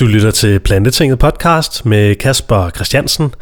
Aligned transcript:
Du 0.00 0.06
lytter 0.06 0.30
til 0.30 0.60
Plantetinget 0.60 1.18
podcast 1.18 1.86
med 1.86 2.14
Kasper 2.14 2.70
Christiansen, 2.70 3.34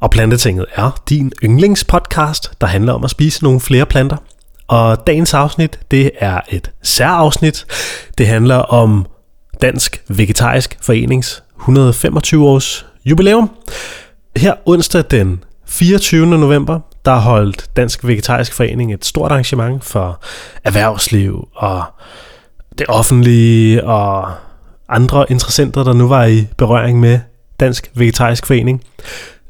og 0.00 0.10
Plantetinget 0.10 0.66
er 0.74 1.02
din 1.08 1.32
yndlingspodcast, 1.44 2.60
der 2.60 2.66
handler 2.66 2.92
om 2.92 3.04
at 3.04 3.10
spise 3.10 3.44
nogle 3.44 3.60
flere 3.60 3.86
planter. 3.86 4.16
Og 4.68 5.06
dagens 5.06 5.34
afsnit, 5.34 5.80
det 5.90 6.10
er 6.18 6.40
et 6.48 6.70
særafsnit. 6.82 7.66
Det 8.18 8.26
handler 8.26 8.56
om 8.56 9.06
Dansk 9.62 10.02
Vegetarisk 10.08 10.78
Forenings 10.82 11.42
125 11.58 12.46
års 12.46 12.86
jubilæum. 13.04 13.50
Her 14.36 14.54
onsdag 14.66 15.04
den 15.10 15.44
24. 15.66 16.26
november, 16.26 16.80
der 17.04 17.10
har 17.10 17.20
holdt 17.20 17.70
Dansk 17.76 18.06
Vegetarisk 18.06 18.54
Forening 18.54 18.94
et 18.94 19.04
stort 19.04 19.32
arrangement 19.32 19.84
for 19.84 20.22
erhvervsliv 20.64 21.48
og 21.54 21.82
det 22.78 22.86
offentlige 22.88 23.84
og 23.84 24.32
andre 24.90 25.26
interessenter, 25.30 25.84
der 25.84 25.92
nu 25.92 26.08
var 26.08 26.24
i 26.24 26.46
berøring 26.56 27.00
med 27.00 27.18
Dansk 27.60 27.90
Vegetarisk 27.94 28.46
Forening. 28.46 28.82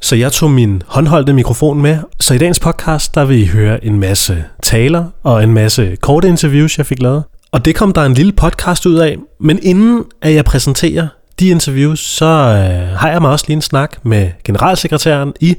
Så 0.01 0.17
jeg 0.17 0.33
tog 0.33 0.51
min 0.51 0.83
håndholdte 0.87 1.33
mikrofon 1.33 1.83
med, 1.83 1.99
så 2.21 2.35
i 2.35 2.39
dagens 2.39 2.61
podcast, 2.61 3.15
der 3.15 3.25
vil 3.25 3.43
I 3.43 3.47
høre 3.47 3.85
en 3.85 4.01
masse 4.01 4.45
taler 4.63 5.05
og 5.23 5.43
en 5.45 5.55
masse 5.55 5.97
korte 5.97 6.29
interviews, 6.29 6.79
jeg 6.79 6.87
fik 6.87 7.03
lavet. 7.03 7.25
Og 7.53 7.65
det 7.65 7.75
kom 7.75 7.93
der 7.93 8.03
en 8.03 8.15
lille 8.15 8.33
podcast 8.33 8.87
ud 8.87 8.95
af, 8.95 9.17
men 9.41 9.59
inden 9.63 10.05
at 10.23 10.35
jeg 10.35 10.45
præsenterer 10.45 11.09
de 11.41 11.49
interviews, 11.49 12.01
så 12.01 12.25
øh, 12.25 12.99
har 12.99 13.11
jeg 13.11 13.21
mig 13.21 13.31
også 13.31 13.45
lige 13.49 13.55
en 13.55 13.63
snak 13.63 13.97
med 14.03 14.31
generalsekretæren 14.45 15.33
i 15.41 15.57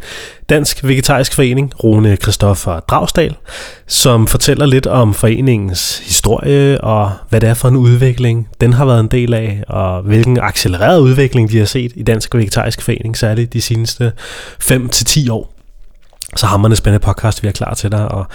Dansk 0.49 0.83
Vegetarisk 0.83 1.33
Forening, 1.33 1.83
Rune 1.83 2.17
Kristoffer 2.17 2.79
Dragsdal, 2.79 3.35
som 3.87 4.27
fortæller 4.27 4.65
lidt 4.65 4.87
om 4.87 5.13
foreningens 5.13 5.97
historie 6.05 6.81
og 6.81 7.11
hvad 7.29 7.41
det 7.41 7.49
er 7.49 7.53
for 7.53 7.67
en 7.67 7.75
udvikling, 7.75 8.47
den 8.61 8.73
har 8.73 8.85
været 8.85 8.99
en 8.99 9.07
del 9.07 9.33
af, 9.33 9.63
og 9.67 10.01
hvilken 10.01 10.39
accelereret 10.41 10.99
udvikling 10.99 11.51
de 11.51 11.57
har 11.57 11.65
set 11.65 11.91
i 11.95 12.03
Dansk 12.03 12.35
Vegetarisk 12.35 12.81
Forening, 12.81 13.17
særligt 13.17 13.53
de 13.53 13.61
seneste 13.61 14.11
5-10 14.63 15.31
år 15.31 15.50
så 16.35 16.45
har 16.45 16.57
man 16.57 16.71
en 16.71 16.75
spændende 16.75 17.05
podcast, 17.05 17.43
vi 17.43 17.47
er 17.47 17.51
klar 17.51 17.73
til 17.73 17.91
dig. 17.91 18.11
Og 18.11 18.25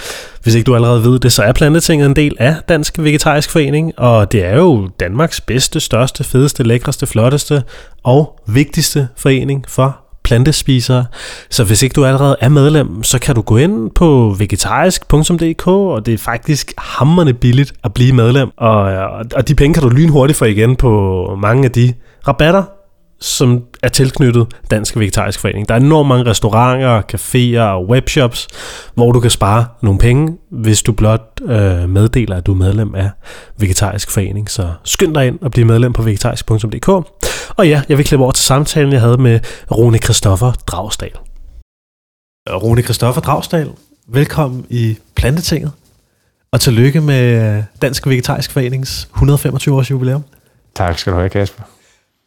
hvis 0.42 0.54
ikke 0.54 0.66
du 0.66 0.74
allerede 0.74 1.04
ved 1.04 1.18
det, 1.18 1.32
så 1.32 1.42
er 1.42 1.52
Plantetinget 1.52 2.06
en 2.06 2.16
del 2.16 2.36
af 2.38 2.56
Dansk 2.68 2.98
Vegetarisk 2.98 3.50
Forening, 3.50 3.92
og 3.98 4.32
det 4.32 4.44
er 4.44 4.56
jo 4.56 4.88
Danmarks 5.00 5.40
bedste, 5.40 5.80
største, 5.80 6.24
fedeste, 6.24 6.62
lækreste, 6.62 7.06
flotteste 7.06 7.62
og 8.02 8.40
vigtigste 8.46 9.08
forening 9.16 9.64
for 9.68 9.98
plantespisere. 10.24 11.04
Så 11.50 11.64
hvis 11.64 11.82
ikke 11.82 11.94
du 11.94 12.04
allerede 12.04 12.36
er 12.40 12.48
medlem, 12.48 13.02
så 13.02 13.18
kan 13.18 13.34
du 13.34 13.40
gå 13.42 13.56
ind 13.56 13.90
på 13.90 14.34
vegetarisk.dk, 14.38 15.66
og 15.66 16.06
det 16.06 16.14
er 16.14 16.18
faktisk 16.18 16.72
hammerne 16.78 17.34
billigt 17.34 17.72
at 17.84 17.94
blive 17.94 18.12
medlem. 18.12 18.48
Og, 18.56 18.82
og 19.34 19.48
de 19.48 19.54
penge 19.54 19.74
kan 19.74 19.82
du 19.82 19.88
lynhurtigt 19.88 20.38
få 20.38 20.44
igen 20.44 20.76
på 20.76 21.38
mange 21.42 21.64
af 21.64 21.70
de 21.70 21.92
rabatter, 22.28 22.62
som 23.20 23.64
er 23.82 23.88
tilknyttet 23.88 24.46
Dansk 24.70 24.96
Vegetarisk 24.96 25.40
Forening. 25.40 25.68
Der 25.68 25.74
er 25.74 25.78
enormt 25.78 26.08
mange 26.08 26.24
restauranter, 26.30 27.02
caféer 27.14 27.60
og 27.60 27.88
webshops, 27.88 28.48
hvor 28.94 29.12
du 29.12 29.20
kan 29.20 29.30
spare 29.30 29.66
nogle 29.82 29.98
penge, 29.98 30.36
hvis 30.50 30.82
du 30.82 30.92
blot 30.92 31.40
øh, 31.42 31.88
meddeler, 31.88 32.36
at 32.36 32.46
du 32.46 32.52
er 32.52 32.56
medlem 32.56 32.94
af 32.94 33.10
Vegetarisk 33.58 34.10
Forening. 34.10 34.50
Så 34.50 34.72
skynd 34.84 35.14
dig 35.14 35.26
ind 35.26 35.38
og 35.42 35.50
bliv 35.50 35.66
medlem 35.66 35.92
på 35.92 36.02
vegetarisk.dk. 36.02 36.88
Og 37.56 37.68
ja, 37.68 37.82
jeg 37.88 37.98
vil 37.98 38.06
klippe 38.06 38.24
over 38.24 38.32
til 38.32 38.44
samtalen, 38.44 38.92
jeg 38.92 39.00
havde 39.00 39.18
med 39.18 39.40
Rune 39.70 39.98
Christoffer 39.98 40.52
Dragsdal. 40.66 41.12
Rune 42.50 42.82
Christoffer 42.82 43.20
Dragsdal, 43.20 43.70
velkommen 44.08 44.66
i 44.70 44.96
Plantetinget. 45.14 45.72
Og 46.52 46.60
tillykke 46.60 47.00
med 47.00 47.62
Dansk 47.82 48.06
Vegetarisk 48.06 48.52
Forenings 48.52 49.08
125 49.14 49.74
års 49.76 49.90
jubilæum. 49.90 50.24
Tak 50.74 50.98
skal 50.98 51.12
du 51.12 51.18
have, 51.18 51.28
Kasper. 51.28 51.62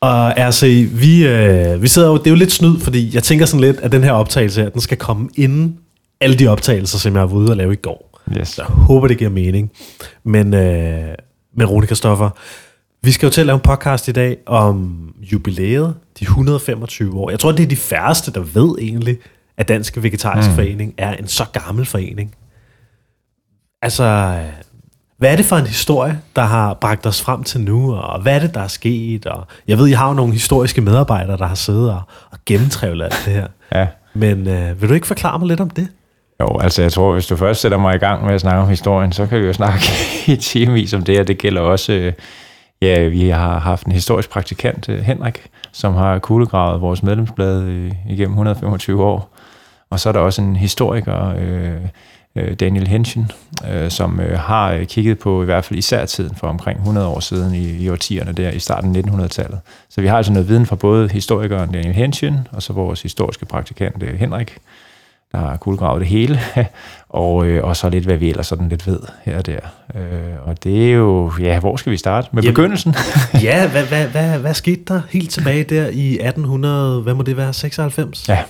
Og 0.02 0.34
RC, 0.38 0.90
vi, 0.92 1.28
øh, 1.28 1.82
vi 1.82 1.88
sidder 1.88 2.08
jo, 2.08 2.18
det 2.18 2.28
er 2.28 2.32
jo 2.32 2.36
lidt 2.36 2.52
snyd, 2.52 2.80
fordi 2.80 3.16
jeg 3.16 3.24
tænker 3.24 3.46
sådan 3.46 3.60
lidt, 3.60 3.78
at 3.78 3.92
den 3.92 4.04
her 4.04 4.12
optagelse 4.12 4.62
her, 4.62 4.70
den 4.70 4.82
skal 4.82 4.98
komme 4.98 5.30
inden 5.36 5.80
alle 6.22 6.40
de 6.40 6.48
optagelser, 6.48 6.98
som 6.98 7.16
jeg 7.16 7.22
var 7.22 7.36
ude 7.36 7.50
og 7.50 7.58
lave 7.58 7.74
i 7.74 7.76
går. 7.76 8.20
Yes. 8.38 8.48
Så 8.48 8.62
jeg 8.62 8.68
håber, 8.68 9.08
det 9.08 9.18
giver 9.18 9.30
mening. 9.30 9.72
Men, 10.24 10.54
øh, 10.54 11.16
men 11.56 11.68
Rune 11.68 11.88
Kristoffer, 11.88 12.30
vi 13.02 13.12
skal 13.12 13.28
jo 13.28 13.32
til 13.32 13.42
at 13.42 13.48
lave 13.48 13.56
en 13.56 13.62
podcast 13.62 14.08
i 14.08 14.12
dag 14.12 14.38
om 14.46 15.00
jubilæet, 15.22 15.96
de 16.20 16.24
125 16.24 17.20
år. 17.20 17.30
Jeg 17.30 17.40
tror, 17.40 17.52
det 17.52 17.64
er 17.64 17.68
de 17.68 17.76
færreste, 17.76 18.34
der 18.34 18.40
ved 18.40 18.76
egentlig, 18.80 19.18
at 19.58 19.68
Dansk 19.68 20.04
Vegetarisk 20.04 20.50
mm. 20.50 20.56
Forening 20.56 20.94
er 20.98 21.14
en 21.14 21.28
så 21.28 21.46
gammel 21.54 21.86
forening. 21.86 22.36
Altså, 23.82 24.38
hvad 25.20 25.32
er 25.32 25.36
det 25.36 25.46
for 25.46 25.56
en 25.56 25.68
historie, 25.68 26.20
der 26.36 26.42
har 26.42 26.74
bragt 26.74 27.06
os 27.06 27.22
frem 27.22 27.44
til 27.44 27.62
nu, 27.62 27.96
og 27.96 28.22
hvad 28.22 28.36
er 28.36 28.40
det, 28.40 28.54
der 28.54 28.62
er 28.62 28.68
sket? 28.68 29.26
Og 29.26 29.48
jeg 29.68 29.78
ved, 29.78 29.88
I 29.88 29.92
har 29.92 30.08
jo 30.08 30.14
nogle 30.14 30.34
historiske 30.34 30.82
medarbejdere, 30.82 31.38
der 31.38 31.46
har 31.46 31.56
siddet 31.56 31.92
og, 31.92 32.02
og 32.32 32.38
gennemtrævlet 32.46 33.06
alt 33.06 33.22
det 33.26 33.34
her. 33.34 33.48
Ja. 33.76 33.88
Men 34.14 34.48
øh, 34.48 34.82
vil 34.82 34.90
du 34.90 34.94
ikke 34.94 35.08
forklare 35.08 35.40
mig 35.40 35.48
lidt 35.48 35.60
om 35.60 35.70
det? 35.70 35.88
Jo, 36.42 36.60
altså 36.60 36.82
jeg 36.82 36.92
tror, 36.92 37.14
hvis 37.14 37.28
du 37.28 37.36
først 37.36 37.62
sætter 37.62 37.78
mig 37.78 37.96
i 37.96 37.98
gang 37.98 38.26
med 38.26 38.34
at 38.34 38.42
snakke 38.42 38.62
om 38.62 38.70
historien, 38.70 39.12
så 39.12 39.28
kan 39.28 39.42
vi 39.42 39.46
jo 39.46 39.54
snakke 39.54 39.86
i 40.34 40.36
timevis 40.36 40.94
om 40.94 41.04
det, 41.04 41.20
og 41.20 41.28
det 41.28 41.38
gælder 41.38 41.62
også, 41.62 41.94
øh, 41.94 42.14
ja, 42.82 43.08
vi 43.08 43.30
har 43.30 43.60
haft 43.60 43.86
en 43.86 43.92
historisk 43.92 44.30
praktikant, 44.30 44.90
øh, 44.90 45.00
Henrik, 45.00 45.48
som 45.72 45.94
har 45.94 46.20
kuglegravet 46.20 46.82
vores 46.82 47.04
medlemsblad 47.04 47.62
øh, 47.62 47.92
igennem 48.10 48.34
125 48.34 49.04
år. 49.04 49.36
Og 49.90 50.00
så 50.00 50.10
er 50.10 50.14
der 50.14 50.20
også 50.20 50.42
en 50.42 50.56
historiker, 50.56 51.34
øh, 51.40 51.88
Øh, 52.36 52.54
Daniel 52.54 52.88
Henshin, 52.88 53.32
øh, 53.72 53.92
som 53.92 54.20
øh, 54.20 54.40
har 54.40 54.84
kigget 54.84 55.20
på 55.20 55.42
i 55.42 55.46
hvert 55.46 55.66
fald 55.66 55.80
især 55.80 56.06
tiden 56.06 56.36
for 56.36 56.48
omkring 56.48 56.80
100 56.80 57.08
år 57.08 57.20
siden 57.20 57.56
i, 57.56 57.70
i 57.70 57.90
årtierne 57.90 58.32
der 58.32 58.50
i 58.50 58.60
starten 58.60 58.96
af 58.96 59.02
1900-tallet. 59.02 59.60
Så 59.90 60.02
vi 60.02 60.08
har 60.08 60.18
altså 60.18 60.34
noget 60.34 60.48
viden 60.48 60.66
fra 60.66 60.76
både 60.76 61.10
historikeren 61.10 61.72
Daniel 61.72 61.96
Henshin 61.96 62.36
og 62.52 62.64
så 62.64 62.74
vores 62.74 63.02
historiske 63.02 63.46
praktikant 63.46 64.04
Henrik, 64.04 64.58
der 65.32 65.38
har 65.38 65.58
kuglegravet 65.58 66.00
det 66.00 66.08
hele, 66.08 66.40
og, 67.10 67.36
og 67.38 67.76
så 67.76 67.90
lidt, 67.90 68.06
hvad 68.06 68.18
vi 68.18 68.30
ellers 68.30 68.48
sådan 68.48 68.70
lidt 68.70 68.88
ved 68.88 69.00
her 69.26 69.38
og 69.38 69.46
der. 69.46 69.60
og 70.46 70.64
det 70.64 70.90
er 70.90 70.94
jo, 70.94 71.32
ja, 71.40 71.60
hvor 71.60 71.76
skal 71.76 71.92
vi 71.92 71.98
starte? 71.98 72.28
Med 72.32 72.44
Jamen, 72.44 72.54
begyndelsen? 72.54 72.96
ja, 73.44 73.70
hvad, 73.70 73.84
hvad, 73.84 74.08
hvad, 74.08 74.40
hvad 74.40 74.54
skete 74.54 74.82
der 74.88 75.02
helt 75.10 75.32
tilbage 75.32 75.64
der 75.64 75.88
i 75.88 76.14
1800, 76.14 77.02
hvad 77.02 77.14
må 77.14 77.24
det 77.24 77.38
være, 77.38 77.54
96? 77.54 78.30
Ja, 78.30 78.44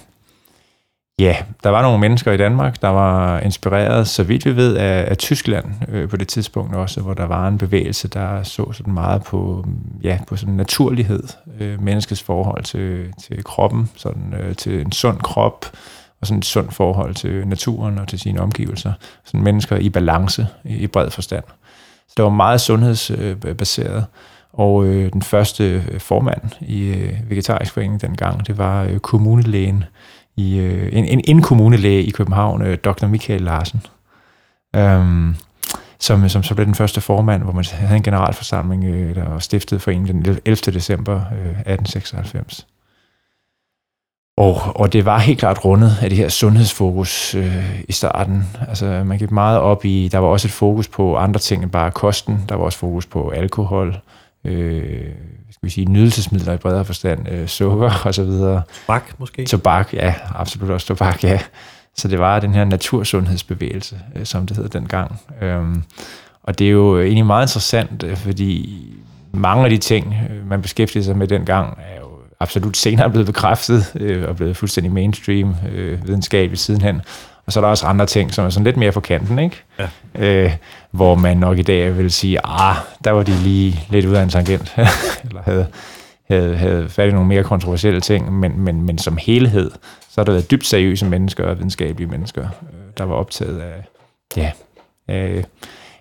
Ja, 1.20 1.36
der 1.64 1.70
var 1.70 1.82
nogle 1.82 2.00
mennesker 2.00 2.32
i 2.32 2.38
Danmark, 2.38 2.82
der 2.82 2.88
var 2.88 3.40
inspireret, 3.40 4.08
så 4.08 4.24
vidt 4.24 4.46
vi 4.46 4.56
ved, 4.56 4.76
af, 4.78 5.06
af 5.10 5.18
Tyskland 5.18 5.66
øh, 5.88 6.10
på 6.10 6.18
det 6.18 6.28
tidspunkt 6.28 6.76
også, 6.76 7.02
hvor 7.02 7.14
der 7.14 7.26
var 7.26 7.48
en 7.48 7.58
bevægelse, 7.58 8.08
der 8.08 8.44
så 8.44 8.72
sådan 8.72 8.94
meget 8.94 9.24
på, 9.24 9.66
mm, 9.68 10.00
ja, 10.04 10.20
på 10.28 10.36
sådan 10.36 10.54
naturlighed, 10.54 11.24
øh, 11.60 11.84
menneskets 11.84 12.24
forhold 12.24 12.64
til, 12.64 13.14
til 13.24 13.44
kroppen, 13.44 13.90
sådan, 13.96 14.34
øh, 14.40 14.56
til 14.56 14.82
en 14.82 14.92
sund 14.92 15.18
krop, 15.20 15.66
og 16.22 16.28
sådan 16.28 16.40
et 16.40 16.46
sundt 16.46 16.74
forhold 16.74 17.16
til 17.16 17.48
naturen 17.48 18.00
og 18.00 18.08
til 18.08 18.20
sine 18.20 18.42
omgivelser. 18.42 18.94
Sådan 19.26 19.44
mennesker 19.44 19.78
i 19.78 19.90
balance 19.90 20.48
i, 20.64 20.76
i 20.76 20.88
bred 20.88 21.12
forstand. 21.12 21.44
Så 22.08 22.14
det 22.18 22.24
var 22.24 22.32
meget 22.32 22.62
sundhedsbaseret. 22.62 24.06
Og 24.54 24.86
øh, 24.86 25.14
den 25.14 25.22
første 25.22 25.84
øh, 25.92 26.00
formand 26.00 26.42
i 26.62 26.88
øh, 26.88 27.14
Vegetarisk 27.30 27.74
Forening 27.74 28.02
dengang, 28.02 28.48
det 28.48 28.58
var 28.58 28.84
øh, 28.84 29.00
kommunelægen 29.00 29.84
i 30.40 30.58
øh, 30.58 30.90
en, 30.92 31.06
en, 31.06 31.22
en 31.24 31.42
kommunelæge 31.42 32.04
i 32.04 32.10
København, 32.10 32.62
øh, 32.62 32.78
dr. 32.78 33.08
Michael 33.08 33.42
Larsen, 33.42 33.82
øhm, 34.76 35.36
som, 36.00 36.30
som 36.30 36.44
så 36.44 36.56
blev 36.56 36.66
den 36.66 36.76
første 36.76 37.02
formand, 37.02 37.44
hvor 37.44 37.52
man 37.52 37.66
havde 37.72 37.98
en 37.98 38.04
generalforsamling, 38.04 38.86
øh, 38.86 39.16
der 39.16 39.30
var 39.30 39.40
stiftet 39.40 39.82
for 39.82 39.92
en 39.92 40.08
den 40.08 40.38
11. 40.46 40.56
december 40.56 41.16
øh, 41.16 41.50
1896. 41.50 42.68
Og, 44.38 44.58
og 44.76 44.94
det 44.94 45.06
var 45.06 45.20
helt 45.20 45.40
klart 45.40 45.66
rundet 45.66 45.98
af 46.02 46.10
det 46.10 46.18
her 46.18 46.30
sundhedsfokus 46.30 47.36
øh, 47.36 47.82
i 47.88 47.92
starten. 47.92 48.44
Altså 48.68 49.04
man 49.06 49.18
gik 49.18 49.32
meget 49.32 49.60
op 49.60 49.86
i, 49.86 50.10
der 50.12 50.18
var 50.18 50.28
også 50.28 50.48
et 50.48 50.52
fokus 50.52 50.88
på 50.88 51.18
andre 51.18 51.40
ting 51.40 51.64
end 51.64 51.72
bare 51.72 51.92
kosten. 51.92 52.46
Der 52.50 52.56
var 52.56 52.64
også 52.64 52.78
fokus 52.78 53.06
på 53.06 53.30
alkohol, 53.30 53.96
øh, 54.46 55.06
skal 55.52 55.66
vi 55.66 55.70
sige, 55.70 55.86
nydelsesmidler 55.86 56.54
i 56.54 56.58
bredere 56.58 56.86
forstand, 56.86 57.30
øh, 57.30 57.48
sukker 57.48 57.92
og 58.06 58.14
så 58.14 58.24
videre. 58.24 58.62
Tobak 58.86 59.04
måske? 59.18 59.46
Tobak, 59.46 59.94
ja, 59.94 60.14
absolut 60.36 60.70
også 60.70 60.88
tobak, 60.88 61.24
ja. 61.24 61.40
Så 61.96 62.08
det 62.08 62.20
var 62.20 62.40
den 62.40 62.54
her 62.54 62.66
natursundhedsbevægelse, 62.66 64.00
øh, 64.16 64.26
som 64.26 64.48
det 64.48 64.58
hed 64.58 64.70
dengang. 64.70 65.22
Øhm, 65.42 65.84
og 66.44 66.60
det 66.60 66.68
er 66.68 66.72
jo 66.72 67.00
egentlig 67.02 67.26
meget 67.26 67.44
interessant, 67.44 68.04
øh, 68.04 68.18
fordi 68.18 68.86
mange 69.32 69.64
af 69.64 69.70
de 69.70 69.78
ting, 69.78 70.16
øh, 70.30 70.50
man 70.50 70.62
beskæftigede 70.62 71.06
sig 71.06 71.18
med 71.18 71.28
dengang, 71.28 71.78
er 71.78 72.00
jo 72.00 72.10
absolut 72.40 72.78
senere 72.78 73.10
blevet 73.10 73.26
bekræftet 73.26 73.92
øh, 73.96 74.28
og 74.28 74.36
blevet 74.36 74.58
fuldstændig 74.58 74.94
mainstream 74.94 75.56
øh, 75.72 76.08
videnskabeligt 76.08 76.62
sidenhen. 76.62 77.02
Og 77.46 77.54
så 77.54 77.60
er 77.60 77.62
der 77.62 77.70
også 77.70 77.86
andre 77.86 78.06
ting, 78.06 78.34
som 78.34 78.46
er 78.46 78.50
sådan 78.50 78.64
lidt 78.64 78.78
mere 78.78 78.92
på 78.92 79.00
kanten, 79.00 79.40
ikke? 79.40 79.64
Ja. 79.80 79.88
Øh, 80.16 80.52
hvor 80.92 81.16
man 81.16 81.38
nok 81.38 81.58
i 81.58 81.62
dag 81.62 81.98
vil 81.98 82.12
sige, 82.12 82.40
ah, 82.44 82.76
der 83.04 83.12
var 83.12 83.24
de 83.24 83.32
lige 83.32 83.80
lidt 83.90 84.06
ud 84.06 84.14
af 84.14 84.24
en 84.24 84.30
tangent, 84.30 84.76
eller 85.28 85.42
havde, 85.42 85.68
havde, 86.28 86.58
havde 86.58 86.90
fat 86.90 87.10
i 87.10 87.12
nogle 87.12 87.28
mere 87.28 87.44
kontroversielle 87.44 88.02
ting, 88.02 88.40
men, 88.40 88.60
men, 88.60 88.82
men 88.82 88.98
som 88.98 89.18
helhed, 89.18 89.72
så 90.10 90.14
har 90.22 90.24
der 90.24 90.32
været 90.32 90.52
dybt 90.52 90.66
seriøse 90.66 91.06
mennesker 91.06 91.46
og 91.46 91.58
videnskabelige 91.58 92.10
mennesker, 92.10 92.44
øh, 92.44 92.80
der 92.98 93.04
var 93.04 93.16
optaget 93.16 93.60
af, 93.60 93.86
ja, 94.38 94.52
af, 95.08 95.46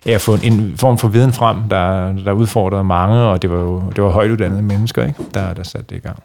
af 0.05 0.11
at 0.11 0.21
få 0.21 0.37
en 0.43 0.77
form 0.77 0.97
for 0.97 1.07
viden 1.07 1.33
frem, 1.33 1.57
der, 1.69 2.13
der 2.13 2.31
udfordrede 2.31 2.83
mange, 2.83 3.15
og 3.15 3.41
det 3.41 3.49
var 3.49 3.59
jo 3.59 3.83
det 3.95 4.03
var 4.03 4.09
højt 4.09 4.31
uddannede 4.31 4.61
mennesker, 4.61 5.05
ikke? 5.05 5.19
Der, 5.33 5.53
der 5.53 5.63
satte 5.63 5.87
det 5.89 5.95
i 5.95 5.99
gang. 5.99 6.23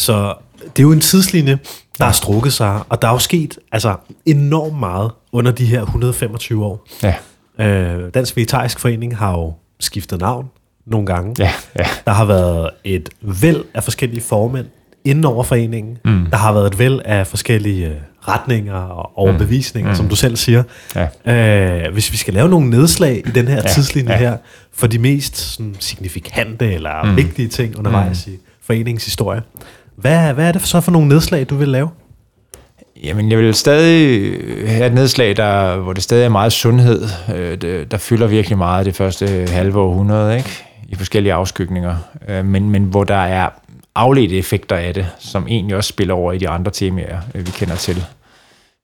Så 0.00 0.34
det 0.60 0.78
er 0.78 0.82
jo 0.82 0.92
en 0.92 1.00
tidslinje, 1.00 1.58
der 1.98 2.04
har 2.04 2.12
strukket 2.12 2.52
sig, 2.52 2.82
og 2.88 3.02
der 3.02 3.08
er 3.08 3.12
jo 3.12 3.18
sket 3.18 3.58
altså, 3.72 3.96
enormt 4.26 4.78
meget 4.78 5.10
under 5.32 5.52
de 5.52 5.64
her 5.64 5.82
125 5.82 6.64
år. 6.64 6.86
Ja. 7.02 7.14
Øh, 7.60 8.10
Dansk 8.14 8.36
Vegetarisk 8.36 8.80
Forening 8.80 9.16
har 9.16 9.32
jo 9.32 9.52
skiftet 9.80 10.20
navn 10.20 10.50
nogle 10.86 11.06
gange. 11.06 11.34
Ja, 11.38 11.50
ja. 11.78 11.84
Der 12.06 12.12
har 12.12 12.24
været 12.24 12.70
et 12.84 13.08
væld 13.20 13.64
af 13.74 13.84
forskellige 13.84 14.20
formænd 14.20 14.66
inden 15.04 15.24
over 15.24 15.44
foreningen. 15.44 15.98
Mm. 16.04 16.26
Der 16.30 16.36
har 16.36 16.52
været 16.52 16.66
et 16.66 16.78
væld 16.78 17.00
af 17.04 17.26
forskellige 17.26 17.86
øh, 17.86 17.94
retninger 18.28 18.74
og 18.74 19.18
overbevisninger, 19.18 19.90
mm. 19.90 19.96
som 19.96 20.08
du 20.08 20.16
selv 20.16 20.36
siger. 20.36 20.62
Ja. 21.26 21.84
Øh, 21.86 21.92
hvis 21.92 22.12
vi 22.12 22.16
skal 22.16 22.34
lave 22.34 22.48
nogle 22.48 22.70
nedslag 22.70 23.22
i 23.26 23.30
den 23.30 23.48
her 23.48 23.54
ja. 23.54 23.68
tidslinje 23.68 24.12
ja. 24.12 24.18
her, 24.18 24.36
for 24.72 24.86
de 24.86 24.98
mest 24.98 25.36
sådan, 25.36 25.76
signifikante 25.80 26.72
eller 26.72 27.04
mm. 27.04 27.16
vigtige 27.16 27.48
ting 27.48 27.78
undervejs 27.78 28.26
mm. 28.26 28.32
i 28.32 28.36
foreningens 28.62 29.04
historie, 29.04 29.42
hvad, 29.96 30.32
hvad 30.32 30.48
er 30.48 30.52
det 30.52 30.62
så 30.62 30.80
for 30.80 30.90
nogle 30.90 31.08
nedslag, 31.08 31.50
du 31.50 31.56
vil 31.56 31.68
lave? 31.68 31.88
Jamen, 33.04 33.30
jeg 33.30 33.38
vil 33.38 33.54
stadig 33.54 34.24
øh, 34.30 34.68
have 34.68 34.86
et 34.86 34.94
nedslag, 34.94 35.36
der, 35.36 35.76
hvor 35.76 35.92
det 35.92 36.02
stadig 36.02 36.24
er 36.24 36.28
meget 36.28 36.52
sundhed, 36.52 37.08
øh, 37.34 37.60
det, 37.60 37.90
der 37.90 37.98
fylder 37.98 38.26
virkelig 38.26 38.58
meget 38.58 38.86
det 38.86 38.96
første 38.96 39.46
halve 39.48 39.80
århundrede, 39.80 40.36
ikke? 40.36 40.64
i 40.88 40.94
forskellige 40.94 41.32
afskygninger, 41.32 41.96
øh, 42.28 42.44
men, 42.44 42.70
men 42.70 42.82
hvor 42.84 43.04
der 43.04 43.14
er 43.14 43.48
afledte 43.94 44.38
effekter 44.38 44.76
af 44.76 44.94
det, 44.94 45.06
som 45.18 45.46
egentlig 45.48 45.76
også 45.76 45.88
spiller 45.88 46.14
over 46.14 46.32
i 46.32 46.38
de 46.38 46.48
andre 46.48 46.70
temaer, 46.70 47.20
øh, 47.34 47.46
vi 47.46 47.50
kender 47.50 47.76
til. 47.76 48.04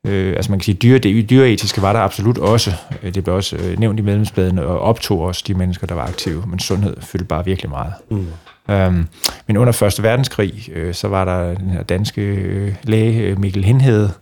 Øh, 0.07 0.37
altså 0.37 0.53
man 0.53 0.59
kan 0.59 0.65
sige, 0.65 0.75
dyre, 0.75 0.99
det 0.99 1.31
dyreetiske 1.31 1.83
var 1.83 1.93
der 1.93 2.01
absolut 2.01 2.39
også. 2.39 2.73
Øh, 3.03 3.15
det 3.15 3.25
blev 3.25 3.37
også 3.37 3.57
øh, 3.57 3.79
nævnt 3.79 3.99
i 3.99 4.03
medlemsbladene 4.03 4.67
og 4.67 4.81
optog 4.81 5.21
også 5.21 5.45
de 5.47 5.55
mennesker, 5.55 5.87
der 5.87 5.95
var 5.95 6.07
aktive, 6.07 6.45
men 6.47 6.59
sundhed 6.59 6.97
fyldte 7.01 7.27
bare 7.27 7.45
virkelig 7.45 7.71
meget. 7.71 7.93
Mm. 8.11 8.27
Øhm, 8.69 9.07
men 9.47 9.57
under 9.57 9.73
Første 9.73 10.03
Verdenskrig, 10.03 10.69
øh, 10.73 10.95
så 10.95 11.09
var 11.09 11.25
der 11.25 11.55
den 11.55 11.71
her 11.71 11.83
danske 11.83 12.23
øh, 12.23 12.75
læge 12.83 13.21
øh, 13.21 13.41
Mikkel 13.41 13.65
Hindhede, 13.65 14.13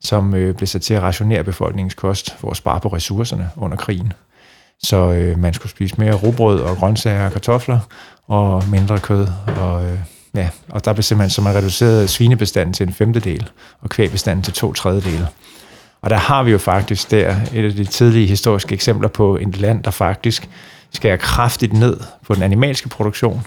som 0.00 0.34
øh, 0.34 0.54
blev 0.54 0.66
sat 0.66 0.82
til 0.82 0.94
at 0.94 1.02
rationere 1.02 1.44
befolkningens 1.44 1.94
kost 1.94 2.36
for 2.38 2.50
at 2.50 2.56
spare 2.56 2.80
på 2.80 2.88
ressourcerne 2.88 3.50
under 3.56 3.76
krigen. 3.76 4.12
Så 4.82 5.12
øh, 5.12 5.38
man 5.38 5.54
skulle 5.54 5.70
spise 5.70 5.94
mere 5.98 6.14
robrød 6.14 6.60
og 6.60 6.76
grøntsager 6.76 7.26
og 7.26 7.32
kartofler, 7.32 7.80
og 8.26 8.62
mindre 8.70 8.98
kød. 8.98 9.26
Og, 9.60 9.84
øh, 9.84 9.98
ja, 10.36 10.48
og 10.68 10.84
der 10.84 10.92
blev 10.92 11.02
simpelthen 11.02 11.30
så 11.30 11.42
man 11.42 11.54
reduceret 11.54 12.10
svinebestanden 12.10 12.72
til 12.72 12.86
en 12.86 12.92
femtedel, 12.92 13.48
og 13.80 13.88
kvægbestanden 13.88 14.42
til 14.42 14.52
to 14.52 14.72
tredjedele. 14.72 15.28
Og 16.02 16.10
der 16.10 16.16
har 16.16 16.42
vi 16.42 16.50
jo 16.50 16.58
faktisk 16.58 17.10
der 17.10 17.36
et 17.54 17.64
af 17.64 17.72
de 17.72 17.84
tidlige 17.84 18.26
historiske 18.26 18.74
eksempler 18.74 19.08
på 19.08 19.36
en 19.36 19.50
land, 19.50 19.82
der 19.82 19.90
faktisk 19.90 20.48
skærer 20.92 21.16
kraftigt 21.16 21.72
ned 21.72 22.00
på 22.26 22.34
den 22.34 22.42
animalske 22.42 22.88
produktion, 22.88 23.46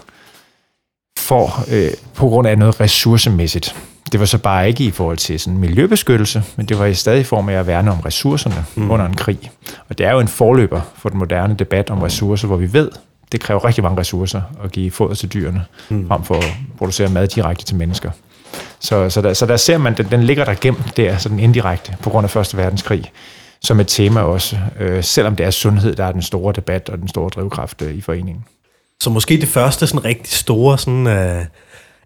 for 1.17 1.63
øh, 1.71 1.91
på 2.15 2.27
grund 2.27 2.47
af 2.47 2.57
noget 2.57 2.79
ressourcemæssigt. 2.79 3.75
Det 4.11 4.19
var 4.19 4.25
så 4.25 4.37
bare 4.37 4.67
ikke 4.67 4.83
i 4.83 4.91
forhold 4.91 5.17
til 5.17 5.39
sådan 5.39 5.59
miljøbeskyttelse, 5.59 6.43
men 6.55 6.65
det 6.65 6.79
var 6.79 6.85
i 6.85 6.93
stadig 6.93 7.25
form 7.25 7.49
af 7.49 7.53
at 7.53 7.67
værne 7.67 7.91
om 7.91 7.99
ressourcerne 7.99 8.65
mm. 8.75 8.91
under 8.91 9.05
en 9.05 9.13
krig. 9.13 9.51
Og 9.89 9.97
det 9.97 10.05
er 10.05 10.11
jo 10.11 10.19
en 10.19 10.27
forløber 10.27 10.81
for 10.95 11.09
den 11.09 11.19
moderne 11.19 11.53
debat 11.53 11.89
om 11.89 12.01
ressourcer, 12.01 12.47
hvor 12.47 12.57
vi 12.57 12.73
ved, 12.73 12.91
det 13.31 13.41
kræver 13.41 13.65
rigtig 13.65 13.83
mange 13.83 13.99
ressourcer 13.99 14.41
at 14.63 14.71
give 14.71 14.91
foder 14.91 15.13
til 15.13 15.33
dyrene, 15.33 15.65
mm. 15.89 16.07
frem 16.07 16.23
for 16.23 16.35
at 16.35 16.53
producere 16.77 17.09
mad 17.09 17.27
direkte 17.27 17.65
til 17.65 17.75
mennesker. 17.75 18.11
Så, 18.79 19.09
så, 19.09 19.21
der, 19.21 19.33
så 19.33 19.45
der 19.45 19.57
ser 19.57 19.77
man, 19.77 19.97
den, 19.97 20.05
den 20.11 20.23
ligger 20.23 20.45
der 20.45 20.53
gemt 20.61 20.97
der, 20.97 21.17
sådan 21.17 21.39
indirekte, 21.39 21.95
på 22.01 22.09
grund 22.09 22.25
af 22.25 22.29
Første 22.29 22.57
Verdenskrig, 22.57 23.11
som 23.61 23.79
et 23.79 23.87
tema 23.87 24.21
også, 24.21 24.57
øh, 24.79 25.03
selvom 25.03 25.35
det 25.35 25.45
er 25.45 25.51
sundhed, 25.51 25.95
der 25.95 26.05
er 26.05 26.11
den 26.11 26.21
store 26.21 26.53
debat 26.53 26.89
og 26.89 26.97
den 26.97 27.07
store 27.07 27.29
drivkraft 27.29 27.81
øh, 27.81 27.93
i 27.93 28.01
foreningen. 28.01 28.45
Så 29.03 29.09
måske 29.09 29.37
det 29.37 29.47
første 29.47 29.87
sådan 29.87 30.05
rigtig 30.05 30.33
store 30.33 30.77
sådan, 30.77 31.07
øh, 31.07 31.45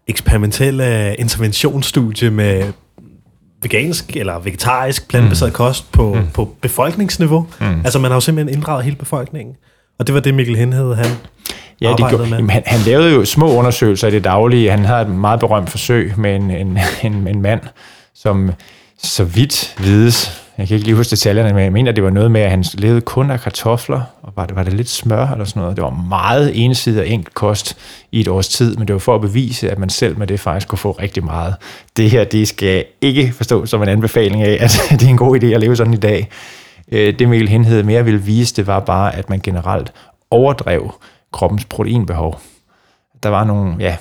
eksperimentelle 0.06 1.14
interventionsstudie 1.14 2.30
med 2.30 2.72
vegansk 3.62 4.16
eller 4.16 4.38
vegetarisk 4.38 5.08
plantebaseret 5.08 5.52
mm. 5.52 5.54
kost 5.54 5.92
på, 5.92 6.14
mm. 6.14 6.26
på 6.34 6.54
befolkningsniveau. 6.60 7.46
Mm. 7.60 7.80
Altså 7.84 7.98
man 7.98 8.10
har 8.10 8.16
jo 8.16 8.20
simpelthen 8.20 8.56
inddraget 8.56 8.84
hele 8.84 8.96
befolkningen. 8.96 9.56
Og 9.98 10.06
det 10.06 10.14
var 10.14 10.20
det, 10.20 10.34
Mikkel 10.34 10.56
Henhed, 10.56 10.94
han 10.94 11.06
Ja, 11.80 11.94
det 11.98 12.08
gjorde, 12.08 12.30
med. 12.30 12.36
Jamen, 12.38 12.50
han, 12.50 12.62
han 12.66 12.80
lavede 12.80 13.14
jo 13.14 13.24
små 13.24 13.52
undersøgelser 13.52 14.08
i 14.08 14.10
det 14.10 14.24
daglige. 14.24 14.70
Han 14.70 14.84
havde 14.84 15.02
et 15.02 15.08
meget 15.08 15.40
berømt 15.40 15.70
forsøg 15.70 16.12
med 16.16 16.36
en, 16.36 16.50
en, 16.50 16.78
en, 17.12 17.28
en 17.28 17.42
mand, 17.42 17.60
som 18.14 18.50
så 19.02 19.24
vidt 19.24 19.74
vides, 19.78 20.44
jeg 20.58 20.68
kan 20.68 20.74
ikke 20.74 20.86
lige 20.86 20.96
huske 20.96 21.10
detaljerne, 21.10 21.54
men 21.54 21.64
jeg 21.64 21.72
mener, 21.72 21.92
det 21.92 22.04
var 22.04 22.10
noget 22.10 22.30
med, 22.30 22.40
at 22.40 22.50
han 22.50 22.64
levede 22.74 23.00
kun 23.00 23.30
af 23.30 23.40
kartofler, 23.40 24.02
og 24.22 24.32
var 24.36 24.46
det, 24.46 24.56
var 24.56 24.62
det 24.62 24.72
lidt 24.72 24.88
smør 24.88 25.26
eller 25.26 25.44
sådan 25.44 25.60
noget. 25.60 25.76
Det 25.76 25.84
var 25.84 26.04
meget 26.08 26.64
ensidig 26.64 27.00
og 27.00 27.08
enkelt 27.08 27.34
kost 27.34 27.76
i 28.12 28.20
et 28.20 28.28
års 28.28 28.48
tid, 28.48 28.76
men 28.76 28.88
det 28.88 28.92
var 28.92 28.98
for 28.98 29.14
at 29.14 29.20
bevise, 29.20 29.70
at 29.70 29.78
man 29.78 29.88
selv 29.88 30.18
med 30.18 30.26
det 30.26 30.40
faktisk 30.40 30.68
kunne 30.68 30.78
få 30.78 30.90
rigtig 30.90 31.24
meget. 31.24 31.54
Det 31.96 32.10
her, 32.10 32.24
det 32.24 32.48
skal 32.48 32.84
ikke 33.00 33.32
forstås 33.32 33.70
som 33.70 33.82
en 33.82 33.88
anbefaling 33.88 34.42
af, 34.42 34.58
at 34.60 34.82
det 35.00 35.02
er 35.02 35.08
en 35.08 35.16
god 35.16 35.42
idé 35.42 35.46
at 35.46 35.60
leve 35.60 35.76
sådan 35.76 35.94
i 35.94 35.96
dag. 35.96 36.28
Øh, 36.94 37.18
det 37.18 37.28
Mikkel 37.28 37.48
Henhed 37.48 37.82
mere 37.82 38.04
ville 38.04 38.22
vise, 38.22 38.56
det 38.56 38.66
var 38.66 38.80
bare, 38.80 39.16
at 39.16 39.30
man 39.30 39.40
generelt 39.40 39.92
overdrev 40.30 40.94
kroppens 41.32 41.64
proteinbehov. 41.64 42.40
Der 43.22 43.28
var 43.28 43.44
nogle 43.44 43.76
ja, 43.80 43.96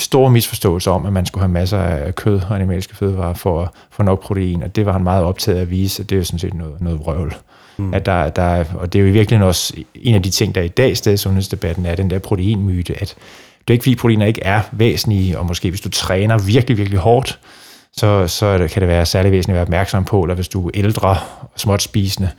store 0.00 0.30
misforståelser 0.30 0.90
om, 0.90 1.06
at 1.06 1.12
man 1.12 1.26
skulle 1.26 1.42
have 1.42 1.52
masser 1.52 1.78
af 1.78 2.14
kød 2.14 2.40
og 2.48 2.54
animalske 2.54 2.96
fødevarer 2.96 3.34
for 3.34 3.62
at 3.62 3.68
få 3.90 4.02
nok 4.02 4.22
protein, 4.22 4.62
og 4.62 4.76
det 4.76 4.86
var 4.86 4.92
han 4.92 5.02
meget 5.02 5.24
optaget 5.24 5.58
af 5.58 5.62
at 5.62 5.70
vise, 5.70 6.02
at 6.02 6.10
det 6.10 6.18
er 6.18 6.22
sådan 6.22 6.38
set 6.38 6.54
noget, 6.54 6.80
noget 6.80 6.98
vrøvl. 6.98 7.34
Mm. 7.76 7.94
At 7.94 8.06
der, 8.06 8.30
der, 8.30 8.64
og 8.74 8.92
det 8.92 8.98
er 8.98 9.02
jo 9.02 9.08
i 9.08 9.12
virkeligheden 9.12 9.48
også 9.48 9.74
en 9.94 10.14
af 10.14 10.22
de 10.22 10.30
ting, 10.30 10.54
der 10.54 10.62
i 10.62 10.68
dag 10.68 10.90
i 10.90 11.16
sundhedsdebatten 11.16 11.86
er 11.86 11.94
den 11.94 12.10
der 12.10 12.18
proteinmyte, 12.18 12.94
at 13.00 13.14
det 13.68 13.70
er 13.70 13.72
ikke 13.72 13.82
fordi 13.82 13.94
proteiner 13.94 14.26
ikke 14.26 14.42
er 14.42 14.60
væsentlige, 14.72 15.38
og 15.38 15.46
måske 15.46 15.70
hvis 15.70 15.80
du 15.80 15.88
træner 15.88 16.38
virkelig, 16.38 16.78
virkelig 16.78 16.98
hårdt, 16.98 17.38
så, 17.96 18.28
så 18.28 18.68
kan 18.72 18.80
det 18.80 18.88
være 18.88 19.06
særlig 19.06 19.32
væsentligt 19.32 19.54
at 19.54 19.54
være 19.54 19.62
opmærksom 19.62 20.04
på, 20.04 20.22
eller 20.22 20.34
hvis 20.34 20.48
du 20.48 20.66
er 20.66 20.70
ældre 20.74 21.08
og 21.40 21.48
småt 21.56 21.82
spisende, 21.82 22.30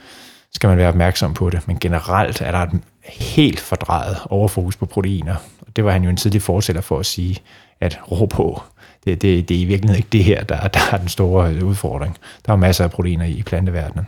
skal 0.54 0.68
man 0.68 0.78
være 0.78 0.90
opmærksom 0.90 1.34
på 1.34 1.50
det. 1.50 1.68
Men 1.68 1.78
generelt 1.80 2.42
er 2.42 2.52
der 2.52 2.60
et 2.60 2.82
helt 3.04 3.60
fordrejet 3.60 4.18
overfokus 4.30 4.76
på 4.76 4.86
proteiner. 4.86 5.36
Det 5.76 5.86
var 5.86 5.92
han 5.92 6.04
jo 6.04 6.10
en 6.10 6.18
tidlig 6.18 6.42
fortæller 6.42 6.82
for 6.82 7.00
at 7.00 7.06
sige, 7.06 7.38
at 7.82 8.00
ro 8.12 8.26
på. 8.26 8.64
Det, 9.06 9.22
det, 9.22 9.50
det 9.50 9.58
er 9.58 9.62
i 9.62 9.66
virkeligheden 9.66 9.98
ikke 9.98 10.10
det 10.12 10.24
her, 10.24 10.44
der, 10.44 10.68
der 10.68 10.80
er 10.92 10.98
den 10.98 11.08
store 11.08 11.54
øh, 11.54 11.64
udfordring. 11.64 12.18
Der 12.46 12.54
er 12.54 12.58
masser 12.58 12.84
af 12.84 12.92
proteiner 12.92 13.26
i 13.26 13.44
planteverdenen. 13.46 14.08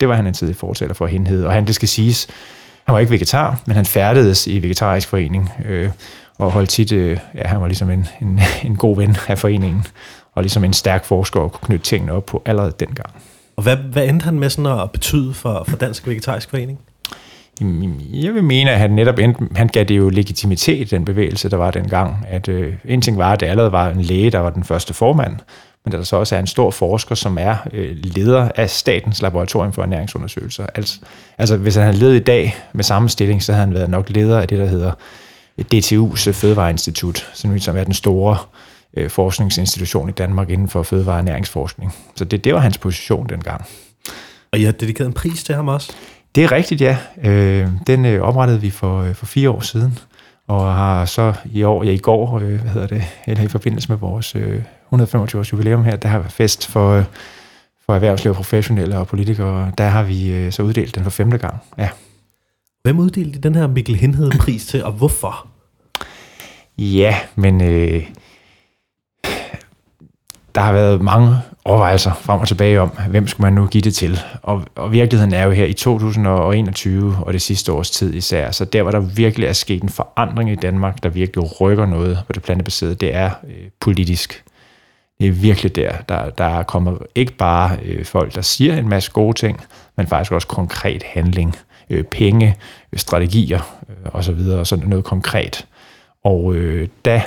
Det 0.00 0.08
var 0.08 0.14
han 0.14 0.26
en 0.26 0.34
tidlig 0.34 0.56
fortæller 0.56 0.94
for 0.94 1.04
at 1.04 1.10
henhede. 1.10 1.46
Og 1.46 1.52
han, 1.52 1.66
det 1.66 1.74
skal 1.74 1.88
siges, 1.88 2.28
han 2.84 2.92
var 2.92 2.98
ikke 2.98 3.12
vegetar, 3.12 3.60
men 3.66 3.76
han 3.76 3.86
færdedes 3.86 4.46
i 4.46 4.62
vegetarisk 4.62 5.08
forening, 5.08 5.50
øh, 5.64 5.90
og 6.38 6.50
holdt 6.50 6.70
tit, 6.70 6.92
øh, 6.92 7.18
ja, 7.34 7.46
han 7.46 7.60
var 7.60 7.66
ligesom 7.66 7.90
en, 7.90 8.06
en, 8.22 8.40
en 8.64 8.76
god 8.76 8.96
ven 8.96 9.16
af 9.28 9.38
foreningen, 9.38 9.84
og 10.34 10.42
ligesom 10.42 10.64
en 10.64 10.72
stærk 10.72 11.04
forsker 11.04 11.40
og 11.40 11.52
kunne 11.52 11.66
knytte 11.66 11.84
tingene 11.84 12.12
op 12.12 12.26
på 12.26 12.42
allerede 12.46 12.72
dengang. 12.80 13.10
Og 13.56 13.62
hvad, 13.62 13.76
hvad 13.76 14.08
endte 14.08 14.24
han 14.24 14.38
med 14.38 14.50
sådan 14.50 14.80
at 14.80 14.90
betyde 14.90 15.34
for, 15.34 15.64
for 15.68 15.76
Dansk 15.76 16.06
Vegetarisk 16.06 16.50
Forening? 16.50 16.78
Jeg 18.12 18.34
vil 18.34 18.44
mene, 18.44 18.70
at 18.70 18.78
han 18.78 18.90
netop 18.90 19.18
endte, 19.18 19.48
han 19.56 19.68
gav 19.68 19.84
det 19.84 19.96
jo 19.96 20.08
legitimitet, 20.08 20.90
den 20.90 21.04
bevægelse, 21.04 21.48
der 21.48 21.56
var 21.56 21.70
dengang. 21.70 22.26
At 22.28 22.48
øh, 22.48 22.74
en 22.84 23.02
ting 23.02 23.18
var, 23.18 23.32
at 23.32 23.40
det 23.40 23.46
allerede 23.46 23.72
var 23.72 23.88
en 23.88 24.00
læge, 24.00 24.30
der 24.30 24.38
var 24.38 24.50
den 24.50 24.64
første 24.64 24.94
formand, 24.94 25.36
men 25.84 25.92
der 25.92 26.02
så 26.02 26.16
også 26.16 26.36
er 26.36 26.40
en 26.40 26.46
stor 26.46 26.70
forsker, 26.70 27.14
som 27.14 27.38
er 27.40 27.56
øh, 27.72 27.96
leder 28.02 28.50
af 28.56 28.70
Statens 28.70 29.22
Laboratorium 29.22 29.72
for 29.72 29.82
Ernæringsundersøgelser. 29.82 30.66
Altså, 30.74 31.00
altså 31.38 31.56
hvis 31.56 31.74
han 31.74 31.84
havde 31.84 31.96
ledet 31.96 32.16
i 32.16 32.24
dag 32.24 32.56
med 32.72 32.84
samme 32.84 33.08
stilling, 33.08 33.42
så 33.42 33.52
havde 33.52 33.66
han 33.66 33.74
været 33.74 33.90
nok 33.90 34.10
leder 34.10 34.40
af 34.40 34.48
det, 34.48 34.58
der 34.58 34.66
hedder 34.66 34.92
DTU's 35.74 36.30
Fødevareinstitut, 36.30 37.30
som 37.34 37.76
er 37.76 37.84
den 37.84 37.94
store 37.94 38.32
øh, 38.32 38.79
forskningsinstitution 39.08 40.08
i 40.08 40.12
Danmark 40.12 40.50
inden 40.50 40.68
for 40.68 40.82
fødevare- 40.82 41.14
og 41.14 41.18
ernæringsforskning. 41.18 41.94
Så 42.14 42.24
det, 42.24 42.44
det 42.44 42.54
var 42.54 42.60
hans 42.60 42.78
position 42.78 43.28
dengang. 43.28 43.64
Og 44.52 44.58
I 44.58 44.64
har 44.64 44.72
dedikeret 44.72 45.06
en 45.06 45.12
pris 45.12 45.44
til 45.44 45.54
ham 45.54 45.68
også? 45.68 45.92
Det 46.34 46.44
er 46.44 46.52
rigtigt, 46.52 46.80
ja. 46.80 46.98
Øh, 47.24 47.68
den 47.86 48.04
øh, 48.04 48.20
oprettede 48.20 48.60
vi 48.60 48.70
for, 48.70 49.02
øh, 49.02 49.14
for 49.14 49.26
fire 49.26 49.50
år 49.50 49.60
siden, 49.60 49.98
og 50.46 50.74
har 50.74 51.04
så 51.04 51.34
i 51.52 51.62
år, 51.62 51.84
ja 51.84 51.90
i 51.90 51.98
går, 51.98 52.38
øh, 52.38 52.60
hvad 52.60 52.70
hedder 52.70 52.86
det, 52.86 53.04
eller 53.26 53.44
i 53.44 53.48
forbindelse 53.48 53.88
med 53.88 53.96
vores 53.96 54.36
øh, 54.36 54.62
125-års 54.94 55.52
jubilæum 55.52 55.84
her, 55.84 55.96
der 55.96 56.08
har 56.08 56.18
været 56.18 56.32
fest 56.32 56.66
for, 56.66 56.90
øh, 56.90 57.04
for 57.86 57.94
erhvervsliv, 57.94 58.34
professionelle 58.34 58.98
og 58.98 59.06
politikere. 59.06 59.72
Der 59.78 59.88
har 59.88 60.02
vi 60.02 60.32
øh, 60.32 60.52
så 60.52 60.62
uddelt 60.62 60.94
den 60.94 61.02
for 61.02 61.10
femte 61.10 61.38
gang, 61.38 61.56
ja. 61.78 61.88
Hvem 62.82 62.98
uddelte 62.98 63.38
den 63.38 63.54
her 63.54 63.66
Mikkel 63.66 63.96
Henhed 63.96 64.30
pris 64.30 64.66
til, 64.66 64.84
og 64.84 64.92
hvorfor? 64.92 65.46
Ja, 66.78 67.16
men 67.34 67.60
øh, 67.64 68.06
der 70.54 70.60
har 70.60 70.72
været 70.72 71.02
mange 71.02 71.36
overvejelser 71.64 72.12
frem 72.14 72.40
og 72.40 72.48
tilbage 72.48 72.80
om, 72.80 72.88
hvem 73.08 73.26
skulle 73.26 73.44
man 73.44 73.52
nu 73.52 73.66
give 73.66 73.82
det 73.82 73.94
til. 73.94 74.20
Og, 74.42 74.64
og 74.74 74.92
virkeligheden 74.92 75.34
er 75.34 75.44
jo 75.44 75.50
her 75.50 75.64
i 75.64 75.72
2021 75.72 77.16
og 77.22 77.32
det 77.32 77.42
sidste 77.42 77.72
års 77.72 77.90
tid 77.90 78.14
især, 78.14 78.50
så 78.50 78.64
der 78.64 78.82
hvor 78.82 78.90
der 78.90 79.00
virkelig 79.00 79.46
er 79.46 79.52
sket 79.52 79.82
en 79.82 79.88
forandring 79.88 80.50
i 80.50 80.54
Danmark, 80.54 81.02
der 81.02 81.08
virkelig 81.08 81.60
rykker 81.60 81.86
noget 81.86 82.18
på 82.26 82.32
det 82.32 82.42
plantebaserede, 82.42 82.94
det 82.94 83.14
er 83.14 83.30
øh, 83.48 83.68
politisk. 83.80 84.44
Det 85.20 85.28
er 85.28 85.32
virkelig 85.32 85.76
der, 85.76 85.92
der, 86.08 86.30
der 86.30 86.62
kommer 86.62 86.96
ikke 87.14 87.32
bare 87.32 87.78
øh, 87.84 88.04
folk, 88.04 88.34
der 88.34 88.42
siger 88.42 88.76
en 88.76 88.88
masse 88.88 89.10
gode 89.10 89.36
ting, 89.36 89.60
men 89.96 90.06
faktisk 90.06 90.32
også 90.32 90.48
konkret 90.48 91.02
handling. 91.02 91.56
øh, 91.90 92.04
penge, 92.04 92.56
øh, 92.92 92.98
strategier 92.98 93.78
øh, 93.88 94.14
osv., 94.14 94.40
og 94.48 94.66
sådan 94.66 94.88
noget 94.88 95.04
konkret. 95.04 95.66
Og 96.24 96.54
øh, 96.54 96.88
da 97.04 97.22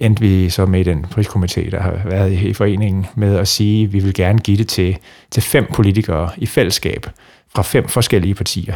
endte 0.00 0.20
vi 0.20 0.50
så 0.50 0.66
med 0.66 0.84
den 0.84 1.04
priskomité, 1.04 1.70
der 1.70 1.80
har 1.80 2.00
været 2.04 2.32
i, 2.32 2.48
i 2.48 2.52
foreningen, 2.52 3.06
med 3.14 3.36
at 3.36 3.48
sige, 3.48 3.84
at 3.84 3.92
vi 3.92 3.98
vil 3.98 4.14
gerne 4.14 4.38
give 4.38 4.56
det 4.56 4.68
til, 4.68 4.98
til 5.30 5.42
fem 5.42 5.66
politikere 5.74 6.30
i 6.36 6.46
fællesskab 6.46 7.06
fra 7.54 7.62
fem 7.62 7.88
forskellige 7.88 8.34
partier. 8.34 8.74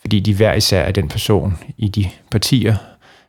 Fordi 0.00 0.20
de 0.20 0.34
hver 0.34 0.54
især 0.54 0.82
er 0.82 0.92
den 0.92 1.08
person 1.08 1.58
i 1.76 1.88
de 1.88 2.06
partier, 2.30 2.76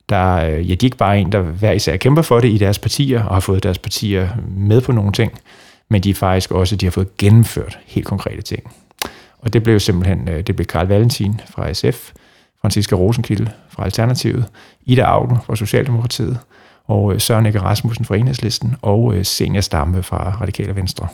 der, 0.10 0.36
øh, 0.36 0.70
ja, 0.70 0.76
de 0.76 0.86
er 0.86 0.88
ikke 0.88 0.98
bare 0.98 1.20
en, 1.20 1.32
der 1.32 1.42
hver 1.42 1.72
især 1.72 1.98
kæmper 1.98 2.22
for 2.22 2.40
det 2.40 2.50
i 2.50 2.58
deres 2.58 2.80
partier, 2.80 3.24
og 3.24 3.36
har 3.36 3.40
fået 3.40 3.64
deres 3.64 3.78
partier 3.78 4.30
med 4.58 4.82
på 4.82 4.92
nogle 4.92 5.12
ting, 5.12 5.32
men 5.90 6.02
de 6.04 6.10
er 6.10 6.14
faktisk 6.14 6.52
også, 6.52 6.76
de 6.76 6.86
har 6.86 6.92
fået 6.92 7.18
gennemført 7.18 7.80
helt 7.86 8.06
konkrete 8.06 8.42
ting. 8.42 8.72
Og 9.40 9.54
det 9.54 9.64
blev 9.64 9.80
simpelthen, 9.80 10.30
øh, 10.30 10.42
det 10.48 10.56
blev 10.56 10.66
Karl 10.66 10.88
Valentin 10.88 11.42
fra 11.50 11.74
SF, 11.74 12.12
Franziska 12.62 12.96
Rosenkilde 12.96 13.52
fra 13.70 13.84
Alternativet, 13.84 14.46
Ida 14.86 15.02
Augen 15.02 15.38
fra 15.46 15.56
Socialdemokratiet, 15.56 16.40
og 16.90 17.14
øh, 17.14 17.20
Søren 17.20 17.46
Ege 17.46 17.62
Rasmussen 17.62 18.06
fra 18.06 18.16
Enhedslisten, 18.16 18.76
og 18.82 19.16
øh, 19.16 19.26
Senior 19.26 19.62
Stamme 19.62 20.04
fra 20.04 20.38
Radikale 20.42 20.76
Venstre. 20.76 21.08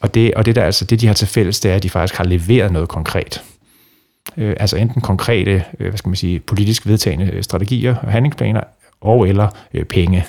Og 0.00 0.14
det, 0.14 0.34
og 0.34 0.46
det 0.46 0.56
der 0.56 0.64
altså, 0.64 0.84
det 0.84 1.00
de 1.00 1.06
har 1.06 1.14
til 1.14 1.28
fælles, 1.28 1.60
det 1.60 1.70
er, 1.70 1.76
at 1.76 1.82
de 1.82 1.90
faktisk 1.90 2.14
har 2.14 2.24
leveret 2.24 2.72
noget 2.72 2.88
konkret 2.88 3.42
øh, 4.36 4.56
altså 4.60 4.76
enten 4.76 5.00
konkrete, 5.00 5.64
øh, 5.80 5.88
hvad 5.88 5.98
skal 5.98 6.08
man 6.08 6.16
sige, 6.16 6.40
politisk 6.40 6.86
vedtagende 6.86 7.30
øh, 7.32 7.42
strategier 7.42 7.96
og 7.96 8.12
handlingsplaner, 8.12 8.60
og 9.00 9.28
eller 9.28 9.48
øh, 9.74 9.84
penge, 9.84 10.24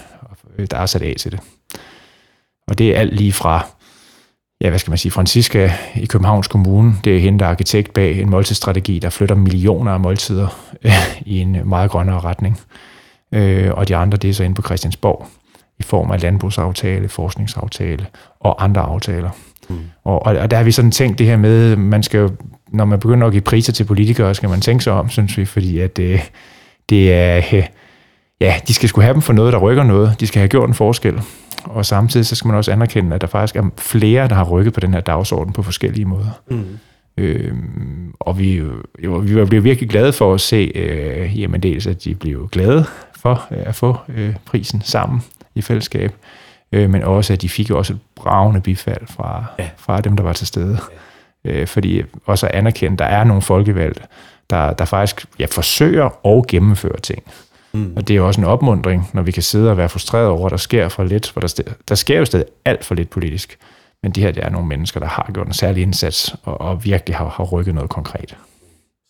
der 0.72 0.78
er 0.78 0.86
sat 0.86 1.02
af 1.02 1.14
til 1.20 1.32
det. 1.32 1.40
Og 2.68 2.78
det 2.78 2.96
er 2.96 3.00
alt 3.00 3.16
lige 3.16 3.34
fra, 3.34 3.66
ja, 4.62 4.70
hvad 4.70 4.80
skal 4.80 4.92
man 4.92 4.98
sige, 4.98 5.12
Francisca 5.12 5.74
i 5.96 6.06
Københavns 6.06 6.48
Kommune, 6.48 6.96
det 7.04 7.16
er 7.16 7.20
hende, 7.20 7.40
der 7.40 7.46
er 7.46 7.50
arkitekt 7.50 7.94
bag 7.94 8.22
en 8.22 8.30
måltidsstrategi, 8.30 9.00
der 9.00 9.10
flytter 9.10 9.36
millioner 9.36 9.92
af 9.92 10.00
måltider 10.00 10.48
øh, 10.84 10.92
i 11.34 11.40
en 11.40 11.58
meget 11.66 11.92
grønnere 11.92 12.20
retning. 12.20 12.60
Øh, 13.32 13.72
og 13.74 13.88
de 13.88 13.96
andre, 13.96 14.18
det 14.18 14.30
er 14.30 14.34
så 14.34 14.44
inde 14.44 14.56
på 14.56 14.62
Christiansborg, 14.62 15.28
i 15.80 15.84
form 15.84 16.12
af 16.12 16.22
landbrugsaftale, 16.22 17.10
forskningsaftale 17.10 18.06
og 18.40 18.64
andre 18.64 18.82
aftaler. 18.82 19.30
Mm. 19.70 19.78
Og, 20.04 20.20
og 20.26 20.52
der 20.52 20.58
har 20.58 20.64
vi 20.64 20.72
sådan 20.72 20.92
tænkt 20.92 21.20
det 21.20 21.28
her 21.28 21.38
med, 21.38 21.76
man 21.76 22.04
skal 22.04 22.20
jo 22.20 22.30
når 22.72 22.86
man 22.86 23.00
begynder 23.00 23.28
at 23.28 23.34
give 23.34 23.42
priser 23.42 23.74
til 23.74 23.84
politikere, 23.84 24.36
skal 24.36 24.50
man 24.50 24.62
tænke 24.62 24.84
sig 24.84 24.94
om, 24.94 25.10
synes 25.10 25.38
vi, 25.38 25.46
fordi 25.46 25.80
at 25.80 25.98
det, 25.98 26.14
øh, 26.14 26.20
det 26.90 27.14
er, 27.14 27.38
øh, 27.54 27.64
ja, 28.42 28.56
de 28.68 28.74
skal 28.74 28.90
skulle 28.90 29.06
have 29.06 29.14
dem 29.14 29.22
for 29.22 29.34
noget, 29.34 29.54
der 29.54 29.60
rykker 29.60 29.84
noget. 29.84 30.16
De 30.20 30.28
skal 30.28 30.40
have 30.40 30.50
gjort 30.50 30.70
en 30.70 30.74
forskel. 30.74 31.22
Og 31.64 31.86
samtidig 31.86 32.26
så 32.26 32.36
skal 32.36 32.48
man 32.48 32.58
også 32.58 32.72
anerkende, 32.72 33.16
at 33.16 33.22
der 33.22 33.28
faktisk 33.28 33.56
er 33.56 33.70
flere, 33.78 34.28
der 34.28 34.36
har 34.36 34.44
rykket 34.44 34.74
på 34.74 34.80
den 34.80 34.94
her 34.94 35.02
dagsorden 35.02 35.54
på 35.54 35.64
forskellige 35.64 36.06
måder. 36.06 36.42
Mm. 36.52 36.80
Øhm, 37.18 38.14
og 38.20 38.40
vi, 38.40 38.56
jo, 39.04 39.12
vi 39.12 39.46
bliver 39.46 39.62
virkelig 39.62 39.90
glade 39.90 40.14
for 40.14 40.34
at 40.34 40.42
se, 40.42 40.72
øh, 40.76 41.42
jamen 41.42 41.64
dels 41.64 41.88
at 41.88 42.04
de 42.04 42.16
bliver 42.16 42.48
glade 42.48 42.86
for 43.28 43.48
øh, 43.52 43.64
at 43.66 43.76
få 43.76 43.98
øh, 44.08 44.36
prisen 44.46 44.82
sammen 44.82 45.24
i 45.56 45.62
fællesskab, 45.62 46.16
øh, 46.72 46.90
men 46.90 47.04
også 47.04 47.34
at 47.34 47.42
de 47.42 47.50
fik 47.50 47.72
også 47.72 47.94
et 47.94 48.00
bravende 48.16 48.62
bifald 48.62 49.08
fra, 49.08 49.46
ja. 49.60 49.70
fra 49.78 50.02
dem, 50.02 50.16
der 50.16 50.24
var 50.24 50.34
til 50.34 50.48
stede. 50.48 50.80
Ja 50.92 50.98
fordi 51.66 52.04
også 52.26 52.48
at 52.48 52.56
anerkende, 52.56 52.94
at 52.94 53.00
der 53.00 53.06
er 53.06 53.24
nogle 53.24 53.42
folkevalgte, 53.42 54.02
der, 54.50 54.74
der 54.74 54.86
faktisk 54.86 55.26
ja, 55.40 55.46
forsøger 55.46 56.26
og 56.26 56.46
gennemfører 56.48 57.00
ting. 57.00 57.24
Mm. 57.74 57.94
Og 57.96 58.08
det 58.08 58.16
er 58.16 58.22
også 58.22 58.42
en 58.42 58.48
opmundring, 58.48 59.10
når 59.14 59.22
vi 59.22 59.32
kan 59.32 59.44
sidde 59.44 59.72
og 59.72 59.78
være 59.78 59.90
frustreret 59.90 60.28
over, 60.28 60.46
at 60.46 60.52
der 60.52 60.58
sker 60.58 60.90
for 60.90 61.04
lidt, 61.04 61.28
for 61.30 61.40
der, 61.40 61.62
der 61.90 61.96
sker 61.96 62.20
jo 62.20 62.26
stadig 62.26 62.46
alt 62.66 62.86
for 62.86 62.96
lidt 62.96 63.10
politisk. 63.10 63.58
Men 64.04 64.12
det 64.12 64.24
her 64.24 64.32
det 64.32 64.44
er 64.44 64.50
nogle 64.50 64.68
mennesker, 64.68 65.00
der 65.00 65.08
har 65.08 65.30
gjort 65.34 65.48
en 65.48 65.54
særlig 65.54 65.84
indsats, 65.84 66.36
og, 66.44 66.62
og 66.62 66.86
virkelig 66.86 67.16
har, 67.16 67.30
har 67.30 67.44
rykket 67.44 67.76
noget 67.76 67.90
konkret. 67.90 68.30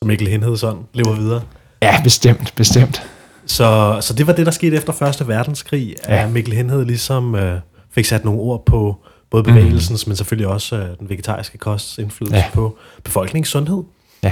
Så 0.03 0.07
Mikkel 0.07 0.27
Henhedsson 0.27 0.85
lever 0.93 1.15
videre? 1.15 1.41
Ja, 1.81 2.01
bestemt, 2.03 2.53
bestemt. 2.55 3.07
Så, 3.47 3.97
så 4.01 4.13
det 4.13 4.27
var 4.27 4.33
det, 4.33 4.45
der 4.45 4.51
skete 4.51 4.75
efter 4.75 4.93
Første 4.93 5.27
Verdenskrig, 5.27 5.95
at 6.03 6.21
ja. 6.21 6.27
Mikkel 6.27 6.53
Henhed 6.53 6.85
ligesom 6.85 7.35
øh, 7.35 7.59
fik 7.91 8.05
sat 8.05 8.25
nogle 8.25 8.39
ord 8.39 8.65
på, 8.65 8.95
både 9.29 9.43
mhm. 9.43 9.53
bevægelsens, 9.53 10.05
mm. 10.05 10.09
men 10.09 10.15
selvfølgelig 10.15 10.47
også 10.47 10.75
uh, 10.75 10.97
den 10.99 11.09
vegetariske 11.09 11.57
kosts 11.57 11.97
indflydelse 11.97 12.37
ja. 12.37 12.45
på 12.53 12.77
befolkningens 13.03 13.49
sundhed. 13.49 13.83
Ja. 14.23 14.31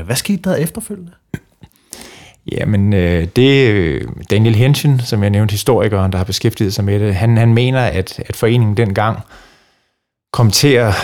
Uh, 0.00 0.06
hvad 0.06 0.16
skete 0.16 0.50
der 0.50 0.56
efterfølgende? 0.56 1.12
Jamen, 2.52 2.92
øh, 2.92 3.28
det 3.36 4.06
Daniel 4.30 4.54
Henschen, 4.54 5.00
som 5.00 5.22
jeg 5.22 5.30
nævnte, 5.30 5.52
historikeren, 5.52 6.12
der 6.12 6.18
har 6.18 6.24
beskæftiget 6.24 6.74
sig 6.74 6.84
med 6.84 7.00
det, 7.00 7.14
han, 7.14 7.36
han 7.36 7.54
mener, 7.54 7.80
at, 7.80 8.20
at 8.26 8.36
foreningen 8.36 8.76
dengang 8.76 9.18
kom 10.32 10.50
til 10.50 10.68
at 10.68 10.94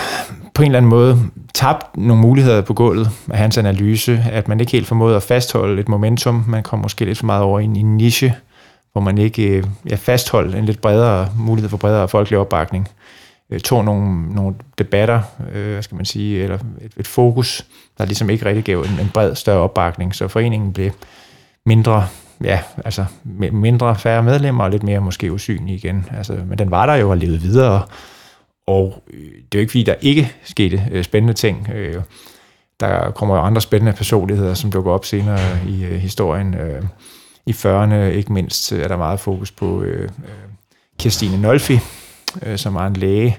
på 0.55 0.61
en 0.61 0.65
eller 0.65 0.77
anden 0.77 0.89
måde 0.89 1.19
tabt 1.53 1.97
nogle 1.97 2.21
muligheder 2.21 2.61
på 2.61 2.73
gulvet 2.73 3.09
af 3.29 3.37
hans 3.37 3.57
analyse, 3.57 4.23
at 4.31 4.47
man 4.47 4.59
ikke 4.59 4.71
helt 4.71 4.87
formåede 4.87 5.15
at 5.15 5.23
fastholde 5.23 5.81
et 5.81 5.89
momentum. 5.89 6.43
Man 6.47 6.63
kom 6.63 6.79
måske 6.79 7.05
lidt 7.05 7.17
for 7.17 7.25
meget 7.25 7.43
over 7.43 7.59
i 7.59 7.63
en, 7.63 7.75
en 7.75 7.97
niche, 7.97 8.35
hvor 8.91 9.01
man 9.01 9.17
ikke 9.17 9.47
øh, 9.47 9.63
ja, 9.89 9.95
fastholdt 9.95 10.55
en 10.55 10.65
lidt 10.65 10.81
bredere 10.81 11.29
mulighed 11.37 11.69
for 11.69 11.77
bredere 11.77 12.07
folkelig 12.07 12.39
opbakning. 12.39 12.87
Øh, 13.49 13.59
tog 13.59 13.85
nogle, 13.85 14.33
nogle 14.35 14.55
debatter, 14.77 15.21
øh, 15.53 15.71
hvad 15.71 15.83
skal 15.83 15.95
man 15.95 16.05
sige, 16.05 16.43
eller 16.43 16.57
et, 16.81 16.91
et 16.97 17.07
fokus, 17.07 17.65
der 17.97 18.05
ligesom 18.05 18.29
ikke 18.29 18.45
rigtig 18.45 18.63
gav 18.63 18.79
en, 18.79 18.99
en 19.01 19.11
bred, 19.13 19.35
større 19.35 19.59
opbakning, 19.59 20.15
så 20.15 20.27
foreningen 20.27 20.73
blev 20.73 20.91
mindre, 21.65 22.07
ja, 22.43 22.59
altså 22.85 23.05
mindre 23.51 23.95
færre 23.95 24.23
medlemmer, 24.23 24.63
og 24.63 24.69
lidt 24.69 24.83
mere 24.83 24.99
måske 24.99 25.31
usynlig 25.31 25.75
igen. 25.75 26.05
Altså, 26.17 26.37
men 26.47 26.57
den 26.57 26.71
var 26.71 26.85
der 26.85 26.95
jo 26.95 27.09
og 27.09 27.17
levede 27.17 27.41
videre, 27.41 27.81
og 28.67 29.03
øh, 29.13 29.19
det 29.21 29.55
er 29.55 29.55
jo 29.55 29.59
ikke 29.59 29.71
fordi, 29.71 29.83
der 29.83 29.95
ikke 30.01 30.33
skete 30.43 30.83
øh, 30.91 31.03
spændende 31.03 31.33
ting. 31.33 31.69
Øh, 31.69 32.01
der 32.79 33.11
kommer 33.11 33.35
jo 33.35 33.41
andre 33.41 33.61
spændende 33.61 33.93
personligheder, 33.93 34.53
som 34.53 34.71
dukker 34.71 34.91
op 34.91 35.05
senere 35.05 35.59
i 35.67 35.85
øh, 35.85 35.95
historien. 35.95 36.53
Øh, 36.53 36.83
i 37.45 37.51
40'erne 37.51 37.95
ikke 37.95 38.33
mindst 38.33 38.71
øh, 38.71 38.83
er 38.83 38.87
der 38.87 38.97
meget 38.97 39.19
fokus 39.19 39.51
på 39.51 39.81
øh, 39.81 40.03
øh 40.03 40.09
Kirstine 40.99 41.41
Nolfi, 41.41 41.79
øh, 42.41 42.57
som 42.57 42.73
var 42.73 42.87
en 42.87 42.93
læge, 42.93 43.37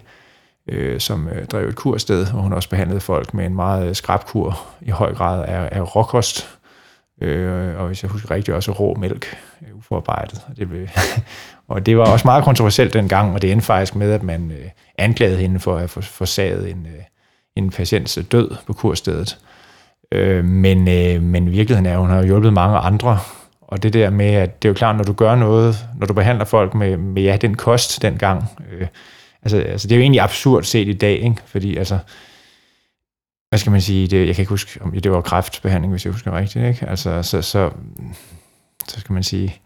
øh, 0.68 1.00
som 1.00 1.28
øh, 1.28 1.47
drev 1.47 1.68
et 1.68 1.76
kursted, 1.76 2.26
hvor 2.26 2.40
hun 2.40 2.52
også 2.52 2.68
behandlede 2.68 3.00
folk 3.00 3.35
med 3.35 3.47
en 3.47 3.54
meget 3.54 3.88
øh, 3.88 3.95
skrabkur, 3.95 4.66
i 4.80 4.90
høj 4.90 5.14
grad 5.14 5.45
af, 5.45 5.68
af 5.73 5.97
råkost, 5.97 6.59
øh, 7.23 7.80
og 7.80 7.87
hvis 7.87 8.02
jeg 8.02 8.11
husker 8.11 8.30
rigtigt, 8.30 8.54
også 8.54 8.73
rå 8.73 8.95
mælk, 8.95 9.37
øh, 9.62 9.76
uforarbejdet. 9.76 10.40
Det, 10.56 10.68
blev, 10.68 10.88
og 11.68 11.87
det 11.87 11.99
var 11.99 12.12
også 12.12 12.28
meget 12.28 12.44
kontroversielt 12.44 12.94
dengang, 12.94 13.35
og 13.35 13.42
det 13.42 13.52
endte 13.52 13.66
faktisk 13.66 13.94
med, 13.94 14.12
at 14.12 14.23
man 14.23 14.50
øh, 14.50 14.70
anklagede 14.99 15.38
hende 15.38 15.61
for 15.61 15.73
at 15.73 15.78
have 15.78 16.02
forsaget 16.02 16.70
en, 16.70 16.87
øh, 16.87 17.02
en 17.56 17.70
patients 17.70 18.18
øh, 18.18 18.25
død 18.32 18.50
på 18.66 18.73
kurstedet. 18.73 19.38
Øh, 20.12 20.44
men, 20.44 20.88
øh, 20.88 21.23
men 21.23 21.52
virkeligheden 21.52 21.87
er, 21.87 21.92
at 21.92 21.99
hun 21.99 22.11
har 22.11 22.25
hjulpet 22.25 22.52
mange 22.52 22.78
andre 22.78 23.18
og 23.66 23.82
det 23.82 23.92
der 23.92 24.11
med, 24.11 24.26
at 24.26 24.62
det 24.62 24.68
er 24.68 24.70
jo 24.70 24.75
klart, 24.75 24.96
når 24.96 25.04
du 25.04 25.12
gør 25.12 25.35
noget, 25.35 25.88
når 25.99 26.06
du 26.06 26.14
behandler 26.14 26.44
folk 26.44 26.75
med, 26.75 26.96
med 26.96 27.23
ja, 27.23 27.37
den 27.37 27.54
kost 27.54 28.02
dengang, 28.02 28.44
øh, 28.73 28.87
altså, 29.42 29.58
altså 29.58 29.88
det 29.88 29.94
er 29.94 29.96
jo 29.96 30.02
egentlig 30.02 30.20
absurd 30.20 30.62
set 30.62 30.88
i 30.88 30.92
dag, 30.92 31.18
ikke? 31.18 31.37
fordi 31.46 31.76
altså, 31.76 31.99
hvad 33.49 33.58
skal 33.58 33.73
man 33.73 33.80
sige, 33.80 34.06
det, 34.06 34.26
jeg 34.26 34.35
kan 34.35 34.42
ikke 34.42 34.50
huske, 34.50 34.82
om 34.82 34.92
det 34.92 35.12
var 35.12 35.20
kræftbehandling, 35.20 35.92
hvis 35.92 36.04
jeg 36.04 36.12
husker 36.12 36.38
rigtigt, 36.38 36.66
ikke? 36.66 36.87
Altså, 36.87 37.23
så, 37.23 37.42
så, 37.42 37.70
så 38.88 39.00
skal 39.00 39.12
man 39.12 39.23
sige, 39.23 39.61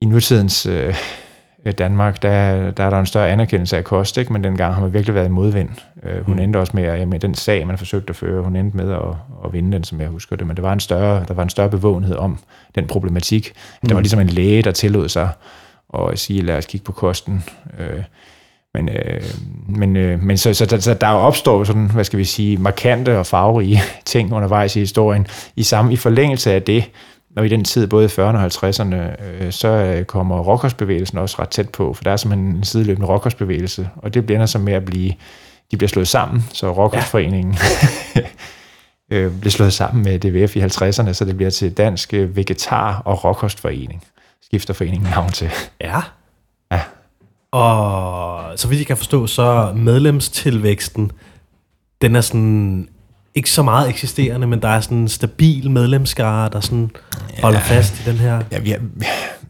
i 0.00 0.06
nutidens 0.06 0.66
øh, 0.66 0.94
Danmark, 1.78 2.22
der, 2.22 2.70
der 2.70 2.84
er 2.84 2.90
der 2.90 3.00
en 3.00 3.06
større 3.06 3.28
anerkendelse 3.28 3.76
af 3.76 3.84
kost, 3.84 4.18
ikke? 4.18 4.32
men 4.32 4.44
dengang 4.44 4.74
har 4.74 4.80
man 4.80 4.92
virkelig 4.92 5.14
været 5.14 5.26
i 5.26 5.30
modvind. 5.30 5.68
Øh, 6.02 6.24
hun 6.26 6.34
mm. 6.34 6.40
endte 6.40 6.56
også 6.56 6.72
med, 6.74 6.82
at 6.82 7.08
med 7.08 7.20
den 7.20 7.34
sag, 7.34 7.66
man 7.66 7.78
forsøgte 7.78 8.10
at 8.10 8.16
føre, 8.16 8.42
hun 8.42 8.56
endte 8.56 8.76
med 8.76 8.92
at, 8.92 9.00
at 9.44 9.52
vinde 9.52 9.72
den, 9.72 9.84
som 9.84 10.00
jeg 10.00 10.08
husker 10.08 10.36
det, 10.36 10.46
men 10.46 10.56
det 10.56 10.62
var 10.62 10.72
en 10.72 10.80
større, 10.80 11.24
der 11.28 11.34
var 11.34 11.42
en 11.42 11.50
større 11.50 11.70
bevågenhed 11.70 12.16
om 12.16 12.38
den 12.74 12.86
problematik. 12.86 13.52
Mm. 13.82 13.88
Der 13.88 13.94
var 13.94 14.00
ligesom 14.00 14.20
en 14.20 14.26
læge, 14.26 14.62
der 14.62 14.72
tillod 14.72 15.08
sig 15.08 15.28
at 15.94 16.18
sige, 16.18 16.42
lad 16.42 16.56
os 16.56 16.66
kigge 16.66 16.84
på 16.84 16.92
kosten. 16.92 17.44
Øh, 17.78 18.02
men, 18.74 18.88
øh, 18.88 19.22
men, 19.68 19.96
øh, 19.96 20.22
men 20.22 20.38
så, 20.38 20.54
så, 20.54 20.66
så, 20.68 20.80
så 20.80 20.94
der 20.94 21.08
opstår 21.08 21.64
sådan, 21.64 21.90
hvad 21.90 22.04
skal 22.04 22.18
vi 22.18 22.24
sige, 22.24 22.56
markante 22.56 23.18
og 23.18 23.26
farverige 23.26 23.80
ting 24.04 24.32
undervejs 24.32 24.76
i 24.76 24.78
historien. 24.78 25.26
I, 25.56 25.62
samme, 25.62 25.92
i 25.92 25.96
forlængelse 25.96 26.52
af 26.52 26.62
det, 26.62 26.84
og 27.38 27.46
i 27.46 27.48
den 27.48 27.64
tid, 27.64 27.86
både 27.86 28.04
i 28.04 28.08
40'erne 28.08 28.20
og 28.20 28.46
50'erne, 28.46 29.24
øh, 29.24 29.52
så 29.52 29.68
øh, 29.68 30.04
kommer 30.04 30.40
rockersbevægelsen 30.40 31.18
også 31.18 31.36
ret 31.38 31.48
tæt 31.48 31.68
på, 31.68 31.94
for 31.94 32.04
der 32.04 32.10
er 32.10 32.16
simpelthen 32.16 32.56
en 32.56 32.64
sideløbende 32.64 33.08
rockersbevægelse, 33.08 33.88
og 33.96 34.14
det 34.14 34.26
bliver 34.26 34.46
så 34.46 34.58
med 34.58 34.72
at 34.72 34.84
blive, 34.84 35.12
de 35.70 35.76
bliver 35.76 35.88
slået 35.88 36.08
sammen, 36.08 36.44
så 36.52 36.72
rockersforeningen 36.72 37.56
ja. 38.16 38.20
øh, 39.16 39.40
bliver 39.40 39.50
slået 39.50 39.72
sammen 39.72 40.04
med 40.04 40.18
DVF 40.18 40.56
i 40.56 40.60
50'erne, 40.60 41.12
så 41.12 41.24
det 41.24 41.36
bliver 41.36 41.50
til 41.50 41.72
Dansk 41.72 42.12
Vegetar- 42.12 43.02
og 43.04 43.24
Rockersforening. 43.24 44.04
Skifter 44.42 44.74
foreningen 44.74 45.10
navn 45.10 45.30
til. 45.30 45.50
Ja. 45.80 46.00
Ja. 46.72 46.80
Og 47.50 48.58
så 48.58 48.68
vidt 48.68 48.78
jeg 48.78 48.86
kan 48.86 48.96
forstå, 48.96 49.26
så 49.26 49.72
medlemstilvæksten, 49.76 51.12
den 52.02 52.16
er 52.16 52.20
sådan 52.20 52.88
ikke 53.34 53.50
så 53.50 53.62
meget 53.62 53.88
eksisterende, 53.88 54.46
men 54.46 54.62
der 54.62 54.68
er 54.68 54.80
sådan 54.80 54.98
en 54.98 55.08
stabil 55.08 55.70
medlemskare, 55.70 56.48
der 56.52 56.60
sådan 56.60 56.90
ja, 57.36 57.42
holder 57.42 57.60
fast 57.60 58.06
i 58.06 58.10
den 58.10 58.16
her... 58.16 58.42
Ja, 58.52 58.58
vi 58.58 58.70
har, 58.70 58.80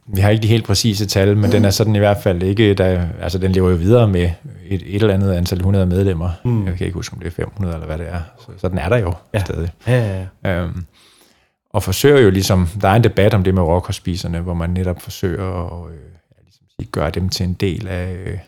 vi 0.06 0.20
har 0.20 0.30
ikke 0.30 0.42
de 0.42 0.48
helt 0.48 0.66
præcise 0.66 1.06
tal, 1.06 1.36
men 1.36 1.44
mm. 1.44 1.50
den 1.50 1.64
er 1.64 1.70
sådan 1.70 1.96
i 1.96 1.98
hvert 1.98 2.18
fald 2.22 2.42
ikke... 2.42 2.74
Der, 2.74 3.06
altså, 3.22 3.38
den 3.38 3.52
lever 3.52 3.70
jo 3.70 3.76
videre 3.76 4.08
med 4.08 4.30
et, 4.68 4.82
et 4.86 5.02
eller 5.02 5.14
andet 5.14 5.32
antal 5.32 5.58
100 5.58 5.86
medlemmer. 5.86 6.30
Mm. 6.44 6.66
Jeg 6.66 6.76
kan 6.76 6.86
ikke 6.86 6.94
huske, 6.94 7.14
om 7.14 7.18
det 7.18 7.26
er 7.26 7.30
500 7.30 7.74
eller 7.74 7.86
hvad 7.86 7.98
det 7.98 8.08
er. 8.08 8.20
Så, 8.38 8.46
så 8.56 8.68
den 8.68 8.78
er 8.78 8.88
der 8.88 8.96
jo 8.96 9.14
ja. 9.34 9.40
stadig. 9.40 9.70
Ja, 9.86 10.06
ja, 10.06 10.26
ja. 10.44 10.62
Øhm, 10.62 10.84
og 11.70 11.82
forsøger 11.82 12.20
jo 12.20 12.30
ligesom, 12.30 12.68
der 12.80 12.88
er 12.88 12.94
en 12.94 13.04
debat 13.04 13.34
om 13.34 13.44
det 13.44 13.54
med 13.54 13.62
råkostspiserne, 13.62 14.40
hvor 14.40 14.54
man 14.54 14.70
netop 14.70 15.02
forsøger 15.02 15.66
at 15.66 15.92
øh, 15.92 15.98
ligesom 16.44 16.64
sige, 16.80 16.88
gøre 16.92 17.10
dem 17.10 17.28
til 17.28 17.44
en 17.44 17.52
del 17.52 17.88
af, 17.88 18.12
øh, 18.12 18.38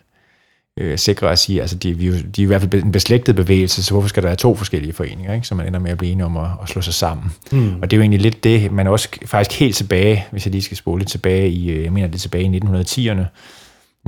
øh, 0.80 0.98
sikre 0.98 1.32
at 1.32 1.38
sige, 1.38 1.60
altså 1.60 1.76
de, 1.76 1.94
de, 1.94 2.22
de 2.22 2.42
er 2.42 2.44
i 2.44 2.46
hvert 2.46 2.60
fald 2.60 2.74
en 2.74 2.92
beslægtet 2.92 3.36
bevægelse, 3.36 3.82
så 3.82 3.90
hvorfor 3.94 4.08
skal 4.08 4.22
der 4.22 4.28
være 4.28 4.36
to 4.36 4.54
forskellige 4.54 4.92
foreninger, 4.92 5.34
ikke? 5.34 5.46
så 5.46 5.54
man 5.54 5.66
ender 5.66 5.80
med 5.80 5.90
at 5.90 5.98
blive 5.98 6.12
enige 6.12 6.24
om 6.24 6.36
at, 6.36 6.46
at 6.62 6.68
slå 6.68 6.82
sig 6.82 6.94
sammen. 6.94 7.32
Mm. 7.52 7.74
Og 7.82 7.90
det 7.90 7.92
er 7.92 7.98
jo 7.98 8.02
egentlig 8.02 8.20
lidt 8.20 8.44
det, 8.44 8.72
man 8.72 8.86
også 8.86 9.08
faktisk 9.26 9.60
helt 9.60 9.76
tilbage, 9.76 10.24
hvis 10.30 10.46
jeg 10.46 10.52
lige 10.52 10.62
skal 10.62 10.76
spole 10.76 10.98
lidt 10.98 11.10
tilbage 11.10 11.50
i, 11.50 11.70
øh, 11.70 11.84
jeg 11.84 11.92
mener 11.92 12.06
det 12.06 12.14
er 12.14 12.18
tilbage 12.18 12.44
i 12.44 12.60
1910'erne, 12.64 13.24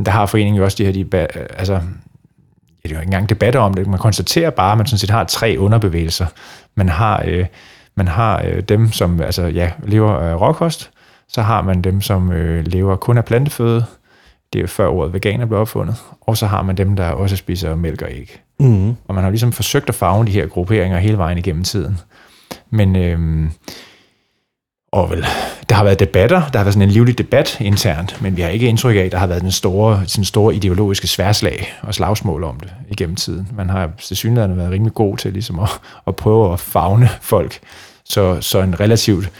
der 0.04 0.10
har 0.10 0.26
foreningen 0.26 0.58
jo 0.58 0.64
også 0.64 0.76
de 0.76 0.84
her, 0.84 0.92
de, 0.92 1.16
altså, 1.58 1.80
det 2.82 2.90
er 2.90 2.94
jo 2.94 3.00
ikke 3.00 3.08
engang 3.08 3.28
debatter 3.28 3.60
om 3.60 3.74
det, 3.74 3.86
man 3.86 3.98
konstaterer 3.98 4.50
bare, 4.50 4.72
at 4.72 4.78
man 4.78 4.86
sådan 4.86 4.98
set 4.98 5.10
har 5.10 5.24
tre 5.24 5.56
underbevægelser. 5.58 6.26
Man 6.74 6.88
har, 6.88 7.22
øh, 7.26 7.46
man 7.94 8.08
har 8.08 8.42
øh, 8.44 8.60
dem, 8.60 8.92
som 8.92 9.20
altså, 9.20 9.42
ja, 9.42 9.70
lever 9.84 10.12
af 10.12 10.40
råkost, 10.40 10.90
så 11.28 11.42
har 11.42 11.62
man 11.62 11.82
dem, 11.82 12.00
som 12.00 12.32
øh, 12.32 12.66
lever 12.66 12.96
kun 12.96 13.18
af 13.18 13.24
planteføde, 13.24 13.84
det 14.52 14.62
er 14.62 14.66
før 14.66 14.88
ordet 14.88 15.12
veganer 15.12 15.46
blev 15.46 15.60
opfundet, 15.60 15.96
og 16.20 16.36
så 16.36 16.46
har 16.46 16.62
man 16.62 16.76
dem, 16.76 16.96
der 16.96 17.08
også 17.08 17.36
spiser 17.36 17.74
mælk 17.74 18.02
og 18.02 18.08
æg. 18.10 18.40
Mm. 18.60 18.88
Og 18.88 19.14
man 19.14 19.24
har 19.24 19.30
ligesom 19.30 19.52
forsøgt 19.52 19.88
at 19.88 19.94
farve 19.94 20.26
de 20.26 20.30
her 20.30 20.46
grupperinger 20.46 20.98
hele 20.98 21.18
vejen 21.18 21.38
igennem 21.38 21.64
tiden. 21.64 21.98
Men, 22.70 22.96
øhm, 22.96 23.50
og 24.92 25.10
vel, 25.10 25.26
der 25.68 25.74
har 25.74 25.84
været 25.84 26.00
debatter, 26.00 26.48
der 26.52 26.58
har 26.58 26.64
været 26.64 26.74
sådan 26.74 26.88
en 26.88 26.92
livlig 26.92 27.18
debat 27.18 27.60
internt, 27.60 28.22
men 28.22 28.36
vi 28.36 28.42
har 28.42 28.48
ikke 28.48 28.66
indtryk 28.66 28.96
af, 28.96 29.00
at 29.00 29.12
der 29.12 29.18
har 29.18 29.26
været 29.26 29.42
den 29.42 29.50
store, 29.50 30.02
sådan 30.06 30.24
store 30.24 30.54
ideologiske 30.54 31.06
sværslag 31.06 31.74
og 31.82 31.94
slagsmål 31.94 32.44
om 32.44 32.60
det 32.60 32.72
igennem 32.90 33.16
tiden. 33.16 33.48
Man 33.56 33.70
har 33.70 33.90
til 34.00 34.16
synligheden 34.16 34.56
været 34.56 34.70
rimelig 34.70 34.94
god 34.94 35.16
til 35.16 35.32
ligesom 35.32 35.58
at, 35.58 35.68
at 36.06 36.16
prøve 36.16 36.52
at 36.52 36.60
fagne 36.60 37.08
folk, 37.20 37.58
så, 38.04 38.40
så 38.40 38.60
en 38.60 38.80
relativt 38.80 39.30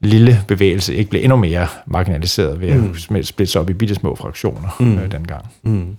lille 0.00 0.44
bevægelse 0.48 0.94
ikke 0.94 1.10
blev 1.10 1.22
endnu 1.22 1.36
mere 1.36 1.66
marginaliseret 1.86 2.60
ved 2.60 2.74
mm. 2.74 3.16
at 3.16 3.26
splitte 3.26 3.52
sig 3.52 3.60
op 3.60 3.70
i 3.70 3.72
bitte 3.72 3.94
små 3.94 4.14
fraktioner 4.14 4.76
mm. 4.80 4.98
øh, 4.98 5.12
dengang. 5.12 5.44
Mm. 5.62 5.96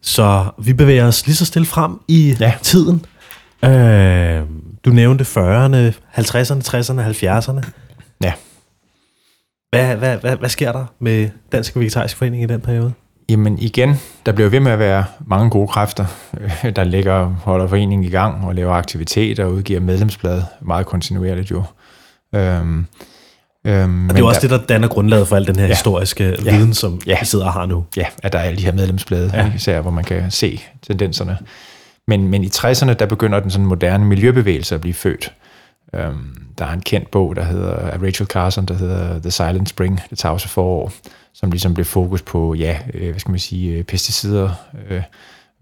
Så 0.00 0.44
vi 0.58 0.72
bevæger 0.72 1.06
os 1.06 1.26
lige 1.26 1.36
så 1.36 1.44
stille 1.44 1.66
frem 1.66 2.00
i 2.08 2.36
ja. 2.40 2.54
tiden. 2.62 3.04
Øh, 3.64 4.42
du 4.84 4.90
nævnte 4.90 5.24
40'erne, 5.24 5.92
50'erne, 6.18 6.62
60'erne, 6.68 7.00
70'erne. 7.00 7.70
Ja. 8.22 8.32
Hvad, 9.70 9.96
hvad, 9.96 10.16
hvad, 10.16 10.36
hvad 10.36 10.48
sker 10.48 10.72
der 10.72 10.84
med 10.98 11.28
Dansk 11.52 11.76
Vegetarisk 11.76 12.16
Forening 12.16 12.42
i 12.42 12.46
den 12.46 12.60
periode? 12.60 12.92
Jamen 13.28 13.58
igen, 13.58 13.94
der 14.26 14.32
bliver 14.32 14.48
ved 14.48 14.60
med 14.60 14.72
at 14.72 14.78
være 14.78 15.04
mange 15.26 15.50
gode 15.50 15.68
kræfter, 15.68 16.04
der 16.76 16.84
ligger 16.84 17.24
holder 17.24 17.66
foreningen 17.66 18.04
i 18.04 18.10
gang 18.10 18.44
og 18.44 18.54
laver 18.54 18.72
aktiviteter 18.72 19.44
og 19.44 19.52
udgiver 19.52 19.80
medlemsblad 19.80 20.42
meget 20.60 20.86
kontinuerligt 20.86 21.50
jo. 21.50 21.64
Øhm, 22.34 22.86
øhm, 23.64 24.08
og 24.08 24.16
det 24.16 24.22
er 24.22 24.26
også 24.26 24.40
der, 24.40 24.48
det, 24.48 24.60
der 24.60 24.66
danner 24.66 24.88
grundlaget 24.88 25.28
for 25.28 25.36
al 25.36 25.46
den 25.46 25.56
her 25.56 25.66
ja, 25.66 25.68
historiske 25.68 26.36
ja, 26.44 26.56
viden, 26.56 26.74
som 26.74 27.00
ja, 27.06 27.16
vi 27.20 27.26
sidder 27.26 27.46
og 27.46 27.52
har 27.52 27.66
nu. 27.66 27.84
Ja, 27.96 28.06
at 28.22 28.32
der 28.32 28.38
er 28.38 28.42
alle 28.42 28.58
de 28.58 28.64
her 28.64 28.72
medlemsblade, 28.72 29.30
ja. 29.34 29.52
især 29.54 29.80
hvor 29.80 29.90
man 29.90 30.04
kan 30.04 30.30
se 30.30 30.60
tendenserne. 30.86 31.38
Men, 32.08 32.28
men 32.28 32.44
i 32.44 32.46
60'erne, 32.46 32.92
der 32.92 33.06
begynder 33.06 33.40
den 33.40 33.50
sådan 33.50 33.66
moderne 33.66 34.04
miljøbevægelse 34.04 34.74
at 34.74 34.80
blive 34.80 34.94
født. 34.94 35.32
Øhm, 35.94 36.36
der 36.58 36.64
er 36.64 36.72
en 36.72 36.80
kendt 36.80 37.10
bog, 37.10 37.36
der 37.36 37.44
hedder 37.44 37.74
af 37.74 37.98
Rachel 38.02 38.26
Carson, 38.26 38.66
der 38.66 38.74
hedder 38.74 39.18
The 39.20 39.30
Silent 39.30 39.68
Spring, 39.68 40.00
det 40.10 40.18
tavse 40.18 40.48
forår, 40.48 40.92
som 41.34 41.50
ligesom 41.50 41.74
blev 41.74 41.84
fokus 41.84 42.22
på, 42.22 42.54
ja, 42.54 42.78
øh, 42.94 43.10
hvad 43.10 43.20
skal 43.20 43.30
man 43.30 43.40
sige, 43.40 43.78
øh, 43.78 43.84
pesticider, 43.84 44.50
øh, 44.90 45.02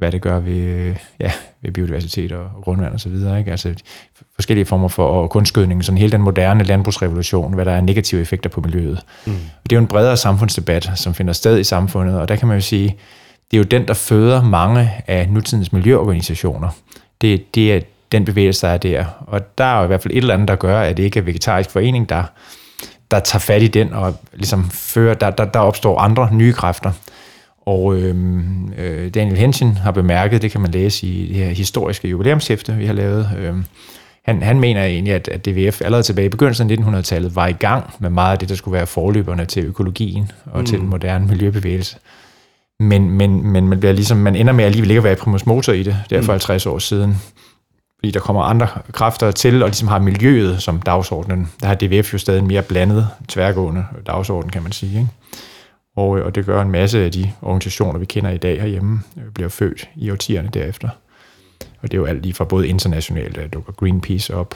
hvad 0.00 0.12
det 0.12 0.21
gør 0.21 0.38
ved, 0.38 0.95
ja, 1.21 1.33
ved 1.62 1.73
biodiversitet 1.73 2.33
og 2.33 2.50
grundvand 2.62 2.92
og 2.92 3.00
så 3.00 3.09
videre. 3.09 3.38
Ikke? 3.38 3.50
Altså 3.50 3.75
forskellige 4.35 4.64
former 4.64 4.88
for 4.88 5.26
kunstgødning, 5.26 5.85
sådan 5.85 5.99
hele 5.99 6.12
den 6.12 6.23
moderne 6.23 6.64
landbrugsrevolution, 6.64 7.54
hvad 7.54 7.64
der 7.64 7.73
er 7.73 7.80
negative 7.80 8.21
effekter 8.21 8.50
på 8.50 8.61
miljøet. 8.61 9.00
Mm. 9.26 9.33
Og 9.33 9.71
det 9.71 9.73
er 9.73 9.76
jo 9.76 9.80
en 9.80 9.87
bredere 9.87 10.16
samfundsdebat, 10.16 10.90
som 10.95 11.14
finder 11.14 11.33
sted 11.33 11.59
i 11.59 11.64
samfundet, 11.64 12.21
og 12.21 12.28
der 12.28 12.37
kan 12.37 12.49
man 12.49 12.57
jo 12.57 12.61
sige, 12.61 12.97
det 13.50 13.57
er 13.57 13.59
jo 13.59 13.64
den, 13.64 13.88
der 13.88 13.95
føder 13.95 14.42
mange 14.42 14.90
af 15.07 15.29
nutidens 15.29 15.72
miljøorganisationer. 15.72 16.68
Det, 17.20 17.55
det 17.55 17.74
er 17.74 17.81
den 18.12 18.24
bevægelse, 18.24 18.66
der 18.66 18.72
er 18.72 18.79
der. 18.79 19.05
Og 19.27 19.59
der 19.59 19.64
er 19.64 19.79
jo 19.79 19.85
i 19.85 19.87
hvert 19.87 20.03
fald 20.03 20.14
et 20.14 20.18
eller 20.18 20.35
andet, 20.35 20.48
der 20.48 20.57
gør, 20.57 20.81
at 20.81 20.96
det 20.96 21.03
ikke 21.03 21.18
er 21.18 21.24
vegetarisk 21.24 21.70
forening, 21.70 22.09
der, 22.09 22.24
der 23.11 23.20
tager 23.20 23.40
fat 23.40 23.62
i 23.62 23.66
den 23.66 23.92
og 23.92 24.16
ligesom 24.33 24.70
fører, 24.70 25.14
der, 25.14 25.31
der, 25.31 25.44
der 25.44 25.61
opstår 25.61 25.98
andre 25.98 26.29
nye 26.33 26.53
kræfter. 26.53 26.92
Og 27.66 27.96
øhm, 27.96 28.73
øh, 28.79 29.14
Daniel 29.14 29.37
Henschen 29.37 29.77
har 29.77 29.90
bemærket, 29.90 30.42
det 30.42 30.51
kan 30.51 30.61
man 30.61 30.70
læse 30.70 31.07
i 31.07 31.29
det 31.29 31.37
her 31.37 31.49
historiske 31.49 32.09
jubilæumshæfte, 32.09 32.73
vi 32.73 32.87
har 32.87 32.92
lavet. 32.92 33.31
Øhm, 33.38 33.64
han, 34.25 34.42
han 34.42 34.61
mener 34.61 34.85
egentlig, 34.85 35.14
at, 35.14 35.29
at 35.29 35.46
DVF 35.46 35.81
allerede 35.81 36.03
tilbage 36.03 36.27
i 36.27 36.29
begyndelsen 36.29 36.70
af 36.70 36.77
1900-tallet 36.77 37.37
var 37.37 37.46
i 37.46 37.53
gang 37.53 37.94
med 37.99 38.11
meget 38.11 38.33
af 38.33 38.38
det, 38.38 38.49
der 38.49 38.55
skulle 38.55 38.73
være 38.73 38.87
forløberne 38.87 39.44
til 39.44 39.64
økologien 39.64 40.31
og 40.46 40.61
mm. 40.61 40.66
til 40.66 40.79
den 40.79 40.88
moderne 40.88 41.27
miljøbevægelse. 41.27 41.96
Men, 42.81 43.11
men, 43.11 43.46
men 43.46 43.68
man, 43.68 43.81
bliver 43.81 43.92
ligesom, 43.92 44.18
man 44.18 44.37
ender 44.37 44.53
med 44.53 44.64
alligevel 44.64 44.90
ikke 44.90 44.99
at 44.99 45.05
være 45.05 45.16
primus 45.16 45.46
motor 45.46 45.73
i 45.73 45.83
det, 45.83 45.96
det 46.11 46.18
er 46.18 46.23
for 46.23 46.33
50 46.33 46.66
år 46.66 46.79
siden. 46.79 47.16
Fordi 47.99 48.11
der 48.11 48.20
kommer 48.20 48.42
andre 48.42 48.68
kræfter 48.92 49.31
til, 49.31 49.62
og 49.62 49.68
ligesom 49.68 49.88
har 49.88 49.99
miljøet 49.99 50.62
som 50.62 50.83
dagsordenen. 50.83 51.51
Der 51.61 51.66
har 51.66 51.75
DVF 51.75 52.12
jo 52.12 52.18
stadig 52.18 52.38
en 52.38 52.46
mere 52.46 52.62
blandet, 52.62 53.09
tværgående 53.29 53.85
dagsorden, 54.07 54.51
kan 54.51 54.62
man 54.62 54.73
sige. 54.73 54.99
Ikke? 54.99 55.09
Og, 55.96 56.18
øh, 56.18 56.26
og 56.26 56.35
det 56.35 56.46
gør 56.46 56.62
en 56.62 56.70
masse 56.70 57.05
af 57.05 57.12
de 57.12 57.33
organisationer, 57.42 57.98
vi 57.98 58.05
kender 58.05 58.31
i 58.31 58.37
dag 58.37 58.61
herhjemme, 58.61 59.00
øh, 59.16 59.33
bliver 59.35 59.48
født 59.48 59.90
i 59.96 60.11
årtierne 60.11 60.48
derefter. 60.55 60.88
Og 61.83 61.90
det 61.90 61.94
er 61.94 61.98
jo 61.98 62.05
alt 62.05 62.22
lige 62.22 62.35
fra 62.35 62.44
både 62.44 62.68
internationalt, 62.68 63.37
der 63.37 63.46
dukker 63.46 63.72
Greenpeace 63.72 64.35
op, 64.35 64.55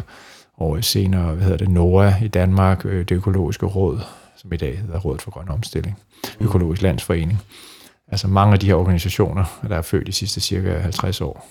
og 0.56 0.84
senere, 0.84 1.34
hvad 1.34 1.44
hedder 1.44 1.58
det, 1.58 1.68
NOAA 1.68 2.12
i 2.22 2.28
Danmark, 2.28 2.84
øh, 2.84 2.98
det 2.98 3.12
økologiske 3.12 3.66
råd, 3.66 4.00
som 4.36 4.52
i 4.52 4.56
dag 4.56 4.78
hedder 4.78 4.98
Rådet 4.98 5.22
for 5.22 5.30
Grøn 5.30 5.48
Omstilling. 5.48 5.98
Økologisk 6.40 6.82
Landsforening. 6.82 7.42
Altså 8.08 8.28
mange 8.28 8.52
af 8.52 8.60
de 8.60 8.66
her 8.66 8.74
organisationer, 8.74 9.60
der 9.68 9.76
er 9.76 9.82
født 9.82 10.06
de 10.06 10.12
sidste 10.12 10.40
cirka 10.40 10.78
50 10.78 11.20
år. 11.20 11.46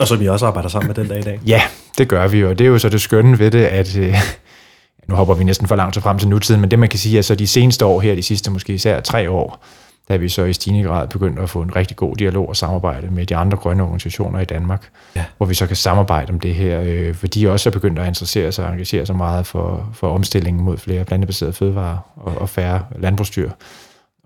Og 0.00 0.08
som 0.08 0.20
vi 0.20 0.28
også 0.28 0.46
arbejder 0.46 0.68
sammen 0.68 0.86
med 0.86 0.94
den 0.94 1.08
dag 1.08 1.18
i 1.18 1.22
dag. 1.22 1.40
Ja, 1.46 1.62
det 1.98 2.08
gør 2.08 2.28
vi, 2.28 2.44
og 2.44 2.58
det 2.58 2.64
er 2.64 2.68
jo 2.68 2.78
så 2.78 2.88
det 2.88 3.00
skønne 3.00 3.38
ved 3.38 3.50
det, 3.50 3.64
at 3.64 3.96
nu 5.08 5.14
hopper 5.14 5.34
vi 5.34 5.44
næsten 5.44 5.68
for 5.68 5.76
langt 5.76 5.94
så 5.94 6.00
frem 6.00 6.18
til 6.18 6.28
nutiden, 6.28 6.60
men 6.60 6.70
det 6.70 6.78
man 6.78 6.88
kan 6.88 6.98
sige, 6.98 7.18
er 7.18 7.22
så 7.22 7.34
de 7.34 7.46
seneste 7.46 7.84
år 7.84 8.00
her, 8.00 8.14
de 8.14 8.22
sidste 8.22 8.50
måske 8.50 8.74
især 8.74 9.00
tre 9.00 9.30
år, 9.30 9.64
er 10.08 10.18
vi 10.18 10.28
så 10.28 10.44
i 10.44 10.52
stigende 10.52 10.88
grad 10.88 11.08
begyndt 11.08 11.38
at 11.38 11.50
få 11.50 11.62
en 11.62 11.76
rigtig 11.76 11.96
god 11.96 12.16
dialog 12.16 12.48
og 12.48 12.56
samarbejde 12.56 13.06
med 13.10 13.26
de 13.26 13.36
andre 13.36 13.56
grønne 13.56 13.82
organisationer 13.82 14.40
i 14.40 14.44
Danmark, 14.44 14.88
ja. 15.16 15.24
hvor 15.36 15.46
vi 15.46 15.54
så 15.54 15.66
kan 15.66 15.76
samarbejde 15.76 16.32
om 16.32 16.40
det 16.40 16.54
her, 16.54 16.80
øh, 16.84 17.14
for 17.14 17.26
de 17.26 17.50
også 17.50 17.68
er 17.68 17.72
begyndt 17.72 17.98
at 17.98 18.06
interessere 18.06 18.52
sig 18.52 18.66
og 18.66 18.72
engagere 18.72 19.06
sig 19.06 19.16
meget 19.16 19.46
for, 19.46 19.88
for 19.94 20.14
omstillingen 20.14 20.64
mod 20.64 20.76
flere 20.76 21.04
plantebaserede 21.04 21.52
fødevarer 21.52 21.98
og, 22.16 22.38
og 22.38 22.48
færre 22.48 22.82
landbrugsdyr. 22.98 23.50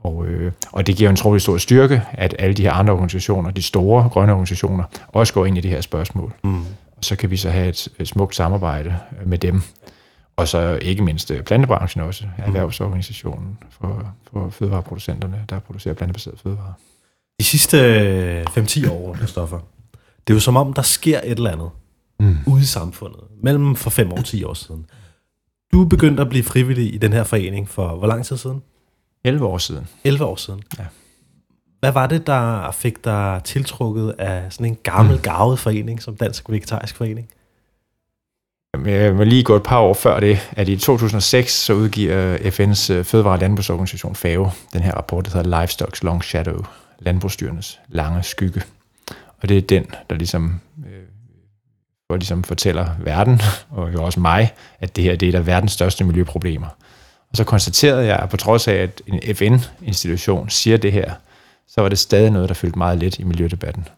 Og, 0.02 0.26
øh, 0.26 0.52
og 0.72 0.86
det 0.86 0.96
giver 0.96 1.10
en 1.10 1.16
trolig 1.16 1.42
stor 1.42 1.58
styrke, 1.58 2.02
at 2.12 2.34
alle 2.38 2.54
de 2.54 2.62
her 2.62 2.72
andre 2.72 2.92
organisationer, 2.92 3.50
de 3.50 3.62
store 3.62 4.08
grønne 4.08 4.32
organisationer, 4.32 4.84
også 5.08 5.32
går 5.32 5.46
ind 5.46 5.58
i 5.58 5.60
det 5.60 5.70
her 5.70 5.80
spørgsmål. 5.80 6.32
Mm. 6.44 6.60
Og 6.96 7.04
så 7.04 7.16
kan 7.16 7.30
vi 7.30 7.36
så 7.36 7.50
have 7.50 7.68
et, 7.68 7.88
et 7.98 8.08
smukt 8.08 8.36
samarbejde 8.36 8.96
med 9.26 9.38
dem, 9.38 9.62
og 10.42 10.48
så 10.48 10.78
ikke 10.82 11.02
mindst 11.02 11.30
øh, 11.30 11.42
plantebranchen 11.42 12.04
også, 12.04 12.24
mm. 12.24 12.44
erhvervsorganisationen 12.44 13.58
for, 13.70 14.14
for 14.32 14.50
fødevareproducenterne, 14.50 15.44
der 15.50 15.58
producerer 15.58 15.94
plantebaseret 15.94 16.40
fødevarer. 16.40 16.72
De 17.40 17.44
sidste 17.44 18.42
5-10 18.42 18.84
øh, 18.84 18.92
år, 18.92 19.26
Stoffer, 19.26 19.58
det 20.26 20.32
er 20.32 20.34
jo 20.34 20.40
som 20.40 20.56
om, 20.56 20.72
der 20.72 20.82
sker 20.82 21.20
et 21.24 21.30
eller 21.30 21.50
andet 21.50 21.70
mm. 22.20 22.36
ude 22.46 22.62
i 22.62 22.64
samfundet, 22.64 23.20
mellem 23.42 23.76
for 23.76 23.90
5 23.90 24.12
år 24.12 24.16
og 24.16 24.24
10 24.24 24.44
år 24.44 24.54
siden. 24.54 24.86
Du 25.72 25.84
begyndte 25.84 26.22
at 26.22 26.28
blive 26.28 26.44
frivillig 26.44 26.94
i 26.94 26.98
den 26.98 27.12
her 27.12 27.24
forening 27.24 27.68
for 27.68 27.96
hvor 27.96 28.06
lang 28.06 28.24
tid 28.24 28.36
siden? 28.36 28.62
11 29.24 29.46
år 29.46 29.58
siden. 29.58 29.88
11 30.04 30.24
år 30.24 30.36
siden? 30.36 30.62
Ja. 30.78 30.84
Hvad 31.80 31.92
var 31.92 32.06
det, 32.06 32.26
der 32.26 32.70
fik 32.70 33.04
dig 33.04 33.40
tiltrukket 33.44 34.14
af 34.18 34.52
sådan 34.52 34.66
en 34.66 34.78
gammel, 34.82 35.16
mm. 35.16 35.22
gavet 35.22 35.58
forening 35.58 36.02
som 36.02 36.16
Dansk 36.16 36.50
Vegetarisk 36.50 36.96
Forening? 36.96 37.28
Jeg 38.86 39.18
vil 39.18 39.28
lige 39.28 39.44
gå 39.44 39.56
et 39.56 39.62
par 39.62 39.78
år 39.78 39.94
før 39.94 40.20
det, 40.20 40.38
at 40.52 40.68
i 40.68 40.76
2006 40.76 41.52
så 41.52 41.72
udgiver 41.72 42.34
øh, 42.34 42.40
FN's 42.40 42.92
øh, 42.92 43.04
fødevare- 43.04 43.32
og 43.32 43.38
landbrugsorganisation 43.38 44.14
FAO 44.14 44.50
den 44.72 44.82
her 44.82 44.92
rapport, 44.92 45.24
der 45.24 45.30
hedder 45.36 45.64
Livestock's 45.64 45.98
Long 46.02 46.24
Shadow, 46.24 46.64
landbrugsdyrenes 46.98 47.80
lange 47.88 48.22
skygge. 48.22 48.62
Og 49.42 49.48
det 49.48 49.56
er 49.56 49.62
den, 49.62 49.86
der 50.10 50.16
ligesom, 50.16 50.60
øh, 50.86 51.02
hvor 52.06 52.16
ligesom 52.16 52.44
fortæller 52.44 52.86
verden, 52.98 53.40
og 53.70 53.92
jo 53.92 54.04
også 54.04 54.20
mig, 54.20 54.52
at 54.80 54.96
det 54.96 55.04
her 55.04 55.16
det 55.16 55.28
er 55.28 55.32
der 55.32 55.40
verdens 55.40 55.72
største 55.72 56.04
miljøproblemer. 56.04 56.68
Og 57.30 57.36
så 57.36 57.44
konstaterede 57.44 58.06
jeg, 58.06 58.16
at 58.16 58.28
på 58.28 58.36
trods 58.36 58.68
af, 58.68 58.74
at 58.74 59.02
en 59.06 59.36
FN-institution 59.36 60.50
siger 60.50 60.76
det 60.76 60.92
her, 60.92 61.12
så 61.68 61.80
var 61.80 61.88
det 61.88 61.98
stadig 61.98 62.30
noget, 62.30 62.48
der 62.48 62.54
fyldte 62.54 62.78
meget 62.78 62.98
lidt 62.98 63.18
i 63.18 63.24
miljødebatten. 63.24 63.88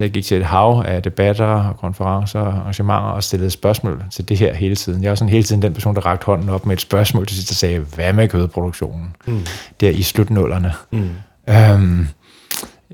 Jeg 0.00 0.10
gik 0.10 0.24
til 0.24 0.36
et 0.36 0.44
hav 0.44 0.84
af 0.86 1.02
debatter, 1.02 1.72
konferencer, 1.80 2.40
arrangementer 2.40 3.10
og 3.10 3.24
stillede 3.24 3.50
spørgsmål 3.50 4.04
til 4.10 4.28
det 4.28 4.38
her 4.38 4.54
hele 4.54 4.76
tiden. 4.76 5.02
Jeg 5.02 5.10
var 5.10 5.14
sådan 5.14 5.32
hele 5.32 5.44
tiden 5.44 5.62
den 5.62 5.74
person, 5.74 5.94
der 5.94 6.06
rakte 6.06 6.26
hånden 6.26 6.48
op 6.48 6.66
med 6.66 6.74
et 6.74 6.80
spørgsmål 6.80 7.26
til 7.26 7.36
sidst 7.36 7.50
og 7.50 7.56
sagde, 7.56 7.78
hvad 7.78 8.12
med 8.12 8.28
kødproduktionen? 8.28 9.16
Mm. 9.26 9.40
Der 9.80 9.90
i 9.90 10.02
slutnullerne. 10.02 10.72
Mm. 10.90 11.10
Øhm, 11.48 12.08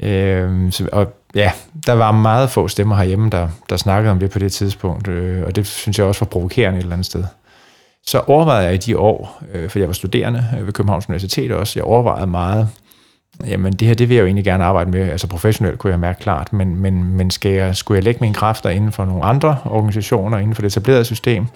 Øh, 0.03 0.73
så, 0.73 0.88
og 0.92 1.12
ja, 1.35 1.53
der 1.87 1.92
var 1.92 2.12
meget 2.12 2.51
få 2.51 2.69
stemmer 2.69 2.97
herhjemme, 2.97 3.31
der, 3.31 3.49
der 3.71 3.77
snakkede 3.77 4.11
om 4.12 4.19
det 4.19 4.31
på 4.31 4.38
det 4.38 4.53
tidspunkt, 4.53 5.09
øh, 5.09 5.47
og 5.47 5.57
det 5.57 5.66
synes 5.66 5.99
jeg 5.99 6.07
også 6.07 6.21
var 6.21 6.29
provokerende 6.29 6.79
et 6.79 6.83
eller 6.83 6.92
andet 6.92 7.07
sted. 7.07 7.25
Så 8.07 8.19
overvejede 8.19 8.64
jeg 8.64 8.75
i 8.75 8.77
de 8.77 8.99
år, 8.99 9.42
øh, 9.55 9.71
for 9.71 9.79
jeg 9.79 9.88
var 9.88 9.95
studerende 9.95 10.45
ved 10.62 10.73
Københavns 10.73 11.09
Universitet 11.09 11.53
også, 11.53 11.79
jeg 11.79 11.85
overvejede 11.85 12.27
meget, 12.27 12.69
jamen 13.44 13.72
det 13.72 13.88
her, 13.88 13.94
det 13.94 14.09
vil 14.09 14.14
jeg 14.14 14.22
jo 14.22 14.27
egentlig 14.27 14.44
gerne 14.44 14.64
arbejde 14.64 14.90
med, 14.90 15.11
altså 15.11 15.27
professionelt 15.27 15.79
kunne 15.79 15.90
jeg 15.90 16.01
mærke 16.01 16.20
klart, 16.20 16.53
men, 16.53 16.77
men, 16.77 17.05
men 17.05 17.31
skal 17.31 17.53
jeg, 17.53 17.77
skulle 17.77 17.96
jeg 17.96 18.05
lægge 18.05 18.18
mine 18.20 18.35
kræfter 18.35 18.70
inden 18.70 18.92
for 18.92 19.05
nogle 19.05 19.25
andre 19.25 19.59
organisationer, 19.64 20.38
inden 20.38 20.55
for 20.55 20.62
det 20.62 20.66
etablerede 20.66 21.05
system, 21.05 21.46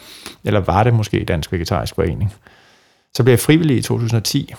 eller 0.44 0.60
var 0.60 0.84
det 0.84 0.94
måske 0.94 1.24
Dansk 1.24 1.52
Vegetarisk 1.52 1.94
Forening? 1.94 2.32
Så 3.14 3.22
blev 3.22 3.32
jeg 3.32 3.40
frivillig 3.40 3.76
i 3.76 3.82
2010. 3.82 4.54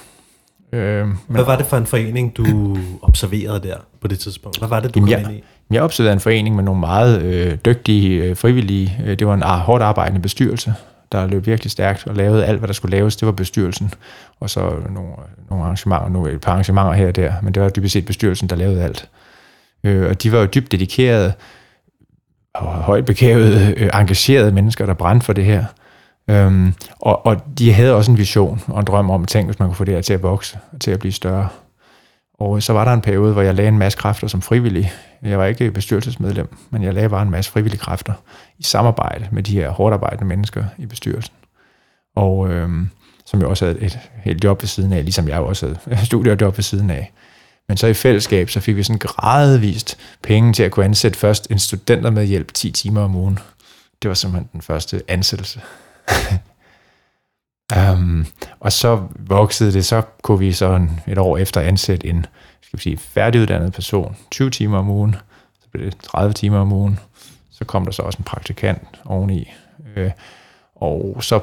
Øh, 0.74 1.08
men, 1.08 1.18
Hvad 1.28 1.44
var 1.44 1.56
det 1.56 1.66
for 1.66 1.78
en 1.78 1.86
forening, 1.86 2.38
du 2.38 2.78
observerede 3.02 3.60
der 3.68 3.76
på 4.02 4.08
det 4.08 4.20
tidspunkt? 4.20 4.58
Hvad 4.58 4.70
var 4.70 4.80
det, 4.80 4.96
du 4.96 5.00
kom 5.00 5.10
ind 5.10 5.32
i? 5.32 5.44
Jeg 5.72 5.82
observerede 5.82 6.14
en 6.14 6.20
forening 6.20 6.56
med 6.56 6.64
nogle 6.64 6.80
meget 6.80 7.22
øh, 7.22 7.58
dygtige 7.66 8.24
øh, 8.24 8.36
frivillige. 8.36 8.98
Øh, 9.06 9.20
det 9.20 9.28
var 9.28 9.34
en 9.34 9.42
hårdt 9.42 9.84
arbejdende 9.84 10.22
bestyrelse, 10.22 10.74
der 11.12 11.28
løb 11.28 11.46
virkelig 11.46 11.72
stærkt 11.72 12.08
og 12.08 12.16
lavede 12.16 12.46
alt, 12.46 12.60
hvad 12.60 12.68
der 12.68 12.74
skulle 12.74 12.98
laves. 12.98 13.16
Det 13.16 13.26
var 13.26 13.32
bestyrelsen, 13.32 13.94
og 14.40 14.50
så 14.50 14.62
nogle, 14.90 15.12
nogle 15.50 15.64
arrangementer, 15.64 16.10
nogle, 16.10 16.32
et 16.32 16.42
par 16.42 16.52
arrangementer 16.52 16.94
her 16.94 17.08
og 17.08 17.16
der, 17.16 17.34
men 17.42 17.54
det 17.54 17.64
var 17.64 17.70
dybest 17.70 17.94
set 17.94 18.06
bestyrelsen, 18.06 18.50
der 18.50 18.56
lavede 18.56 18.84
alt. 18.84 19.10
Øh, 19.84 20.10
og 20.10 20.24
de 20.24 20.32
var 20.32 20.40
jo 20.40 20.46
dybt 20.46 20.72
dedikerede, 20.72 21.34
og 22.54 22.74
højt 22.74 23.06
begavede, 23.06 23.74
øh, 23.78 23.90
engagerede 23.94 24.52
mennesker, 24.52 24.86
der 24.86 24.94
brændte 24.94 25.26
for 25.26 25.34
det 25.34 25.46
her. 25.46 25.66
Øhm, 26.28 26.74
og, 27.00 27.26
og 27.26 27.38
de 27.60 27.74
havde 27.74 27.96
også 27.96 28.12
en 28.12 28.18
vision 28.18 28.62
og 28.68 28.80
en 28.80 28.86
drøm 28.86 29.10
om, 29.10 29.26
tænk, 29.26 29.48
hvis 29.48 29.60
man 29.60 29.68
kunne 29.68 29.76
få 29.76 29.84
det 29.84 29.94
her 29.94 30.02
til 30.02 30.14
at 30.14 30.24
vokse, 30.24 30.60
til 30.80 30.92
at 30.92 31.00
blive 31.00 31.12
større. 31.12 31.48
Og 32.42 32.64
så 32.64 32.74
var 32.74 32.86
der 32.86 32.94
en 32.94 33.02
periode, 33.02 33.34
hvor 33.34 33.42
jeg 33.42 33.56
lagde 33.56 33.68
en 33.68 33.78
masse 33.78 33.98
kræfter 33.98 34.28
som 34.28 34.42
frivillig. 34.42 34.92
Jeg 35.22 35.40
var 35.40 35.46
ikke 35.46 35.72
bestyrelsesmedlem, 35.72 36.56
men 36.70 36.84
jeg 36.84 36.94
lagde 36.94 37.10
bare 37.10 37.22
en 37.22 37.30
masse 37.30 37.52
frivillige 37.52 37.80
kræfter 37.80 38.14
i 38.60 38.64
samarbejde 38.64 39.28
med 39.32 39.44
de 39.44 39.52
her 39.52 39.70
hårdt 39.70 39.94
arbejdende 39.94 40.26
mennesker 40.26 40.64
i 40.78 40.86
bestyrelsen. 40.86 41.34
Og 42.16 42.50
øh, 42.50 42.70
som 43.26 43.42
jo 43.42 43.50
også 43.50 43.66
havde 43.66 43.80
et 43.80 44.00
helt 44.24 44.44
job 44.44 44.62
ved 44.62 44.68
siden 44.68 44.94
af, 44.94 45.04
ligesom 45.04 45.28
jeg 45.28 45.40
også 45.40 45.66
havde 45.86 46.06
studiejob 46.06 46.58
ved 46.58 46.64
siden 46.64 46.90
af. 46.90 47.12
Men 47.68 47.78
så 47.78 47.88
i 47.88 47.94
fællesskab, 47.94 48.50
så 48.50 48.60
fik 48.60 48.76
vi 48.76 48.84
sådan 48.84 49.00
gradvist 49.00 49.98
penge 50.24 50.54
til 50.54 50.64
at 50.64 50.72
kunne 50.72 50.86
ansætte 50.86 51.20
først 51.20 51.52
en 51.52 51.60
studenter 51.60 52.10
med 52.10 52.26
hjælp 52.26 52.54
10 52.54 52.72
timer 52.72 53.02
om 53.02 53.16
ugen. 53.16 53.40
Det 54.02 54.10
var 54.10 54.16
simpelthen 54.16 54.50
den 54.54 54.62
første 54.62 55.02
ansættelse. 55.08 55.62
um, 57.78 58.26
og 58.60 58.72
så 58.72 59.02
voksede 59.20 59.74
det, 59.74 59.86
så 59.86 60.02
kunne 60.22 60.40
vi 60.40 60.54
så 60.54 60.88
et 61.08 61.18
år 61.18 61.38
efter 61.38 61.62
ansætte 61.62 62.08
en 62.08 62.26
skal 62.72 62.78
vi 62.78 62.82
sige, 62.82 62.98
færdiguddannet 62.98 63.74
person 63.74 64.16
20 64.32 64.50
timer 64.50 64.78
om 64.78 64.90
ugen, 64.90 65.16
så 65.62 65.68
blev 65.72 65.86
det 65.86 65.98
30 65.98 66.34
timer 66.34 66.60
om 66.60 66.72
ugen, 66.72 67.00
så 67.52 67.66
kom 67.66 67.86
der 67.86 67.92
så 67.92 68.02
også 68.02 68.18
en 68.18 68.24
praktikant 68.24 68.88
oveni, 69.06 69.52
øh, 69.96 70.12
og 70.76 71.18
så, 71.20 71.40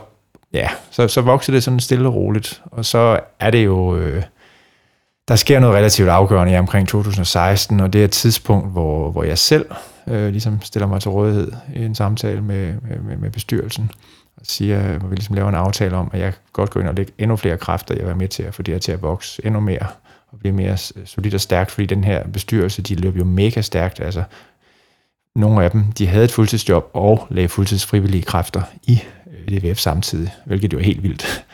ja, 0.53 0.69
så, 0.91 1.09
så 1.09 1.21
voksede 1.21 1.55
det 1.55 1.65
sådan 1.65 1.81
stille 1.81 2.09
og 2.09 2.15
roligt, 2.15 2.63
og 2.65 2.85
så 2.85 3.21
er 3.41 3.51
det 3.51 3.65
jo, 3.65 3.97
øh, 3.97 4.23
der 5.29 5.37
sker 5.37 5.61
noget 5.61 5.77
relativt 5.77 6.09
afgørende 6.09 6.53
i 6.53 6.57
omkring 6.57 6.89
2016, 6.89 7.81
og 7.81 7.93
det 7.93 8.01
er 8.01 8.05
et 8.05 8.11
tidspunkt, 8.11 8.73
hvor, 8.73 9.11
hvor 9.11 9.25
jeg 9.25 9.39
selv 9.39 9.67
øh, 10.07 10.31
ligesom 10.31 10.63
stiller 10.63 10.87
mig 10.87 11.01
til 11.01 11.11
rådighed 11.11 11.53
i 11.75 11.85
en 11.85 11.95
samtale 11.95 12.41
med, 12.41 12.75
med, 13.03 13.17
med 13.17 13.31
bestyrelsen, 13.31 13.91
og 14.41 14.47
siger, 14.47 14.99
hvor 14.99 15.09
vi 15.09 15.15
ligesom 15.15 15.35
laver 15.35 15.49
en 15.49 15.55
aftale 15.55 15.97
om, 15.97 16.11
at 16.13 16.21
jeg 16.21 16.33
godt 16.53 16.71
går 16.71 16.81
ind 16.81 16.89
og 16.89 16.95
lægge 16.95 17.13
endnu 17.19 17.37
flere 17.37 17.57
kræfter, 17.57 17.95
jeg 17.95 18.01
vil 18.01 18.07
være 18.07 18.17
med 18.17 18.29
til 18.29 18.43
at 18.43 18.55
få 18.55 18.63
det 18.63 18.75
her 18.75 18.79
til 18.79 18.93
at 18.93 19.03
vokse 19.03 19.47
endnu 19.47 19.61
mere, 19.61 19.87
og 20.29 20.39
blive 20.39 20.55
mere 20.55 20.77
solidt 21.05 21.35
og 21.35 21.41
stærkt, 21.41 21.71
fordi 21.71 21.87
den 21.87 22.05
her 22.05 22.29
bestyrelse, 22.29 22.83
de 22.83 22.95
løb 22.95 23.17
jo 23.17 23.25
mega 23.25 23.61
stærkt, 23.61 24.01
altså 24.01 24.23
nogle 25.37 25.65
af 25.65 25.71
dem, 25.71 25.93
de 25.93 26.07
havde 26.07 26.25
et 26.25 26.33
fuldtidsjob 26.33 26.91
og 26.93 27.27
lagde 27.31 27.49
fuldtidsfrivillige 27.49 28.23
kræfter 28.23 28.63
i 28.83 29.03
øh, 29.27 29.61
DVF 29.61 29.79
samtidig, 29.79 30.35
hvilket 30.47 30.73
jo 30.73 30.79
er 30.79 30.83
helt 30.83 31.03
vildt. 31.03 31.45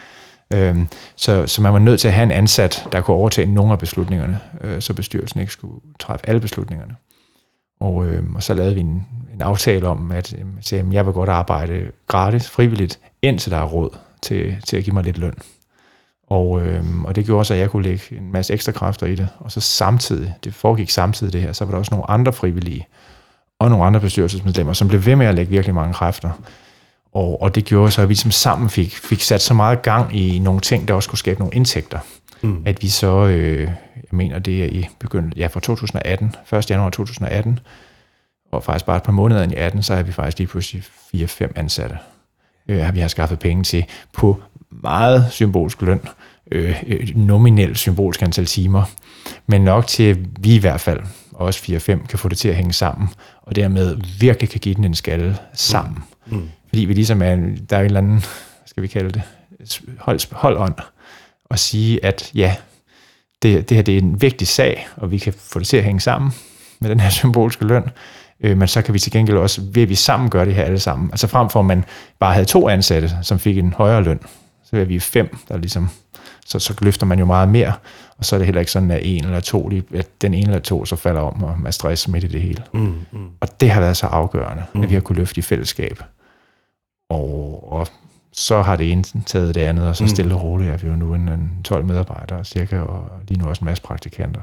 Øhm, 0.53 0.88
så, 1.16 1.47
så 1.47 1.62
man 1.62 1.73
var 1.73 1.79
nødt 1.79 2.01
til 2.01 2.09
at 2.09 2.14
have 2.14 2.23
en 2.23 2.31
ansat, 2.31 2.88
der 2.92 3.01
kunne 3.01 3.16
overtage 3.16 3.55
nogle 3.55 3.73
af 3.73 3.79
beslutningerne, 3.79 4.40
øh, 4.61 4.81
så 4.81 4.94
bestyrelsen 4.94 5.40
ikke 5.40 5.53
skulle 5.53 5.81
træffe 5.99 6.29
alle 6.29 6.40
beslutningerne. 6.40 6.97
Og, 7.81 8.07
øh, 8.07 8.23
og 8.35 8.42
så 8.42 8.55
lavede 8.55 8.75
vi 8.75 8.81
en, 8.81 9.07
en 9.35 9.42
aftale 9.42 9.88
om, 9.88 10.12
at 10.12 10.35
øh, 10.73 10.94
jeg 10.94 11.07
vil 11.07 11.12
godt 11.12 11.29
arbejde 11.29 11.90
gratis, 12.07 12.51
frivilligt, 12.51 12.99
indtil 13.23 13.51
der 13.51 13.59
er 13.59 13.64
råd 13.64 13.90
til, 14.23 14.57
til 14.66 14.77
at 14.77 14.85
give 14.85 14.94
mig 14.94 15.05
lidt 15.05 15.18
løn. 15.18 15.35
Og, 16.27 16.62
øh, 16.62 17.05
og 17.05 17.16
det 17.16 17.27
gjorde 17.27 17.40
også, 17.40 17.55
at 17.55 17.61
jeg 17.61 17.70
kunne 17.70 17.83
lægge 17.83 18.16
en 18.16 18.33
masse 18.33 18.53
ekstra 18.53 18.73
kræfter 18.73 19.07
i 19.07 19.14
det. 19.14 19.29
Og 19.38 19.53
så 19.53 19.61
samtidig, 19.61 20.35
det 20.44 20.55
foregik 20.55 20.90
samtidig 20.90 21.33
det 21.33 21.40
her, 21.40 21.53
så 21.53 21.64
var 21.64 21.73
der 21.73 21.79
også 21.79 21.94
nogle 21.94 22.11
andre 22.11 22.33
frivillige, 22.33 22.87
og 23.59 23.70
nogle 23.70 23.85
andre 23.85 24.01
bestyrelsesmedlemmer, 24.01 24.73
som 24.73 24.88
blev 24.88 25.07
ved 25.07 25.16
med 25.16 25.27
at 25.27 25.35
lægge 25.35 25.51
virkelig 25.51 25.75
mange 25.75 25.94
kræfter. 25.94 26.31
Og, 27.12 27.42
og 27.42 27.55
det 27.55 27.64
gjorde 27.64 27.90
så, 27.90 28.03
at 28.03 28.09
vi 28.09 28.14
som 28.14 28.31
sammen 28.31 28.70
fik, 28.70 28.97
fik 28.97 29.20
sat 29.20 29.42
så 29.42 29.55
meget 29.55 29.83
gang 29.83 30.16
i 30.16 30.38
nogle 30.38 30.61
ting, 30.61 30.88
der 30.88 30.94
også 30.94 31.09
kunne 31.09 31.18
skabe 31.18 31.40
nogle 31.40 31.55
indtægter. 31.55 31.99
Mm. 32.42 32.62
At 32.66 32.83
vi 32.83 32.88
så, 32.88 33.27
øh, 33.27 33.61
jeg 33.97 34.05
mener 34.11 34.38
det 34.38 34.64
er 34.64 34.68
i 34.68 34.88
begyndelsen, 34.99 35.38
ja 35.38 35.47
fra 35.47 35.61
2018, 35.61 36.35
1. 36.53 36.70
januar 36.70 36.90
2018, 36.90 37.59
og 38.55 38.64
faktisk 38.64 38.87
bare 38.87 38.97
et 38.97 39.03
par 39.03 39.12
måneder 39.12 39.51
i 39.51 39.55
18, 39.55 39.83
så 39.83 39.95
har 39.95 40.03
vi 40.03 40.12
faktisk 40.12 40.38
lige 40.38 40.49
pludselig 40.49 40.83
4-5 41.14 41.53
ansatte, 41.57 41.99
øh, 42.69 42.95
vi 42.95 43.01
har 43.01 43.09
skaffet 43.09 43.38
penge 43.38 43.64
til 43.64 43.85
på 44.12 44.43
meget 44.71 45.27
symbolsk 45.31 45.83
løn, 45.83 46.01
øh, 46.53 46.83
nominelt 47.14 47.79
symbolsk 47.79 48.23
antal 48.23 48.47
timer, 48.47 48.85
men 49.47 49.61
nok 49.61 49.87
til, 49.87 50.03
at 50.03 50.17
vi 50.40 50.55
i 50.55 50.59
hvert 50.59 50.81
fald, 50.81 51.01
også 51.33 51.61
4-5, 51.61 52.07
kan 52.07 52.19
få 52.19 52.29
det 52.29 52.38
til 52.38 52.49
at 52.49 52.55
hænge 52.55 52.73
sammen, 52.73 53.09
og 53.43 53.57
dermed 53.57 53.97
virkelig 54.21 54.51
kan 54.51 54.61
give 54.61 54.75
den 54.75 54.85
en 54.85 54.95
skalle 54.95 55.38
sammen. 55.53 56.05
Mm. 56.27 56.37
Mm. 56.37 56.49
Fordi 56.69 56.85
vi 56.85 56.95
ligesom 56.95 57.23
er, 57.23 57.37
der 57.71 57.77
er 57.77 57.81
en 57.81 57.87
eller 57.87 58.01
anden, 58.01 58.19
hvad 58.19 58.67
skal 58.67 58.83
vi 58.83 58.88
kalde 58.88 59.11
det, 59.11 59.23
hold, 59.99 60.35
holdånd, 60.35 60.75
og 61.45 61.59
sige, 61.59 62.05
at 62.05 62.31
ja, 62.35 62.57
det, 63.43 63.69
det 63.69 63.77
her 63.77 63.83
det 63.83 63.95
er 63.95 63.99
en 63.99 64.23
vigtig 64.23 64.49
sag, 64.49 64.88
og 64.97 65.11
vi 65.11 65.19
kan 65.19 65.33
få 65.33 65.59
det 65.59 65.69
til 65.69 65.77
at 65.77 65.85
hænge 65.85 66.01
sammen 66.01 66.33
med 66.81 66.90
den 66.90 67.01
her 67.01 67.11
symbolske 67.21 67.64
løn, 67.64 67.85
øh, 68.44 68.59
men 68.59 68.68
så 68.68 68.83
kan 68.83 68.94
vi 68.94 68.98
til 68.98 69.12
gengæld 69.12 69.37
også, 69.37 69.62
ved 69.72 69.83
at 69.83 69.88
vi 69.88 69.94
sammen 69.94 70.30
gør 70.30 70.44
det 70.44 70.54
her 70.54 70.64
alle 70.64 70.78
sammen, 70.78 71.11
altså 71.11 71.26
frem 71.26 71.50
for 71.50 71.61
at 71.61 71.66
man 71.66 71.85
bare 72.18 72.33
havde 72.33 72.46
to 72.46 72.68
ansatte, 72.68 73.11
som 73.22 73.38
fik 73.38 73.59
en 73.59 73.72
højere 73.72 74.02
løn, 74.02 74.20
så 74.64 74.76
er 74.76 74.85
vi 74.85 74.98
fem, 74.98 75.37
der 75.48 75.57
ligesom, 75.57 75.88
så, 76.46 76.59
så 76.59 76.74
løfter 76.80 77.07
man 77.07 77.18
jo 77.18 77.24
meget 77.24 77.48
mere, 77.48 77.72
og 78.18 78.24
så 78.24 78.37
er 78.37 78.38
det 78.38 78.46
heller 78.46 78.61
ikke 78.61 78.72
sådan, 78.72 78.90
at 78.90 79.00
en 79.02 79.24
eller 79.24 79.40
to, 79.40 79.70
at 79.94 80.07
den 80.22 80.35
ene 80.35 80.46
eller 80.46 80.59
to 80.59 80.85
så 80.85 80.96
falder 80.96 81.20
om, 81.20 81.42
og 81.42 81.61
man 81.61 81.72
stress 81.72 82.09
midt 82.09 82.24
i 82.24 82.26
det 82.26 82.40
hele. 82.40 82.62
Mm, 82.72 82.94
mm. 83.12 83.28
Og 83.40 83.61
det 83.61 83.70
har 83.70 83.80
været 83.80 83.96
så 83.96 84.07
afgørende, 84.07 84.62
mm. 84.74 84.83
at 84.83 84.88
vi 84.88 84.94
har 84.94 85.00
kunne 85.00 85.18
løfte 85.18 85.38
i 85.38 85.42
fællesskab. 85.42 86.02
Og, 87.11 87.72
og 87.72 87.88
så 88.33 88.62
har 88.62 88.76
det 88.76 88.92
ene 88.92 89.04
taget 89.26 89.54
det 89.54 89.61
andet, 89.61 89.88
og 89.88 89.96
så 89.96 90.04
mm. 90.04 90.09
stille 90.09 90.35
og 90.35 90.42
roligt 90.42 90.70
er 90.70 90.76
vi 90.76 90.88
jo 90.88 90.96
nu 90.96 91.14
en, 91.14 91.28
en 91.28 91.50
12 91.64 91.85
medarbejdere 91.85 92.44
cirka, 92.44 92.78
og 92.78 93.11
lige 93.28 93.40
nu 93.40 93.48
også 93.48 93.61
en 93.61 93.66
masse 93.66 93.83
praktikanter. 93.83 94.40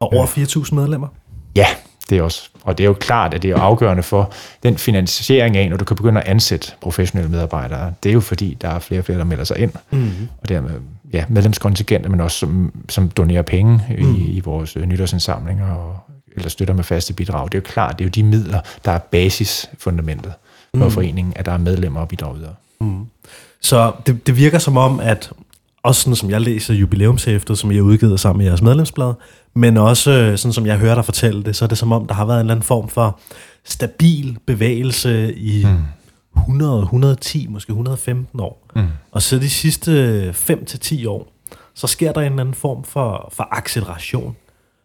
Og 0.00 0.12
over 0.12 0.26
4.000 0.26 0.74
medlemmer? 0.74 1.08
Ja, 1.56 1.66
det 2.10 2.18
er 2.18 2.22
også, 2.22 2.50
og 2.62 2.78
det 2.78 2.84
er 2.84 2.88
jo 2.88 2.94
klart, 2.94 3.34
at 3.34 3.42
det 3.42 3.50
er 3.50 3.56
afgørende 3.56 4.02
for 4.02 4.32
den 4.62 4.78
finansiering 4.78 5.56
af, 5.56 5.70
når 5.70 5.76
du 5.76 5.84
kan 5.84 5.96
begynde 5.96 6.20
at 6.20 6.28
ansætte 6.28 6.72
professionelle 6.80 7.30
medarbejdere. 7.30 7.92
Det 8.02 8.08
er 8.08 8.12
jo 8.12 8.20
fordi, 8.20 8.56
der 8.60 8.68
er 8.68 8.78
flere 8.78 9.00
og 9.00 9.04
flere, 9.04 9.18
der 9.18 9.24
melder 9.24 9.44
sig 9.44 9.58
ind, 9.58 9.72
mm-hmm. 9.90 10.28
og 10.42 10.48
dermed 10.48 10.70
ja, 11.12 11.24
medlemskontingenter, 11.28 12.10
men 12.10 12.20
også 12.20 12.38
som, 12.38 12.72
som 12.88 13.08
donerer 13.10 13.42
penge 13.42 13.82
mm. 13.98 14.14
i, 14.14 14.18
i 14.18 14.40
vores 14.40 14.76
øh, 14.76 14.86
nytårsindsamlinger, 14.86 15.70
og, 15.70 15.96
eller 16.36 16.48
støtter 16.48 16.74
med 16.74 16.84
faste 16.84 17.12
bidrag. 17.12 17.44
Det 17.44 17.54
er 17.54 17.58
jo 17.58 17.72
klart, 17.72 17.98
det 17.98 18.04
er 18.04 18.06
jo 18.06 18.10
de 18.10 18.22
midler, 18.22 18.60
der 18.84 18.92
er 18.92 18.98
basisfundamentet 18.98 20.32
for 20.76 20.84
mm. 20.84 20.90
foreningen, 20.90 21.32
at 21.36 21.46
der 21.46 21.52
er 21.52 21.58
medlemmer 21.58 22.00
og 22.00 22.08
bidrag 22.08 22.36
videre. 22.36 22.54
Mm. 22.80 23.06
Så 23.60 23.92
det, 24.06 24.26
det 24.26 24.36
virker 24.36 24.58
som 24.58 24.76
om, 24.76 25.00
at 25.00 25.32
også 25.82 26.00
sådan 26.00 26.16
som 26.16 26.30
jeg 26.30 26.40
læser 26.40 26.74
jubilæumshæftet, 26.74 27.58
som 27.58 27.70
jeg 27.70 27.78
har 27.78 27.82
udgivet 27.82 28.20
sammen 28.20 28.38
med 28.38 28.46
jeres 28.46 28.62
medlemsblad, 28.62 29.14
men 29.54 29.76
også 29.76 30.10
øh, 30.10 30.38
sådan 30.38 30.52
som 30.52 30.66
jeg 30.66 30.78
hører 30.78 30.94
dig 30.94 31.04
fortælle 31.04 31.42
det, 31.42 31.56
så 31.56 31.64
er 31.64 31.68
det 31.68 31.78
som 31.78 31.92
om, 31.92 32.06
der 32.06 32.14
har 32.14 32.24
været 32.24 32.36
en 32.36 32.40
eller 32.40 32.54
anden 32.54 32.66
form 32.66 32.88
for 32.88 33.20
stabil 33.64 34.38
bevægelse 34.46 35.34
i 35.34 35.66
mm. 35.66 36.40
100, 36.40 36.82
110, 36.82 37.46
måske 37.50 37.70
115 37.70 38.40
år. 38.40 38.66
Mm. 38.76 38.86
Og 39.12 39.22
så 39.22 39.38
de 39.38 39.50
sidste 39.50 40.30
5-10 40.30 41.08
år, 41.08 41.32
så 41.74 41.86
sker 41.86 42.12
der 42.12 42.20
en 42.20 42.26
eller 42.26 42.40
anden 42.40 42.54
form 42.54 42.84
for, 42.84 43.28
for 43.32 43.48
acceleration. 43.50 44.36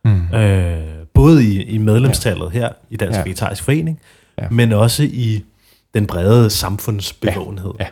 Mm. 0.06 0.34
Øh, 0.34 0.84
både 1.14 1.44
i, 1.44 1.64
i 1.64 1.78
medlemstallet 1.78 2.54
ja. 2.54 2.60
her 2.60 2.70
i 2.90 2.98
Dansk 2.98 3.18
ja. 3.18 3.24
Vegetarisk 3.24 3.64
Forening, 3.64 4.00
ja. 4.42 4.50
men 4.50 4.72
også 4.72 5.04
i 5.04 5.44
den 5.94 6.08
brede 6.08 6.50
samfundsbevågenhed. 6.50 7.72
Ja. 7.80 7.84
Ja. 7.84 7.90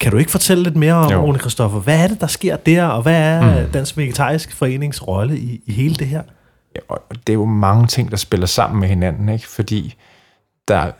Kan 0.00 0.12
du 0.12 0.18
ikke 0.18 0.30
fortælle 0.30 0.62
lidt 0.62 0.76
mere 0.76 0.94
om, 0.94 1.12
Rune 1.12 1.38
Kristoffer, 1.38 1.80
hvad 1.80 2.02
er 2.02 2.08
det, 2.08 2.20
der 2.20 2.26
sker 2.26 2.56
der, 2.56 2.84
og 2.84 3.02
hvad 3.02 3.20
er 3.20 3.64
mm. 3.64 3.72
Dansk 3.72 3.96
Vegetarisk 3.96 4.52
Forenings 4.52 5.08
rolle 5.08 5.38
i, 5.38 5.62
i 5.66 5.72
hele 5.72 5.94
det 5.94 6.06
her? 6.06 6.22
Ja, 6.76 6.80
og 6.88 7.02
det 7.10 7.28
er 7.28 7.34
jo 7.34 7.44
mange 7.44 7.86
ting, 7.86 8.10
der 8.10 8.16
spiller 8.16 8.46
sammen 8.46 8.80
med 8.80 8.88
hinanden, 8.88 9.28
ikke? 9.28 9.48
fordi 9.48 9.94
der 10.68 10.90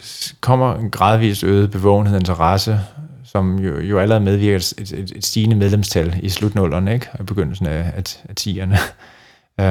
kommer 0.41 0.75
en 0.75 0.91
gradvist 0.91 1.45
øget 1.45 1.71
bevågenhed 1.71 2.15
og 2.15 2.21
interesse, 2.21 2.81
som 3.25 3.59
jo, 3.59 3.81
jo 3.81 3.99
allerede 3.99 4.25
medvirker 4.25 4.57
et, 4.57 4.93
et, 4.93 5.13
et 5.17 5.25
stigende 5.25 5.57
medlemstal 5.57 6.21
i 6.23 6.29
slutnullerne, 6.29 6.95
ikke? 6.95 7.09
og 7.13 7.21
i 7.21 7.23
begyndelsen 7.23 7.67
af, 7.67 7.93
af, 7.97 8.03
af 8.29 8.35
10'erne. 8.41 8.79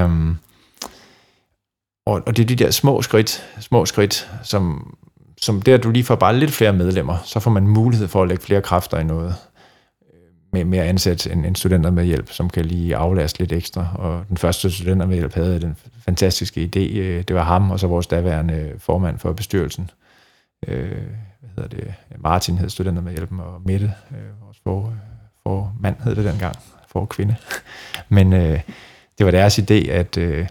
um, 0.06 0.38
og, 2.08 2.22
og 2.26 2.38
det 2.38 2.44
er 2.44 2.48
de 2.48 2.56
der 2.56 2.72
små 2.72 3.02
skridt, 3.02 3.48
små 3.60 3.86
skridt, 3.86 4.32
som, 4.44 4.96
som 5.42 5.62
der 5.62 5.78
du 5.78 5.92
lige 5.92 6.04
får 6.04 6.16
bare 6.16 6.40
lidt 6.40 6.52
flere 6.52 6.74
medlemmer, 6.74 7.18
så 7.26 7.40
får 7.40 7.52
man 7.52 7.68
mulighed 7.68 8.08
for 8.08 8.22
at 8.22 8.28
lægge 8.28 8.44
flere 8.44 8.62
kræfter 8.62 9.00
i 9.00 9.04
noget 9.04 9.36
øh, 10.14 10.20
med, 10.54 10.66
med 10.66 10.80
at 10.80 10.86
ansætte 10.86 11.32
en, 11.32 11.46
en 11.46 11.56
studenter 11.56 11.92
med 11.92 12.06
hjælp, 12.06 12.32
som 12.32 12.50
kan 12.50 12.66
lige 12.66 12.96
aflaste 12.96 13.40
lidt 13.40 13.52
ekstra. 13.52 13.88
Og 13.96 14.26
den 14.30 14.38
første 14.38 14.72
studenter 14.72 15.06
med 15.06 15.16
hjælp 15.16 15.34
havde 15.34 15.62
den 15.62 15.78
fantastiske 16.06 16.70
idé. 16.76 16.98
Øh, 16.98 17.24
det 17.24 17.36
var 17.36 17.44
ham, 17.44 17.72
og 17.72 17.80
så 17.80 17.88
vores 17.88 18.08
daværende 18.08 18.74
formand 18.78 19.20
for 19.20 19.34
bestyrelsen. 19.34 19.90
Øh, 20.68 20.88
hvad 21.40 21.50
hedder 21.56 21.78
det? 21.78 21.94
Martin 22.18 22.58
hed 22.58 22.70
studenter 22.70 23.02
med 23.02 23.12
hjælpen, 23.12 23.40
og 23.40 23.62
Mette, 23.66 23.94
øh, 24.12 24.46
vores 24.46 24.58
for, 24.64 24.88
øh, 24.88 24.94
for 25.44 25.74
mand 25.80 25.96
hed 26.04 26.16
det 26.16 26.26
dengang, 26.26 26.56
for 26.88 27.06
kvinde. 27.06 27.36
Men 28.10 28.34
øh, 28.34 28.60
det 29.18 29.26
var 29.26 29.32
deres 29.32 29.60
idé 29.60 29.90
at, 29.90 30.18
øh, 30.18 30.48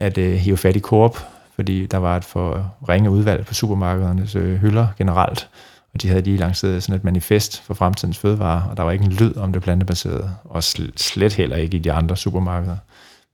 at 0.00 0.18
øh, 0.18 0.32
hive 0.32 0.56
fat 0.56 0.76
i 0.76 0.80
Coop, 0.80 1.18
fordi 1.60 1.86
der 1.86 1.98
var 1.98 2.16
et 2.16 2.24
for 2.24 2.74
ringe 2.88 3.10
udvalg 3.10 3.46
på 3.46 3.54
supermarkedernes 3.54 4.34
øh, 4.34 4.60
hylder 4.60 4.86
generelt, 4.98 5.48
og 5.94 6.02
de 6.02 6.08
havde 6.08 6.22
lige 6.22 6.36
lanceret 6.36 6.82
sådan 6.82 6.96
et 6.96 7.04
manifest 7.04 7.62
for 7.62 7.74
fremtidens 7.74 8.18
fødevarer, 8.18 8.62
og 8.70 8.76
der 8.76 8.82
var 8.82 8.90
ikke 8.90 9.04
en 9.04 9.12
lyd 9.12 9.36
om 9.36 9.52
det 9.52 9.62
plantebaserede, 9.62 10.30
og 10.44 10.62
slet 10.96 11.34
heller 11.34 11.56
ikke 11.56 11.76
i 11.76 11.80
de 11.80 11.92
andre 11.92 12.16
supermarkeder. 12.16 12.76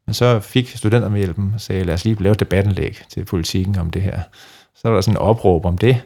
Men 0.07 0.15
så 0.15 0.41
fik 0.41 0.77
studenter 0.77 1.09
med 1.09 1.19
hjælpen 1.19 1.53
og 1.55 1.61
sagde, 1.61 1.85
lad 1.85 1.95
os 1.95 2.05
lige 2.05 2.23
lave 2.23 2.33
et 2.33 2.41
debattenlæg 2.41 3.03
til 3.09 3.25
politikken 3.25 3.79
om 3.79 3.91
det 3.91 4.03
her. 4.03 4.21
Så 4.75 4.89
var 4.89 4.95
der 4.95 5.01
sådan 5.01 5.15
en 5.15 5.23
opråb 5.23 5.65
om 5.65 5.79
det, 5.79 6.03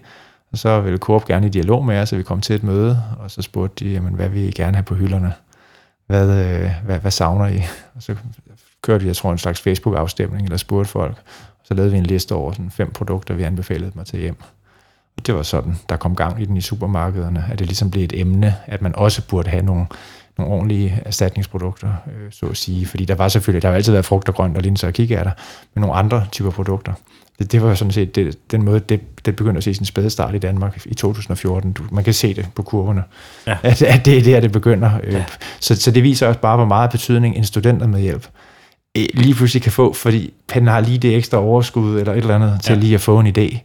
og 0.53 0.59
så 0.59 0.81
ville 0.81 0.99
Coop 0.99 1.25
gerne 1.25 1.47
i 1.47 1.51
dialog 1.51 1.85
med 1.85 2.01
os, 2.01 2.09
så 2.09 2.17
vi 2.17 2.23
kom 2.23 2.41
til 2.41 2.57
et 2.57 2.63
møde, 2.63 3.03
og 3.19 3.31
så 3.31 3.43
spurgte 3.43 3.85
de, 3.85 3.91
jamen, 3.91 4.15
hvad 4.15 4.29
vil 4.29 4.43
I 4.43 4.51
gerne 4.51 4.77
have 4.77 4.85
på 4.85 4.95
hylderne? 4.95 5.33
Hvad, 6.07 6.47
øh, 6.47 6.71
hvad, 6.85 6.99
hvad 6.99 7.11
savner 7.11 7.47
I? 7.47 7.63
Og 7.97 8.03
så 8.03 8.17
kørte 8.83 9.03
vi, 9.03 9.09
jeg 9.09 9.17
tror, 9.17 9.33
en 9.33 9.39
slags 9.39 9.61
Facebook-afstemning, 9.61 10.45
eller 10.45 10.57
spurgte 10.57 10.91
folk. 10.91 11.17
Og 11.71 11.75
så 11.75 11.75
lavede 11.75 11.93
vi 11.93 11.99
en 11.99 12.07
liste 12.07 12.35
over 12.35 12.53
sådan 12.53 12.71
fem 12.71 12.93
produkter, 12.93 13.35
vi 13.35 13.43
anbefalede 13.43 13.93
mig 13.95 14.07
til 14.07 14.21
hjem 14.21 14.37
det 15.27 15.35
var 15.35 15.43
sådan, 15.43 15.77
der 15.89 15.97
kom 15.97 16.17
gang 16.17 16.43
i 16.43 16.45
den 16.45 16.57
i 16.57 16.61
supermarkederne, 16.61 17.45
at 17.53 17.59
det 17.59 17.67
ligesom 17.67 17.91
blev 17.91 18.05
et 18.05 18.21
emne, 18.21 18.55
at 18.67 18.83
man 18.83 18.97
også 18.97 19.27
burde 19.29 19.51
have 19.51 19.63
nogle, 19.63 19.87
nogle 20.39 20.53
ordentlige 20.53 21.03
erstatningsprodukter, 21.05 21.89
øh, 21.89 22.33
så 22.33 22.47
at 22.47 22.57
sige. 22.57 22.87
Fordi 22.87 23.05
der 23.05 23.15
var 23.15 23.29
selvfølgelig, 23.29 23.63
der 23.63 23.69
har 23.69 23.77
altid 23.77 23.93
været 23.93 24.05
frugt 24.05 24.29
og 24.29 24.35
grønt 24.35 24.57
og 24.57 24.63
linser 24.63 24.87
og 24.87 24.93
kikærter, 24.95 25.31
men 25.75 25.81
nogle 25.81 25.97
andre 25.97 26.27
typer 26.33 26.51
produkter. 26.51 26.93
Det, 27.39 27.53
det 27.53 27.63
var 27.63 27.75
sådan 27.75 27.93
set 27.93 28.15
det, 28.15 28.39
den 28.51 28.63
måde, 28.63 28.81
det, 28.81 29.01
det 29.25 29.37
begyndte 29.37 29.59
at 29.59 29.65
se 29.65 29.75
sin 29.75 29.87
spæde 29.87 30.11
start 30.11 30.35
i 30.35 30.39
Danmark 30.39 30.87
i 30.87 30.95
2014. 30.95 31.73
Du, 31.73 31.83
man 31.91 32.05
kan 32.05 32.15
se 32.15 32.35
det 32.35 32.47
på 32.55 32.63
kurverne, 32.63 33.03
ja. 33.47 33.57
at, 33.63 33.83
at 33.83 34.05
det 34.05 34.19
er 34.19 34.23
der, 34.23 34.41
det 34.41 34.53
begynder. 34.53 34.91
Øh, 35.05 35.13
ja. 35.13 35.25
Så, 35.61 35.77
så 35.77 35.91
det 35.91 36.03
viser 36.03 36.27
også 36.27 36.41
bare, 36.41 36.57
hvor 36.57 36.67
meget 36.67 36.91
betydning 36.91 37.37
en 37.37 37.45
studenter 37.45 37.87
med 37.87 38.01
hjælp 38.01 38.27
lige 38.94 39.35
pludselig 39.35 39.62
kan 39.62 39.72
få, 39.72 39.92
fordi 39.92 40.33
han 40.50 40.66
har 40.66 40.81
lige 40.81 40.98
det 40.98 41.16
ekstra 41.16 41.38
overskud 41.38 42.00
eller 42.00 42.12
et 42.12 42.18
eller 42.18 42.35
andet 42.35 42.61
til 42.62 42.72
ja. 42.72 42.81
lige 42.81 42.94
at 42.94 43.00
få 43.00 43.20
en 43.20 43.26
idé. 43.38 43.59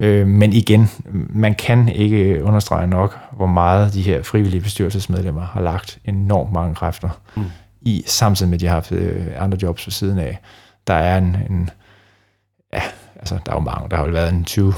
Øh, 0.00 0.26
men 0.26 0.52
igen, 0.52 0.90
man 1.30 1.54
kan 1.54 1.88
ikke 1.88 2.44
understrege 2.44 2.86
nok, 2.86 3.18
hvor 3.32 3.46
meget 3.46 3.94
de 3.94 4.02
her 4.02 4.22
frivillige 4.22 4.60
bestyrelsesmedlemmer 4.60 5.46
har 5.46 5.60
lagt 5.60 5.98
enormt 6.04 6.52
mange 6.52 6.74
kræfter 6.74 7.08
mm. 7.36 7.44
i, 7.80 8.02
samtidig 8.06 8.50
med, 8.50 8.56
at 8.56 8.60
de 8.60 8.66
har 8.66 8.74
haft 8.74 8.92
øh, 8.92 9.26
andre 9.38 9.58
jobs 9.62 9.86
ved 9.86 9.92
siden 9.92 10.18
af. 10.18 10.38
Der 10.86 10.94
er 10.94 11.18
en, 11.18 11.36
en 11.50 11.70
ja, 12.72 12.82
altså 13.16 13.38
der 13.46 13.52
er 13.52 13.56
jo 13.56 13.60
mange, 13.60 13.90
der 13.90 13.96
har 13.96 14.04
jo 14.04 14.12
været 14.12 14.32
en 14.32 14.44
20, 14.44 14.74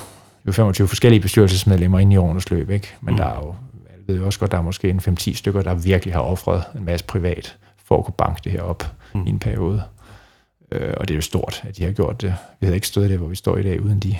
25 0.50 0.88
forskellige 0.88 1.20
bestyrelsesmedlemmer 1.20 1.98
inde 1.98 2.14
i 2.14 2.16
årenes 2.16 2.50
løb, 2.50 2.70
ikke? 2.70 2.94
men 3.00 3.14
mm. 3.14 3.18
der 3.18 3.26
er 3.26 3.36
jo, 3.36 3.54
jeg 3.90 4.14
ved 4.14 4.22
også 4.22 4.38
godt, 4.38 4.50
der 4.50 4.58
er 4.58 4.62
måske 4.62 4.90
en 4.90 5.00
5-10 5.08 5.36
stykker, 5.36 5.62
der 5.62 5.74
virkelig 5.74 6.14
har 6.14 6.20
offret 6.20 6.64
en 6.78 6.84
masse 6.84 7.06
privat 7.06 7.56
for 7.84 7.98
at 7.98 8.04
kunne 8.04 8.14
banke 8.18 8.40
det 8.44 8.52
her 8.52 8.62
op 8.62 8.92
mm. 9.14 9.26
i 9.26 9.30
en 9.30 9.38
periode. 9.38 9.82
Øh, 10.72 10.94
og 10.96 11.08
det 11.08 11.14
er 11.14 11.16
jo 11.16 11.22
stort, 11.22 11.62
at 11.68 11.76
de 11.76 11.84
har 11.84 11.92
gjort 11.92 12.22
det. 12.22 12.34
Vi 12.60 12.66
havde 12.66 12.74
ikke 12.76 12.86
stået 12.86 13.10
der, 13.10 13.16
hvor 13.16 13.28
vi 13.28 13.36
står 13.36 13.56
i 13.56 13.62
dag, 13.62 13.82
uden 13.82 14.00
de 14.00 14.18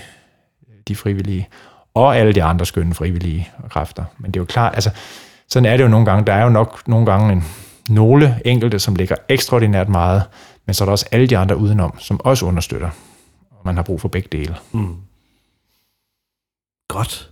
de 0.88 0.96
frivillige, 0.96 1.48
og 1.94 2.16
alle 2.16 2.33
de 2.33 2.42
andre 2.42 2.66
skønne 2.66 2.94
frivillige 2.94 3.48
kræfter. 3.70 4.05
Men 4.18 4.31
det 4.31 4.40
er 4.40 4.40
jo 4.40 4.46
klart, 4.46 4.74
altså, 4.74 4.90
sådan 5.48 5.66
er 5.66 5.77
det 5.77 5.85
jo 5.85 5.88
nogle 5.88 6.07
gange. 6.07 6.27
Der 6.27 6.33
er 6.33 6.42
jo 6.42 6.48
nok 6.48 6.88
nogle 6.88 7.07
gange 7.07 7.33
en, 7.33 7.44
nogle 7.88 8.40
enkelte, 8.44 8.79
som 8.79 8.94
ligger 8.94 9.16
ekstraordinært 9.29 9.88
meget, 9.88 10.22
men 10.66 10.74
så 10.74 10.85
er 10.85 10.87
der 10.87 10.92
også 10.92 11.07
alle 11.12 11.27
de 11.27 11.38
andre 11.38 11.57
udenom, 11.57 11.98
som 11.98 12.20
også 12.24 12.46
understøtter. 12.46 12.90
Og 13.50 13.61
man 13.64 13.77
har 13.77 13.83
brug 13.83 14.00
for 14.00 14.09
begge 14.09 14.29
dele. 14.33 14.57
Mm. 14.72 14.96
Godt. 16.88 17.31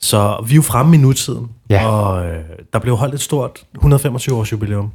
Så 0.00 0.44
vi 0.46 0.52
er 0.52 0.56
jo 0.56 0.62
fremme 0.62 0.96
i 0.96 0.98
nutiden, 0.98 1.50
ja. 1.70 1.88
og 1.88 2.26
øh, 2.26 2.44
der 2.72 2.78
blev 2.78 2.96
holdt 2.96 3.14
et 3.14 3.20
stort 3.20 3.66
125 3.74 4.36
års 4.36 4.52
jubilæum 4.52 4.92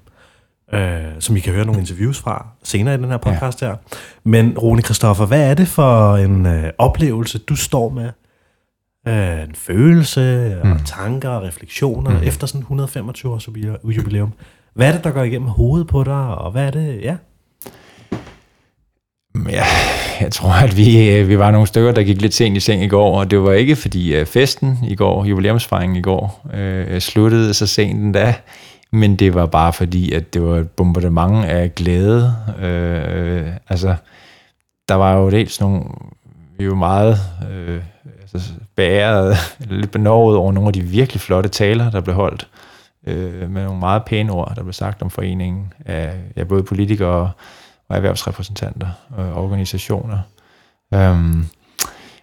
øh, 0.73 1.01
som 1.19 1.36
I 1.36 1.39
kan 1.39 1.53
høre 1.53 1.65
nogle 1.65 1.82
interviews 1.82 2.19
fra 2.19 2.47
senere 2.63 2.93
i 2.93 2.97
den 2.97 3.05
her 3.05 3.17
podcast 3.17 3.62
ja. 3.62 3.67
her. 3.67 3.75
Men 4.23 4.58
Rune 4.58 4.82
Kristoffer, 4.82 5.25
hvad 5.25 5.49
er 5.49 5.53
det 5.53 5.67
for 5.67 6.15
en 6.15 6.45
øh, 6.45 6.69
oplevelse, 6.77 7.38
du 7.38 7.55
står 7.55 7.89
med? 7.89 8.10
Øh, 9.08 9.43
en 9.43 9.55
følelse, 9.55 10.55
mm. 10.63 10.71
og 10.71 10.79
tanker 10.86 11.29
og 11.29 11.43
refleksioner 11.43 12.12
mm. 12.12 12.23
efter 12.23 12.47
sådan 12.47 12.62
125 12.62 13.34
års 13.34 13.47
jubilæum. 13.97 14.34
Hvad 14.73 14.88
er 14.88 14.91
det, 14.91 15.03
der 15.03 15.12
går 15.12 15.23
igennem 15.23 15.47
hovedet 15.47 15.88
på 15.88 16.03
dig, 16.03 16.27
og 16.36 16.51
hvad 16.51 16.67
er 16.67 16.71
det, 16.71 17.01
ja? 17.01 17.15
Ja, 19.49 19.63
jeg 20.21 20.32
tror, 20.32 20.51
at 20.51 20.77
vi, 20.77 21.10
øh, 21.10 21.27
vi 21.27 21.39
var 21.39 21.51
nogle 21.51 21.67
stykker, 21.67 21.91
der 21.91 22.03
gik 22.03 22.21
lidt 22.21 22.34
sent 22.34 22.58
i 22.58 22.60
seng 22.60 22.84
i 22.84 22.88
går, 22.88 23.19
og 23.19 23.32
det 23.32 23.43
var 23.43 23.53
ikke 23.53 23.75
fordi 23.75 24.15
øh, 24.15 24.25
festen 24.25 24.77
i 24.88 24.95
går, 24.95 25.25
jubilæumsfejringen 25.25 25.95
i 25.95 26.01
går, 26.01 26.47
øh, 26.53 27.01
sluttede 27.01 27.53
så 27.53 27.67
sent 27.67 27.99
endda 27.99 28.36
men 28.91 29.15
det 29.15 29.34
var 29.34 29.45
bare 29.45 29.73
fordi, 29.73 30.12
at 30.12 30.34
det 30.34 30.41
var 30.41 30.56
et 30.56 30.69
bombardement 30.69 31.45
af 31.45 31.75
glæde. 31.75 32.36
Øh, 32.60 33.54
altså, 33.69 33.95
der 34.89 34.95
var 34.95 35.13
jo 35.13 35.30
dels 35.30 35.62
nogle, 35.62 35.84
vi 36.58 36.69
var 36.69 36.75
meget 36.75 37.17
øh, 37.52 37.82
altså, 38.34 38.54
bæret, 38.75 39.38
lidt 39.60 39.91
benovet 39.91 40.38
over 40.38 40.52
nogle 40.52 40.67
af 40.67 40.73
de 40.73 40.82
virkelig 40.82 41.21
flotte 41.21 41.49
taler, 41.49 41.91
der 41.91 42.02
blev 42.02 42.15
holdt, 42.15 42.47
øh, 43.08 43.49
med 43.49 43.63
nogle 43.63 43.80
meget 43.80 44.06
pæne 44.06 44.32
ord, 44.32 44.56
der 44.56 44.63
blev 44.63 44.73
sagt 44.73 45.02
om 45.02 45.10
foreningen 45.10 45.73
af 45.86 46.13
ja, 46.36 46.43
både 46.43 46.63
politikere 46.63 47.32
og 47.88 47.95
erhvervsrepræsentanter 47.95 48.88
og 49.17 49.43
organisationer. 49.43 50.19
Um, 50.91 51.45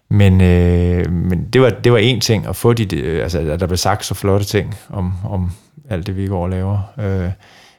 men, 0.08 0.40
øh, 0.40 1.10
men 1.10 1.44
det 1.52 1.60
var 1.60 1.70
det 1.70 1.92
var 1.92 1.98
en 1.98 2.20
ting 2.20 2.46
at 2.46 2.56
få 2.56 2.72
de, 2.72 3.22
altså 3.22 3.38
at 3.38 3.60
der 3.60 3.66
blev 3.66 3.76
sagt 3.76 4.04
så 4.04 4.14
flotte 4.14 4.46
ting 4.46 4.74
om, 4.90 5.12
om 5.24 5.50
alt 5.90 6.06
det, 6.06 6.16
vi 6.16 6.26
går 6.26 6.42
og 6.42 6.50
laver. 6.50 6.78
Øh, 7.00 7.30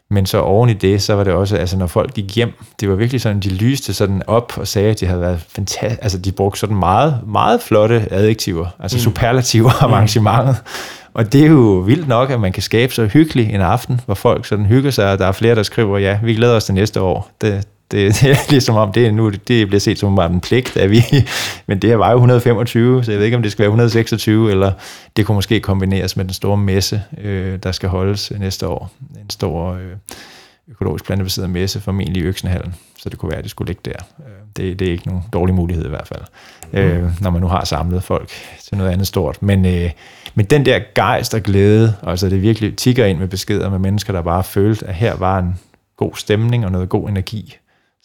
men 0.09 0.25
så 0.25 0.39
oven 0.39 0.69
i 0.69 0.73
det, 0.73 1.01
så 1.01 1.13
var 1.13 1.23
det 1.23 1.33
også, 1.33 1.57
altså 1.57 1.77
når 1.77 1.87
folk 1.87 2.13
gik 2.13 2.35
hjem, 2.35 2.53
det 2.79 2.89
var 2.89 2.95
virkelig 2.95 3.21
sådan, 3.21 3.39
de 3.39 3.49
lyste 3.49 3.93
sådan 3.93 4.21
op 4.27 4.53
og 4.57 4.67
sagde, 4.67 4.89
at 4.89 4.99
de 4.99 5.05
havde 5.05 5.21
været 5.21 5.45
fantastisk, 5.49 5.99
altså 6.01 6.17
de 6.17 6.31
brugte 6.31 6.59
sådan 6.59 6.75
meget, 6.75 7.19
meget 7.27 7.61
flotte 7.61 8.07
adjektiver, 8.11 8.67
altså 8.79 8.97
mm. 8.97 9.01
superlativer 9.01 9.71
om 9.81 9.89
mm. 9.89 9.93
arrangementet. 9.93 10.55
Og 11.13 11.33
det 11.33 11.43
er 11.43 11.47
jo 11.47 11.83
vildt 11.85 12.07
nok, 12.07 12.29
at 12.29 12.39
man 12.39 12.51
kan 12.51 12.63
skabe 12.63 12.93
så 12.93 13.05
hyggelig 13.05 13.53
en 13.53 13.61
aften, 13.61 14.01
hvor 14.05 14.15
folk 14.15 14.45
sådan 14.45 14.65
hygger 14.65 14.91
sig, 14.91 15.11
og 15.11 15.19
der 15.19 15.25
er 15.25 15.31
flere, 15.31 15.55
der 15.55 15.63
skriver, 15.63 15.97
ja, 15.97 16.19
vi 16.23 16.33
glæder 16.33 16.55
os 16.55 16.65
til 16.65 16.73
næste 16.73 17.01
år. 17.01 17.31
Det, 17.41 17.67
det, 17.91 18.15
det 18.21 18.31
er 18.31 18.49
ligesom 18.49 18.75
om, 18.75 18.91
det, 18.91 19.13
nu, 19.13 19.29
det 19.29 19.67
bliver 19.67 19.79
set 19.79 19.99
som 19.99 20.15
bare 20.15 20.31
en 20.31 20.41
pligt, 20.41 20.77
at 20.77 20.91
vi, 20.91 21.01
men 21.67 21.79
det 21.79 21.89
her 21.89 21.97
var 21.97 22.11
jo 22.11 22.15
125, 22.15 23.03
så 23.03 23.11
jeg 23.11 23.19
ved 23.19 23.25
ikke, 23.25 23.37
om 23.37 23.43
det 23.43 23.51
skal 23.51 23.63
være 23.63 23.69
126, 23.69 24.51
eller 24.51 24.71
det 25.17 25.25
kunne 25.25 25.35
måske 25.35 25.59
kombineres 25.59 26.17
med 26.17 26.25
den 26.25 26.33
store 26.33 26.57
messe, 26.57 27.01
øh, 27.21 27.59
der 27.63 27.71
skal 27.71 27.89
holdes 27.89 28.31
næste 28.39 28.67
år. 28.67 28.91
En 29.21 29.29
stor 29.29 29.73
øh, 29.73 29.91
økologisk 30.67 31.05
plantebaseret 31.05 31.49
messe, 31.49 31.81
formentlig 31.81 32.23
i 32.23 32.25
Øksenhallen, 32.25 32.75
så 32.99 33.09
det 33.09 33.17
kunne 33.17 33.29
være, 33.29 33.37
at 33.37 33.43
det 33.43 33.51
skulle 33.51 33.67
ligge 33.67 33.81
der. 33.85 34.05
Øh, 34.19 34.33
det, 34.57 34.79
det 34.79 34.87
er 34.87 34.91
ikke 34.91 35.07
nogen 35.07 35.23
dårlig 35.33 35.55
mulighed 35.55 35.85
i 35.85 35.89
hvert 35.89 36.07
fald, 36.07 36.21
øh, 36.73 37.03
mm. 37.03 37.09
når 37.21 37.29
man 37.29 37.41
nu 37.41 37.47
har 37.47 37.65
samlet 37.65 38.03
folk 38.03 38.29
til 38.63 38.77
noget 38.77 38.91
andet 38.91 39.07
stort. 39.07 39.43
Men, 39.43 39.65
øh, 39.65 39.91
men 40.35 40.45
den 40.45 40.65
der 40.65 40.79
gejst 40.95 41.33
og 41.33 41.41
glæde, 41.41 41.95
altså 42.03 42.29
det 42.29 42.41
virkelig 42.41 42.75
tigger 42.75 43.05
ind 43.05 43.19
med 43.19 43.27
beskeder 43.27 43.69
med 43.69 43.79
mennesker, 43.79 44.13
der 44.13 44.21
bare 44.21 44.43
følte, 44.43 44.87
at 44.87 44.95
her 44.95 45.15
var 45.15 45.39
en 45.39 45.59
god 45.97 46.11
stemning 46.15 46.65
og 46.65 46.71
noget 46.71 46.89
god 46.89 47.09
energi 47.09 47.57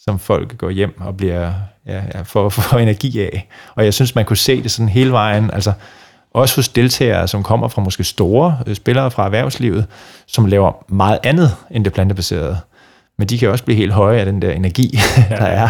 som 0.04 0.18
folk 0.18 0.58
går 0.58 0.70
hjem 0.70 1.00
og 1.00 1.16
bliver 1.16 1.52
ja, 1.86 2.02
ja, 2.14 2.22
for, 2.22 2.48
for 2.48 2.78
energi 2.78 3.20
af. 3.20 3.48
Og 3.74 3.84
jeg 3.84 3.94
synes, 3.94 4.14
man 4.14 4.24
kunne 4.24 4.36
se 4.36 4.62
det 4.62 4.70
sådan 4.70 4.88
hele 4.88 5.12
vejen, 5.12 5.50
altså 5.50 5.72
også 6.30 6.56
hos 6.56 6.68
deltagere, 6.68 7.28
som 7.28 7.42
kommer 7.42 7.68
fra 7.68 7.82
måske 7.82 8.04
store 8.04 8.58
øh, 8.66 8.74
spillere 8.74 9.10
fra 9.10 9.24
erhvervslivet, 9.24 9.86
som 10.26 10.46
laver 10.46 10.84
meget 10.88 11.18
andet 11.22 11.56
end 11.70 11.84
det 11.84 11.92
plantebaserede. 11.92 12.58
Men 13.18 13.28
de 13.28 13.38
kan 13.38 13.48
også 13.50 13.64
blive 13.64 13.76
helt 13.76 13.92
høje 13.92 14.20
af 14.20 14.26
den 14.26 14.42
der 14.42 14.52
energi, 14.52 14.98
ja. 15.30 15.36
der 15.36 15.44
er, 15.44 15.68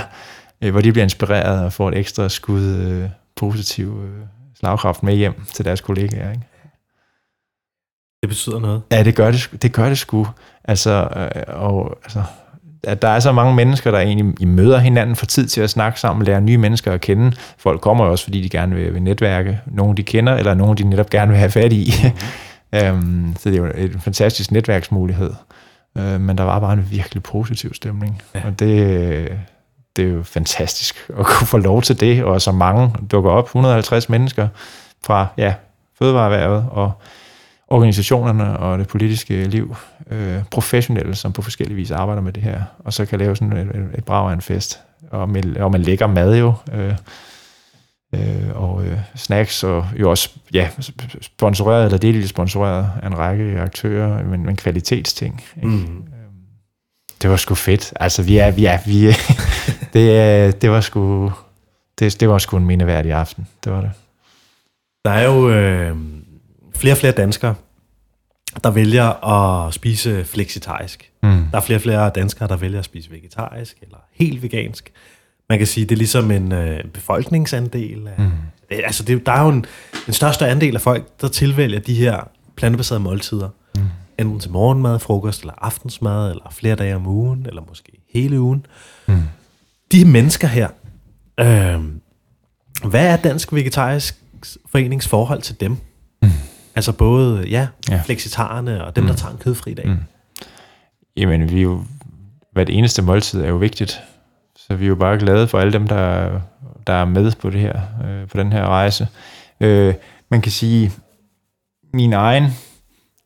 øh, 0.63 0.71
hvor 0.71 0.81
de 0.81 0.93
bliver 0.93 1.05
inspireret 1.05 1.65
og 1.65 1.73
får 1.73 1.89
et 1.89 1.99
ekstra 1.99 2.29
skud 2.29 2.63
øh, 2.63 3.09
positiv 3.37 4.03
øh, 4.05 4.27
slagkraft 4.59 5.03
med 5.03 5.15
hjem 5.15 5.45
til 5.55 5.65
deres 5.65 5.81
kollegaer. 5.81 6.31
Ikke? 6.31 6.47
Det 8.23 8.29
betyder 8.29 8.59
noget. 8.59 8.83
Ja, 8.91 9.03
det 9.03 9.17
gør 9.17 9.31
det, 9.31 9.51
det, 9.63 9.73
gør 9.73 9.89
det 9.89 9.99
sgu. 9.99 10.27
Altså, 10.65 11.09
øh, 11.17 11.43
og, 11.49 11.99
altså, 12.05 12.23
at 12.85 13.03
der 13.03 13.09
er 13.09 13.21
så 13.21 13.33
mange 13.33 13.55
mennesker, 13.55 13.91
der 13.91 13.99
egentlig 13.99 14.35
I 14.41 14.45
møder 14.45 14.79
hinanden 14.79 15.17
for 15.17 15.27
tid 15.27 15.47
til 15.47 15.61
at 15.61 15.71
snakke 15.71 16.01
sammen, 16.01 16.27
lære 16.27 16.41
nye 16.41 16.59
mennesker 16.59 16.93
at 16.93 17.01
kende. 17.01 17.33
Folk 17.59 17.81
kommer 17.81 18.05
også, 18.05 18.25
fordi 18.25 18.43
de 18.43 18.49
gerne 18.49 18.75
vil, 18.75 18.95
vil 18.95 19.03
netværke. 19.03 19.61
Nogle 19.67 19.97
de 19.97 20.03
kender, 20.03 20.35
eller 20.35 20.55
nogle 20.55 20.77
de 20.77 20.85
netop 20.85 21.11
gerne 21.11 21.31
vil 21.31 21.39
have 21.39 21.51
fat 21.51 21.73
i. 21.73 21.93
Mm-hmm. 22.73 22.97
um, 22.97 23.37
så 23.41 23.51
det 23.51 23.59
er 23.59 23.63
jo 23.63 23.67
en 23.67 24.01
fantastisk 24.01 24.51
netværksmulighed. 24.51 25.31
Uh, 25.95 26.21
men 26.21 26.39
der 26.39 26.45
var 26.45 26.61
bare 26.61 26.73
en 26.73 26.87
virkelig 26.91 27.23
positiv 27.23 27.75
stemning. 27.75 28.23
Ja. 28.35 28.41
Og 28.45 28.59
det, 28.61 29.39
det 29.97 30.05
er 30.05 30.13
jo 30.13 30.23
fantastisk 30.23 30.97
at 31.19 31.27
kunne 31.27 31.47
få 31.47 31.59
lov 31.59 31.83
til 31.83 32.01
det, 32.01 32.25
og 32.25 32.43
så 32.43 32.53
mange 32.53 32.91
dukker 33.11 33.31
op, 33.31 33.45
150 33.45 34.09
mennesker 34.09 34.49
fra 35.05 35.27
ja, 35.39 35.55
fødevareerhvervet 35.99 36.67
og 36.71 36.93
organisationerne 37.73 38.59
og 38.59 38.79
det 38.79 38.89
politiske 38.89 39.45
liv, 39.45 39.77
øh, 40.11 40.39
professionelle, 40.51 41.15
som 41.15 41.33
på 41.33 41.43
forskellige 41.43 41.77
vis 41.77 41.91
arbejder 41.91 42.23
med 42.23 42.33
det 42.33 42.43
her, 42.43 42.63
og 42.79 42.93
så 42.93 43.07
kan 43.07 43.19
lave 43.19 43.37
sådan 43.37 43.57
et, 43.57 43.99
et, 43.99 44.05
brag 44.05 44.31
af 44.31 44.35
en 44.35 44.41
fest. 44.41 44.81
Og, 45.11 45.29
med, 45.29 45.57
og 45.57 45.71
man 45.71 45.83
lægger 45.83 46.07
mad 46.07 46.39
jo, 46.39 46.55
øh, 46.73 46.95
øh, 48.15 48.63
og 48.63 48.85
øh, 48.85 48.99
snacks, 49.17 49.65
og 49.65 49.87
jo 50.01 50.11
også 50.11 50.31
ja, 50.55 50.69
sponsoreret 51.21 51.85
eller 51.85 51.99
delvis 51.99 52.31
sponsoreret 52.31 52.91
af 53.03 53.07
en 53.07 53.19
række 53.19 53.61
aktører, 53.61 54.25
men, 54.25 54.47
men 54.47 54.57
kvalitetsting. 54.57 55.43
Ikke? 55.57 55.69
Mm. 55.69 56.05
Det 57.23 57.31
var 57.31 57.37
sgu 57.37 57.55
fedt. 57.55 57.93
Altså, 58.01 58.23
vi 58.23 58.37
er, 58.37 58.51
vi 58.51 58.65
er, 58.65 58.79
vi 58.87 59.07
er, 59.07 59.15
det, 59.95 60.63
det 60.63 60.71
var 60.71 60.81
sgu, 60.81 61.33
det, 61.99 62.21
det 62.21 62.29
var 62.29 62.39
sgu 62.39 62.57
en 62.57 62.67
mindeværdig 62.67 63.13
aften. 63.13 63.47
Det 63.65 63.73
var 63.73 63.81
det. 63.81 63.91
Der 65.05 65.11
er 65.11 65.25
jo 65.25 65.51
øh, 65.51 65.97
flere 66.77 66.95
og 66.95 66.99
flere 66.99 67.13
danskere, 67.13 67.55
der 68.65 68.71
vælger 68.71 69.25
at 69.29 69.75
spise 69.75 70.25
fleksitarisk. 70.25 71.11
Mm. 71.23 71.45
Der 71.51 71.57
er 71.57 71.61
flere 71.61 71.77
og 71.77 71.83
flere 71.83 72.11
danskere, 72.15 72.49
der 72.49 72.57
vælger 72.57 72.79
at 72.79 72.85
spise 72.85 73.11
vegetarisk 73.11 73.77
eller 73.83 73.97
helt 74.13 74.43
vegansk. 74.43 74.93
Man 75.49 75.59
kan 75.59 75.67
sige, 75.67 75.85
det 75.85 75.93
er 75.93 75.97
ligesom 75.97 76.31
en 76.31 76.53
øh, 76.53 76.85
befolkningsandel. 76.85 78.09
Af, 78.09 78.15
mm. 78.19 78.31
altså, 78.71 79.03
det, 79.03 79.27
der 79.27 79.33
er 79.33 79.43
jo 79.43 79.49
en, 79.49 79.65
en 80.07 80.13
største 80.13 80.47
andel 80.47 80.75
af 80.75 80.81
folk, 80.81 81.21
der 81.21 81.29
tilvælger 81.29 81.81
de 81.81 81.95
her 81.95 82.29
plantebaserede 82.57 83.03
måltider. 83.03 83.49
Mm. 83.77 83.83
Enten 84.19 84.41
til 84.41 84.51
morgenmad, 84.51 84.99
frokost 84.99 85.41
eller 85.41 85.55
aftensmad, 85.59 86.31
eller 86.31 86.51
flere 86.51 86.75
dage 86.75 86.97
om 86.97 87.07
ugen, 87.07 87.47
eller 87.47 87.63
måske 87.69 87.93
hele 88.13 88.41
ugen. 88.41 88.67
Mm. 89.07 89.23
De 89.93 90.05
mennesker 90.05 90.49
her, 90.49 90.69
øh, 91.41 91.81
hvad 92.91 93.07
er 93.07 93.17
Dansk 93.17 93.53
Vegetarisk 93.53 94.17
Forenings 94.71 95.09
forhold 95.09 95.43
til 95.43 95.61
dem? 95.61 95.77
Altså 96.75 96.93
både, 96.93 97.49
ja, 97.49 97.69
ja. 97.91 98.03
fleksitarerne 98.05 98.85
og 98.85 98.97
dem, 98.97 99.05
mm. 99.05 99.09
der 99.09 99.17
tager 99.17 99.33
en 99.33 99.39
kødfri 99.39 99.75
dag. 99.75 99.89
Mm. 99.89 99.99
Jamen, 101.17 101.51
vi 101.51 101.63
jo, 101.63 101.85
hvert 102.53 102.71
eneste 102.71 103.03
måltid 103.03 103.43
er 103.43 103.49
jo 103.49 103.57
vigtigt. 103.57 104.01
Så 104.57 104.75
vi 104.75 104.85
er 104.85 104.89
jo 104.89 104.95
bare 104.95 105.19
glade 105.19 105.49
for 105.49 105.59
alle 105.59 105.73
dem, 105.73 105.89
der, 105.89 106.31
der 106.87 106.93
er 106.93 107.05
med 107.05 107.33
på 107.41 107.51
det 107.51 107.61
her, 107.61 107.81
øh, 108.05 108.29
på 108.29 108.39
den 108.39 108.53
her 108.53 108.67
rejse. 108.67 109.09
Øh, 109.61 109.95
man 110.29 110.41
kan 110.41 110.53
sige, 110.53 110.93
min 111.95 112.13
egen, 112.13 112.43
jeg 112.43 112.53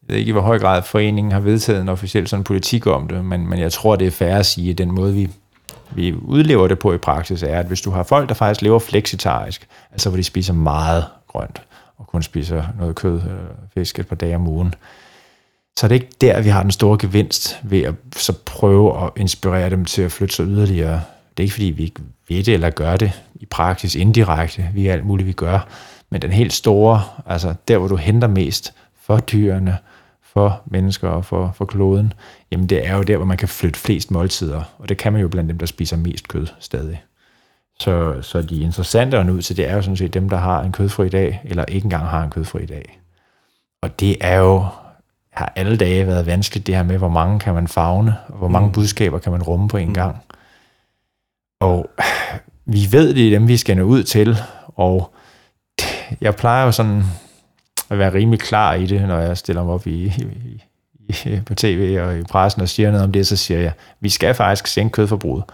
ved 0.08 0.16
ikke 0.16 0.28
i 0.28 0.32
hvor 0.32 0.40
høj 0.40 0.58
grad 0.58 0.82
foreningen 0.82 1.32
har 1.32 1.40
vedtaget 1.40 1.82
en 1.82 1.88
officiel 1.88 2.28
sådan 2.28 2.44
politik 2.44 2.86
om 2.86 3.08
det, 3.08 3.24
men, 3.24 3.48
men 3.48 3.58
jeg 3.58 3.72
tror, 3.72 3.96
det 3.96 4.06
er 4.06 4.10
fair 4.10 4.36
at 4.36 4.46
sige, 4.46 4.70
at 4.70 4.78
den 4.78 4.90
måde, 4.90 5.14
vi, 5.14 5.30
vi 5.90 6.12
udlever 6.12 6.68
det 6.68 6.78
på 6.78 6.92
i 6.92 6.98
praksis, 6.98 7.42
er, 7.42 7.58
at 7.58 7.66
hvis 7.66 7.80
du 7.80 7.90
har 7.90 8.02
folk, 8.02 8.28
der 8.28 8.34
faktisk 8.34 8.62
lever 8.62 8.78
fleksitarisk, 8.78 9.68
altså 9.92 10.08
hvor 10.08 10.16
de 10.16 10.24
spiser 10.24 10.52
meget 10.52 11.04
grønt, 11.28 11.62
og 11.96 12.06
kun 12.06 12.22
spiser 12.22 12.64
noget 12.78 12.94
kød, 12.94 13.20
eller 13.20 13.42
fisk 13.74 13.98
et 13.98 14.06
par 14.06 14.16
dage 14.16 14.36
om 14.36 14.48
ugen, 14.48 14.74
så 15.78 15.88
det 15.88 15.96
er 15.96 16.00
ikke 16.00 16.16
der, 16.20 16.42
vi 16.42 16.48
har 16.48 16.62
den 16.62 16.70
store 16.70 16.98
gevinst 16.98 17.60
ved 17.62 17.82
at 17.82 17.94
så 18.16 18.32
prøve 18.44 19.04
at 19.04 19.10
inspirere 19.16 19.70
dem 19.70 19.84
til 19.84 20.02
at 20.02 20.12
flytte 20.12 20.34
sig 20.34 20.46
yderligere. 20.46 21.02
Det 21.36 21.42
er 21.42 21.44
ikke, 21.44 21.52
fordi 21.52 21.66
vi 21.66 21.82
ikke 21.82 22.00
ved 22.28 22.44
det 22.44 22.54
eller 22.54 22.70
gør 22.70 22.96
det 22.96 23.12
i 23.34 23.46
praksis 23.46 23.94
indirekte. 23.94 24.70
Vi 24.74 24.86
er 24.86 24.92
alt 24.92 25.06
muligt, 25.06 25.26
vi 25.26 25.32
gør. 25.32 25.68
Men 26.10 26.22
den 26.22 26.30
helt 26.30 26.52
store, 26.52 27.02
altså 27.26 27.54
der, 27.68 27.78
hvor 27.78 27.88
du 27.88 27.96
henter 27.96 28.28
mest 28.28 28.74
for 29.02 29.18
dyrene, 29.18 29.78
for 30.22 30.62
mennesker 30.66 31.08
og 31.08 31.24
for, 31.24 31.52
for 31.56 31.64
kloden, 31.64 32.12
jamen 32.52 32.66
det 32.66 32.86
er 32.86 32.96
jo 32.96 33.02
der, 33.02 33.16
hvor 33.16 33.26
man 33.26 33.36
kan 33.36 33.48
flytte 33.48 33.80
flest 33.80 34.10
måltider. 34.10 34.62
Og 34.78 34.88
det 34.88 34.96
kan 34.96 35.12
man 35.12 35.22
jo 35.22 35.28
blandt 35.28 35.48
dem, 35.48 35.58
der 35.58 35.66
spiser 35.66 35.96
mest 35.96 36.28
kød 36.28 36.46
stadig. 36.60 37.02
Så, 37.80 38.22
så 38.22 38.42
de 38.42 38.60
interessante 38.60 39.18
at 39.18 39.26
nå 39.26 39.32
ud 39.32 39.42
til, 39.42 39.56
det 39.56 39.68
er 39.68 39.74
jo 39.74 39.82
sådan 39.82 39.96
set 39.96 40.14
dem, 40.14 40.28
der 40.28 40.36
har 40.36 40.62
en 40.62 40.72
kødfri 40.72 41.08
dag, 41.08 41.40
eller 41.44 41.64
ikke 41.64 41.84
engang 41.84 42.06
har 42.06 42.24
en 42.24 42.30
kødfri 42.30 42.66
dag. 42.66 43.00
Og 43.82 44.00
det 44.00 44.16
er 44.20 44.38
jo, 44.38 44.66
har 45.32 45.52
alle 45.56 45.76
dage 45.76 46.06
været 46.06 46.26
vanskeligt, 46.26 46.66
det 46.66 46.74
her 46.74 46.82
med, 46.82 46.98
hvor 46.98 47.08
mange 47.08 47.40
kan 47.40 47.54
man 47.54 47.68
fagne, 47.68 48.16
og 48.28 48.38
hvor 48.38 48.48
mange 48.48 48.66
mm. 48.66 48.72
budskaber 48.72 49.18
kan 49.18 49.32
man 49.32 49.42
rumme 49.42 49.68
på 49.68 49.76
en 49.76 49.88
mm. 49.88 49.94
gang. 49.94 50.22
Og 51.60 51.90
vi 52.64 52.88
ved, 52.90 53.14
det 53.14 53.26
er 53.26 53.30
dem, 53.30 53.48
vi 53.48 53.56
skal 53.56 53.76
nå 53.76 53.82
ud 53.82 54.02
til, 54.02 54.36
og 54.66 55.14
jeg 56.20 56.36
plejer 56.36 56.64
jo 56.64 56.72
sådan 56.72 57.02
at 57.90 57.98
være 57.98 58.14
rimelig 58.14 58.40
klar 58.40 58.74
i 58.74 58.86
det, 58.86 59.08
når 59.08 59.18
jeg 59.18 59.38
stiller 59.38 59.64
mig 59.64 59.74
op 59.74 59.86
i, 59.86 60.04
i, 60.04 60.62
i, 61.08 61.40
på 61.46 61.54
tv 61.54 61.98
og 62.00 62.18
i 62.18 62.22
pressen 62.22 62.62
og 62.62 62.68
siger 62.68 62.90
noget 62.90 63.04
om 63.04 63.12
det, 63.12 63.26
så 63.26 63.36
siger 63.36 63.60
jeg, 63.60 63.72
vi 64.00 64.08
skal 64.08 64.34
faktisk 64.34 64.66
sænke 64.66 64.92
kødforbruget 64.92 65.44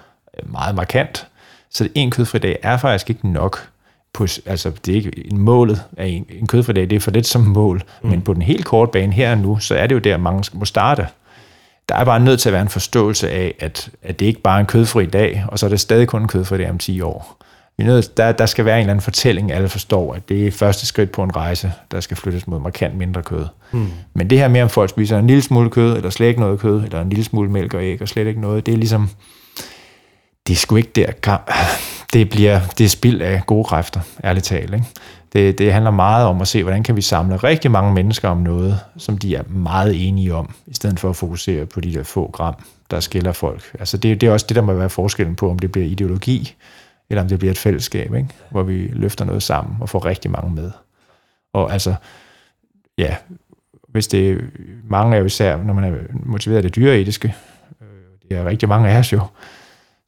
meget 0.46 0.74
markant, 0.74 1.26
så 1.74 1.88
en 1.94 2.10
kødfri 2.10 2.38
dag 2.38 2.58
er 2.62 2.76
faktisk 2.76 3.10
ikke 3.10 3.28
nok. 3.28 3.68
På, 4.12 4.26
altså, 4.46 4.70
det 4.86 4.92
er 4.92 4.96
ikke 4.96 5.12
målet 5.32 5.82
af 5.96 6.06
en, 6.06 6.26
en 6.30 6.46
kødfri 6.46 6.72
dag, 6.72 6.90
det 6.90 6.96
er 6.96 7.00
for 7.00 7.10
lidt 7.10 7.26
som 7.26 7.40
mål. 7.40 7.82
Mm. 8.02 8.10
Men 8.10 8.22
på 8.22 8.34
den 8.34 8.42
helt 8.42 8.64
korte 8.64 8.92
bane 8.92 9.12
her 9.12 9.30
og 9.30 9.38
nu, 9.38 9.58
så 9.58 9.74
er 9.74 9.86
det 9.86 9.94
jo 9.94 10.00
der, 10.00 10.16
mange 10.16 10.44
må 10.52 10.64
starte. 10.64 11.06
Der 11.88 11.94
er 11.94 12.04
bare 12.04 12.20
nødt 12.20 12.40
til 12.40 12.48
at 12.48 12.52
være 12.52 12.62
en 12.62 12.68
forståelse 12.68 13.30
af, 13.30 13.54
at, 13.60 13.90
at 14.02 14.20
det 14.20 14.26
ikke 14.26 14.40
bare 14.40 14.56
er 14.56 14.60
en 14.60 14.66
kødfri 14.66 15.06
dag, 15.06 15.44
og 15.48 15.58
så 15.58 15.66
er 15.66 15.70
det 15.70 15.80
stadig 15.80 16.08
kun 16.08 16.22
en 16.22 16.28
kødfri 16.28 16.58
dag 16.58 16.70
om 16.70 16.78
10 16.78 17.00
år. 17.00 17.42
Vi 17.76 17.84
nødt, 17.84 18.16
der, 18.16 18.32
der 18.32 18.46
skal 18.46 18.64
være 18.64 18.76
en 18.76 18.80
eller 18.80 18.92
anden 18.92 19.02
fortælling, 19.02 19.52
alle 19.52 19.68
forstår, 19.68 20.14
at 20.14 20.28
det 20.28 20.46
er 20.46 20.50
første 20.50 20.86
skridt 20.86 21.12
på 21.12 21.22
en 21.22 21.36
rejse, 21.36 21.72
der 21.90 22.00
skal 22.00 22.16
flyttes 22.16 22.46
mod 22.46 22.60
markant 22.60 22.96
mindre 22.96 23.22
kød. 23.22 23.46
Mm. 23.72 23.86
Men 24.14 24.30
det 24.30 24.38
her 24.38 24.48
med, 24.48 24.62
om 24.62 24.68
folk 24.68 24.90
spiser 24.90 25.18
en 25.18 25.26
lille 25.26 25.42
smule 25.42 25.70
kød, 25.70 25.96
eller 25.96 26.10
slet 26.10 26.26
ikke 26.26 26.40
noget 26.40 26.60
kød, 26.60 26.84
eller 26.84 27.00
en 27.00 27.08
lille 27.08 27.24
smule 27.24 27.50
mælk 27.50 27.74
og 27.74 27.82
æg, 27.82 28.02
og 28.02 28.08
slet 28.08 28.26
ikke 28.26 28.40
noget, 28.40 28.66
det 28.66 28.74
er 28.74 28.78
ligesom, 28.78 29.10
det 30.46 30.52
er 30.52 30.56
sgu 30.56 30.76
ikke 30.76 30.92
der, 30.96 31.38
det 32.12 32.30
bliver 32.30 32.60
det 32.78 32.84
er 32.84 32.88
spild 32.88 33.22
af 33.22 33.42
gode 33.46 33.64
kræfter, 33.64 34.00
ærligt 34.24 34.46
talt. 34.46 34.74
Ikke? 34.74 34.86
Det, 35.32 35.58
det 35.58 35.72
handler 35.72 35.90
meget 35.90 36.26
om 36.26 36.40
at 36.40 36.48
se, 36.48 36.62
hvordan 36.62 36.82
kan 36.82 36.96
vi 36.96 37.02
samle 37.02 37.36
rigtig 37.36 37.70
mange 37.70 37.94
mennesker 37.94 38.28
om 38.28 38.38
noget, 38.38 38.80
som 38.96 39.18
de 39.18 39.36
er 39.36 39.42
meget 39.48 40.08
enige 40.08 40.34
om, 40.34 40.54
i 40.66 40.74
stedet 40.74 41.00
for 41.00 41.10
at 41.10 41.16
fokusere 41.16 41.66
på 41.66 41.80
de 41.80 41.94
der 41.94 42.02
få 42.02 42.30
gram, 42.30 42.54
der 42.90 43.00
skiller 43.00 43.32
folk. 43.32 43.76
Altså 43.78 43.96
det, 43.96 44.20
det 44.20 44.26
er 44.26 44.32
også 44.32 44.46
det, 44.48 44.56
der 44.56 44.62
må 44.62 44.72
være 44.72 44.90
forskellen 44.90 45.36
på, 45.36 45.50
om 45.50 45.58
det 45.58 45.72
bliver 45.72 45.86
ideologi, 45.86 46.54
eller 47.10 47.22
om 47.22 47.28
det 47.28 47.38
bliver 47.38 47.52
et 47.52 47.58
fællesskab, 47.58 48.14
ikke? 48.14 48.28
hvor 48.50 48.62
vi 48.62 48.90
løfter 48.92 49.24
noget 49.24 49.42
sammen 49.42 49.76
og 49.80 49.88
får 49.88 50.04
rigtig 50.04 50.30
mange 50.30 50.54
med. 50.54 50.70
Og 51.52 51.72
altså, 51.72 51.94
ja, 52.98 53.16
hvis 53.88 54.06
det 54.06 54.50
mange 54.84 55.16
er 55.16 55.20
jo 55.20 55.26
især, 55.26 55.56
når 55.56 55.74
man 55.74 55.84
er 55.84 55.98
motiveret 56.12 56.56
af 56.56 56.62
det 56.62 56.76
dyreetiske, 56.76 57.34
øh, 57.80 58.28
det 58.28 58.36
er 58.36 58.44
rigtig 58.44 58.68
mange 58.68 58.88
af 58.88 58.98
os 58.98 59.12
jo, 59.12 59.20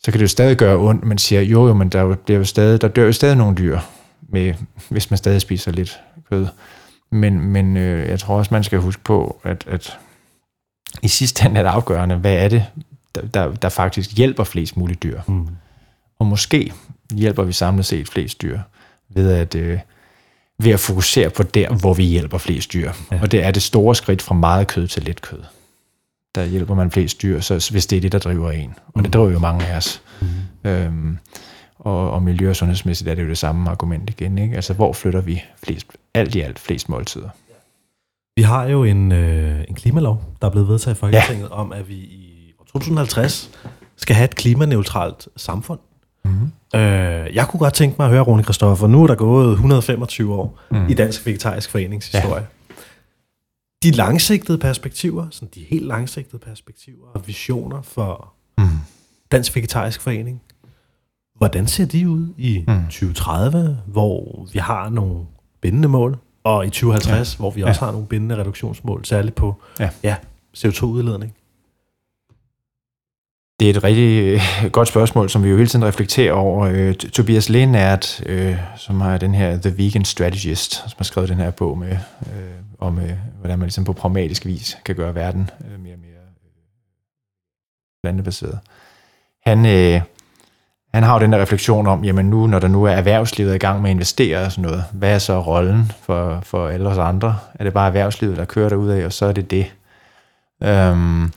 så 0.05 0.11
kan 0.11 0.19
det 0.19 0.23
jo 0.23 0.29
stadig 0.29 0.57
gøre 0.57 0.77
ondt, 0.77 1.05
men 1.05 1.19
siger, 1.19 1.43
jo, 1.43 1.67
jo, 1.67 1.75
men 1.75 1.89
der, 1.89 2.15
bliver 2.15 2.39
jo 2.39 2.45
stadig, 2.45 2.81
der 2.81 2.89
dør 2.89 3.05
jo 3.05 3.13
stadig 3.13 3.37
nogle 3.37 3.57
dyr, 3.57 3.79
med, 4.29 4.55
hvis 4.89 5.11
man 5.11 5.19
stadig 5.19 5.41
spiser 5.41 5.73
lidt 5.73 6.01
kød. 6.31 6.47
Men, 7.11 7.41
men 7.41 7.77
øh, 7.77 8.09
jeg 8.09 8.21
tror 8.21 8.39
også, 8.39 8.55
man 8.55 8.65
skal 8.65 8.79
huske 8.79 9.05
på, 9.05 9.41
at, 9.45 9.65
at 9.67 9.99
i 11.03 11.09
sidste 11.09 11.47
ende 11.47 11.59
er 11.59 11.63
det 11.63 11.71
afgørende, 11.71 12.17
hvad 12.17 12.35
er 12.35 12.49
det, 12.49 12.65
der, 13.15 13.21
der, 13.21 13.55
der 13.55 13.69
faktisk 13.69 14.17
hjælper 14.17 14.45
flest 14.45 14.77
mulige 14.77 14.99
dyr. 15.03 15.21
Mm. 15.27 15.49
Og 16.19 16.27
måske 16.27 16.73
hjælper 17.15 17.43
vi 17.43 17.53
samlet 17.53 17.87
set 17.87 18.09
flest 18.09 18.43
dyr 18.43 18.59
ved 19.09 19.33
at, 19.33 19.55
øh, 19.55 19.79
ved 20.59 20.73
at 20.73 20.81
fokusere 20.81 21.31
på 21.31 21.43
der, 21.43 21.75
hvor 21.75 21.95
vi 21.95 22.05
hjælper 22.05 22.39
flest 22.39 22.73
dyr. 22.73 22.93
Ja. 23.13 23.21
Og 23.23 23.33
det 23.33 23.45
er 23.45 23.51
det 23.51 23.63
store 23.63 23.95
skridt 23.95 24.23
fra 24.23 24.35
meget 24.35 24.67
kød 24.67 24.89
til 24.89 25.03
let 25.03 25.23
kød 25.23 25.41
der 26.35 26.45
hjælper 26.45 26.75
man 26.75 26.91
flest 26.91 27.23
dyr, 27.23 27.41
så 27.41 27.69
hvis 27.71 27.87
det 27.87 27.97
er 27.97 28.01
det, 28.01 28.13
der 28.13 28.19
driver 28.19 28.51
en. 28.51 28.75
Og 28.87 29.03
det 29.03 29.07
mm. 29.07 29.11
driver 29.11 29.31
jo 29.31 29.39
mange 29.39 29.67
af 29.67 29.77
os. 29.77 30.03
Mm. 30.21 30.71
Øhm, 30.71 31.19
og, 31.79 32.11
og 32.11 32.23
miljø- 32.23 32.51
og 32.51 32.57
sundhedsmæssigt 32.57 33.11
er 33.11 33.15
det 33.15 33.23
jo 33.23 33.29
det 33.29 33.39
samme 33.39 33.71
argument 33.71 34.11
igen. 34.11 34.39
Ikke? 34.39 34.57
Altså, 34.57 34.75
hvor 34.75 34.93
flytter 34.93 35.21
vi 35.21 35.43
flest, 35.65 35.87
alt 36.15 36.35
i 36.35 36.41
alt 36.41 36.59
flest 36.59 36.89
måltider? 36.89 37.29
Vi 38.37 38.43
har 38.43 38.65
jo 38.65 38.85
en, 38.85 39.13
øh, 39.13 39.65
en 39.69 39.75
klimalov, 39.75 40.23
der 40.43 40.47
er 40.47 40.51
blevet 40.51 40.69
vedtaget 40.69 40.97
i 40.97 40.99
Folketinget, 40.99 41.49
ja. 41.51 41.55
om 41.55 41.73
at 41.73 41.89
vi 41.89 41.95
i 41.95 42.55
2050 42.73 43.51
skal 43.97 44.17
have 44.17 44.25
et 44.25 44.35
klimaneutralt 44.35 45.29
samfund. 45.37 45.79
Mm-hmm. 46.25 46.81
Øh, 46.81 47.35
jeg 47.35 47.47
kunne 47.49 47.61
godt 47.61 47.75
tænke 47.75 47.97
mig 47.99 48.05
at 48.05 48.11
høre, 48.13 48.23
Rune 48.23 48.43
Kristoffer, 48.43 48.87
nu 48.87 49.03
er 49.03 49.07
der 49.07 49.15
gået 49.15 49.53
125 49.53 50.35
år 50.35 50.61
mm. 50.71 50.89
i 50.89 50.95
Dansk 50.95 51.27
Vegetarisk 51.27 51.71
Forenings 51.71 52.09
historie. 52.13 52.47
De 53.85 53.91
langsigtede 53.91 54.59
perspektiver, 54.59 55.27
sådan 55.31 55.49
de 55.55 55.65
helt 55.71 55.87
langsigtede 55.87 56.39
perspektiver 56.39 57.07
og 57.15 57.27
visioner 57.27 57.83
for 57.83 58.33
mm. 58.59 58.65
Dansk 59.33 59.57
Vegetarisk 59.57 60.01
Forening, 60.01 60.43
hvordan 61.37 61.67
ser 61.67 61.85
de 61.85 62.09
ud 62.09 62.29
i 62.39 62.65
mm. 62.69 62.85
2030, 62.85 63.79
hvor 63.87 64.49
vi 64.53 64.59
har 64.59 64.89
nogle 64.89 65.27
bindende 65.61 65.89
mål, 65.89 66.19
og 66.45 66.67
i 66.67 66.71
2050, 66.71 67.35
ja. 67.35 67.39
hvor 67.39 67.51
vi 67.51 67.63
også 67.63 67.79
ja. 67.81 67.87
har 67.87 67.93
nogle 67.93 68.07
bindende 68.07 68.37
reduktionsmål, 68.37 69.05
særligt 69.05 69.35
på 69.35 69.55
ja. 69.81 69.91
Ja, 70.03 70.17
CO2-udledning? 70.57 71.37
Det 73.61 73.71
er 73.71 73.71
et 73.71 73.85
rigtig 73.85 74.35
øh, 74.35 74.71
godt 74.71 74.89
spørgsmål, 74.89 75.31
som 75.31 75.45
vi 75.45 75.49
jo 75.49 75.57
hele 75.57 75.69
tiden 75.69 75.85
reflekterer 75.85 76.33
over. 76.33 76.67
Øh, 76.67 76.95
Tobias 76.95 77.49
Lenert, 77.49 78.23
øh, 78.27 78.57
som 78.77 79.01
har 79.01 79.19
den 79.19 79.35
her 79.35 79.61
The 79.61 79.79
Vegan 79.79 80.05
Strategist, 80.05 80.73
som 80.73 80.93
har 80.97 81.05
skrevet 81.05 81.29
den 81.29 81.39
her 81.39 81.51
bog 81.51 81.79
med, 81.79 81.97
om 82.79 82.99
øh, 82.99 83.13
hvordan 83.41 83.59
man 83.59 83.67
ligesom 83.67 83.85
på 83.85 83.93
pragmatisk 83.93 84.47
vis 84.47 84.79
kan 84.85 84.97
gøre 84.97 85.15
verden 85.15 85.51
øh, 85.61 85.81
mere 85.81 85.95
og 85.95 85.99
mere 86.01 86.11
øh, 86.11 86.53
plantebaseret. 88.03 88.59
Han, 89.47 89.67
øh, 89.67 90.01
han 90.95 91.03
har 91.03 91.15
jo 91.15 91.21
den 91.21 91.33
der 91.33 91.43
refleksion 91.43 91.87
om, 91.87 92.05
jamen 92.05 92.31
nu, 92.31 92.47
når 92.47 92.59
der 92.59 92.69
nu 92.69 92.85
er 92.85 92.91
erhvervslivet 92.91 93.55
i 93.55 93.59
gang 93.59 93.83
med 93.83 93.91
at 93.91 93.95
investere 93.95 94.39
og 94.39 94.53
sådan 94.53 94.71
noget, 94.71 94.85
hvad 94.93 95.15
er 95.15 95.19
så 95.19 95.41
rollen 95.41 95.93
for, 96.03 96.41
for 96.43 96.69
alle 96.69 96.89
os 96.89 96.99
andre? 96.99 97.39
Er 97.55 97.65
det 97.65 97.73
bare 97.73 97.87
erhvervslivet, 97.87 98.37
der 98.37 98.45
kører 98.45 98.69
derud 98.69 98.89
af, 98.89 99.05
og 99.05 99.13
så 99.13 99.27
er 99.27 99.33
det 99.33 99.51
det? 99.51 99.73
Øhm, 100.63 101.33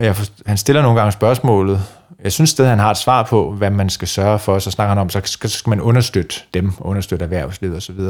jeg 0.00 0.16
for, 0.16 0.26
han 0.46 0.56
stiller 0.56 0.82
nogle 0.82 0.98
gange 0.98 1.12
spørgsmålet, 1.12 1.80
jeg 2.24 2.32
synes 2.32 2.50
stadig, 2.50 2.70
han 2.70 2.78
har 2.78 2.90
et 2.90 2.96
svar 2.96 3.22
på, 3.22 3.52
hvad 3.52 3.70
man 3.70 3.90
skal 3.90 4.08
sørge 4.08 4.38
for, 4.38 4.58
så 4.58 4.70
snakker 4.70 4.88
han 4.88 4.98
om, 4.98 5.10
så 5.10 5.20
skal, 5.24 5.50
så 5.50 5.58
skal 5.58 5.70
man 5.70 5.80
understøtte 5.80 6.36
dem, 6.54 6.72
understøtte 6.78 7.22
erhvervslivet 7.22 7.76
osv. 7.76 8.00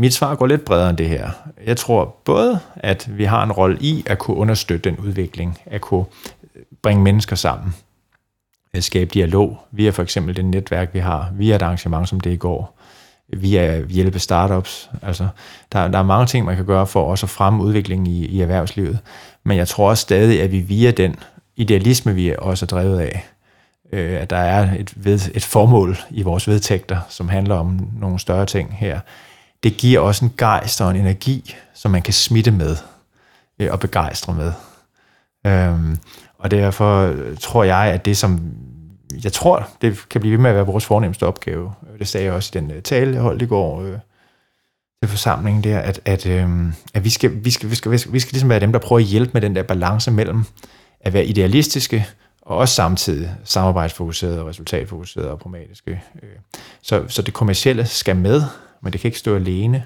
Mit 0.00 0.14
svar 0.14 0.34
går 0.34 0.46
lidt 0.46 0.64
bredere 0.64 0.90
end 0.90 0.96
det 0.98 1.08
her. 1.08 1.30
Jeg 1.66 1.76
tror 1.76 2.16
både, 2.24 2.60
at 2.76 3.18
vi 3.18 3.24
har 3.24 3.42
en 3.42 3.52
rolle 3.52 3.78
i 3.80 4.04
at 4.06 4.18
kunne 4.18 4.36
understøtte 4.36 4.90
den 4.90 4.98
udvikling, 4.98 5.58
at 5.66 5.80
kunne 5.80 6.04
øh, 6.56 6.62
bringe 6.82 7.02
mennesker 7.02 7.36
sammen, 7.36 7.74
at 8.72 8.84
skabe 8.84 9.10
dialog 9.14 9.58
via 9.70 9.90
for 9.90 10.02
eksempel 10.02 10.36
det 10.36 10.44
netværk, 10.44 10.94
vi 10.94 10.98
har, 10.98 11.30
via 11.34 11.56
et 11.56 11.62
arrangement 11.62 12.08
som 12.08 12.20
det 12.20 12.30
i 12.30 12.36
går, 12.36 12.78
via 13.28 13.82
hjælpe 13.88 14.18
startups. 14.18 14.90
Altså, 15.02 15.28
der, 15.72 15.88
der 15.88 15.98
er 15.98 16.02
mange 16.02 16.26
ting, 16.26 16.46
man 16.46 16.56
kan 16.56 16.66
gøre 16.66 16.86
for 16.86 17.10
også 17.10 17.26
at 17.26 17.30
fremme 17.30 17.62
udviklingen 17.62 18.06
i, 18.06 18.26
i 18.26 18.40
erhvervslivet. 18.40 18.98
Men 19.44 19.56
jeg 19.56 19.68
tror 19.68 19.90
også 19.90 20.00
stadig, 20.00 20.42
at 20.42 20.52
vi 20.52 20.60
via 20.60 20.90
den 20.90 21.16
idealisme, 21.56 22.14
vi 22.14 22.34
også 22.38 22.64
er 22.64 22.66
drevet 22.66 23.00
af, 23.00 23.26
øh, 23.92 24.20
at 24.20 24.30
der 24.30 24.36
er 24.36 24.74
et, 24.78 24.92
ved, 24.96 25.20
et 25.34 25.44
formål 25.44 25.96
i 26.10 26.22
vores 26.22 26.48
vedtægter, 26.48 26.98
som 27.08 27.28
handler 27.28 27.54
om 27.54 27.90
nogle 28.00 28.18
større 28.18 28.46
ting 28.46 28.76
her. 28.78 29.00
Det 29.62 29.76
giver 29.76 30.00
også 30.00 30.24
en 30.24 30.32
gejst 30.38 30.80
og 30.80 30.90
en 30.90 30.96
energi, 30.96 31.54
som 31.74 31.90
man 31.90 32.02
kan 32.02 32.14
smitte 32.14 32.50
med 32.50 32.76
øh, 33.58 33.72
og 33.72 33.80
begejstre 33.80 34.34
med. 34.34 34.52
Øhm, 35.46 35.98
og 36.38 36.50
derfor 36.50 37.02
øh, 37.02 37.36
tror 37.36 37.64
jeg, 37.64 37.92
at 37.92 38.04
det 38.04 38.16
som 38.16 38.40
jeg 39.24 39.32
tror, 39.32 39.68
det 39.82 40.08
kan 40.10 40.20
blive 40.20 40.32
ved 40.32 40.38
med 40.38 40.50
at 40.50 40.56
være 40.56 40.66
vores 40.66 40.86
fornemmeste 40.86 41.26
opgave. 41.26 41.72
Øh, 41.92 41.98
det 41.98 42.08
sagde 42.08 42.26
jeg 42.26 42.34
også 42.34 42.50
i 42.54 42.60
den 42.60 42.70
øh, 42.70 42.82
tale, 42.82 43.14
jeg 43.14 43.22
holdt 43.22 43.42
i 43.42 43.46
går 43.46 43.82
øh, 43.82 43.98
til 45.02 45.10
forsamlingen 45.10 45.64
der, 45.64 45.78
at, 45.78 46.00
at, 46.04 46.26
øh, 46.26 46.48
at 46.94 47.04
vi, 47.04 47.10
skal, 47.10 47.44
vi, 47.44 47.50
skal, 47.50 47.70
vi, 47.70 47.74
skal, 47.74 47.90
vi, 47.90 47.98
skal, 47.98 48.12
vi 48.12 48.20
skal 48.20 48.32
ligesom 48.32 48.48
være 48.48 48.60
dem, 48.60 48.72
der 48.72 48.78
prøver 48.78 49.00
at 49.00 49.06
hjælpe 49.06 49.30
med 49.34 49.40
den 49.40 49.56
der 49.56 49.62
balance 49.62 50.10
mellem 50.10 50.44
at 51.00 51.12
være 51.12 51.24
idealistiske, 51.24 52.06
og 52.42 52.56
også 52.56 52.74
samtidig 52.74 53.34
samarbejdsfokuserede 53.44 54.40
og 54.40 54.46
resultatfokuserede 54.46 55.30
og 55.30 55.38
pragmatiske. 55.38 56.02
Øh. 56.22 56.28
Så, 56.82 57.04
så 57.08 57.22
det 57.22 57.34
kommercielle 57.34 57.86
skal 57.86 58.16
med, 58.16 58.42
men 58.82 58.92
det 58.92 59.00
kan 59.00 59.08
ikke 59.08 59.18
stå 59.18 59.34
alene. 59.34 59.84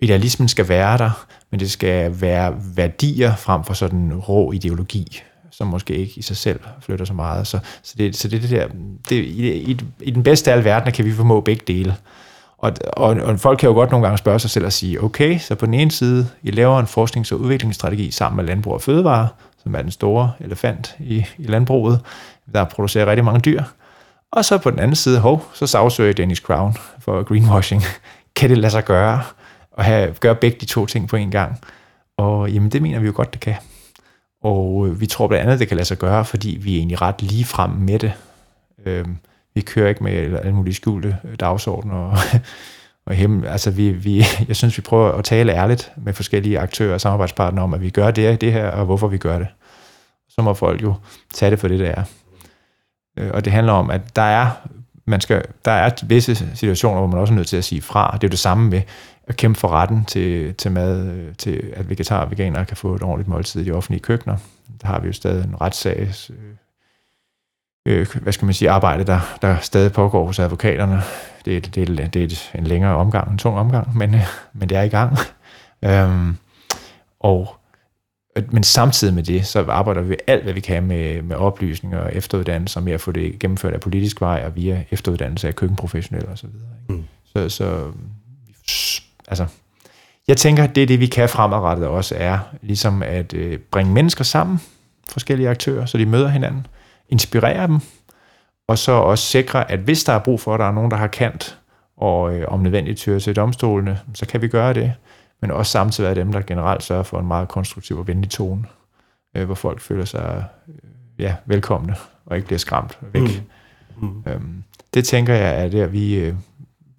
Idealismen 0.00 0.48
skal 0.48 0.68
være 0.68 0.98
der, 0.98 1.26
men 1.50 1.60
det 1.60 1.70
skal 1.70 2.20
være 2.20 2.54
værdier 2.76 3.36
frem 3.36 3.64
for 3.64 3.74
sådan 3.74 4.14
rå 4.14 4.52
ideologi 4.52 5.22
som 5.56 5.66
måske 5.66 5.94
ikke 5.94 6.12
i 6.16 6.22
sig 6.22 6.36
selv 6.36 6.60
flytter 6.80 7.04
så 7.04 7.12
meget. 7.12 7.46
Så, 7.46 7.58
så, 7.82 7.94
det, 7.98 8.16
så 8.16 8.28
det, 8.28 8.42
det 8.42 8.50
der, 8.50 8.66
det, 9.08 9.16
i, 9.16 9.52
i, 9.52 9.80
i 10.00 10.10
den 10.10 10.22
bedste 10.22 10.50
af 10.50 10.54
alle 10.54 10.64
verdener 10.64 10.92
kan 10.92 11.04
vi 11.04 11.12
formå 11.12 11.40
begge 11.40 11.62
dele. 11.66 11.96
Og, 12.58 12.72
og, 12.92 13.08
og 13.08 13.40
folk 13.40 13.58
kan 13.58 13.68
jo 13.68 13.74
godt 13.74 13.90
nogle 13.90 14.06
gange 14.06 14.18
spørge 14.18 14.38
sig 14.38 14.50
selv 14.50 14.64
og 14.64 14.72
sige, 14.72 15.02
okay, 15.02 15.38
så 15.38 15.54
på 15.54 15.66
den 15.66 15.74
ene 15.74 15.90
side, 15.90 16.28
I 16.42 16.50
laver 16.50 16.78
en 16.78 16.86
forsknings- 16.86 17.32
og 17.32 17.40
udviklingsstrategi 17.40 18.10
sammen 18.10 18.36
med 18.36 18.44
Landbrug 18.44 18.74
og 18.74 18.82
Fødevare, 18.82 19.28
som 19.62 19.74
er 19.74 19.82
den 19.82 19.90
store 19.90 20.32
elefant 20.40 20.96
i, 21.00 21.24
i 21.38 21.46
landbruget, 21.46 22.00
der 22.52 22.64
producerer 22.64 23.06
rigtig 23.06 23.24
mange 23.24 23.40
dyr. 23.40 23.62
Og 24.32 24.44
så 24.44 24.58
på 24.58 24.70
den 24.70 24.78
anden 24.78 24.96
side, 24.96 25.18
hov, 25.20 25.44
så 25.54 25.66
sagsøger 25.66 26.12
Dennis 26.12 26.38
Crown 26.38 26.76
for 26.98 27.22
greenwashing 27.22 27.82
kan 28.36 28.50
det 28.50 28.58
lade 28.58 28.70
sig 28.70 28.84
gøre 28.84 29.22
at 29.78 29.84
have, 29.84 30.14
gøre 30.20 30.34
begge 30.34 30.58
de 30.60 30.66
to 30.66 30.86
ting 30.86 31.08
på 31.08 31.16
en 31.16 31.30
gang? 31.30 31.60
Og 32.16 32.50
jamen, 32.50 32.70
det 32.70 32.82
mener 32.82 33.00
vi 33.00 33.06
jo 33.06 33.12
godt, 33.16 33.32
det 33.32 33.40
kan. 33.40 33.54
Og 34.42 34.86
øh, 34.86 35.00
vi 35.00 35.06
tror 35.06 35.28
blandt 35.28 35.42
andet, 35.46 35.60
det 35.60 35.68
kan 35.68 35.76
lade 35.76 35.88
sig 35.88 35.98
gøre, 35.98 36.24
fordi 36.24 36.58
vi 36.60 36.74
er 36.74 36.78
egentlig 36.78 37.02
ret 37.02 37.22
lige 37.22 37.44
frem 37.44 37.70
med 37.70 37.98
det. 37.98 38.12
Øh, 38.86 39.04
vi 39.54 39.60
kører 39.60 39.88
ikke 39.88 40.04
med 40.04 40.12
alle 40.38 40.52
mulige 40.52 40.74
skjulte 40.74 41.16
øh, 41.24 41.36
dagsordner 41.40 41.94
og, 41.94 42.18
og 43.06 43.14
hjem. 43.14 43.44
altså 43.44 43.70
vi, 43.70 43.90
vi, 43.90 44.24
jeg 44.48 44.56
synes, 44.56 44.78
vi 44.78 44.82
prøver 44.82 45.12
at 45.12 45.24
tale 45.24 45.52
ærligt 45.52 45.92
med 45.96 46.12
forskellige 46.12 46.58
aktører 46.58 46.94
og 46.94 47.00
samarbejdspartnere 47.00 47.64
om, 47.64 47.74
at 47.74 47.80
vi 47.80 47.90
gør 47.90 48.10
det, 48.10 48.40
det 48.40 48.52
her, 48.52 48.70
og 48.70 48.84
hvorfor 48.84 49.08
vi 49.08 49.18
gør 49.18 49.38
det. 49.38 49.48
Så 50.28 50.42
må 50.42 50.54
folk 50.54 50.82
jo 50.82 50.94
tage 51.34 51.50
det 51.50 51.58
for 51.58 51.68
det, 51.68 51.78
det 51.78 51.88
er. 51.88 52.04
Øh, 53.18 53.30
og 53.34 53.44
det 53.44 53.52
handler 53.52 53.72
om, 53.72 53.90
at 53.90 54.16
der 54.16 54.22
er, 54.22 54.50
man 55.04 55.20
skal, 55.20 55.42
der 55.64 55.70
er 55.70 55.90
visse 56.02 56.56
situationer, 56.56 56.98
hvor 56.98 57.06
man 57.06 57.18
også 57.18 57.32
er 57.32 57.36
nødt 57.36 57.48
til 57.48 57.56
at 57.56 57.64
sige 57.64 57.82
fra. 57.82 58.10
Det 58.14 58.24
er 58.24 58.28
jo 58.28 58.30
det 58.30 58.38
samme 58.38 58.70
med, 58.70 58.82
at 59.26 59.36
kæmpe 59.36 59.60
for 59.60 59.68
retten 59.68 60.04
til, 60.04 60.54
til 60.54 60.72
mad, 60.72 61.34
til 61.34 61.72
at 61.76 61.90
vegetarer 61.90 62.24
og 62.24 62.30
veganere 62.30 62.64
kan 62.64 62.76
få 62.76 62.94
et 62.94 63.02
ordentligt 63.02 63.28
måltid 63.28 63.60
i 63.60 63.64
de 63.64 63.72
offentlige 63.72 64.00
køkkener. 64.00 64.36
Der 64.82 64.86
har 64.86 65.00
vi 65.00 65.06
jo 65.06 65.12
stadig 65.12 65.44
en 65.44 65.60
retssag, 65.60 66.08
øh, 67.86 68.00
øh, 68.00 68.06
hvad 68.22 68.32
skal 68.32 68.44
man 68.44 68.54
sige, 68.54 68.70
arbejde, 68.70 69.04
der, 69.04 69.20
der 69.42 69.58
stadig 69.60 69.92
pågår 69.92 70.26
hos 70.26 70.38
advokaterne. 70.38 71.02
Det 71.44 71.56
er, 71.56 71.60
det, 71.60 72.00
er, 72.00 72.06
det 72.06 72.32
er 72.32 72.58
en 72.58 72.66
længere 72.66 72.96
omgang, 72.96 73.32
en 73.32 73.38
tung 73.38 73.58
omgang, 73.58 73.96
men, 73.96 74.14
øh, 74.14 74.26
men 74.52 74.68
det 74.68 74.76
er 74.76 74.82
i 74.82 74.88
gang. 74.88 75.18
øhm, 75.84 76.36
og 77.20 77.56
men 78.50 78.62
samtidig 78.62 79.14
med 79.14 79.22
det, 79.22 79.46
så 79.46 79.64
arbejder 79.68 80.00
vi 80.00 80.16
alt, 80.26 80.42
hvad 80.42 80.52
vi 80.52 80.60
kan 80.60 80.82
med, 80.82 81.22
med 81.22 81.36
oplysning 81.36 81.96
og 81.96 82.14
efteruddannelse, 82.14 82.80
med 82.80 82.92
at 82.92 83.00
få 83.00 83.12
det 83.12 83.38
gennemført 83.38 83.74
af 83.74 83.80
politisk 83.80 84.20
vej 84.20 84.42
og 84.46 84.56
via 84.56 84.84
efteruddannelse 84.90 85.48
af 85.48 85.56
køkkenprofessionelle 85.56 86.28
osv. 86.28 86.48
Så, 86.48 86.48
mm. 86.88 87.04
så, 87.24 87.48
så 87.48 87.92
altså, 89.28 89.46
jeg 90.28 90.36
tænker, 90.36 90.66
det 90.66 90.82
er 90.82 90.86
det, 90.86 91.00
vi 91.00 91.06
kan 91.06 91.28
fremadrettet 91.28 91.86
også, 91.88 92.14
er 92.18 92.38
ligesom 92.62 93.02
at 93.02 93.34
øh, 93.34 93.58
bringe 93.58 93.92
mennesker 93.92 94.24
sammen, 94.24 94.60
forskellige 95.08 95.48
aktører, 95.48 95.86
så 95.86 95.98
de 95.98 96.06
møder 96.06 96.28
hinanden, 96.28 96.66
inspirere 97.08 97.66
dem, 97.66 97.78
og 98.68 98.78
så 98.78 98.92
også 98.92 99.24
sikre, 99.24 99.70
at 99.70 99.78
hvis 99.78 100.04
der 100.04 100.12
er 100.12 100.18
brug 100.18 100.40
for, 100.40 100.54
at 100.54 100.60
der 100.60 100.66
er 100.66 100.72
nogen, 100.72 100.90
der 100.90 100.96
har 100.96 101.06
kant, 101.06 101.58
og 101.96 102.34
øh, 102.34 102.44
om 102.48 102.60
nødvendigt 102.60 102.98
tyre 102.98 103.20
til 103.20 103.36
domstolene, 103.36 104.00
så 104.14 104.26
kan 104.26 104.42
vi 104.42 104.48
gøre 104.48 104.74
det, 104.74 104.92
men 105.44 105.50
også 105.50 105.72
samtidig 105.72 106.06
være 106.06 106.24
dem, 106.24 106.32
der 106.32 106.40
generelt 106.40 106.82
sørger 106.82 107.02
for 107.02 107.20
en 107.20 107.26
meget 107.26 107.48
konstruktiv 107.48 107.98
og 107.98 108.06
venlig 108.06 108.30
tone, 108.30 108.64
øh, 109.36 109.44
hvor 109.44 109.54
folk 109.54 109.80
føler 109.80 110.04
sig 110.04 110.44
øh, 110.68 110.74
ja, 111.18 111.34
velkomne, 111.46 111.96
og 112.26 112.36
ikke 112.36 112.46
bliver 112.46 112.58
skræmt 112.58 112.98
væk. 113.12 113.22
Mm. 113.22 114.06
Mm. 114.06 114.22
Øhm, 114.26 114.64
det 114.94 115.04
tænker 115.04 115.34
jeg 115.34 115.64
er 115.64 115.68
der, 115.68 115.86
vi, 115.86 116.14
øh, 116.14 116.34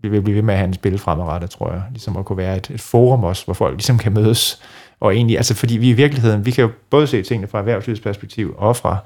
vi 0.01 0.09
vil 0.09 0.21
blive 0.21 0.35
ved 0.35 0.41
med 0.41 0.53
at 0.53 0.57
have 0.57 0.67
en 0.67 0.73
spil 0.73 0.97
fremadrettet, 0.97 1.49
tror 1.49 1.71
jeg. 1.71 1.83
Ligesom 1.91 2.17
at 2.17 2.25
kunne 2.25 2.37
være 2.37 2.57
et, 2.57 2.69
et 2.69 2.81
forum 2.81 3.23
også, 3.23 3.45
hvor 3.45 3.53
folk 3.53 3.75
ligesom 3.75 3.97
kan 3.97 4.13
mødes. 4.13 4.61
Og 4.99 5.15
egentlig, 5.15 5.37
altså 5.37 5.55
fordi 5.55 5.77
vi 5.77 5.89
i 5.89 5.93
virkeligheden, 5.93 6.45
vi 6.45 6.51
kan 6.51 6.61
jo 6.61 6.71
både 6.89 7.07
se 7.07 7.23
tingene 7.23 7.47
fra 7.47 7.59
erhvervslivets 7.59 8.01
perspektiv, 8.01 8.55
og 8.57 8.75
fra 8.75 8.97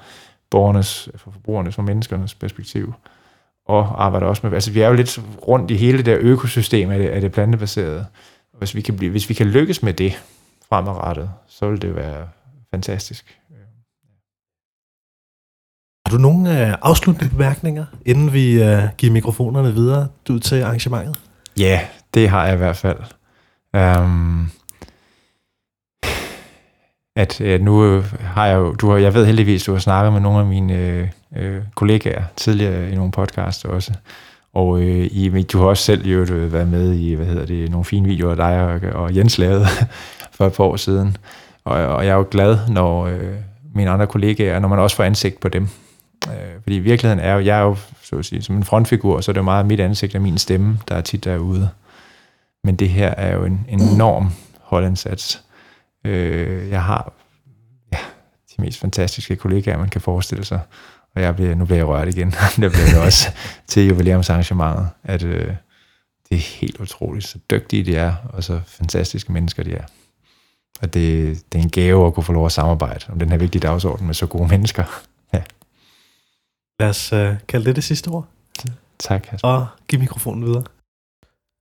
borgernes, 0.51 1.09
fra 1.15 1.31
forbrugernes 1.31 1.77
og 1.77 1.83
menneskernes 1.83 2.35
perspektiv. 2.35 2.93
Og 3.67 4.03
arbejder 4.05 4.27
også 4.27 4.41
med, 4.43 4.53
altså 4.53 4.71
vi 4.71 4.81
er 4.81 4.87
jo 4.87 4.93
lidt 4.93 5.21
rundt 5.47 5.71
i 5.71 5.75
hele 5.75 5.97
det 5.97 6.05
der 6.05 6.17
økosystem 6.19 6.91
af 6.91 6.99
det, 6.99 7.07
af 7.07 7.21
det 7.21 7.31
plantebaserede. 7.31 8.05
Hvis 8.60 8.76
vi, 8.76 8.82
kan 8.82 8.97
blive, 8.97 9.12
hvis 9.12 9.30
vi 9.30 9.34
kan 9.34 9.47
lykkes 9.47 9.84
med 9.84 9.93
det 9.93 10.24
fremadrettet, 10.70 11.30
så 11.47 11.70
vil 11.70 11.82
det 11.82 11.95
være 11.95 12.28
fantastisk. 12.72 13.39
Har 16.05 16.18
du 16.18 16.22
nogle 16.22 16.68
øh, 16.68 16.76
afsluttende 16.82 17.30
bemærkninger, 17.30 17.86
inden 18.05 18.34
vi 18.34 18.64
øh, 18.64 18.84
giver 18.97 19.14
mikrofonerne 19.14 19.74
videre 19.74 20.07
ud 20.30 20.39
til 20.39 20.62
arrangementet? 20.62 21.20
Ja, 21.60 21.88
det 22.14 22.30
har 22.30 22.45
jeg 22.45 22.53
i 22.53 22.57
hvert 22.57 22.78
fald. 22.78 22.99
Um, 23.74 24.51
at 27.16 27.41
øh, 27.41 27.62
nu 27.62 28.03
har 28.20 28.45
jeg 28.45 28.57
jo, 28.57 28.74
du 28.74 28.89
har, 28.89 28.97
jeg 28.97 29.14
ved 29.14 29.26
heldigvis, 29.26 29.64
du 29.64 29.72
har 29.72 29.80
snakket 29.80 30.14
med 30.14 30.22
nogle 30.22 30.39
af 30.39 30.45
mine 30.45 30.74
øh, 30.74 31.07
øh, 31.36 31.62
kollegaer 31.76 32.24
tidligere 32.36 32.91
i 32.91 32.95
nogle 32.95 33.12
podcasts 33.12 33.66
også, 33.66 33.93
og 34.53 34.81
øh, 34.81 35.07
I, 35.11 35.43
du 35.43 35.57
har 35.57 35.65
også 35.65 35.83
selv 35.83 36.07
jo 36.07 36.19
øh, 36.19 36.53
været 36.53 36.67
med 36.67 36.93
i, 36.93 37.13
hvad 37.13 37.25
hedder 37.25 37.45
det, 37.45 37.71
nogle 37.71 37.85
fine 37.85 38.07
videoer, 38.07 38.35
dig 38.35 38.61
og, 38.63 39.01
og 39.01 39.15
Jens 39.15 39.37
lavede 39.37 39.65
for 40.35 40.47
et 40.47 40.53
par 40.53 40.63
år 40.63 40.75
siden, 40.75 41.17
og, 41.65 41.75
og 41.75 42.05
jeg 42.05 42.11
er 42.11 42.15
jo 42.15 42.27
glad, 42.31 42.57
når 42.69 43.05
øh, 43.05 43.33
mine 43.75 43.89
andre 43.89 44.07
kollegaer, 44.07 44.59
når 44.59 44.67
man 44.67 44.79
også 44.79 44.95
får 44.95 45.03
ansigt 45.03 45.39
på 45.39 45.47
dem, 45.49 45.67
Øh, 46.27 46.61
fordi 46.63 46.75
virkeligheden 46.75 47.19
er 47.19 47.33
jo, 47.33 47.39
jeg 47.39 47.59
er 47.59 47.63
jo 47.63 47.77
så 48.01 48.15
at 48.15 48.25
sige, 48.25 48.41
som 48.41 48.55
en 48.55 48.63
frontfigur, 48.63 49.21
så 49.21 49.31
er 49.31 49.33
det 49.33 49.37
jo 49.37 49.43
meget 49.43 49.65
mit 49.65 49.79
ansigt 49.79 50.15
og 50.15 50.21
min 50.21 50.37
stemme, 50.37 50.79
der 50.87 50.95
er 50.95 51.01
tit 51.01 51.23
derude. 51.23 51.69
Men 52.63 52.75
det 52.75 52.89
her 52.89 53.07
er 53.09 53.35
jo 53.35 53.45
en, 53.45 53.65
en 53.69 53.81
enorm 53.81 54.31
holdindsats. 54.61 55.43
Øh, 56.05 56.69
jeg 56.69 56.83
har 56.83 57.13
ja, 57.93 57.97
de 58.57 58.61
mest 58.61 58.79
fantastiske 58.79 59.35
kollegaer, 59.35 59.77
man 59.77 59.89
kan 59.89 60.01
forestille 60.01 60.45
sig. 60.45 60.59
Og 61.16 61.22
jeg 61.22 61.36
bliver, 61.36 61.55
nu 61.55 61.66
bliver 61.66 61.78
jeg 61.78 61.88
rørt 61.88 62.07
igen. 62.07 62.32
det 62.62 62.72
bliver 62.72 62.86
det 62.86 62.99
også 62.99 63.32
til 63.68 63.88
jubilæumsarrangementet, 63.88 64.89
at 65.03 65.24
øh, 65.24 65.53
det 66.30 66.38
er 66.38 66.60
helt 66.60 66.80
utroligt, 66.80 67.28
så 67.28 67.39
dygtige 67.51 67.84
de 67.84 67.95
er, 67.95 68.14
og 68.34 68.43
så 68.43 68.62
fantastiske 68.68 69.32
mennesker 69.32 69.64
de 69.64 69.74
er. 69.74 69.84
Og 70.82 70.93
det, 70.93 71.38
det 71.51 71.60
er 71.60 71.64
en 71.64 71.70
gave 71.70 72.07
at 72.07 72.14
kunne 72.14 72.24
få 72.24 72.34
lov 72.34 72.45
at 72.45 72.51
samarbejde 72.51 73.05
om 73.10 73.20
den 73.20 73.30
her 73.30 73.38
vigtige 73.38 73.62
dagsorden 73.62 74.05
med 74.05 74.14
så 74.14 74.26
gode 74.26 74.47
mennesker. 74.47 74.84
Ja. 75.34 75.41
Lad 76.80 76.89
os 76.89 77.14
uh, 77.14 77.30
kalde 77.47 77.66
det 77.66 77.76
det 77.76 77.84
sidste 77.84 78.07
ord. 78.07 78.26
Tak. 78.99 79.22
Kasper. 79.22 79.47
Og 79.47 79.68
give 79.88 80.01
mikrofonen 80.01 80.45
videre. 80.45 80.64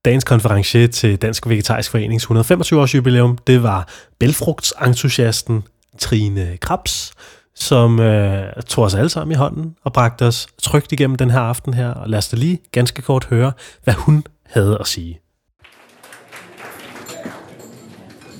Dagens 0.04 0.24
konferencier 0.24 0.86
til 0.86 1.16
Dansk 1.16 1.48
Vegetarisk 1.48 1.90
Forenings 1.90 2.22
125 2.22 2.80
års 2.80 2.94
jubilæum, 2.94 3.38
det 3.38 3.62
var 3.62 3.88
bælfrugtsentusiasten 4.18 5.62
Trine 5.98 6.56
Krabs, 6.56 7.12
som 7.60 8.00
øh, 8.00 8.62
tog 8.66 8.84
os 8.84 8.94
alle 8.94 9.08
sammen 9.08 9.32
i 9.32 9.36
hånden 9.36 9.74
og 9.84 9.92
bragte 9.92 10.22
os 10.22 10.46
trygt 10.62 10.92
igennem 10.92 11.16
den 11.16 11.30
her 11.30 11.40
aften 11.40 11.74
her. 11.74 11.88
Og 11.88 12.08
lad 12.08 12.18
os 12.18 12.28
da 12.28 12.36
lige 12.36 12.58
ganske 12.72 13.02
kort 13.02 13.24
høre, 13.24 13.52
hvad 13.84 13.94
hun 13.94 14.24
havde 14.46 14.76
at 14.80 14.86
sige. 14.86 15.20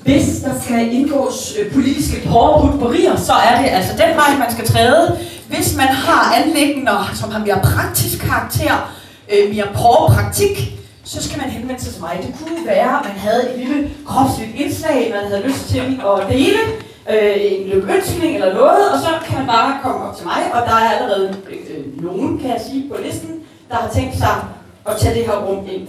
Hvis 0.03 0.39
der 0.39 0.61
skal 0.61 0.93
indgås 0.93 1.53
øh, 1.59 1.73
politiske 1.73 2.27
porreputterier, 2.27 3.15
så 3.15 3.33
er 3.33 3.61
det 3.61 3.69
altså 3.69 3.91
den 3.91 4.15
vej, 4.15 4.37
man 4.39 4.51
skal 4.51 4.65
træde. 4.67 5.17
Hvis 5.47 5.77
man 5.77 5.87
har 5.87 6.35
anlæggende, 6.35 6.91
som 7.13 7.31
har 7.31 7.39
mere 7.39 7.59
praktisk 7.63 8.19
karakter, 8.19 8.93
øh, 9.33 9.55
mere 9.55 9.67
porrepraktik, 9.73 10.79
så 11.03 11.23
skal 11.23 11.37
man 11.41 11.49
henvende 11.49 11.81
sig 11.81 11.93
til 11.93 12.01
mig. 12.01 12.19
Det 12.21 12.35
kunne 12.37 12.65
være, 12.65 12.99
at 12.99 13.05
man 13.05 13.17
havde 13.17 13.41
et 13.49 13.59
lille 13.59 13.91
kropsligt 14.05 14.51
indslag, 14.55 15.13
man 15.15 15.31
havde 15.31 15.47
lyst 15.47 15.69
til 15.69 15.79
at 15.79 16.29
dele, 16.29 16.59
øh, 17.09 17.35
en 17.37 17.67
lykønskning 17.67 18.35
eller 18.35 18.53
noget, 18.53 18.91
og 18.93 18.99
så 18.99 19.09
kan 19.25 19.37
man 19.37 19.47
bare 19.47 19.79
komme 19.83 20.05
op 20.05 20.15
til 20.17 20.25
mig, 20.25 20.53
og 20.53 20.61
der 20.67 20.75
er 20.75 20.89
allerede 20.89 21.35
øh, 21.49 22.03
nogen, 22.03 22.39
kan 22.39 22.49
jeg 22.49 22.61
sige, 22.71 22.89
på 22.89 22.95
listen, 23.03 23.43
der 23.69 23.75
har 23.75 23.89
tænkt 23.89 24.17
sig 24.17 24.35
at 24.87 24.97
tage 24.99 25.15
det 25.15 25.25
her 25.25 25.45
rum 25.47 25.65
ind. 25.71 25.87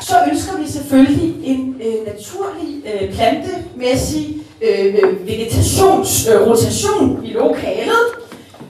Så 0.00 0.14
ønsker 0.30 0.58
vi 0.58 0.68
selvfølgelig 0.68 1.34
en 1.44 1.76
øh, 1.80 2.06
naturlig, 2.06 2.82
øh, 2.86 3.14
plantemæssig 3.14 4.36
øh, 4.62 4.94
vegetationsrotation 5.26 7.10
øh, 7.12 7.18
øh 7.18 7.28
i 7.28 7.32
lokalet, 7.32 8.06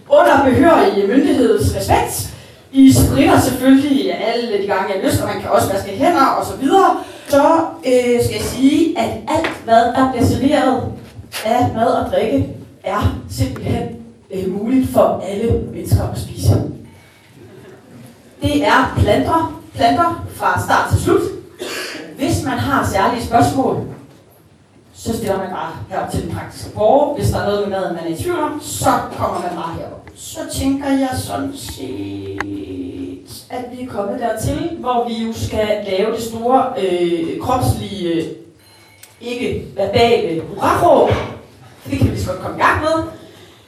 under 0.08 0.44
behørig 0.44 1.08
myndigheds 1.08 1.76
respekt. 1.76 2.32
I 2.72 2.92
spritter 2.92 3.40
selvfølgelig 3.40 4.14
alle 4.14 4.62
de 4.62 4.66
gange, 4.66 4.94
jeg 4.94 5.04
lyst, 5.04 5.20
og 5.20 5.28
man 5.28 5.40
kan 5.40 5.50
også 5.50 5.72
vaske 5.72 5.90
hænder 5.90 6.26
og 6.26 6.46
så 7.28 7.60
øh, 7.86 8.24
skal 8.24 8.34
jeg 8.34 8.44
sige, 8.44 8.98
at 8.98 9.10
alt, 9.28 9.64
hvad 9.64 9.84
der 9.84 10.12
bliver 10.12 10.26
serveret 10.26 10.92
af 11.44 11.74
mad 11.74 11.86
og 11.86 12.10
drikke, 12.10 12.48
er 12.84 13.18
simpelthen 13.30 13.88
øh, 14.30 14.60
muligt 14.60 14.90
for 14.90 15.24
alle 15.26 15.62
mennesker 15.72 16.02
at 16.08 16.18
spise. 16.18 16.62
Det 18.42 18.64
er 18.64 18.94
planter, 18.98 19.62
planter 19.74 20.26
fra 20.34 20.60
start 20.62 20.90
til 20.92 21.02
slut. 21.02 21.20
Hvis 22.16 22.44
man 22.44 22.58
har 22.58 22.86
særlige 22.86 23.26
spørgsmål, 23.26 23.86
så 24.94 25.16
stiller 25.16 25.38
man 25.38 25.50
bare 25.50 25.72
herop 25.90 26.10
til 26.10 26.22
den 26.22 26.34
praktiske 26.34 26.70
borger. 26.74 27.14
Hvis 27.14 27.30
der 27.30 27.38
er 27.38 27.46
noget 27.46 27.68
med 27.68 27.78
maden, 27.78 27.96
man 27.96 28.04
er 28.04 28.16
i 28.16 28.22
tvivl 28.22 28.38
om, 28.38 28.60
så 28.62 28.90
kommer 29.16 29.40
man 29.40 29.50
bare 29.56 29.74
herop. 29.74 30.06
Så 30.14 30.40
tænker 30.52 30.88
jeg 30.88 31.10
sådan 31.14 31.52
set, 31.56 32.75
at 33.50 33.64
vi 33.72 33.82
er 33.82 33.88
kommet 33.88 34.20
dertil, 34.20 34.76
hvor 34.80 35.08
vi 35.08 35.26
jo 35.26 35.32
skal 35.32 35.68
lave 35.90 36.16
det 36.16 36.22
store 36.22 36.72
øh, 36.78 37.40
kropslige, 37.40 38.28
ikke 39.20 39.66
verbale 39.76 40.42
hurra 40.42 41.10
Det 41.90 41.98
kan 41.98 42.12
vi 42.12 42.18
så 42.18 42.30
godt 42.30 42.40
komme 42.40 42.56
i 42.56 42.60
gang 42.60 42.80
med. 42.80 43.02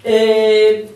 Øh, 0.05 0.89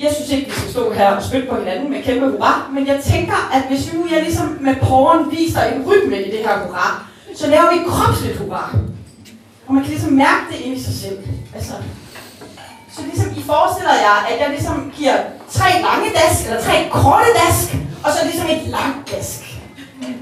jeg 0.00 0.12
synes 0.14 0.32
ikke, 0.32 0.46
vi 0.46 0.52
skal 0.52 0.70
stå 0.70 0.92
her 0.92 1.16
og 1.16 1.22
spytte 1.22 1.48
på 1.48 1.56
hinanden 1.56 1.90
med 1.90 2.02
kæmpe 2.02 2.30
hurra, 2.30 2.70
men 2.74 2.86
jeg 2.86 3.00
tænker, 3.04 3.50
at 3.54 3.62
hvis 3.68 3.94
nu 3.94 4.06
jeg 4.12 4.22
ligesom 4.22 4.58
med 4.60 4.74
porren 4.82 5.30
viser 5.30 5.62
en 5.62 5.86
rytme 5.86 6.22
i 6.22 6.30
det 6.30 6.38
her 6.38 6.66
hurra, 6.66 7.06
så 7.34 7.50
laver 7.50 7.72
vi 7.72 7.80
et 7.80 7.86
kropsligt 7.86 8.38
hurra. 8.38 8.76
Og 9.66 9.74
man 9.74 9.82
kan 9.82 9.90
ligesom 9.90 10.12
mærke 10.12 10.44
det 10.50 10.60
ind 10.60 10.76
i 10.76 10.82
sig 10.82 10.94
selv. 10.94 11.18
Altså, 11.54 11.72
så 12.94 13.00
ligesom 13.02 13.30
I 13.36 13.42
forestiller 13.42 13.94
jer, 14.06 14.16
at 14.30 14.40
jeg 14.40 14.48
ligesom 14.50 14.92
giver 14.96 15.16
tre 15.50 15.68
lange 15.86 16.08
dask, 16.18 16.46
eller 16.46 16.62
tre 16.62 16.88
korte 16.90 17.30
dask, 17.40 17.76
og 18.04 18.10
så 18.12 18.20
ligesom 18.24 18.48
et 18.50 18.62
langt 18.76 19.12
dask. 19.12 19.40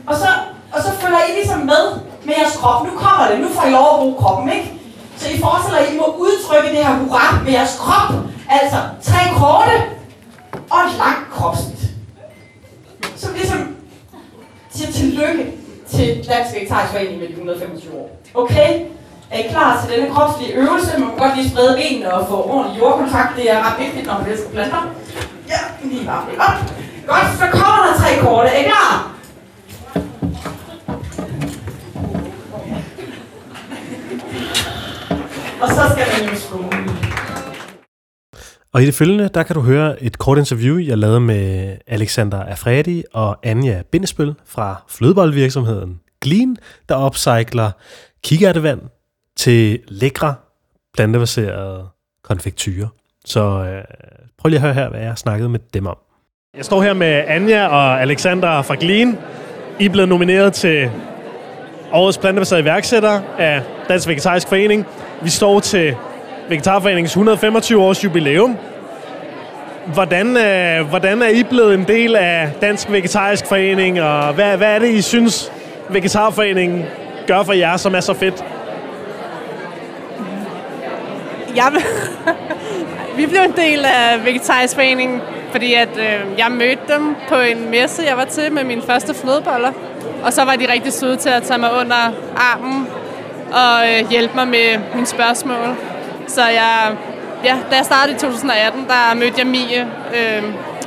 Og 0.06 0.16
så, 0.16 0.28
og 0.72 0.82
så 0.82 0.90
følger 1.00 1.18
I 1.28 1.32
ligesom 1.34 1.58
med 1.58 1.84
med 2.28 2.34
jeres 2.38 2.56
krop. 2.56 2.86
Nu 2.86 2.98
kommer 2.98 3.30
det, 3.30 3.40
nu 3.40 3.48
får 3.48 3.66
I 3.66 3.70
lov 3.70 3.88
at 3.94 4.00
bruge 4.00 4.16
kroppen, 4.22 4.52
ikke? 4.52 4.72
Så 5.16 5.28
I 5.34 5.38
forestiller, 5.38 5.78
at 5.80 5.92
I 5.92 5.96
må 5.96 6.06
udtrykke 6.18 6.68
det 6.68 6.86
her 6.86 6.94
hurra 6.94 7.42
med 7.44 7.52
jeres 7.52 7.76
krop. 7.80 8.14
Altså 8.50 8.76
tre 9.02 9.18
korte 9.36 9.76
og 10.70 10.78
et 10.86 10.94
langt 10.98 11.30
kropsnit. 11.32 11.80
Så 13.16 13.32
ligesom 13.32 13.76
siger 14.70 14.92
tillykke 14.92 15.52
til 15.90 16.06
Dansk 16.28 16.54
Vegetarisk 16.54 16.92
Forening 16.92 17.18
med 17.18 17.26
de 17.26 17.32
125 17.32 17.94
år. 17.94 18.10
Okay? 18.34 18.84
Er 19.30 19.38
I 19.38 19.48
klar 19.48 19.80
til 19.80 19.96
denne 19.96 20.14
kropslige 20.14 20.52
øvelse? 20.54 20.98
Man 21.00 21.08
kan 21.08 21.18
godt 21.18 21.36
lige 21.36 21.50
sprede 21.50 21.76
benene 21.76 22.14
og 22.14 22.28
få 22.28 22.34
ordentlig 22.50 22.80
jordkontakt. 22.80 23.36
Det 23.36 23.50
er 23.50 23.58
ret 23.66 23.78
vigtigt, 23.84 24.06
når 24.06 24.18
man 24.18 24.30
elsker 24.32 24.50
planter. 24.50 24.94
Ja, 25.48 25.60
lige 25.84 26.06
bare 26.06 26.22
op. 26.38 26.56
Godt, 27.06 27.38
så 27.38 27.46
kommer 27.52 27.80
der 27.86 27.94
tre 28.00 28.10
korte. 28.22 28.48
Er 28.48 28.60
I 28.60 28.62
klar? 28.62 29.14
Og 35.62 35.68
så 35.68 35.82
skal 35.92 36.06
man 36.12 36.30
jo 36.30 36.40
skrue. 36.40 36.70
Og 38.72 38.82
i 38.82 38.86
det 38.86 38.94
følgende, 38.94 39.28
der 39.28 39.42
kan 39.42 39.54
du 39.56 39.62
høre 39.62 40.02
et 40.02 40.18
kort 40.18 40.38
interview, 40.38 40.78
jeg 40.78 40.98
lavede 40.98 41.20
med 41.20 41.76
Alexander 41.86 42.44
Afredi 42.44 43.02
og 43.12 43.38
Anja 43.42 43.82
Bindespøl 43.92 44.34
fra 44.46 44.82
flødeboldvirksomheden 44.88 46.00
Glean, 46.20 46.56
der 46.88 46.94
opcykler 46.94 47.70
kikærtevand 48.24 48.80
til 49.38 49.80
lækre 49.88 50.34
plantebaserede 50.94 51.88
konfektyrer. 52.22 52.88
Så 53.24 53.40
øh, 53.40 53.84
prøv 54.38 54.48
lige 54.48 54.56
at 54.58 54.62
høre 54.62 54.74
her, 54.74 54.88
hvad 54.88 55.00
jeg 55.00 55.08
har 55.08 55.16
snakket 55.16 55.50
med 55.50 55.60
dem 55.74 55.86
om. 55.86 55.96
Jeg 56.56 56.64
står 56.64 56.82
her 56.82 56.94
med 56.94 57.24
Anja 57.26 57.66
og 57.66 58.02
Alexander 58.02 58.62
fra 58.62 58.76
Glean. 58.80 59.18
I 59.78 59.84
er 59.84 59.90
blevet 59.90 60.08
nomineret 60.08 60.52
til 60.52 60.90
Årets 61.92 62.18
plantebaserede 62.18 62.62
iværksætter 62.62 63.20
af 63.38 63.62
Dansk 63.88 64.08
Vegetarisk 64.08 64.48
Forening. 64.48 64.86
Vi 65.22 65.30
står 65.30 65.60
til 65.60 65.96
Vegetarforeningens 66.48 67.10
125 67.10 67.82
års 67.82 68.04
jubilæum. 68.04 68.56
Hvordan, 69.92 70.36
øh, 70.36 70.88
hvordan 70.88 71.22
er 71.22 71.28
I 71.28 71.42
blevet 71.42 71.74
en 71.74 71.84
del 71.84 72.16
af 72.16 72.52
Dansk 72.60 72.90
Vegetarisk 72.90 73.46
Forening, 73.46 74.02
og 74.02 74.34
hvad, 74.34 74.56
hvad 74.56 74.74
er 74.74 74.78
det, 74.78 74.88
I 74.88 75.02
synes, 75.02 75.52
Vegetarforeningen 75.90 76.84
gør 77.26 77.42
for 77.42 77.52
jer, 77.52 77.76
som 77.76 77.94
er 77.94 78.00
så 78.00 78.14
fedt? 78.14 78.44
Ja, 81.56 81.64
vi 83.18 83.26
blev 83.26 83.40
en 83.40 83.52
del 83.56 83.84
af 83.84 84.24
Vegetarisk 84.24 84.74
Forening, 84.74 85.22
fordi 85.50 85.74
at, 85.74 85.88
øh, 85.98 86.38
jeg 86.38 86.46
mødte 86.50 86.94
dem 86.94 87.16
på 87.28 87.34
en 87.34 87.70
messe, 87.70 88.02
jeg 88.08 88.16
var 88.16 88.24
til 88.24 88.52
med 88.52 88.64
mine 88.64 88.82
første 88.82 89.14
flødeboller. 89.14 89.72
Og 90.24 90.32
så 90.32 90.44
var 90.44 90.56
de 90.56 90.72
rigtig 90.72 90.92
søde 90.92 91.16
til 91.16 91.28
at 91.28 91.42
tage 91.42 91.58
mig 91.58 91.72
under 91.72 92.12
armen 92.36 92.86
og 93.52 93.88
øh, 93.88 94.10
hjælpe 94.10 94.34
mig 94.34 94.48
med 94.48 94.78
mine 94.94 95.06
spørgsmål. 95.06 95.76
Så 96.26 96.42
jeg, 96.42 96.96
ja, 97.44 97.56
da 97.70 97.76
jeg 97.76 97.84
startede 97.84 98.16
i 98.16 98.18
2018, 98.18 98.86
der 98.88 99.14
mødte 99.14 99.34
jeg 99.38 99.46
Mie, 99.46 99.80
øh, 100.14 100.42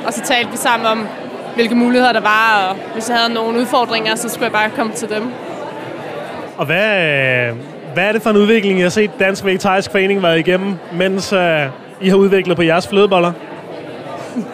og 0.06 0.14
så 0.14 0.22
talte 0.22 0.52
vi 0.52 0.58
sammen 0.58 0.88
om, 0.88 1.08
hvilke 1.56 1.76
muligheder 1.76 2.14
der 2.14 2.22
var, 2.22 2.68
og 2.70 2.76
hvis 2.94 3.10
jeg 3.10 3.18
havde 3.18 3.34
nogle 3.34 3.60
udfordringer, 3.60 4.16
så 4.16 4.30
skulle 4.30 4.44
jeg 4.44 4.52
bare 4.52 4.70
komme 4.70 4.94
til 4.94 5.10
dem. 5.10 5.32
Og 6.58 6.66
hvad, 6.66 7.52
hvad 7.94 8.04
er 8.04 8.12
det 8.12 8.22
for 8.22 8.30
en 8.30 8.38
udvikling, 8.38 8.80
I 8.80 8.82
har 8.82 8.90
set 8.90 9.12
Dansk 9.20 9.46
Vegetarisk 9.46 9.92
Forening 9.92 10.24
været 10.24 10.40
igennem, 10.40 10.76
mens 10.94 11.34
uh, 11.34 11.40
I 12.02 12.10
har 12.10 12.16
udviklet 12.16 12.58
på 12.58 12.64
jeres 12.64 12.88
flødeboller? 12.88 13.32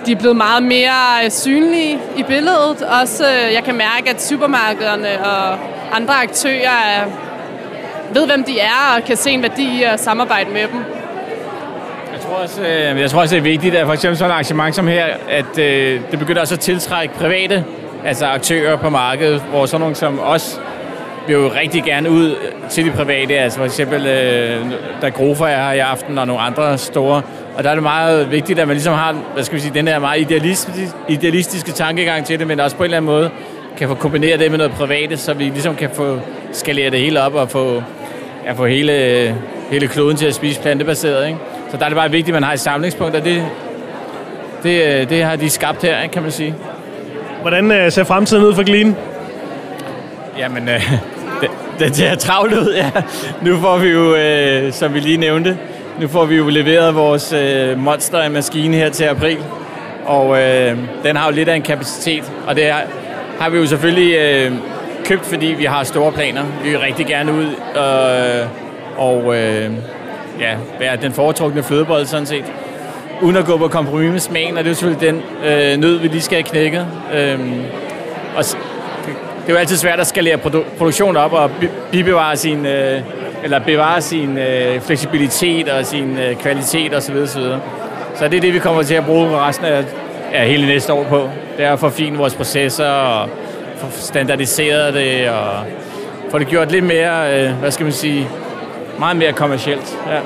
De 0.05 0.11
er 0.11 0.15
blevet 0.15 0.35
meget 0.35 0.63
mere 0.63 1.25
øh, 1.25 1.31
synlige 1.31 1.99
i 2.17 2.23
billedet. 2.23 2.81
Også, 3.01 3.23
øh, 3.23 3.53
jeg 3.53 3.63
kan 3.63 3.75
mærke, 3.75 4.09
at 4.09 4.23
supermarkederne 4.23 5.25
og 5.25 5.57
andre 5.91 6.13
aktører 6.13 7.05
ved, 8.13 8.25
hvem 8.25 8.43
de 8.43 8.59
er, 8.59 8.95
og 8.97 9.03
kan 9.03 9.17
se 9.17 9.31
en 9.31 9.43
værdi 9.43 9.79
i 9.79 9.83
at 9.83 9.99
samarbejde 9.99 10.49
med 10.49 10.61
dem. 10.61 10.83
Jeg 12.13 12.21
tror 12.21 12.35
også, 12.35 12.61
jeg 12.63 13.11
tror 13.11 13.21
også 13.21 13.35
det 13.35 13.39
er 13.39 13.43
vigtigt, 13.43 13.75
at 13.75 13.85
for 13.85 13.93
eksempel 13.93 14.17
sådan 14.17 14.29
et 14.29 14.33
arrangement 14.33 14.75
som 14.75 14.87
her, 14.87 15.05
at 15.29 15.55
det 16.11 16.19
begynder 16.19 16.41
også 16.41 16.55
at 16.55 16.59
tiltrække 16.59 17.13
private 17.13 17.65
altså 18.05 18.25
aktører 18.25 18.75
på 18.75 18.89
markedet, 18.89 19.41
hvor 19.41 19.65
sådan 19.65 19.79
nogle 19.79 19.95
som 19.95 20.19
os 20.19 20.61
vil 21.27 21.33
jo 21.33 21.51
rigtig 21.55 21.83
gerne 21.83 22.09
ud 22.09 22.35
til 22.69 22.85
de 22.85 22.91
private, 22.91 23.37
altså 23.37 23.57
for 23.57 23.65
eksempel, 23.65 24.05
øh, 24.05 24.65
der 25.01 25.09
Grofa 25.09 25.43
er 25.43 25.65
her 25.65 25.71
i 25.71 25.79
aften, 25.79 26.17
og 26.17 26.27
nogle 26.27 26.41
andre 26.41 26.77
store. 26.77 27.21
Og 27.55 27.63
der 27.63 27.69
er 27.69 27.73
det 27.73 27.83
meget 27.83 28.31
vigtigt, 28.31 28.59
at 28.59 28.67
man 28.67 28.75
ligesom 28.75 28.93
har, 28.93 29.15
hvad 29.33 29.43
skal 29.43 29.55
vi 29.55 29.61
sige, 29.61 29.73
den 29.73 29.87
der 29.87 29.99
meget 29.99 30.21
idealistiske, 30.21 30.89
idealistiske 31.07 31.71
tankegang 31.71 32.25
til 32.25 32.39
det, 32.39 32.47
men 32.47 32.59
også 32.59 32.75
på 32.75 32.83
en 32.83 32.85
eller 32.85 32.97
anden 32.97 33.11
måde 33.11 33.29
kan 33.77 33.87
få 33.87 33.95
kombineret 33.95 34.39
det 34.39 34.51
med 34.51 34.57
noget 34.57 34.73
private, 34.73 35.17
så 35.17 35.33
vi 35.33 35.43
ligesom 35.43 35.75
kan 35.75 35.89
få 35.93 36.19
skaleret 36.51 36.91
det 36.91 36.99
hele 36.99 37.21
op 37.21 37.35
og 37.35 37.49
få, 37.49 37.83
ja, 38.45 38.51
få 38.51 38.65
hele, 38.65 39.35
hele 39.71 39.87
kloden 39.87 40.17
til 40.17 40.25
at 40.25 40.35
spise 40.35 40.61
plantebaseret. 40.61 41.27
Ikke? 41.27 41.39
Så 41.71 41.77
der 41.77 41.85
er 41.85 41.89
det 41.89 41.95
bare 41.95 42.11
vigtigt, 42.11 42.35
at 42.35 42.41
man 42.41 42.43
har 42.43 42.53
et 42.53 42.59
samlingspunkt, 42.59 43.15
og 43.15 43.23
det, 43.23 43.45
det, 44.63 45.01
øh, 45.01 45.09
det 45.09 45.23
har 45.23 45.35
de 45.35 45.49
skabt 45.49 45.81
her, 45.81 46.07
kan 46.07 46.21
man 46.21 46.31
sige. 46.31 46.55
Hvordan 47.41 47.71
øh, 47.71 47.91
ser 47.91 48.03
fremtiden 48.03 48.43
ud 48.43 48.55
for 48.55 48.63
Glean? 48.63 48.95
Jamen, 50.37 50.69
øh, 50.69 50.93
det 51.79 51.95
ser 51.95 52.15
travlt 52.15 52.53
ud, 52.53 52.73
ja. 52.75 52.91
Nu 53.41 53.59
får 53.59 53.77
vi 53.77 53.87
jo, 53.87 54.15
øh, 54.15 54.73
som 54.73 54.93
vi 54.93 54.99
lige 54.99 55.17
nævnte, 55.17 55.57
nu 56.01 56.07
får 56.07 56.25
vi 56.25 56.35
jo 56.35 56.49
leveret 56.49 56.95
vores 56.95 57.33
øh, 57.33 57.77
monster 57.77 58.17
af 58.17 58.31
maskine 58.31 58.77
her 58.77 58.89
til 58.89 59.03
april. 59.03 59.37
Og 60.05 60.41
øh, 60.41 60.77
den 61.03 61.15
har 61.15 61.29
jo 61.29 61.35
lidt 61.35 61.49
af 61.49 61.55
en 61.55 61.61
kapacitet, 61.61 62.31
og 62.47 62.55
det 62.55 62.65
har, 62.65 62.83
har 63.39 63.49
vi 63.49 63.57
jo 63.57 63.65
selvfølgelig 63.65 64.15
øh, 64.15 64.51
købt, 65.05 65.25
fordi 65.25 65.45
vi 65.45 65.63
har 65.63 65.83
store 65.83 66.11
planer. 66.11 66.43
Vi 66.63 66.69
vil 66.69 66.79
rigtig 66.79 67.05
gerne 67.05 67.33
ud, 67.33 67.45
øh, 67.75 68.47
og 68.97 69.35
øh, 69.35 69.71
ja, 70.39 70.55
være 70.79 70.95
den 70.95 71.11
foretrukne 71.11 71.63
flødebold 71.63 72.05
sådan 72.05 72.25
set. 72.25 72.45
Uden 73.21 73.35
at 73.35 73.45
gå 73.45 73.57
på 73.57 73.67
kompromis 73.67 74.11
med 74.11 74.19
smagen, 74.19 74.57
og 74.57 74.63
det 74.63 74.65
er 74.65 74.71
jo 74.71 74.75
selvfølgelig 74.75 75.09
den 75.09 75.21
øh, 75.45 75.77
nød, 75.77 75.97
vi 75.97 76.07
lige 76.07 76.21
skal 76.21 76.35
have 76.35 76.43
knækket. 76.43 76.87
Øh, 77.13 77.39
og 78.35 78.45
det, 79.47 79.53
er 79.53 79.57
jo 79.57 79.59
altid 79.59 79.77
svært 79.77 79.99
at 79.99 80.07
skalere 80.07 80.37
produ- 80.37 80.77
produktionen 80.77 81.17
op 81.17 81.33
og 81.33 81.51
bi- 81.51 81.69
bibevare 81.91 82.37
sin, 82.37 82.65
øh, 82.65 83.01
eller 83.43 83.59
bevare 83.59 84.01
sin 84.01 84.37
øh, 84.37 84.81
fleksibilitet 84.81 85.69
og 85.69 85.85
sin 85.85 86.17
øh, 86.17 86.35
kvalitet 86.35 86.95
osv. 86.95 87.15
osv. 87.15 87.41
Så 88.15 88.27
det 88.27 88.37
er 88.37 88.41
det, 88.41 88.53
vi 88.53 88.59
kommer 88.59 88.83
til 88.83 88.93
at 88.95 89.05
bruge 89.05 89.37
resten 89.39 89.65
af, 89.65 89.83
af 90.33 90.47
hele 90.47 90.67
næste 90.67 90.93
år 90.93 91.03
på. 91.03 91.29
Det 91.57 91.65
er 91.65 91.73
at 91.73 91.79
forfine 91.79 92.17
vores 92.17 92.35
processer 92.35 92.89
og 92.89 93.29
få 93.77 93.87
standardiseret 93.91 94.93
det 94.93 95.29
og 95.29 95.49
få 96.31 96.39
det 96.39 96.47
gjort 96.47 96.71
lidt 96.71 96.85
mere, 96.85 97.41
øh, 97.45 97.51
hvad 97.53 97.71
skal 97.71 97.83
man 97.83 97.93
sige, 97.93 98.27
meget 98.99 99.17
mere 99.17 99.33
kommercielt. 99.33 99.97
Ja. 100.11 100.19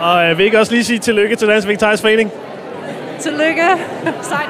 Og 0.00 0.26
jeg 0.26 0.38
vil 0.38 0.44
ikke 0.46 0.58
også 0.60 0.72
lige 0.72 0.84
sige 0.84 0.98
tillykke 0.98 1.36
til 1.36 1.48
Dansk 1.48 1.68
Vegetarisk 1.68 2.02
Forening. 2.02 2.32
Tillykke. 3.20 3.62
Sejt. 4.22 4.48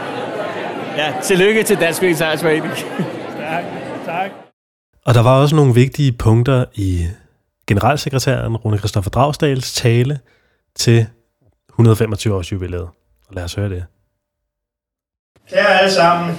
ja, 0.97 1.05
tillykke 1.23 1.63
til 1.63 1.81
Dansk 1.81 2.03
Vegetarisk 2.03 2.43
Forening. 2.43 2.73
Og 5.07 5.15
der 5.15 5.23
var 5.23 5.41
også 5.41 5.57
nogle 5.57 5.75
vigtige 5.75 6.13
punkter 6.13 6.65
i 6.75 7.07
generalsekretæren 7.67 8.57
Rune 8.57 8.79
Christoffer 8.79 9.11
Dragsdals 9.11 9.73
tale 9.73 10.19
til 10.77 11.07
125 11.71 12.35
års 12.35 12.53
jubilæet. 12.53 12.89
Og 13.29 13.35
lad 13.35 13.45
os 13.45 13.55
høre 13.55 13.69
det. 13.69 13.85
Kære 15.51 15.81
alle 15.81 15.93
sammen, 15.93 16.39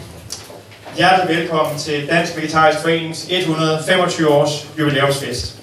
hjertelig 0.97 1.38
velkommen 1.38 1.78
til 1.78 2.07
Dansk 2.07 2.38
Vegetarisk 2.38 2.80
Forenings 2.82 3.28
125 3.30 4.30
års 4.30 4.70
jubilæumsfest. 4.80 5.61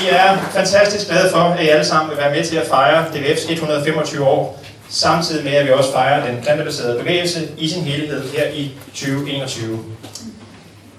Vi 0.00 0.08
er 0.08 0.38
fantastisk 0.38 1.06
glade 1.08 1.30
for, 1.32 1.38
at 1.38 1.64
I 1.64 1.68
alle 1.68 1.84
sammen 1.84 2.10
vil 2.10 2.18
være 2.18 2.34
med 2.34 2.44
til 2.44 2.56
at 2.56 2.66
fejre 2.66 3.06
DVF's 3.06 3.52
125 3.52 4.24
år, 4.24 4.59
samtidig 4.90 5.44
med 5.44 5.52
at 5.52 5.66
vi 5.66 5.72
også 5.72 5.92
fejrer 5.92 6.30
den 6.30 6.42
plantebaserede 6.42 6.98
bevægelse 6.98 7.48
i 7.58 7.68
sin 7.68 7.82
helhed 7.82 8.30
her 8.30 8.50
i 8.50 8.70
2021. 8.94 9.84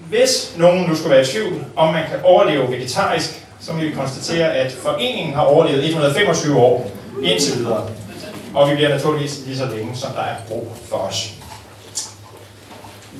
Hvis 0.10 0.54
nogen 0.58 0.90
nu 0.90 0.96
skulle 0.96 1.12
være 1.12 1.22
i 1.22 1.26
tvivl, 1.26 1.66
om 1.76 1.94
man 1.94 2.04
kan 2.10 2.20
overleve 2.24 2.72
vegetarisk, 2.72 3.46
så 3.60 3.74
må 3.74 3.80
vi 3.80 3.92
konstatere, 3.92 4.54
at 4.54 4.72
foreningen 4.72 5.34
har 5.34 5.42
overlevet 5.42 5.86
125 5.86 6.58
år 6.58 6.92
indtil 7.24 7.60
videre. 7.60 7.88
Og 8.54 8.70
vi 8.70 8.76
bliver 8.76 8.90
naturligvis 8.90 9.40
lige 9.46 9.58
så 9.58 9.66
længe, 9.66 9.96
som 9.96 10.12
der 10.12 10.22
er 10.22 10.36
brug 10.48 10.72
for 10.90 10.98
os. 10.98 11.34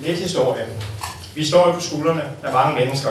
Lidt 0.04 0.20
historie. 0.20 0.66
Vi 1.36 1.46
står 1.46 1.68
jo 1.68 1.74
på 1.74 1.80
skuldrene 1.80 2.24
af 2.44 2.54
mange 2.54 2.86
mennesker. 2.86 3.10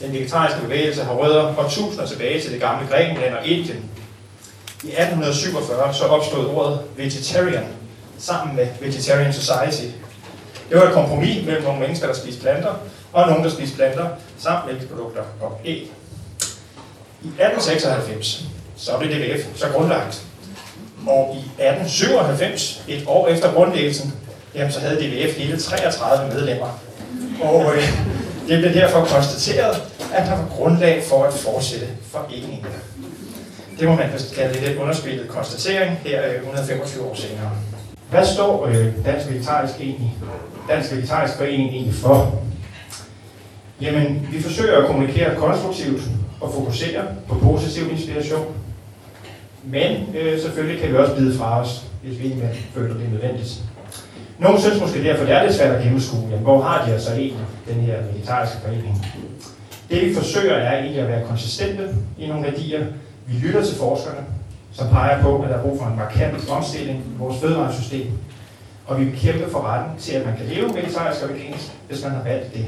Den 0.00 0.12
vegetariske 0.12 0.60
bevægelse 0.60 1.04
har 1.04 1.14
rødder 1.14 1.54
fra 1.54 1.70
tusinder 1.70 2.06
tilbage 2.06 2.40
til 2.40 2.52
det 2.52 2.60
gamle 2.60 2.88
Grækenland 2.88 3.34
og 3.34 3.46
Indien. 3.46 3.84
I 4.84 4.86
1847 4.86 5.94
så 5.94 6.04
opstod 6.04 6.46
ordet 6.46 6.80
vegetarian 6.96 7.64
sammen 8.18 8.56
med 8.56 8.66
Vegetarian 8.80 9.32
Society. 9.32 9.94
Det 10.70 10.78
var 10.78 10.84
et 10.84 10.92
kompromis 10.92 11.46
mellem 11.46 11.62
nogle 11.62 11.80
mennesker, 11.80 12.06
der 12.06 12.14
spiste 12.14 12.40
planter, 12.40 12.74
og 13.12 13.28
nogle, 13.28 13.44
der 13.44 13.50
spiste 13.50 13.76
planter, 13.76 14.08
samt 14.38 14.66
mælkeprodukter 14.66 15.22
og 15.40 15.60
æg. 15.64 15.92
I 17.22 17.28
1896, 17.28 18.44
så 18.76 18.98
blev 18.98 19.10
DVF 19.10 19.46
så 19.56 19.66
grundlagt. 19.68 20.22
Og 21.06 21.36
i 21.36 21.38
1897, 21.38 22.84
et 22.88 23.04
år 23.06 23.28
efter 23.28 23.52
grundlæggelsen, 23.52 24.14
jamen, 24.54 24.72
så 24.72 24.80
havde 24.80 24.96
DVF 24.96 25.36
hele 25.36 25.60
33 25.60 26.34
medlemmer. 26.34 26.80
Og 27.42 27.76
øh, 27.76 27.82
det 28.48 28.58
blev 28.58 28.74
derfor 28.74 29.04
konstateret, 29.04 29.82
at 30.14 30.26
der 30.26 30.36
var 30.36 30.48
grundlag 30.56 31.04
for 31.04 31.24
at 31.24 31.34
fortsætte 31.34 31.86
foreningen. 32.12 32.66
Det 33.80 33.88
må 33.88 33.94
man 33.94 34.10
kalde 34.36 34.66
lidt 34.66 34.78
underspillet 34.78 35.28
konstatering 35.28 35.98
her 36.04 36.28
øh, 36.28 36.34
125 36.34 37.04
år 37.04 37.14
senere. 37.14 37.50
Hvad 38.10 38.26
står 38.26 38.66
øh, 38.66 39.04
Dansk 39.04 39.30
Vegetarisk 39.30 39.74
egentlig, 39.80 40.16
Dansk 40.68 40.92
Vegetarisk 40.92 41.36
Forening 41.36 41.70
egentlig 41.70 41.94
for? 41.94 42.42
Jamen, 43.80 44.28
vi 44.32 44.42
forsøger 44.42 44.78
at 44.78 44.86
kommunikere 44.86 45.36
konstruktivt 45.36 46.00
og 46.40 46.52
fokusere 46.54 47.04
på 47.28 47.34
positiv 47.34 47.90
inspiration. 47.90 48.54
Men 49.64 50.16
øh, 50.18 50.40
selvfølgelig 50.40 50.80
kan 50.80 50.92
vi 50.92 50.96
også 50.96 51.14
bide 51.14 51.38
fra 51.38 51.60
os, 51.60 51.84
hvis 52.02 52.18
vi 52.18 52.24
ikke 52.24 52.48
føler 52.74 52.94
det 52.94 53.06
er 53.06 53.10
nødvendigt. 53.10 53.62
Nogle 54.38 54.60
synes 54.60 54.80
måske 54.80 55.04
derfor, 55.04 55.24
det 55.24 55.34
er 55.34 55.42
lidt 55.42 55.54
svært 55.54 55.74
at 55.74 55.82
gennemskue, 55.82 56.20
jamen, 56.30 56.42
hvor 56.42 56.62
har 56.62 56.86
de 56.86 56.92
altså 56.92 57.12
egentlig 57.12 57.46
den 57.68 57.80
her 57.80 57.96
vegetariske 58.12 58.56
forening? 58.64 59.06
Det 59.90 60.08
vi 60.08 60.14
forsøger 60.14 60.54
er 60.54 60.78
egentlig 60.78 61.02
at 61.02 61.08
være 61.08 61.26
konsistente 61.26 61.88
i 62.18 62.26
nogle 62.26 62.44
værdier. 62.44 62.86
Vi 63.28 63.46
lytter 63.46 63.64
til 63.64 63.76
forskerne, 63.76 64.20
som 64.72 64.88
peger 64.88 65.22
på, 65.22 65.42
at 65.42 65.50
der 65.50 65.56
er 65.56 65.62
brug 65.62 65.78
for 65.78 65.86
en 65.86 65.96
markant 65.96 66.50
omstilling 66.50 66.98
i 66.98 67.18
vores 67.18 67.40
fødevaresystem. 67.40 68.06
Og 68.86 69.00
vi 69.00 69.04
vil 69.04 69.18
kæmpe 69.18 69.50
for 69.50 69.62
retten 69.62 69.98
til, 69.98 70.14
at 70.14 70.26
man 70.26 70.36
kan 70.36 70.46
leve 70.46 70.74
vegetarisk 70.74 71.22
og 71.22 71.28
vegansk, 71.28 71.72
hvis 71.88 72.04
man 72.04 72.12
har 72.12 72.22
valgt 72.22 72.54
det. 72.54 72.66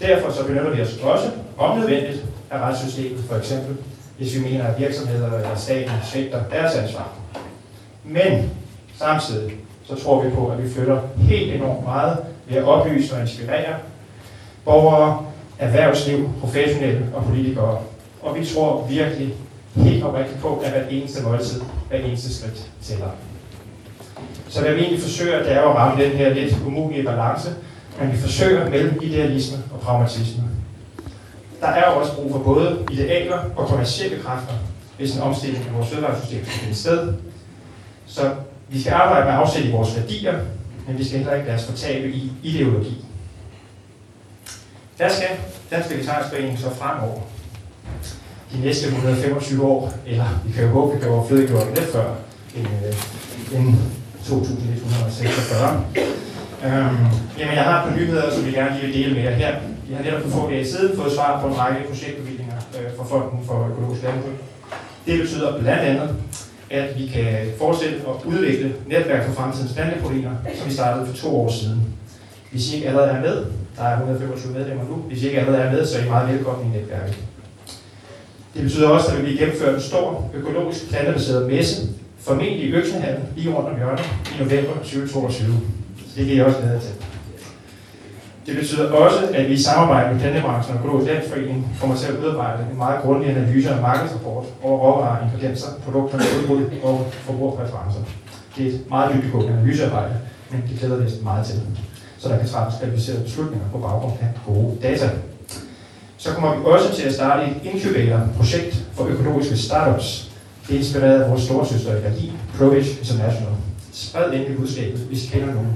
Derfor 0.00 0.32
så 0.32 0.46
benytter 0.46 0.70
vi 0.70 0.82
os 0.82 0.96
også, 1.02 1.30
om 1.58 1.78
nødvendigt, 1.78 2.24
af 2.50 2.58
retssystemet, 2.58 3.24
for 3.28 3.36
eksempel, 3.36 3.76
hvis 4.18 4.34
vi 4.34 4.40
mener, 4.40 4.64
at 4.66 4.80
virksomheder 4.80 5.26
eller 5.26 5.54
staten 5.56 5.92
svigter 6.04 6.42
deres 6.50 6.76
ansvar. 6.76 7.08
Men 8.04 8.50
samtidig 8.98 9.52
så 9.84 9.94
tror 9.94 10.22
vi 10.22 10.30
på, 10.30 10.48
at 10.48 10.62
vi 10.62 10.70
flytter 10.70 11.00
helt 11.16 11.52
enormt 11.52 11.84
meget 11.84 12.18
ved 12.48 12.56
at 12.56 12.64
oplyse 12.64 13.14
og 13.14 13.20
inspirere 13.20 13.74
borgere, 14.64 15.24
erhvervsliv, 15.58 16.30
professionelle 16.40 17.06
og 17.14 17.24
politikere. 17.24 17.78
Og 18.22 18.38
vi 18.38 18.46
tror 18.46 18.86
virkelig 18.86 19.34
helt 19.74 20.04
oprigtigt 20.04 20.40
på, 20.40 20.56
at 20.58 20.70
hvert 20.70 20.86
eneste 20.90 21.22
måltid, 21.22 21.60
hvert 21.88 22.04
eneste 22.04 22.34
skridt 22.34 22.70
tæller. 22.82 23.10
Så 24.48 24.60
hvad 24.60 24.74
vi 24.74 24.80
egentlig 24.80 25.02
forsøger, 25.02 25.42
det 25.42 25.52
er 25.52 25.60
at 25.60 25.76
ramme 25.76 26.04
den 26.04 26.12
her 26.12 26.34
lidt 26.34 26.56
umulige 26.66 27.04
balance, 27.04 27.50
men 28.00 28.12
vi 28.12 28.16
forsøger 28.16 28.70
mellem 28.70 28.98
idealisme 29.02 29.58
og 29.74 29.80
pragmatisme. 29.80 30.42
Der 31.60 31.66
er 31.66 31.84
også 31.84 32.14
brug 32.14 32.32
for 32.32 32.38
både 32.38 32.86
idealer 32.90 33.38
og 33.56 33.66
kommersielle 33.66 34.22
kræfter, 34.22 34.54
hvis 34.98 35.16
en 35.16 35.22
omstilling 35.22 35.66
af 35.68 35.74
vores 35.74 35.88
fødevaresystem 35.88 36.44
skal 36.44 36.58
finde 36.58 36.74
sted. 36.74 37.14
Så 38.06 38.34
vi 38.68 38.80
skal 38.80 38.92
arbejde 38.92 39.24
med 39.26 39.32
afsæt 39.34 39.64
i 39.64 39.70
vores 39.70 39.96
værdier, 39.96 40.38
men 40.86 40.98
vi 40.98 41.04
skal 41.04 41.18
heller 41.18 41.34
ikke 41.34 41.46
lade 41.46 41.58
os 41.58 41.64
fortabe 41.64 42.08
i 42.08 42.32
ideologi. 42.42 43.04
Der 44.98 45.08
skal 45.08 45.28
Dansk 45.70 45.90
Vegetarisk 45.90 46.28
Forening 46.30 46.58
så 46.58 46.70
fremover? 46.70 47.20
De 48.52 48.60
næste 48.60 48.86
125 48.86 49.64
år, 49.64 49.92
eller 50.06 50.40
vi 50.46 50.52
kan 50.52 50.64
jo 50.64 50.70
håbe, 50.70 50.94
vi 50.94 51.00
kan 51.00 51.10
overflødiggjort 51.10 51.66
lidt 51.74 51.92
før, 51.92 52.14
end, 52.56 52.66
øh, 52.66 53.58
end 53.60 53.74
2146. 54.24 55.84
Øhm, 56.64 57.06
jamen, 57.38 57.54
jeg 57.54 57.64
har 57.64 57.82
et 57.82 57.88
par 57.88 57.96
nyheder, 57.98 58.30
som 58.34 58.46
vi 58.46 58.52
gerne 58.52 58.74
lige 58.74 58.86
vil 58.86 58.94
dele 58.94 59.14
med 59.14 59.22
jer 59.22 59.30
her. 59.30 59.54
Vi 59.88 59.94
har 59.94 60.02
netop 60.02 60.22
for 60.22 60.28
få 60.28 60.50
dage 60.50 60.66
siden 60.66 60.96
fået 60.96 61.12
svar 61.12 61.40
på 61.40 61.46
en 61.48 61.58
række 61.58 61.88
projektbevillinger 61.88 62.56
øh, 62.56 62.96
fra 62.96 63.04
Fonden 63.04 63.46
for 63.46 63.68
Økologisk 63.70 64.02
Landbrug. 64.02 64.32
Det 65.06 65.20
betyder 65.20 65.58
blandt 65.58 65.80
andet, 65.80 66.16
at 66.70 66.98
vi 66.98 67.06
kan 67.06 67.26
fortsætte 67.58 68.04
og 68.04 68.22
udvikle 68.26 68.74
netværk 68.86 69.26
for 69.26 69.32
fremtidens 69.32 69.72
planteproteiner, 69.72 70.30
som 70.58 70.68
vi 70.68 70.74
startede 70.74 71.06
for 71.06 71.16
to 71.16 71.40
år 71.40 71.50
siden. 71.50 71.80
Hvis 72.50 72.72
I 72.72 72.76
ikke 72.76 72.88
allerede 72.88 73.10
er 73.10 73.20
med, 73.20 73.44
der 73.76 73.82
er 73.82 73.96
125 73.96 74.52
medlemmer 74.52 74.84
nu, 74.84 74.94
hvis 74.94 75.22
I 75.22 75.26
ikke 75.26 75.40
allerede 75.40 75.62
er 75.62 75.72
med, 75.72 75.86
så 75.86 75.98
er 75.98 76.04
I 76.04 76.08
meget 76.08 76.34
velkommen 76.34 76.74
i 76.74 76.78
netværket. 76.78 77.16
Det 78.54 78.62
betyder 78.62 78.88
også, 78.88 79.06
at 79.06 79.12
der 79.12 79.18
vil 79.18 79.26
blive 79.26 79.38
gennemført 79.38 79.74
en 79.74 79.80
stor 79.80 80.30
økologisk 80.34 80.88
plantebaseret 80.88 81.46
messe, 81.46 81.88
formentlig 82.20 82.68
i 82.68 82.72
Øksenhallen, 82.72 83.24
lige 83.36 83.54
rundt 83.54 83.68
om 83.68 83.76
hjørnet, 83.76 84.10
i 84.34 84.42
november 84.42 84.72
2022. 84.74 85.60
Så 85.98 86.12
det 86.16 86.26
kan 86.26 86.34
I 86.34 86.40
også 86.40 86.58
glæde 86.58 86.80
til. 86.80 86.94
Det 88.46 88.56
betyder 88.58 88.92
også, 88.92 89.18
at 89.34 89.48
vi 89.48 89.52
i 89.52 89.62
samarbejde 89.62 90.12
med 90.12 90.20
Plantebranchen 90.20 90.76
og 90.76 90.84
Økologisk 90.84 91.10
Landsforening 91.10 91.76
kommer 91.80 91.96
til 91.96 92.12
at 92.12 92.18
udarbejde 92.18 92.66
en 92.72 92.78
meget 92.78 93.02
grundig 93.02 93.30
analyse 93.30 93.74
og 93.74 93.82
markedsrapport 93.82 94.44
over 94.62 94.78
råvarer, 94.78 95.24
ingredienser, 95.24 95.66
produkter, 95.84 96.18
udbrud 96.40 96.64
og 96.82 97.06
forbrugerpræferencer. 97.12 98.00
Det 98.56 98.66
er 98.66 98.70
et 98.70 98.80
meget 98.90 99.14
dybdegående 99.14 99.52
analysearbejde, 99.52 100.14
men 100.50 100.64
det 100.70 100.78
glæder 100.78 100.96
vi 100.96 101.06
os 101.06 101.12
meget 101.22 101.46
til, 101.46 101.60
så 102.18 102.28
der 102.28 102.38
kan 102.38 102.48
træffes 102.48 102.80
kvalificerede 102.80 103.22
beslutninger 103.22 103.66
på 103.72 103.78
baggrund 103.78 104.12
af 104.20 104.28
gode 104.46 104.76
data. 104.82 105.10
Så 106.20 106.32
kommer 106.32 106.56
vi 106.56 106.64
også 106.64 106.96
til 106.96 107.02
at 107.02 107.14
starte 107.14 107.46
et 107.46 107.56
incubator-projekt 107.72 108.84
for 108.94 109.04
økologiske 109.04 109.56
startups. 109.56 110.30
Det 110.68 110.74
er 110.74 110.78
inspireret 110.78 111.22
af 111.22 111.30
vores 111.30 111.42
storsøster 111.42 111.96
i 111.96 112.00
Berlin, 112.00 112.32
ProVish 112.58 112.98
International. 112.98 113.52
Spred 113.92 114.32
endelig 114.32 114.56
budskabet, 114.56 115.00
hvis 115.00 115.24
I 115.24 115.28
kender 115.28 115.54
nogen 115.54 115.68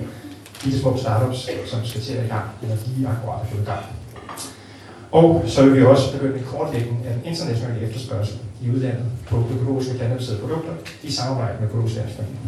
disse 0.64 0.80
små 0.80 0.96
startups, 0.96 1.48
som 1.66 1.84
skal 1.84 2.00
til 2.00 2.12
at 2.12 2.24
i 2.24 2.28
gang, 2.28 2.44
eller 2.62 2.76
lige 2.86 3.08
akkurat 3.08 3.40
er 3.52 3.62
i 3.62 3.64
gang. 3.64 3.84
Og 5.12 5.44
så 5.46 5.64
vil 5.64 5.76
vi 5.76 5.84
også 5.84 6.12
begynde 6.12 6.38
en 6.38 6.44
kortlægning 6.44 7.06
af 7.06 7.14
den 7.14 7.22
internationale 7.24 7.80
efterspørgsel 7.86 8.38
i 8.62 8.70
udlandet 8.70 9.04
på 9.28 9.44
økologiske 9.54 9.94
plantebaserede 9.94 10.40
produkter 10.40 10.72
i 11.02 11.10
samarbejde 11.12 11.54
med 11.60 11.68
Økologisk 11.68 11.96
Landsforening. 11.96 12.38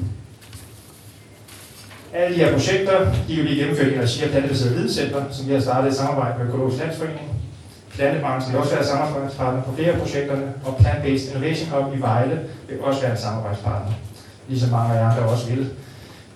Alle 2.14 2.36
de 2.36 2.40
her 2.40 2.53
projekter, 2.53 3.12
de 3.28 3.34
vil 3.34 3.42
blive 3.42 3.59
gennemført 3.59 3.92
i 3.92 4.01
regi 4.01 4.22
af 4.22 4.30
Plantebaserede 4.30 4.74
Videnscenter, 4.74 5.24
som 5.30 5.49
vi 5.49 5.53
har 5.53 5.61
startet 5.61 5.92
i 5.92 5.97
samarbejde 5.97 6.38
med 6.38 6.47
Økologisk 6.47 6.78
Landsforening. 6.78 7.36
Plantebranchen 7.97 8.53
vil 8.53 8.61
også 8.61 8.74
være 8.74 8.84
samarbejdspartner 8.84 9.62
på 9.62 9.72
flere 9.76 9.92
af 9.92 9.99
projekterne, 9.99 10.55
og 10.64 10.74
Plant-Based 10.80 11.30
Innovation 11.30 11.68
Hub 11.70 11.97
i 11.97 12.01
Vejle 12.01 12.40
vil 12.68 12.80
også 12.80 13.01
være 13.01 13.11
en 13.11 13.18
samarbejdspartner, 13.18 13.92
ligesom 14.49 14.70
mange 14.70 14.94
af 14.94 14.99
jer 15.01 15.11
andre 15.11 15.22
også 15.22 15.47
vil. 15.51 15.70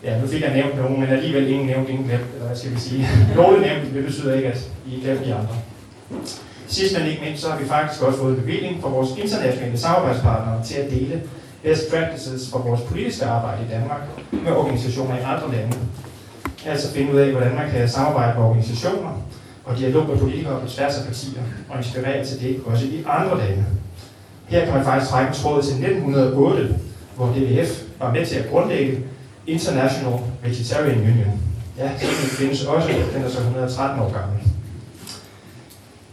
Ja, 0.04 0.20
nu 0.20 0.26
fik 0.26 0.42
jeg 0.42 0.54
nævnt 0.54 0.76
nogen, 0.76 1.00
men 1.00 1.08
alligevel 1.08 1.48
ingen 1.48 1.66
nævnt, 1.66 1.88
ingen 1.88 2.04
glemt, 2.04 2.26
eller 2.34 2.46
hvad 2.46 2.56
skal 2.56 2.74
vi 2.74 2.80
sige. 2.80 3.08
Nogle 3.36 3.60
nævnt, 3.60 3.94
det 3.94 4.04
betyder 4.04 4.34
ikke, 4.34 4.48
at 4.48 4.70
I 4.86 5.00
glemte 5.04 5.24
de 5.24 5.34
andre. 5.34 5.54
Sidst 6.66 6.98
men 6.98 7.06
ikke 7.06 7.22
mindst, 7.24 7.42
så 7.42 7.50
har 7.50 7.58
vi 7.58 7.64
faktisk 7.64 8.02
også 8.02 8.18
fået 8.18 8.36
bevilling 8.36 8.82
fra 8.82 8.88
vores 8.88 9.10
internationale 9.18 9.78
samarbejdspartnere 9.78 10.64
til 10.64 10.74
at 10.74 10.90
dele 10.90 11.22
best 11.62 11.90
practices 11.90 12.50
for 12.50 12.58
vores 12.58 12.80
politiske 12.80 13.24
arbejde 13.24 13.64
i 13.68 13.72
Danmark 13.72 14.00
med 14.32 14.52
organisationer 14.52 15.16
i 15.16 15.22
andre 15.22 15.52
lande. 15.52 15.76
Altså 16.66 16.92
finde 16.92 17.14
ud 17.14 17.18
af, 17.18 17.30
hvordan 17.30 17.54
man 17.54 17.70
kan 17.70 17.88
samarbejde 17.88 18.38
med 18.38 18.46
organisationer 18.46 19.22
og 19.64 19.78
dialog 19.78 20.08
med 20.08 20.16
politikere 20.16 20.60
på 20.60 20.68
tværs 20.68 20.98
af 20.98 21.06
partier 21.06 21.42
og 21.68 21.78
inspirere 21.78 22.24
til 22.24 22.40
det 22.40 22.60
også 22.66 22.84
i 22.84 23.04
andre 23.06 23.38
lande. 23.38 23.64
Her 24.48 24.64
kan 24.64 24.74
man 24.74 24.84
faktisk 24.84 25.10
trække 25.10 25.32
tråd 25.32 25.62
til 25.62 25.72
1908, 25.72 26.74
hvor 27.16 27.26
DVF 27.26 27.82
var 27.98 28.12
med 28.12 28.26
til 28.26 28.36
at 28.36 28.50
grundlægge 28.50 29.00
International 29.46 30.12
Vegetarian 30.42 31.00
Union. 31.00 31.40
Ja, 31.78 31.84
den 32.00 32.08
findes 32.08 32.64
også, 32.64 32.88
den 33.14 33.22
er 33.22 33.28
så 33.28 33.38
113 33.38 34.00
år 34.00 34.12
gammel. 34.12 34.38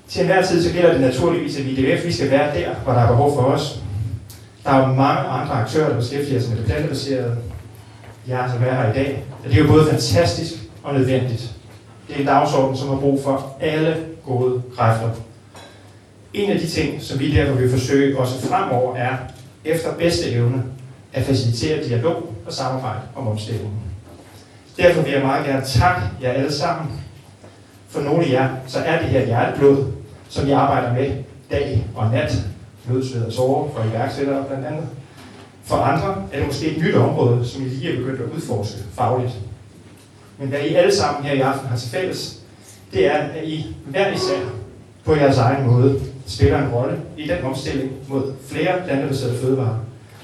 Til 0.08 0.22
enhver 0.22 0.46
tid 0.46 0.64
så 0.64 0.74
gælder 0.74 0.92
det 0.92 1.02
naturligvis, 1.02 1.58
at 1.58 1.66
vi 1.66 1.70
i 1.70 1.76
DVF 1.76 2.06
vi 2.06 2.12
skal 2.12 2.32
være 2.32 2.60
der, 2.60 2.74
hvor 2.84 2.94
der 2.94 3.00
er 3.00 3.08
behov 3.08 3.36
for 3.36 3.42
os. 3.42 3.80
Der 4.64 4.72
er 4.72 4.88
jo 4.88 4.94
mange 4.94 5.20
andre 5.20 5.54
aktører, 5.54 5.90
der 5.90 5.96
beskæftiger 5.96 6.42
sig 6.42 6.50
med 6.50 6.58
det 6.58 6.66
plantebaserede. 6.66 7.38
Jeg 8.28 8.40
er 8.40 8.44
altså 8.44 8.58
være 8.58 8.76
her 8.76 8.92
i 8.92 8.94
dag. 8.94 9.24
Og 9.44 9.50
det 9.50 9.60
er 9.60 9.64
jo 9.64 9.68
både 9.68 9.86
fantastisk 9.90 10.54
og 10.84 10.94
nødvendigt. 10.94 11.57
Det 12.08 12.16
er 12.16 12.20
en 12.20 12.26
dagsorden, 12.26 12.78
som 12.78 12.90
har 12.90 12.96
brug 12.96 13.24
for 13.24 13.58
alle 13.60 14.06
gode 14.26 14.62
kræfter. 14.76 15.10
En 16.34 16.52
af 16.52 16.60
de 16.60 16.68
ting, 16.68 17.02
som 17.02 17.20
vi 17.20 17.36
derfor 17.36 17.54
vil 17.54 17.72
forsøge 17.72 18.20
også 18.20 18.48
fremover, 18.48 18.96
er 18.96 19.18
efter 19.66 19.94
bedste 19.94 20.32
evne 20.32 20.64
at 21.14 21.24
facilitere 21.24 21.84
dialog 21.84 22.34
og 22.46 22.54
samarbejde 22.54 23.00
om 23.16 23.28
omstillingen. 23.28 23.74
Derfor 24.78 25.02
vil 25.02 25.12
jeg 25.12 25.22
meget 25.22 25.46
gerne 25.46 25.66
takke 25.66 26.02
jer 26.22 26.32
alle 26.32 26.54
sammen. 26.54 27.02
For 27.90 28.02
nogle 28.02 28.26
af 28.26 28.32
jer, 28.32 28.50
så 28.68 28.80
er 28.80 29.00
det 29.02 29.10
her 29.10 29.26
hjerteblod, 29.26 29.86
som 30.30 30.46
vi 30.46 30.52
arbejder 30.52 30.94
med 30.94 31.12
dag 31.52 31.86
og 31.96 32.12
nat. 32.12 32.34
Blod, 32.88 33.04
sved 33.04 33.26
og 33.26 33.32
sove 33.32 33.72
for 33.76 33.84
iværksættere 33.84 34.46
blandt 34.48 34.66
andet. 34.66 34.90
For 35.64 35.76
andre 35.76 36.24
er 36.34 36.38
det 36.38 36.48
måske 36.48 36.68
et 36.68 36.84
nyt 36.84 36.96
område, 36.96 37.46
som 37.46 37.66
I 37.66 37.66
lige 37.66 37.94
er 37.94 37.98
begyndt 37.98 38.22
at 38.22 38.28
udforske 38.36 38.78
fagligt. 38.94 39.34
Men 40.38 40.50
hvad 40.50 40.60
I 40.60 40.74
alle 40.74 40.96
sammen 40.96 41.24
her 41.24 41.34
i 41.34 41.40
aften 41.40 41.68
har 41.68 41.78
til 41.78 41.90
fælles, 41.90 42.40
det 42.94 43.06
er, 43.06 43.18
at 43.18 43.44
I 43.44 43.76
hver 43.86 44.12
især 44.14 44.40
på 45.06 45.16
jeres 45.16 45.38
egen 45.38 45.68
måde 45.68 46.02
spiller 46.28 46.64
en 46.64 46.70
rolle 46.70 47.02
i 47.18 47.28
den 47.28 47.44
omstilling 47.44 47.92
mod 48.08 48.34
flere 48.48 48.82
plantebaserede 48.86 49.38
fødevarer, 49.38 49.78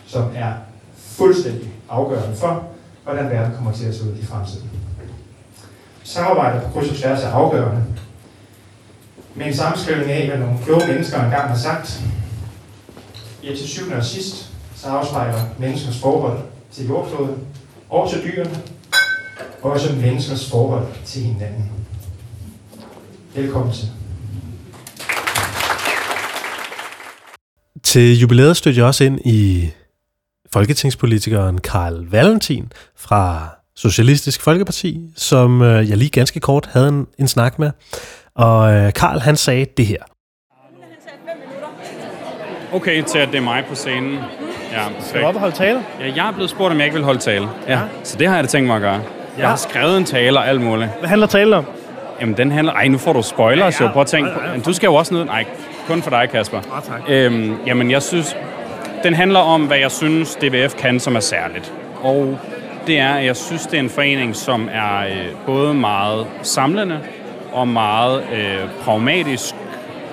som 0.07 0.23
er 0.35 0.53
fuldstændig 0.97 1.73
afgørende 1.89 2.35
for, 2.35 2.67
hvordan 3.03 3.29
verden 3.29 3.55
kommer 3.55 3.71
til 3.71 3.85
at 3.85 3.95
se 3.95 4.03
ud 4.03 4.17
i 4.21 4.25
fremtiden. 4.25 4.69
Samarbejde 6.03 6.61
på 6.65 6.71
kryds 6.71 6.89
og 6.89 6.95
tværs 6.95 7.23
er 7.23 7.29
afgørende. 7.29 7.83
Med 9.35 9.45
en 9.45 9.53
sammenskrivning 9.53 10.11
af, 10.11 10.27
hvad 10.27 10.37
nogle 10.37 10.59
kloge 10.63 10.87
mennesker 10.87 11.23
engang 11.23 11.49
har 11.49 11.57
sagt, 11.57 12.01
ja, 13.43 13.49
til 13.49 13.67
syvende 13.67 13.95
og 13.95 14.03
sidst, 14.03 14.49
så 14.75 14.87
afspejler 14.87 15.39
menneskers 15.57 15.99
forhold 15.99 16.39
til 16.71 16.87
jordkloden 16.87 17.37
og 17.89 18.09
til 18.09 18.23
dyrene, 18.23 18.59
og 19.63 19.71
også 19.71 19.93
menneskers 19.95 20.49
forhold 20.49 20.87
til 21.05 21.21
hinanden. 21.21 21.71
Velkommen 23.35 23.73
til. 23.73 23.87
Til 27.83 28.19
jubilæet 28.19 28.57
stødte 28.57 28.79
jeg 28.79 28.87
også 28.87 29.03
ind 29.03 29.19
i 29.25 29.69
folketingspolitikeren 30.53 31.57
Karl 31.57 32.05
Valentin 32.09 32.71
fra 32.95 33.49
Socialistisk 33.75 34.41
Folkeparti, 34.41 35.01
som 35.15 35.61
øh, 35.61 35.89
jeg 35.89 35.97
lige 35.97 36.09
ganske 36.09 36.39
kort 36.39 36.69
havde 36.73 36.87
en, 36.87 37.07
en 37.19 37.27
snak 37.27 37.59
med. 37.59 37.71
Og 38.35 38.73
øh, 38.73 38.93
Karl 38.93 39.19
han 39.19 39.37
sagde 39.37 39.65
det 39.77 39.85
her. 39.85 40.03
Okay, 42.73 43.03
til 43.03 43.17
at 43.17 43.27
det 43.27 43.37
er 43.37 43.41
mig 43.41 43.65
på 43.69 43.75
scenen. 43.75 44.19
Ja, 44.71 44.87
Skal 45.01 45.21
du 45.21 45.25
op 45.25 45.35
og 45.35 45.39
holde 45.39 45.55
tale? 45.55 45.85
Ja, 45.99 46.13
jeg 46.15 46.27
er 46.27 46.31
blevet 46.31 46.49
spurgt, 46.49 46.71
om 46.71 46.77
jeg 46.77 46.85
ikke 46.85 46.95
vil 46.95 47.03
holde 47.05 47.19
tale. 47.19 47.49
Ja, 47.67 47.81
så 48.03 48.17
det 48.17 48.27
har 48.27 48.35
jeg 48.35 48.43
da 48.43 48.47
tænkt 48.47 48.67
mig 48.67 48.75
at 48.75 48.81
gøre. 48.81 49.22
Jeg 49.37 49.49
har 49.49 49.55
skrevet 49.55 49.97
en 49.97 50.05
tale 50.05 50.39
og 50.39 50.47
alt 50.47 50.61
muligt. 50.61 50.89
Hvad 50.99 51.09
handler 51.09 51.27
talen 51.27 51.53
om? 51.53 51.65
Jamen, 52.21 52.37
den 52.37 52.51
handler... 52.51 52.73
Ej, 52.73 52.87
nu 52.87 52.97
får 52.97 53.13
du 53.13 53.21
spoilers 53.21 53.81
jo. 53.81 53.87
Prøv 53.87 54.01
at 54.01 54.07
tænke. 54.07 54.31
Du 54.65 54.73
skal 54.73 54.87
jo 54.87 54.95
også 54.95 55.13
ned... 55.13 55.25
Nej, 55.25 55.45
kun 55.87 56.01
for 56.01 56.09
dig, 56.09 56.29
Kasper. 56.29 56.57
Ah, 56.57 56.83
tak. 56.83 57.01
Øhm, 57.09 57.55
jamen, 57.65 57.91
jeg 57.91 58.03
synes... 58.03 58.37
Den 59.03 59.13
handler 59.13 59.39
om, 59.39 59.65
hvad 59.65 59.77
jeg 59.77 59.91
synes, 59.91 60.35
DVF 60.35 60.75
kan, 60.75 60.99
som 60.99 61.15
er 61.15 61.19
særligt. 61.19 61.73
Og 62.01 62.39
det 62.87 62.99
er, 62.99 63.13
at 63.13 63.25
jeg 63.25 63.35
synes, 63.35 63.67
det 63.67 63.73
er 63.73 63.79
en 63.79 63.89
forening, 63.89 64.35
som 64.35 64.69
er 64.73 64.99
øh, 64.99 65.27
både 65.45 65.73
meget 65.73 66.27
samlende 66.41 66.99
og 67.53 67.67
meget 67.67 68.23
øh, 68.33 68.69
pragmatisk, 68.83 69.55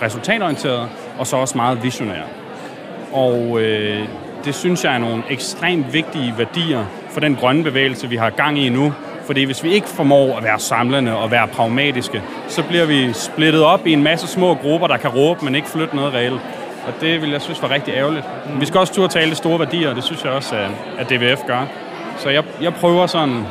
resultatorienteret, 0.02 0.88
og 1.18 1.26
så 1.26 1.36
også 1.36 1.56
meget 1.56 1.82
visionær. 1.82 2.22
Og 3.12 3.60
øh, 3.60 4.04
det 4.44 4.54
synes 4.54 4.84
jeg 4.84 4.94
er 4.94 4.98
nogle 4.98 5.22
ekstremt 5.30 5.92
vigtige 5.92 6.34
værdier 6.38 6.84
for 7.10 7.20
den 7.20 7.36
grønne 7.36 7.62
bevægelse, 7.64 8.08
vi 8.08 8.16
har 8.16 8.30
gang 8.30 8.58
i 8.58 8.68
nu. 8.68 8.92
Fordi 9.30 9.44
hvis 9.44 9.64
vi 9.64 9.72
ikke 9.72 9.88
formår 9.88 10.36
at 10.36 10.44
være 10.44 10.58
samlende 10.58 11.16
og 11.16 11.30
være 11.30 11.46
pragmatiske, 11.48 12.22
så 12.48 12.62
bliver 12.62 12.86
vi 12.86 13.12
splittet 13.12 13.62
op 13.64 13.86
i 13.86 13.92
en 13.92 14.02
masse 14.02 14.26
små 14.26 14.54
grupper, 14.54 14.86
der 14.86 14.96
kan 14.96 15.10
råbe, 15.10 15.44
men 15.44 15.54
ikke 15.54 15.68
flytte 15.68 15.96
noget 15.96 16.14
reelt. 16.14 16.40
Og 16.86 16.92
det 17.00 17.22
vil 17.22 17.30
jeg 17.30 17.40
synes 17.42 17.62
var 17.62 17.70
rigtig 17.70 17.94
ærgerligt. 17.94 18.24
Vi 18.60 18.66
skal 18.66 18.80
også 18.80 18.94
turde 18.94 19.08
tale 19.12 19.30
de 19.30 19.34
store 19.36 19.58
værdier, 19.58 19.90
og 19.90 19.96
det 19.96 20.04
synes 20.04 20.24
jeg 20.24 20.32
også, 20.32 20.54
at- 20.56 20.70
at 20.98 21.10
DVF 21.10 21.40
gør. 21.46 21.66
Så 22.18 22.30
jeg, 22.30 22.42
jeg 22.62 22.74
prøver 22.74 23.06
sådan... 23.06 23.42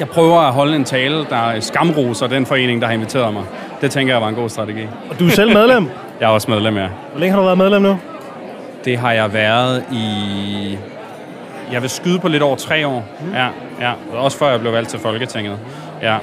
Jeg 0.00 0.08
prøver 0.08 0.38
at 0.40 0.52
holde 0.52 0.76
en 0.76 0.84
tale, 0.84 1.24
der 1.30 1.60
skamroser 1.60 2.26
den 2.26 2.46
forening, 2.46 2.80
der 2.80 2.86
har 2.86 2.94
inviteret 2.94 3.32
mig. 3.32 3.42
Det 3.80 3.90
tænker 3.90 4.14
jeg 4.14 4.22
var 4.22 4.28
en 4.28 4.34
god 4.34 4.48
strategi. 4.48 4.82
Og 5.10 5.18
du 5.20 5.26
er 5.26 5.30
selv 5.30 5.52
medlem. 5.52 5.88
Jeg 6.20 6.26
er 6.26 6.30
også 6.30 6.50
medlem, 6.50 6.76
ja. 6.76 6.86
Hvor 7.10 7.20
længe 7.20 7.30
har 7.32 7.38
du 7.40 7.44
været 7.44 7.58
medlem 7.58 7.82
nu? 7.82 7.98
Det 8.84 8.98
har 8.98 9.12
jeg 9.12 9.32
været 9.32 9.84
i... 9.92 10.78
Jeg 11.72 11.82
vil 11.82 11.90
skyde 11.90 12.18
på 12.18 12.28
lidt 12.28 12.42
over 12.42 12.56
tre 12.56 12.86
år. 12.86 13.04
Ja, 13.34 13.46
ja. 13.80 13.92
Også 14.12 14.38
før 14.38 14.50
jeg 14.50 14.60
blev 14.60 14.72
valgt 14.72 14.90
til 14.90 14.98
Folketinget. 14.98 15.58
Ja, 16.02 16.16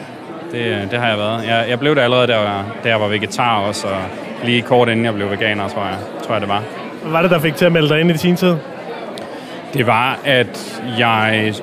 det, 0.52 0.91
det 0.91 1.00
har 1.00 1.08
jeg 1.08 1.18
været. 1.18 1.48
Jeg, 1.48 1.66
jeg 1.70 1.80
blev 1.80 1.95
det 1.95 2.02
allerede, 2.02 2.28
da 2.28 2.39
jeg, 2.39 2.64
da 2.84 2.89
jeg 2.89 3.02
var 3.02 3.08
vegetar 3.08 3.60
også, 3.60 3.88
og 3.88 4.02
lige 4.43 4.62
kort 4.62 4.89
inden 4.89 5.06
jeg 5.06 5.14
blev 5.14 5.32
veganer, 5.32 5.68
tror 5.68 5.82
jeg, 5.82 5.98
tror 6.24 6.34
jeg 6.34 6.41
det 6.41 6.50
var. 6.50 6.64
Hvad 7.02 7.12
var 7.12 7.22
det, 7.22 7.32
der 7.32 7.39
fik 7.39 7.56
til 7.56 7.66
at 7.66 7.72
melde 7.72 7.89
dig 7.89 8.00
ind 8.00 8.12
i 8.12 8.18
sin 8.18 8.36
tid? 8.36 8.56
Det 9.74 9.88
var, 9.88 10.20
at 10.26 10.82
jeg... 11.00 11.54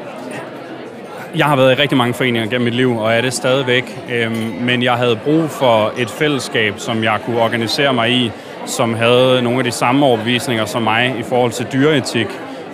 Jeg 1.37 1.47
har 1.47 1.57
været 1.57 1.78
i 1.78 1.82
rigtig 1.82 1.99
mange 1.99 2.14
foreninger 2.14 2.49
gennem 2.51 2.64
mit 2.64 2.74
liv, 2.74 2.99
og 2.99 3.14
er 3.14 3.20
det 3.20 3.32
stadigvæk. 3.32 4.05
Øhm, 4.12 4.55
men 4.61 4.82
jeg 4.82 4.93
havde 4.93 5.16
brug 5.16 5.51
for 5.51 5.93
et 5.99 6.11
fællesskab, 6.11 6.74
som 6.76 7.05
jeg 7.05 7.18
kunne 7.26 7.41
organisere 7.41 7.93
mig 7.93 8.11
i, 8.11 8.30
som 8.66 8.95
havde 8.95 9.43
nogle 9.43 9.59
af 9.59 9.64
de 9.64 9.70
samme 9.70 10.07
overbevisninger 10.07 10.64
som 10.64 10.82
mig 10.82 11.14
i 11.18 11.22
forhold 11.22 11.53
til 11.53 11.66
dyreetik, 11.72 12.26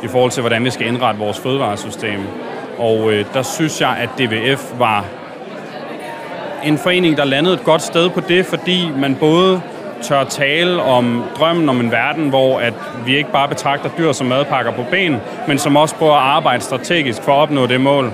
i 0.03 0.09
forhold 0.09 0.30
til, 0.30 0.40
hvordan 0.40 0.64
vi 0.64 0.70
skal 0.70 0.86
indrette 0.86 1.20
vores 1.20 1.40
fødevaresystem. 1.40 2.20
Og 2.78 3.12
øh, 3.12 3.24
der 3.34 3.42
synes 3.42 3.80
jeg, 3.80 3.96
at 3.98 4.09
DVF 4.18 4.78
var 4.78 5.05
en 6.64 6.78
forening, 6.78 7.16
der 7.16 7.24
landede 7.24 7.55
et 7.55 7.64
godt 7.64 7.82
sted 7.82 8.11
på 8.11 8.20
det, 8.20 8.46
fordi 8.46 8.90
man 8.96 9.16
både 9.20 9.62
tør 10.03 10.24
tale 10.24 10.82
om 10.82 11.24
drømmen 11.38 11.68
om 11.68 11.80
en 11.80 11.90
verden, 11.90 12.28
hvor 12.28 12.59
at 12.59 12.74
vi 13.07 13.16
ikke 13.16 13.32
bare 13.32 13.48
betragter 13.48 13.90
dyr 13.98 14.12
som 14.12 14.26
madpakker 14.26 14.72
på 14.72 14.84
ben, 14.90 15.16
men 15.48 15.59
som 15.59 15.76
også 15.76 15.94
prøver 15.94 16.14
at 16.14 16.22
arbejde 16.22 16.62
strategisk 16.62 17.22
for 17.22 17.32
at 17.32 17.36
opnå 17.36 17.66
det 17.66 17.80
mål. 17.80 18.12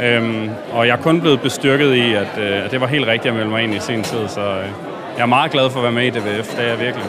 Øhm, 0.00 0.50
og 0.72 0.86
jeg 0.86 0.92
er 0.92 1.02
kun 1.02 1.20
blevet 1.20 1.40
bestyrket 1.40 1.94
i, 1.94 2.14
at, 2.14 2.38
øh, 2.38 2.64
at 2.64 2.70
det 2.70 2.80
var 2.80 2.86
helt 2.86 3.06
rigtigt 3.06 3.26
at 3.26 3.34
melde 3.34 3.50
mig 3.50 3.62
ind 3.62 3.74
i 3.74 3.78
sin 3.78 4.02
tid, 4.02 4.28
så 4.28 4.40
øh, 4.40 4.66
jeg 5.16 5.22
er 5.22 5.26
meget 5.26 5.50
glad 5.52 5.70
for 5.70 5.78
at 5.78 5.82
være 5.82 5.92
med 5.92 6.06
i 6.06 6.10
DVF, 6.10 6.56
det 6.56 6.64
er 6.64 6.68
jeg 6.68 6.80
virkelig. 6.80 7.06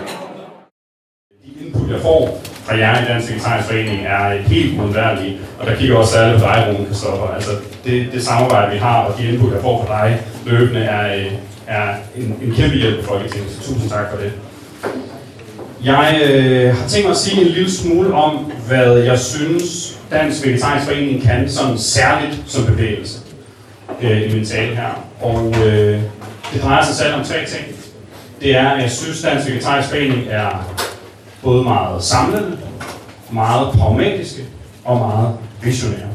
De 1.45 1.65
input, 1.65 1.89
jeg 1.91 2.01
får 2.01 2.56
fra 2.67 2.77
jer 2.77 3.01
i 3.01 3.07
Dansk 3.07 3.29
Vegetarisk 3.29 3.67
Forening, 3.67 4.05
er 4.05 4.37
helt 4.41 4.79
undværlige. 4.79 5.37
Og 5.59 5.67
der 5.67 5.75
kigger 5.75 5.95
også 5.95 6.13
særligt 6.13 6.41
på 6.41 6.47
dig, 6.47 6.67
Rune 6.67 6.87
Kristoffer. 6.87 7.27
Altså, 7.27 7.49
det, 7.85 8.07
det 8.13 8.23
samarbejde, 8.25 8.71
vi 8.71 8.77
har, 8.77 9.03
og 9.03 9.17
de 9.17 9.27
input, 9.27 9.53
jeg 9.53 9.61
får 9.61 9.85
fra 9.85 10.07
dig 10.07 10.21
løbende, 10.45 10.81
er, 10.81 11.15
øh, 11.15 11.31
er 11.67 11.89
en, 12.15 12.35
en 12.43 12.55
kæmpe 12.55 12.75
hjælp 12.75 13.05
for 13.05 13.13
Folketinget. 13.13 13.51
Så 13.51 13.73
tusind 13.73 13.89
tak 13.89 14.05
for 14.11 14.17
det. 14.17 14.31
Jeg 15.83 16.21
øh, 16.23 16.75
har 16.77 16.87
tænkt 16.87 17.05
mig 17.05 17.11
at 17.11 17.17
sige 17.17 17.41
en 17.41 17.47
lille 17.47 17.71
smule 17.71 18.13
om, 18.13 18.51
hvad 18.67 18.97
jeg 18.97 19.19
synes, 19.19 19.97
Dansk 20.11 20.45
Vegetarisk 20.45 20.85
Forening 20.85 21.23
kan 21.23 21.49
sådan 21.49 21.77
særligt 21.77 22.39
som 22.47 22.65
bevægelse 22.65 23.19
øh, 24.01 24.21
i 24.21 24.35
min 24.35 24.45
tale 24.45 24.75
her. 24.75 25.05
Og 25.21 25.53
øh, 25.65 26.01
det 26.53 26.61
drejer 26.63 26.85
sig 26.85 26.95
selv 26.95 27.13
om 27.13 27.23
tre 27.23 27.45
ting. 27.47 27.65
Det 28.41 28.55
er, 28.55 28.69
at 28.69 28.81
jeg 28.81 28.91
synes, 28.91 29.21
Dansk 29.21 29.47
Vegetarisk 29.47 29.89
Forening 29.89 30.27
er 30.29 30.77
både 31.43 31.63
meget 31.63 32.03
samlende, 32.03 32.57
meget 33.31 33.67
pragmatiske 33.79 34.41
og 34.85 34.97
meget 34.97 35.29
visionære. 35.61 36.07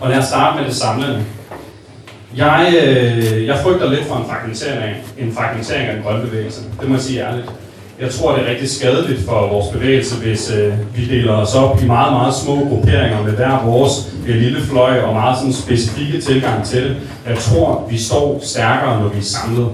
Og 0.00 0.10
lad 0.10 0.18
os 0.18 0.24
starte 0.24 0.58
med 0.58 0.66
det 0.68 0.76
samlende. 0.76 1.24
Jeg, 2.36 2.74
øh, 2.82 3.46
jeg 3.46 3.58
frygter 3.62 3.90
lidt 3.90 4.04
for 4.04 4.16
en 4.16 4.24
fragmentering, 4.28 4.96
en 5.18 5.32
fragmentering 5.32 5.88
af 5.88 5.94
den 5.94 6.04
grønne 6.04 6.26
bevægelse. 6.26 6.60
Det 6.80 6.88
må 6.88 6.94
jeg 6.94 7.02
sige 7.02 7.26
ærligt. 7.26 7.50
Jeg 8.00 8.10
tror, 8.10 8.36
det 8.36 8.44
er 8.46 8.50
rigtig 8.50 8.70
skadeligt 8.70 9.20
for 9.20 9.48
vores 9.48 9.68
bevægelse, 9.72 10.16
hvis 10.16 10.50
øh, 10.50 10.72
vi 10.96 11.04
deler 11.08 11.32
os 11.32 11.54
op 11.54 11.82
i 11.82 11.86
meget, 11.86 12.12
meget 12.12 12.34
små 12.34 12.54
grupperinger 12.54 13.22
med 13.22 13.32
hver 13.32 13.64
vores 13.64 13.92
øh, 14.26 14.36
lille 14.36 14.60
fløj 14.60 15.00
og 15.00 15.14
meget 15.14 15.38
sådan 15.38 15.52
specifikke 15.52 16.20
tilgang 16.20 16.64
til 16.64 16.84
det. 16.84 16.96
Jeg 17.26 17.38
tror, 17.38 17.86
vi 17.90 17.98
står 17.98 18.40
stærkere, 18.42 19.00
når 19.00 19.08
vi 19.08 19.18
er 19.18 19.22
samlet. 19.22 19.68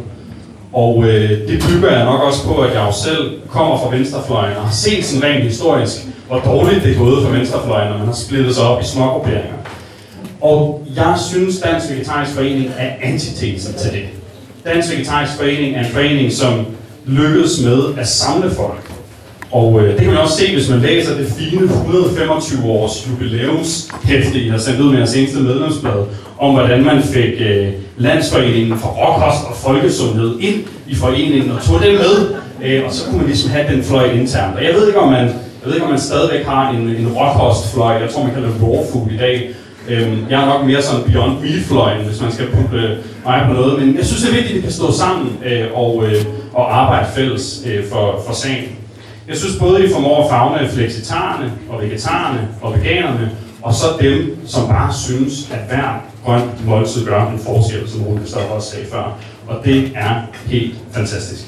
Og 0.75 1.05
øh, 1.05 1.31
det 1.49 1.65
bygger 1.69 1.97
jeg 1.97 2.05
nok 2.05 2.21
også 2.21 2.45
på, 2.47 2.55
at 2.55 2.75
jeg 2.75 2.87
jo 2.87 2.93
selv 2.93 3.33
kommer 3.49 3.79
fra 3.79 3.97
venstrefløjen 3.97 4.57
og 4.57 4.63
har 4.63 4.73
set 4.73 5.05
sådan 5.05 5.31
rent 5.31 5.45
historisk, 5.45 6.07
hvor 6.29 6.39
dårligt 6.39 6.85
det 6.85 6.93
er 6.93 6.99
gået 6.99 7.23
for 7.23 7.31
venstrefløjen, 7.31 7.91
når 7.91 7.99
man 7.99 8.07
har 8.07 8.15
splittet 8.15 8.55
sig 8.55 8.65
op 8.65 8.83
i 8.83 8.85
smågrupperinger. 8.85 9.55
Og 10.41 10.87
jeg 10.97 11.15
synes, 11.31 11.59
Dansk 11.61 11.91
Vegetarisk 11.91 12.35
Forening 12.35 12.71
er 12.79 12.91
antitesen 13.03 13.75
til 13.75 13.93
det. 13.93 14.05
Dansk 14.65 14.91
Vegetarisk 14.93 15.33
Forening 15.37 15.77
er 15.77 15.85
en 15.85 15.93
forening, 15.93 16.33
som 16.33 16.67
lykkedes 17.07 17.61
med 17.65 17.79
at 17.99 18.09
samle 18.09 18.51
folk. 18.51 18.91
Og 19.51 19.81
øh, 19.81 19.93
det 19.93 20.01
kan 20.01 20.07
man 20.13 20.17
også 20.17 20.37
se, 20.37 20.55
hvis 20.55 20.71
man 20.71 20.81
læser 20.81 21.17
det 21.17 21.27
fine 21.27 21.63
125 21.65 22.65
års 22.65 23.09
jubilæumshæfte, 23.11 24.41
I 24.41 24.49
har 24.49 24.59
sendt 24.59 24.81
ud 24.81 24.91
med 24.91 24.99
jeres 24.99 25.11
seneste 25.11 25.41
medlemsblad, 25.41 26.05
om 26.39 26.55
hvordan 26.55 26.85
man 26.85 27.03
fik 27.03 27.35
øh, 27.41 27.69
Landsforeningen 27.97 28.79
for 28.79 28.89
Råkost 28.89 29.45
og 29.49 29.57
Folkesundhed 29.57 30.39
ind 30.41 30.65
i 30.87 30.95
foreningen 30.95 31.51
og 31.51 31.63
tog 31.63 31.81
det 31.81 31.93
med, 31.93 32.35
øh, 32.65 32.85
og 32.87 32.93
så 32.93 33.05
kunne 33.05 33.19
man 33.19 33.27
ligesom 33.27 33.51
have 33.51 33.75
den 33.75 33.85
fløj 33.85 34.05
internt. 34.05 34.57
Og 34.57 34.65
jeg 34.65 34.75
ved 34.75 34.87
ikke, 34.87 35.01
om 35.01 35.13
man, 35.13 35.25
jeg 35.25 35.65
ved 35.65 35.75
ikke, 35.75 35.85
om 35.85 35.91
man 35.91 36.01
stadigvæk 36.01 36.47
har 36.47 36.71
en, 36.71 36.89
en 36.89 37.09
råkostfløj, 37.09 37.93
jeg 37.93 38.11
tror, 38.11 38.23
man 38.25 38.35
kalder 38.35 38.49
det 38.49 38.63
raw 38.63 38.85
food 38.93 39.11
i 39.11 39.17
dag, 39.17 39.55
Øhm, 39.89 40.27
jeg 40.31 40.43
er 40.43 40.47
nok 40.47 40.67
mere 40.67 40.83
sådan 40.83 41.11
beyond 41.11 41.33
meat 41.41 42.07
hvis 42.07 42.21
man 42.21 42.33
skal 42.33 42.47
putte 42.47 42.77
øh, 42.77 42.97
mig 43.25 43.45
på 43.47 43.53
noget, 43.53 43.81
men 43.81 43.97
jeg 43.97 44.07
synes, 44.07 44.23
det 44.23 44.31
er 44.31 44.35
vigtigt, 44.35 44.51
at 44.51 44.57
vi 44.57 44.61
kan 44.61 44.73
stå 44.73 44.93
sammen 44.93 45.39
øh, 45.45 45.67
og, 45.75 46.05
øh, 46.07 46.25
og 46.53 46.77
arbejde 46.81 47.07
fælles 47.17 47.63
øh, 47.67 47.85
for, 47.93 48.23
for 48.27 48.35
sagen. 48.35 48.65
Jeg 49.29 49.37
synes 49.37 49.57
både, 49.61 49.85
I 49.87 49.93
formår 49.93 50.25
at 50.25 50.31
fagne 50.31 50.69
flexitarerne 50.69 51.53
og 51.69 51.83
vegetarerne 51.83 52.49
og 52.63 52.75
veganerne, 52.75 53.31
og 53.65 53.75
så 53.75 53.87
dem, 54.01 54.39
som 54.47 54.69
bare 54.69 54.95
synes, 54.95 55.51
at 55.53 55.59
hver 55.69 56.05
grøn 56.25 56.43
måltid 56.67 57.07
gør 57.07 57.31
en 57.31 57.39
forskel, 57.39 57.91
som 57.91 58.03
Rune 58.03 58.21
Kristoffer 58.21 58.49
også 58.49 58.71
sagde 58.71 58.87
før. 58.87 59.19
Og 59.47 59.65
det 59.65 59.93
er 59.95 60.23
helt 60.47 60.75
fantastisk. 60.93 61.43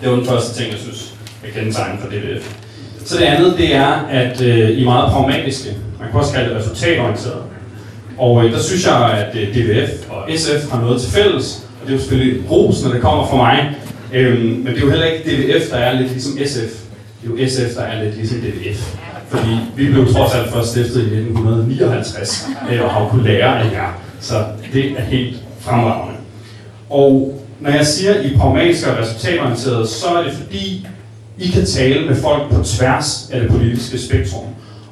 Det 0.00 0.10
var 0.10 0.16
den 0.16 0.26
første 0.26 0.58
ting, 0.58 0.72
jeg 0.72 0.78
synes 0.78 1.14
er 1.44 1.58
kendetegnet 1.60 2.00
for 2.00 2.08
DVF. 2.08 2.56
Så 3.04 3.16
det 3.16 3.24
andet, 3.24 3.58
det 3.58 3.74
er, 3.74 3.92
at 4.10 4.40
øh, 4.40 4.70
I 4.70 4.80
er 4.80 4.84
meget 4.84 5.12
pragmatiske. 5.12 5.74
Man 6.00 6.10
kan 6.10 6.20
også 6.20 6.32
kalde 6.34 6.48
det 6.50 6.58
resultatorienteret. 6.58 7.42
Og 8.18 8.44
øh, 8.44 8.52
der 8.52 8.58
synes 8.58 8.86
jeg, 8.86 9.10
at 9.10 9.36
øh, 9.36 9.54
DVF 9.54 10.10
og 10.10 10.28
SF 10.36 10.70
har 10.70 10.80
noget 10.80 11.00
til 11.00 11.12
fælles. 11.12 11.66
Og 11.80 11.86
det 11.86 11.88
er 11.88 11.96
jo 11.96 12.00
selvfølgelig 12.00 12.50
ros, 12.50 12.84
når 12.84 12.92
det 12.92 13.00
kommer 13.00 13.26
fra 13.26 13.36
mig. 13.36 13.74
Øhm, 14.12 14.42
men 14.42 14.66
det 14.66 14.76
er 14.76 14.80
jo 14.80 14.90
heller 14.90 15.06
ikke 15.06 15.30
DVF, 15.30 15.70
der 15.70 15.76
er 15.76 16.00
lidt 16.00 16.10
ligesom 16.10 16.32
SF. 16.46 16.82
Det 17.22 17.40
er 17.40 17.44
jo 17.44 17.48
SF, 17.48 17.74
der 17.76 17.82
er 17.82 18.04
lidt 18.04 18.16
ligesom 18.16 18.38
DVF. 18.38 18.96
Fordi 19.28 19.50
vi 19.76 19.92
blev 19.92 20.12
trods 20.12 20.34
alt 20.34 20.52
først 20.52 20.70
stiftet 20.70 20.96
i 20.96 21.00
1959 21.00 22.48
øh, 22.72 22.84
og 22.84 22.90
har 22.90 23.08
kunnet 23.08 23.24
lære 23.24 23.60
af 23.60 23.72
jer. 23.72 24.00
Så 24.20 24.44
det 24.72 24.92
er 24.98 25.02
helt 25.02 25.36
fremragende. 25.60 26.18
Og 26.90 27.42
når 27.60 27.70
jeg 27.70 27.86
siger, 27.86 28.14
at 28.14 28.24
I 28.24 28.34
er 28.34 28.38
pragmatiske 28.38 28.90
og 28.90 28.98
resultatorienterede, 28.98 29.86
så 29.86 30.06
er 30.06 30.22
det 30.22 30.32
fordi, 30.32 30.86
I 31.38 31.48
kan 31.48 31.66
tale 31.66 32.06
med 32.06 32.16
folk 32.16 32.50
på 32.50 32.62
tværs 32.62 33.30
af 33.32 33.40
det 33.40 33.50
politiske 33.50 33.98
spektrum. 33.98 34.44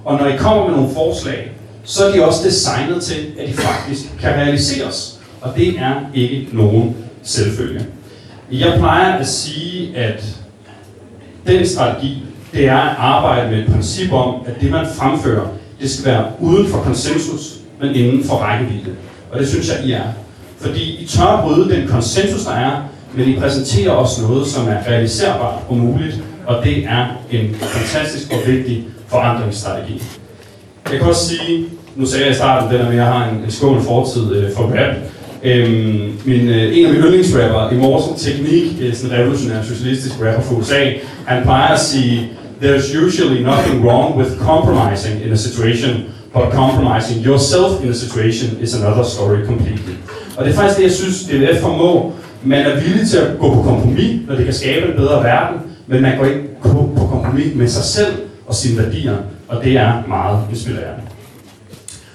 Og 0.05 0.19
når 0.19 0.27
I 0.27 0.37
kommer 0.37 0.69
med 0.69 0.77
nogle 0.77 0.95
forslag, 0.95 1.51
så 1.85 2.05
er 2.05 2.13
de 2.13 2.27
også 2.27 2.49
designet 2.49 3.03
til, 3.03 3.27
at 3.41 3.49
de 3.49 3.53
faktisk 3.53 4.03
kan 4.21 4.31
realiseres. 4.31 5.21
Og 5.41 5.53
det 5.57 5.69
er 5.79 5.95
ikke 6.15 6.49
nogen 6.53 6.97
selvfølge. 7.23 7.87
Jeg 8.53 8.75
plejer 8.79 9.13
at 9.13 9.29
sige, 9.29 9.97
at 9.97 10.25
den 11.47 11.67
strategi, 11.67 12.25
det 12.55 12.69
er 12.69 12.77
at 12.77 12.97
arbejde 12.99 13.51
med 13.51 13.59
et 13.59 13.73
princip 13.73 14.13
om, 14.13 14.35
at 14.47 14.61
det 14.61 14.71
man 14.71 14.87
fremfører, 14.95 15.47
det 15.81 15.91
skal 15.91 16.13
være 16.13 16.25
uden 16.41 16.69
for 16.69 16.79
konsensus, 16.79 17.55
men 17.81 17.95
inden 17.95 18.25
for 18.25 18.35
rækkevidde. 18.35 18.91
Og 19.33 19.41
det 19.41 19.49
synes 19.49 19.69
jeg, 19.69 19.87
I 19.87 19.93
er. 19.93 20.03
Fordi 20.59 21.03
I 21.03 21.07
tør 21.07 21.41
bryde 21.43 21.75
den 21.75 21.89
konsensus, 21.89 22.45
der 22.45 22.53
er, 22.53 22.83
men 23.15 23.29
I 23.29 23.39
præsenterer 23.41 23.91
også 23.91 24.23
noget, 24.23 24.47
som 24.47 24.69
er 24.69 24.77
realiserbart 24.89 25.55
og 25.69 25.77
muligt, 25.77 26.23
og 26.47 26.65
det 26.65 26.85
er 26.85 27.07
en 27.31 27.55
fantastisk 27.55 28.33
og 28.33 28.39
vigtig 28.47 28.85
forandringsstrategi. 29.07 30.03
Jeg 30.91 30.99
kan 30.99 31.09
også 31.09 31.29
sige, 31.29 31.67
nu 31.97 32.07
sagde 32.07 32.25
jeg 32.25 32.33
i 32.33 32.37
starten, 32.37 32.79
den 32.79 32.87
at 32.87 32.97
jeg 32.97 33.07
har 33.07 33.29
en, 33.29 33.37
en 33.37 33.51
skål 33.51 33.83
fortid 33.83 34.33
øh, 34.33 34.53
for 34.57 34.63
rap. 34.63 34.97
Øhm, 35.43 36.19
min, 36.25 36.49
øh, 36.49 36.79
en 36.79 36.87
af 36.87 36.93
mine 36.93 37.05
yndlingsrapper, 37.05 37.71
i 37.71 37.75
morges 37.75 38.23
teknik, 38.23 38.73
øh, 38.81 38.95
sådan 38.95 39.11
en 39.11 39.21
revolutionær 39.21 39.63
socialistisk 39.63 40.15
rapper 40.15 40.43
fra 40.43 40.55
USA, 40.55 40.91
han 41.27 41.43
plejer 41.43 41.75
at 41.75 41.81
sige, 41.81 42.31
There's 42.63 42.95
usually 43.05 43.43
nothing 43.43 43.85
wrong 43.85 44.19
with 44.19 44.39
compromising 44.39 45.23
in 45.25 45.33
a 45.33 45.37
situation, 45.37 45.93
but 46.35 46.53
compromising 46.53 47.25
yourself 47.25 47.83
in 47.83 47.91
a 47.91 47.95
situation 47.95 48.49
is 48.61 48.75
another 48.75 49.05
story 49.05 49.47
completely. 49.47 49.95
Og 50.37 50.45
det 50.45 50.51
er 50.51 50.57
faktisk 50.57 50.77
det, 50.79 50.85
jeg 50.85 50.93
synes, 50.93 51.25
DVF 51.25 51.61
formå. 51.61 52.13
Man 52.45 52.67
er 52.67 52.81
villig 52.81 53.09
til 53.11 53.19
at 53.19 53.39
gå 53.39 53.55
på 53.55 53.63
kompromis, 53.63 54.21
når 54.29 54.35
det 54.35 54.45
kan 54.45 54.55
skabe 54.55 54.87
en 54.87 54.97
bedre 54.97 55.25
verden, 55.25 55.61
men 55.87 56.03
man 56.03 56.19
går 56.19 56.25
ikke 56.25 56.61
på, 56.63 56.85
kompromis 57.11 57.55
med 57.55 57.69
sig 57.69 57.85
selv 57.85 58.15
og 58.47 58.55
sine 58.55 58.83
værdier, 58.83 59.17
og 59.49 59.65
det 59.65 59.77
er 59.77 59.93
meget 60.09 60.39
inspirerende. 60.51 61.03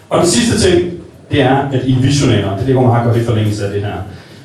Og 0.10 0.20
den 0.20 0.28
sidste 0.28 0.70
ting, 0.70 0.92
det 1.32 1.42
er, 1.42 1.58
at 1.58 1.86
I 1.86 1.94
er 1.94 2.02
visionære. 2.02 2.58
Det 2.58 2.66
ligger 2.66 2.82
meget 2.82 3.06
godt 3.06 3.18
i 3.18 3.26
forlængelse 3.26 3.66
af 3.66 3.74
det 3.74 3.82
her, 3.82 3.94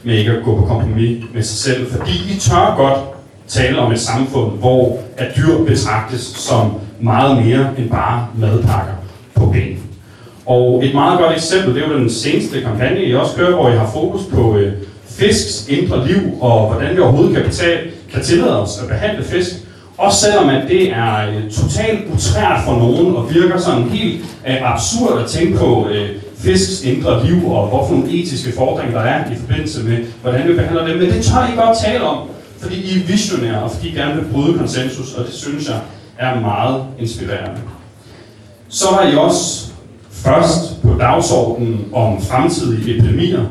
med 0.05 0.18
ikke 0.18 0.30
at 0.30 0.45
gå 0.45 0.57
på 0.57 0.66
kompromis 0.66 1.24
med 1.34 1.42
sig 1.42 1.59
selv, 1.59 1.90
fordi 1.90 2.12
I 2.12 2.38
tør 2.40 2.74
godt 2.76 3.13
tale 3.49 3.78
om 3.78 3.92
et 3.92 4.01
samfund, 4.01 4.59
hvor 4.59 4.99
at 5.16 5.26
dyr 5.36 5.64
betragtes 5.66 6.20
som 6.20 6.72
meget 7.01 7.45
mere 7.45 7.68
end 7.78 7.90
bare 7.90 8.26
madpakker 8.38 8.92
på 9.34 9.47
ben. 9.47 9.78
Og 10.47 10.84
et 10.84 10.95
meget 10.95 11.18
godt 11.18 11.36
eksempel, 11.36 11.74
det 11.74 11.84
er 11.84 11.88
jo 11.88 11.99
den 11.99 12.11
seneste 12.11 12.61
kampagne, 12.61 13.05
I 13.05 13.14
også 13.14 13.36
kører, 13.36 13.55
hvor 13.55 13.70
I 13.70 13.76
har 13.76 13.90
fokus 13.95 14.22
på 14.32 14.57
øh, 14.57 14.72
fisks 15.09 15.68
indre 15.68 16.07
liv, 16.07 16.42
og 16.42 16.72
hvordan 16.72 16.97
vi 16.97 17.01
overhovedet 17.01 17.36
kan, 17.36 17.45
betale, 17.45 17.80
kan 18.12 18.22
tillade 18.22 18.62
os 18.62 18.82
at 18.82 18.88
behandle 18.88 19.24
fisk 19.24 19.55
også 19.99 20.20
selvom 20.20 20.49
at 20.49 20.68
det 20.68 20.92
er 20.92 21.28
øh, 21.28 21.51
totalt 21.51 22.01
utrært 22.14 22.64
for 22.64 22.72
nogen 22.72 23.16
og 23.16 23.34
virker 23.34 23.59
sådan 23.59 23.82
helt 23.82 24.24
øh, 24.49 24.72
absurd 24.72 25.22
at 25.22 25.30
tænke 25.30 25.59
på 25.59 25.88
øh, 25.88 26.09
fisks 26.38 26.84
indre 26.84 27.26
liv 27.26 27.53
og 27.53 27.68
hvorfor 27.68 27.95
nogle 27.95 28.11
etiske 28.11 28.53
fordringer 28.53 28.99
der 28.99 29.05
er 29.05 29.32
i 29.32 29.36
forbindelse 29.36 29.84
med, 29.84 29.97
hvordan 30.22 30.49
vi 30.49 30.55
behandler 30.55 30.86
dem. 30.86 30.99
Men 30.99 31.11
det 31.11 31.24
tør 31.24 31.51
I 31.53 31.57
godt 31.57 31.78
tale 31.84 32.03
om, 32.03 32.18
fordi 32.64 32.76
I 32.76 33.00
er 33.00 33.06
visionære 33.06 33.62
og 33.62 33.70
fordi 33.70 33.88
I 33.88 33.94
gerne 33.94 34.14
vil 34.14 34.24
bryde 34.32 34.58
konsensus, 34.58 35.14
og 35.14 35.26
det 35.26 35.34
synes 35.34 35.68
jeg 35.68 35.78
er 36.18 36.40
meget 36.40 36.84
inspirerende. 36.98 37.60
Så 38.68 38.84
var 38.90 39.10
I 39.12 39.16
også 39.16 39.66
først 40.10 40.82
på 40.82 40.96
dagsordenen 41.00 41.84
om 41.92 42.22
fremtidige 42.22 42.98
epidemier 42.98 43.44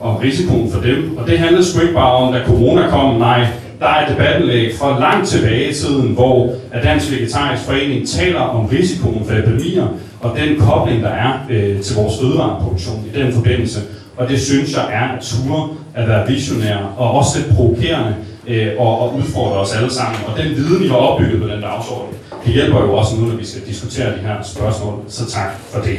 og 0.00 0.22
risikoen 0.22 0.72
for 0.72 0.80
dem. 0.80 1.16
Og 1.16 1.26
det 1.26 1.38
handlede 1.38 1.64
sgu 1.64 1.80
ikke 1.80 1.94
bare 1.94 2.12
om, 2.12 2.32
da 2.32 2.40
corona 2.46 2.88
kom, 2.90 3.14
nej, 3.14 3.46
der 3.80 3.86
er 3.86 4.08
debattenlæg 4.08 4.72
fra 4.78 5.00
langt 5.00 5.28
tilbage 5.28 5.70
i 5.70 5.74
tiden, 5.74 6.08
hvor 6.08 6.54
Dansk 6.84 7.12
Vegetarisk 7.12 7.62
Forening 7.62 8.08
taler 8.08 8.40
om 8.40 8.66
risikoen 8.66 9.24
for 9.26 9.32
epidemier, 9.34 9.86
og 10.20 10.36
den 10.38 10.60
kobling, 10.60 11.02
der 11.02 11.08
er 11.08 11.32
øh, 11.50 11.80
til 11.80 11.96
vores 11.96 12.20
fødevareproduktion 12.20 13.04
i 13.14 13.18
den 13.18 13.32
forbindelse. 13.32 13.80
Og 14.16 14.28
det 14.28 14.40
synes 14.40 14.76
jeg 14.76 14.84
er 14.92 15.16
at 15.16 15.22
ture 15.22 15.68
at 15.94 16.08
være 16.08 16.28
visionær 16.28 16.94
og 16.96 17.10
også 17.10 17.38
lidt 17.38 17.56
provokerende 17.56 18.14
øh, 18.48 18.72
og, 18.78 19.00
og 19.00 19.16
udfordrer 19.16 19.58
os 19.58 19.74
alle 19.76 19.92
sammen. 19.94 20.20
Og 20.26 20.38
den 20.38 20.56
viden, 20.56 20.82
vi 20.82 20.88
har 20.88 20.96
opbygget 20.96 21.42
på 21.42 21.48
den 21.48 21.60
dagsorden, 21.60 22.14
det 22.44 22.52
hjælper 22.52 22.80
jo 22.80 22.94
også 22.94 23.16
nu, 23.16 23.26
når 23.26 23.36
vi 23.36 23.46
skal 23.46 23.66
diskutere 23.66 24.12
de 24.12 24.18
her 24.18 24.42
spørgsmål. 24.42 25.04
Så 25.08 25.30
tak 25.30 25.50
for 25.72 25.80
det. 25.80 25.98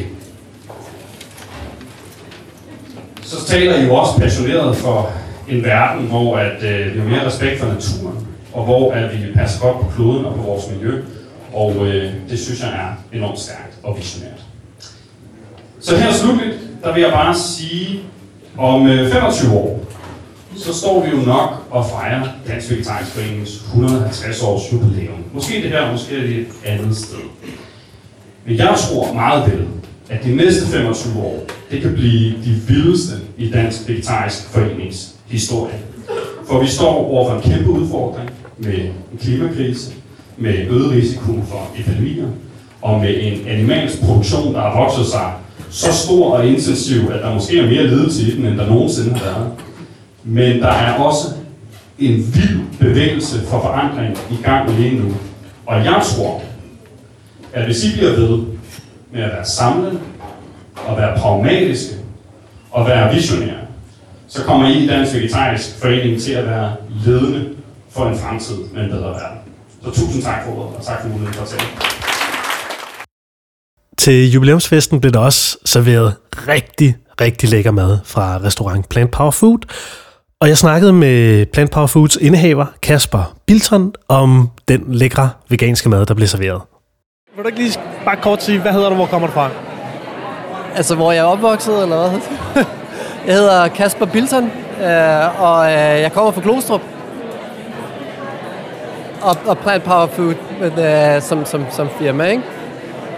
Så 3.21 3.45
taler 3.45 3.75
I 3.75 3.85
jo 3.85 3.95
også 3.95 4.19
passioneret 4.19 4.75
for 4.75 5.11
en 5.49 5.63
verden, 5.63 6.07
hvor 6.07 6.37
at, 6.37 6.63
øh, 6.63 6.93
vi 6.93 6.99
har 6.99 7.09
mere 7.09 7.25
respekt 7.25 7.59
for 7.59 7.67
naturen, 7.67 8.27
og 8.53 8.63
hvor 8.63 8.91
at 8.93 9.13
vi 9.13 9.33
passer 9.33 9.61
godt 9.61 9.77
på 9.79 9.91
kloden 9.95 10.25
og 10.25 10.35
på 10.35 10.41
vores 10.41 10.63
miljø. 10.71 11.01
Og 11.53 11.87
øh, 11.87 12.13
det 12.29 12.39
synes 12.39 12.61
jeg 12.61 12.69
er 12.69 13.17
enormt 13.17 13.39
stærkt 13.39 13.77
og 13.83 13.97
visionært. 13.97 14.39
Så 15.79 15.97
her 15.97 16.13
slutligt, 16.13 16.57
der 16.83 16.93
vil 16.93 17.01
jeg 17.01 17.11
bare 17.11 17.35
sige, 17.35 17.99
om 18.57 18.87
øh, 18.87 19.11
25 19.11 19.53
år, 19.53 19.78
så 20.59 20.73
står 20.73 21.05
vi 21.05 21.09
jo 21.09 21.17
nok 21.25 21.49
og 21.69 21.85
fejrer 21.85 22.27
Dansk 22.47 22.71
Vegetarisk 22.71 23.11
Foreningens 23.11 23.55
150 23.55 24.43
års 24.43 24.73
jubilæum. 24.73 25.23
Måske 25.33 25.53
det 25.63 25.69
her, 25.69 25.91
måske 25.91 26.17
er 26.17 26.21
det 26.21 26.37
et 26.37 26.47
andet 26.65 26.97
sted. 26.97 27.17
Men 28.45 28.57
jeg 28.57 28.75
tror 28.77 29.13
meget 29.13 29.51
vel, 29.51 29.67
at 30.09 30.23
de 30.23 30.35
næste 30.35 30.67
25 30.67 31.23
år, 31.23 31.45
det 31.71 31.81
kan 31.81 31.93
blive 31.93 32.29
de 32.29 32.61
vildeste 32.67 33.13
i 33.37 33.49
Dansk 33.49 33.89
Vegetarisk 33.89 34.49
Forenings 34.49 35.15
historie. 35.27 35.79
For 36.47 36.61
vi 36.61 36.67
står 36.67 36.93
over 36.93 37.29
for 37.29 37.35
en 37.35 37.41
kæmpe 37.41 37.69
udfordring 37.69 38.29
med 38.57 38.73
en 38.73 39.19
klimakrise, 39.21 39.91
med 40.37 40.53
øget 40.69 40.91
risiko 40.91 41.31
for 41.49 41.71
epidemier, 41.79 42.27
og 42.81 42.99
med 42.99 43.15
en 43.21 43.47
animalsk 43.47 44.01
produktion, 44.01 44.53
der 44.53 44.61
har 44.61 44.83
vokset 44.83 45.05
sig 45.05 45.33
så 45.69 45.93
stor 45.93 46.33
og 46.33 46.47
intensiv, 46.47 47.01
at 47.11 47.21
der 47.21 47.33
måske 47.33 47.59
er 47.59 47.65
mere 47.65 47.87
ledelse 47.87 48.27
i 48.27 48.35
den, 48.35 48.45
end 48.45 48.57
der 48.57 48.69
nogensinde 48.69 49.13
har 49.13 49.25
været. 49.25 49.51
Men 50.23 50.61
der 50.61 50.67
er 50.67 50.93
også 50.93 51.27
en 51.99 52.11
vild 52.11 52.59
bevægelse 52.79 53.41
for 53.47 53.61
forandring 53.61 54.17
i 54.31 54.43
gang 54.43 54.71
lige 54.71 54.99
nu. 54.99 55.15
Og 55.65 55.85
jeg 55.85 56.01
tror, 56.05 56.41
at 57.53 57.65
hvis 57.65 57.83
I 57.83 57.97
bliver 57.97 58.11
ved 58.11 58.45
med 59.11 59.23
at 59.23 59.29
være 59.29 59.45
samlet, 59.45 59.99
og 60.87 60.97
være 60.97 61.17
pragmatiske, 61.19 61.95
og 62.71 62.87
være 62.87 63.13
visionære, 63.13 63.59
så 64.27 64.43
kommer 64.43 64.67
I 64.67 64.83
i 64.83 64.87
Dansk 64.87 65.13
Vegetarisk 65.13 65.79
Forening 65.81 66.21
til 66.21 66.31
at 66.31 66.45
være 66.45 66.75
ledende 67.05 67.49
for 67.89 68.09
en 68.09 68.17
fremtid 68.17 68.55
med 68.73 68.83
en 68.83 68.89
bedre 68.89 69.09
verden. 69.09 69.37
Så 69.83 69.91
tusind 69.91 70.23
tak 70.23 70.45
for 70.45 70.51
ordet, 70.51 70.75
og 70.75 70.85
tak 70.85 71.01
for 71.01 71.07
muligheden 71.07 71.33
for 71.33 71.43
at 71.43 71.49
tale. 71.49 71.63
Til 73.97 74.31
jubilæumsfesten 74.31 75.01
blev 75.01 75.13
der 75.13 75.19
også 75.19 75.57
serveret 75.65 76.15
rigtig, 76.47 76.95
rigtig 77.21 77.49
lækker 77.49 77.71
mad 77.71 77.97
fra 78.05 78.37
restaurant 78.43 78.89
Plant 78.89 79.11
Power 79.11 79.31
Food. 79.31 79.59
Og 80.41 80.47
jeg 80.47 80.57
snakkede 80.57 80.93
med 80.93 81.45
Plant 81.45 81.71
Power 81.71 81.87
Foods 81.87 82.15
indehaver 82.15 82.65
Kasper 82.81 83.35
Bilton 83.45 83.93
om 84.07 84.49
den 84.67 84.83
lækre 84.87 85.29
veganske 85.49 85.89
mad, 85.89 86.05
der 86.05 86.13
blev 86.13 86.27
serveret. 86.27 86.61
Vil 87.35 87.43
du 87.43 87.47
ikke 87.47 87.59
lige 87.59 87.79
bare 88.05 88.15
kort 88.15 88.43
sige, 88.43 88.59
hvad 88.59 88.71
hedder 88.71 88.89
du, 88.89 88.95
hvor 88.95 89.05
kommer 89.05 89.27
du 89.27 89.33
fra? 89.33 89.49
Altså, 90.75 90.95
hvor 90.95 91.11
jeg 91.11 91.19
er 91.19 91.25
opvokset, 91.25 91.83
eller 91.83 92.09
hvad? 92.09 92.19
jeg 93.27 93.35
hedder 93.35 93.67
Kasper 93.67 94.05
Bilton, 94.05 94.43
øh, 94.81 95.41
og 95.41 95.65
øh, 95.65 96.01
jeg 96.01 96.11
kommer 96.13 96.31
fra 96.31 96.41
Glostrup. 96.41 96.81
Og, 99.21 99.37
og 99.45 99.57
Plant 99.57 99.83
Power 99.83 100.07
Food 100.07 100.35
men, 100.61 100.85
øh, 100.85 101.21
som, 101.21 101.45
som, 101.45 101.65
som 101.71 101.89
firma, 101.99 102.25
ikke? 102.25 102.43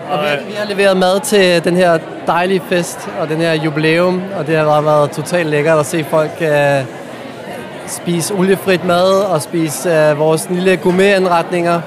Og 0.09 0.19
vi, 0.19 0.47
vi 0.47 0.53
har 0.53 0.65
leveret 0.65 0.97
mad 0.97 1.19
til 1.19 1.63
den 1.63 1.75
her 1.75 1.99
dejlige 2.27 2.61
fest 2.69 3.09
og 3.19 3.29
den 3.29 3.37
her 3.37 3.53
jubilæum, 3.53 4.21
og 4.37 4.47
det 4.47 4.57
har 4.57 4.65
bare 4.65 4.85
været 4.85 5.11
totalt 5.11 5.49
lækkert 5.49 5.79
at 5.79 5.85
se 5.85 6.03
folk 6.03 6.31
øh, 6.41 6.83
spise 7.87 8.33
oliefrit 8.33 8.85
mad 8.85 9.23
og 9.23 9.41
spise 9.41 9.89
øh, 9.89 10.19
vores 10.19 10.49
lille 10.49 10.77
gourmetanretninger, 10.77 11.81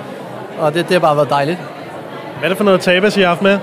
og 0.60 0.74
det, 0.74 0.88
det 0.88 0.92
har 0.92 1.00
bare 1.00 1.16
været 1.16 1.30
dejligt. 1.30 1.58
Hvad 2.38 2.44
er 2.44 2.48
det 2.48 2.56
for 2.56 2.64
noget 2.64 2.80
tapas, 2.80 3.16
I 3.16 3.20
har 3.20 3.28
haft 3.28 3.42
med? 3.42 3.58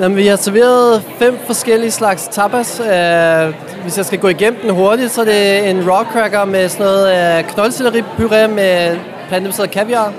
Jamen, 0.00 0.16
vi 0.16 0.26
har 0.26 0.36
serveret 0.36 1.02
fem 1.18 1.38
forskellige 1.46 1.90
slags 1.90 2.28
tapas. 2.28 2.80
Uh, 2.80 3.54
hvis 3.82 3.96
jeg 3.96 4.06
skal 4.06 4.18
gå 4.18 4.28
igennem 4.28 4.60
den 4.62 4.70
hurtigt, 4.70 5.12
så 5.12 5.20
er 5.20 5.24
det 5.24 5.70
en 5.70 5.90
raw 5.90 6.04
cracker 6.04 6.44
med 6.44 6.68
sådan 6.68 6.86
noget 6.86 7.38
uh, 7.38 7.50
knoldselleripuré 7.50 8.46
med 8.46 8.96
plantebaseret 9.28 9.70
kaviar. 9.70 10.12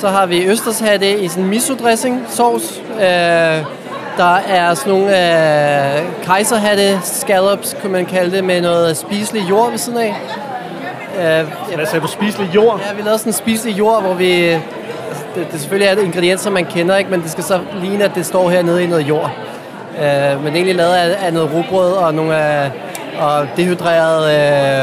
Så 0.00 0.08
har 0.08 0.26
vi 0.26 0.44
østershatte 0.44 1.18
i 1.20 1.28
sådan 1.28 1.54
miso-dressing, 1.54 2.14
sovs. 2.28 2.82
Uh, 2.90 3.83
der 4.16 4.34
er 4.34 4.74
sådan 4.74 4.92
nogle 4.92 5.06
uh, 5.06 6.24
kejserhatte, 6.24 7.00
scallops, 7.02 7.76
kunne 7.80 7.92
man 7.92 8.06
kalde 8.06 8.36
det, 8.36 8.44
med 8.44 8.60
noget 8.60 8.96
spiselig 8.96 9.50
jord 9.50 9.70
ved 9.70 9.78
siden 9.78 9.98
af. 9.98 10.14
Uh, 11.14 11.74
Hvad 11.74 11.86
sagde 11.86 12.00
du, 12.00 12.06
spiselig 12.06 12.54
jord? 12.54 12.80
Ja, 12.80 12.94
vi 12.94 13.02
lavede 13.02 13.18
sådan 13.18 13.30
en 13.30 13.34
spiselig 13.34 13.78
jord, 13.78 14.02
hvor 14.02 14.14
vi 14.14 14.58
det, 15.34 15.52
det 15.52 15.60
selvfølgelig 15.60 15.88
er 15.88 15.92
et 15.92 16.02
ingredienser, 16.02 16.50
man 16.50 16.64
kender, 16.64 16.96
ikke? 16.96 17.10
men 17.10 17.22
det 17.22 17.30
skal 17.30 17.44
så 17.44 17.60
ligne, 17.80 18.04
at 18.04 18.14
det 18.14 18.26
står 18.26 18.50
hernede 18.50 18.84
i 18.84 18.86
noget 18.86 19.08
jord. 19.08 19.30
Øh, 19.98 20.44
men 20.44 20.54
egentlig 20.54 20.74
lavet 20.74 20.94
af, 20.94 21.26
af 21.26 21.32
noget 21.32 21.52
rugbrød 21.54 21.92
og 21.92 22.14
nogle 22.14 22.36
af 22.36 22.70
og 23.18 23.46
dehydreret 23.56 24.24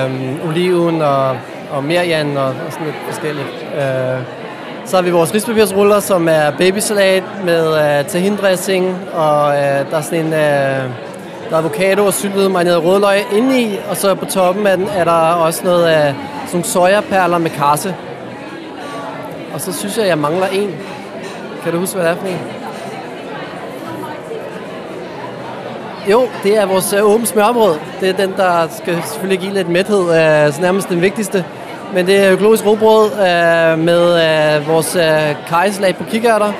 øh, 0.05 0.47
oliven 0.49 1.01
og, 1.01 1.37
og 1.71 1.83
merian 1.83 2.37
og, 2.37 2.45
og 2.45 2.71
sådan 2.71 2.85
lidt 2.85 2.97
forskelligt. 3.07 3.47
Øh, 3.75 4.40
så 4.85 4.95
har 4.95 5.03
vi 5.03 5.11
vores 5.11 5.33
rispapirsruller, 5.33 5.99
som 5.99 6.27
er 6.27 6.51
babysalat 6.57 7.23
med 7.45 7.99
øh, 7.99 8.05
tahindressing, 8.05 8.97
og 9.13 9.55
øh, 9.55 9.91
der 9.91 9.97
er 9.97 10.01
sådan 10.01 10.25
en... 10.25 10.33
Øh, 10.33 10.89
der 11.49 11.57
er 11.57 11.61
avocado 11.61 12.05
og 12.05 12.13
syltet 12.13 12.51
marineret 12.51 12.83
rødløg 12.83 13.17
indeni, 13.33 13.77
og 13.89 13.97
så 13.97 14.15
på 14.15 14.25
toppen 14.25 14.67
af 14.67 14.77
den 14.77 14.87
er 14.87 15.03
der 15.03 15.11
også 15.11 15.63
noget 15.63 15.85
af 15.85 16.15
sådan 16.47 16.63
sojaperler 16.63 17.37
med 17.37 17.49
karse. 17.49 17.95
Og 19.53 19.61
så 19.61 19.73
synes 19.73 19.97
jeg, 19.97 20.03
at 20.03 20.09
jeg 20.09 20.17
mangler 20.17 20.47
en. 20.47 20.75
Kan 21.63 21.73
du 21.73 21.79
huske, 21.79 21.95
hvad 21.95 22.05
det 22.05 22.11
er 22.11 22.15
for 22.15 22.27
en? 22.27 22.39
Jo, 26.11 26.27
det 26.43 26.57
er 26.57 26.65
vores 26.65 26.93
øh, 26.93 27.03
åbne 27.03 27.25
smørbrød. 27.25 27.75
Det 27.99 28.09
er 28.09 28.13
den, 28.13 28.33
der 28.37 28.67
skal 28.77 29.03
selvfølgelig 29.03 29.39
give 29.39 29.53
lidt 29.53 29.69
mæthed, 29.69 30.01
øh, 30.01 30.53
så 30.53 30.61
nærmest 30.61 30.89
den 30.89 31.01
vigtigste. 31.01 31.45
Men 31.93 32.07
det 32.07 32.25
er 32.25 32.31
økologisk 32.31 32.65
råbrød 32.65 33.05
uh, 33.05 33.79
med 33.79 34.59
uh, 34.59 34.67
vores 34.67 34.95
uh, 34.95 35.47
kajslag 35.47 35.95
på 35.95 36.03
kikærter. 36.03 36.51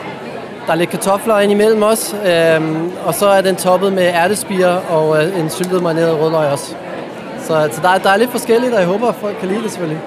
Der 0.65 0.71
er 0.71 0.75
lidt 0.75 0.89
kartofler 0.89 1.39
ind 1.39 1.51
imellem 1.51 1.83
os. 1.83 2.13
Uh, 2.13 2.65
og 3.05 3.13
så 3.13 3.27
er 3.27 3.41
den 3.41 3.55
toppet 3.55 3.93
med 3.93 4.03
ærtespiger 4.03 4.75
og 4.89 5.09
uh, 5.09 5.39
en 5.39 5.49
syltet 5.49 5.83
marineret 5.83 6.19
rødløg 6.19 6.47
også. 6.51 6.75
Så, 7.39 7.69
så 7.71 7.81
der, 7.81 7.97
der 7.97 8.09
er 8.09 8.17
lidt 8.17 8.31
forskelligt, 8.31 8.73
og 8.73 8.79
jeg 8.79 8.87
håber, 8.87 9.07
at 9.07 9.15
folk 9.21 9.35
kan 9.39 9.47
lide 9.47 9.63
det 9.63 9.71
selvfølgelig. 9.71 10.01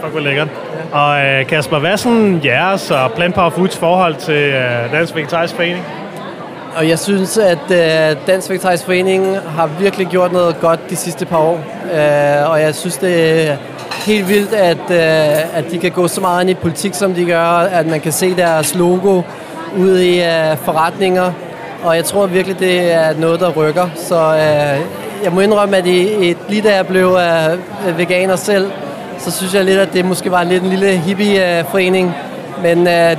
Fuck, 0.00 0.12
hvor 0.12 0.20
lækkert. 0.20 0.48
Ja. 0.92 0.98
Og 0.98 1.26
øh, 1.26 1.46
Kasper, 1.46 1.78
hvad 1.78 1.90
er 1.90 1.96
sådan 1.96 2.40
jeres 2.44 2.90
og 2.90 3.12
Plant 3.12 3.34
Power 3.34 3.50
Foods 3.50 3.76
forhold 3.76 4.14
til 4.14 4.34
øh, 4.34 4.92
Dansk 4.92 5.14
Vegetarisk 5.16 5.54
Forening? 5.54 5.84
Og 6.76 6.88
jeg 6.88 6.98
synes, 6.98 7.38
at 7.38 7.58
øh, 7.70 8.16
Dansk 8.26 8.50
Vegetarisk 8.50 8.84
Forening 8.84 9.38
har 9.56 9.66
virkelig 9.80 10.06
gjort 10.06 10.32
noget 10.32 10.60
godt 10.60 10.90
de 10.90 10.96
sidste 10.96 11.26
par 11.26 11.38
år. 11.38 11.60
Øh, 11.94 12.50
og 12.50 12.60
jeg 12.60 12.74
synes, 12.74 12.96
det 12.96 13.48
er 13.48 13.56
helt 14.02 14.28
vildt, 14.28 14.54
at, 14.54 14.90
øh, 14.90 15.58
at 15.58 15.64
de 15.70 15.78
kan 15.78 15.90
gå 15.90 16.08
så 16.08 16.20
meget 16.20 16.40
ind 16.40 16.50
i 16.50 16.54
politik, 16.54 16.94
som 16.94 17.14
de 17.14 17.24
gør. 17.24 17.44
At 17.48 17.86
man 17.86 18.00
kan 18.00 18.12
se 18.12 18.36
deres 18.36 18.74
logo 18.74 19.22
ude 19.78 20.08
i 20.08 20.22
øh, 20.22 20.56
forretninger. 20.56 21.32
Og 21.84 21.96
jeg 21.96 22.04
tror 22.04 22.26
virkelig, 22.26 22.58
det 22.58 22.92
er 22.92 23.14
noget, 23.18 23.40
der 23.40 23.50
rykker. 23.50 23.88
Så 23.96 24.14
øh, 24.14 24.80
jeg 25.24 25.32
må 25.32 25.40
indrømme, 25.40 25.76
at 25.76 25.86
i, 25.86 26.30
i, 26.30 26.36
lige 26.48 26.62
da 26.62 26.74
jeg 26.76 26.86
blev 26.86 27.18
øh, 27.88 27.98
veganer 27.98 28.36
selv, 28.36 28.70
så 29.18 29.30
synes 29.30 29.54
jeg 29.54 29.64
lidt, 29.64 29.78
at 29.78 29.92
det 29.92 30.04
måske 30.04 30.30
var 30.30 30.42
lidt 30.42 30.62
en 30.62 30.70
lille 30.70 30.96
hippie-forening. 30.96 32.14
Men 32.62 32.86
øh, 32.86 33.16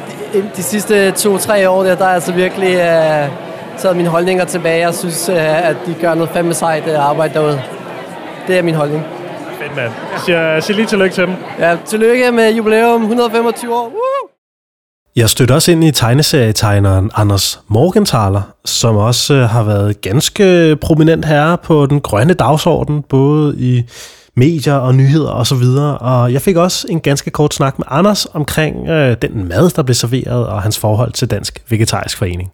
de 0.56 0.64
sidste 0.64 1.12
to-tre 1.12 1.70
år, 1.70 1.84
der, 1.84 1.96
der 1.96 2.06
er 2.06 2.14
altså 2.14 2.32
virkelig 2.32 2.76
øh, 2.76 3.28
taget 3.78 3.98
mine 3.98 4.10
holdninger 4.10 4.46
tilbage. 4.46 4.80
Jeg 4.80 4.94
synes, 4.94 5.30
øh, 5.30 5.70
at 5.70 5.76
de 5.86 5.94
gør 6.02 6.14
noget 6.14 6.30
fandme 6.30 6.54
sejt 6.54 6.88
øh, 6.88 7.10
arbejde 7.10 7.34
derude. 7.34 7.62
Det 8.48 8.58
er 8.58 8.62
min 8.62 8.76
holdning. 8.76 9.21
Fedt, 9.62 9.76
mand. 9.76 9.91
Sig, 10.26 10.64
sig 10.64 10.76
lige 10.76 10.86
tillykke 10.86 11.16
til 11.16 11.24
dem. 11.24 11.36
Ja, 11.59 11.78
tillykke 11.86 12.32
med 12.32 12.55
jubilæum 12.55 13.01
125 13.01 13.76
år. 13.76 13.86
Woo! 13.88 14.30
Jeg 15.16 15.30
stødte 15.30 15.53
også 15.53 15.72
ind 15.72 15.84
i 15.84 15.91
tegneserietegneren 15.91 17.12
Anders 17.16 17.59
Morgenthaler, 17.68 18.41
som 18.66 18.95
også 18.95 19.45
har 19.45 19.64
været 19.64 20.01
ganske 20.01 20.76
prominent 20.82 21.26
herre 21.26 21.57
på 21.57 21.86
den 21.86 22.01
grønne 22.01 22.34
dagsorden, 22.34 23.01
både 23.01 23.55
i 23.57 23.84
medier 24.36 24.74
og 24.74 24.95
nyheder 24.95 25.30
og 25.32 25.47
så 25.47 25.55
videre. 25.55 25.97
Og 25.97 26.34
jeg 26.34 26.41
fik 26.41 26.55
også 26.55 26.88
en 26.89 26.99
ganske 26.99 27.32
kort 27.32 27.53
snak 27.53 27.80
med 27.80 27.86
Anders 27.89 28.26
omkring 28.26 28.89
øh, 28.89 29.18
den 29.22 29.47
mad, 29.47 29.70
der 29.70 29.84
blev 29.84 29.95
serveret, 29.95 30.47
og 30.47 30.62
hans 30.62 30.80
forhold 30.80 31.12
til 31.12 31.32
Dansk 31.32 31.64
Vegetarisk 31.70 32.18
Forening. 32.18 32.51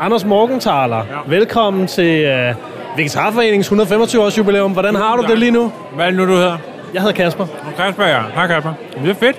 Anders 0.00 0.24
Morgenthaler, 0.24 0.96
ja. 0.96 1.02
velkommen 1.26 1.86
til 1.86 2.24
øh, 2.24 2.54
Vegetarforeningens 2.96 3.66
125 3.66 4.22
års 4.22 4.38
jubilæum. 4.38 4.72
Hvordan 4.72 4.94
har 4.94 5.16
du 5.16 5.22
det 5.22 5.38
lige 5.38 5.50
nu? 5.50 5.72
Hvad 5.94 6.04
er 6.06 6.10
det 6.10 6.18
nu, 6.18 6.26
du 6.26 6.32
hedder? 6.32 6.58
Jeg 6.94 7.02
hedder 7.02 7.14
Kasper. 7.14 7.46
Kasper, 7.76 8.04
ja. 8.04 8.20
Hej 8.34 8.46
Kasper. 8.46 8.72
Det 9.02 9.10
er 9.10 9.14
fedt. 9.14 9.36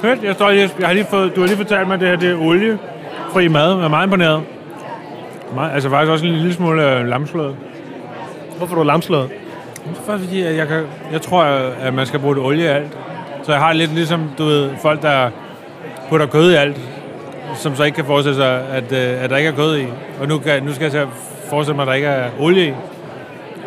Fedt. 0.00 0.24
Jeg, 0.24 0.34
står 0.34 0.50
lige, 0.50 0.70
jeg 0.78 0.86
har 0.86 0.94
lige 0.94 1.04
fået, 1.04 1.36
du 1.36 1.40
har 1.40 1.46
lige 1.48 1.56
fortalt 1.56 1.86
mig, 1.86 1.94
at 1.94 2.00
det 2.00 2.08
her 2.08 2.16
det 2.16 2.30
er 2.30 2.36
oliefri 2.36 3.48
mad. 3.48 3.76
Jeg 3.76 3.84
er 3.84 3.88
meget 3.88 4.06
imponeret. 4.06 4.42
Meget, 5.54 5.72
altså 5.74 5.90
faktisk 5.90 6.12
også 6.12 6.26
en 6.26 6.32
lille 6.32 6.54
smule 6.54 6.98
øh, 6.98 7.06
lamslået. 7.06 7.56
Hvorfor 8.58 8.74
du 8.74 8.82
lamslået? 8.82 9.28
Det 9.74 10.12
er 10.14 10.18
fordi, 10.18 10.42
at 10.42 10.56
jeg, 10.56 10.68
kan, 10.68 10.82
jeg 11.12 11.22
tror, 11.22 11.42
at 11.82 11.94
man 11.94 12.06
skal 12.06 12.20
bruge 12.20 12.34
det 12.34 12.44
olie 12.44 12.64
i 12.64 12.66
alt. 12.66 12.98
Så 13.42 13.52
jeg 13.52 13.60
har 13.60 13.72
lidt 13.72 13.94
ligesom, 13.94 14.30
du 14.38 14.44
ved, 14.44 14.70
folk, 14.82 15.02
der 15.02 15.30
putter 16.08 16.26
kød 16.26 16.52
i 16.52 16.54
alt, 16.54 16.76
som 17.54 17.76
så 17.76 17.84
ikke 17.84 17.96
kan 17.96 18.04
forestille 18.04 18.36
sig, 18.36 18.62
at, 18.72 18.92
øh, 18.92 19.24
at 19.24 19.30
der 19.30 19.36
ikke 19.36 19.48
er 19.48 19.54
kød 19.54 19.78
i. 19.78 19.86
Og 20.20 20.28
nu, 20.28 20.38
kan, 20.38 20.62
nu 20.62 20.72
skal 20.72 20.82
jeg 20.82 20.92
så 20.92 21.06
forestille 21.48 21.76
mig, 21.76 21.82
at 21.82 21.88
der 21.88 21.94
ikke 21.94 22.08
er 22.08 22.30
olie 22.38 22.68
i. 22.68 22.72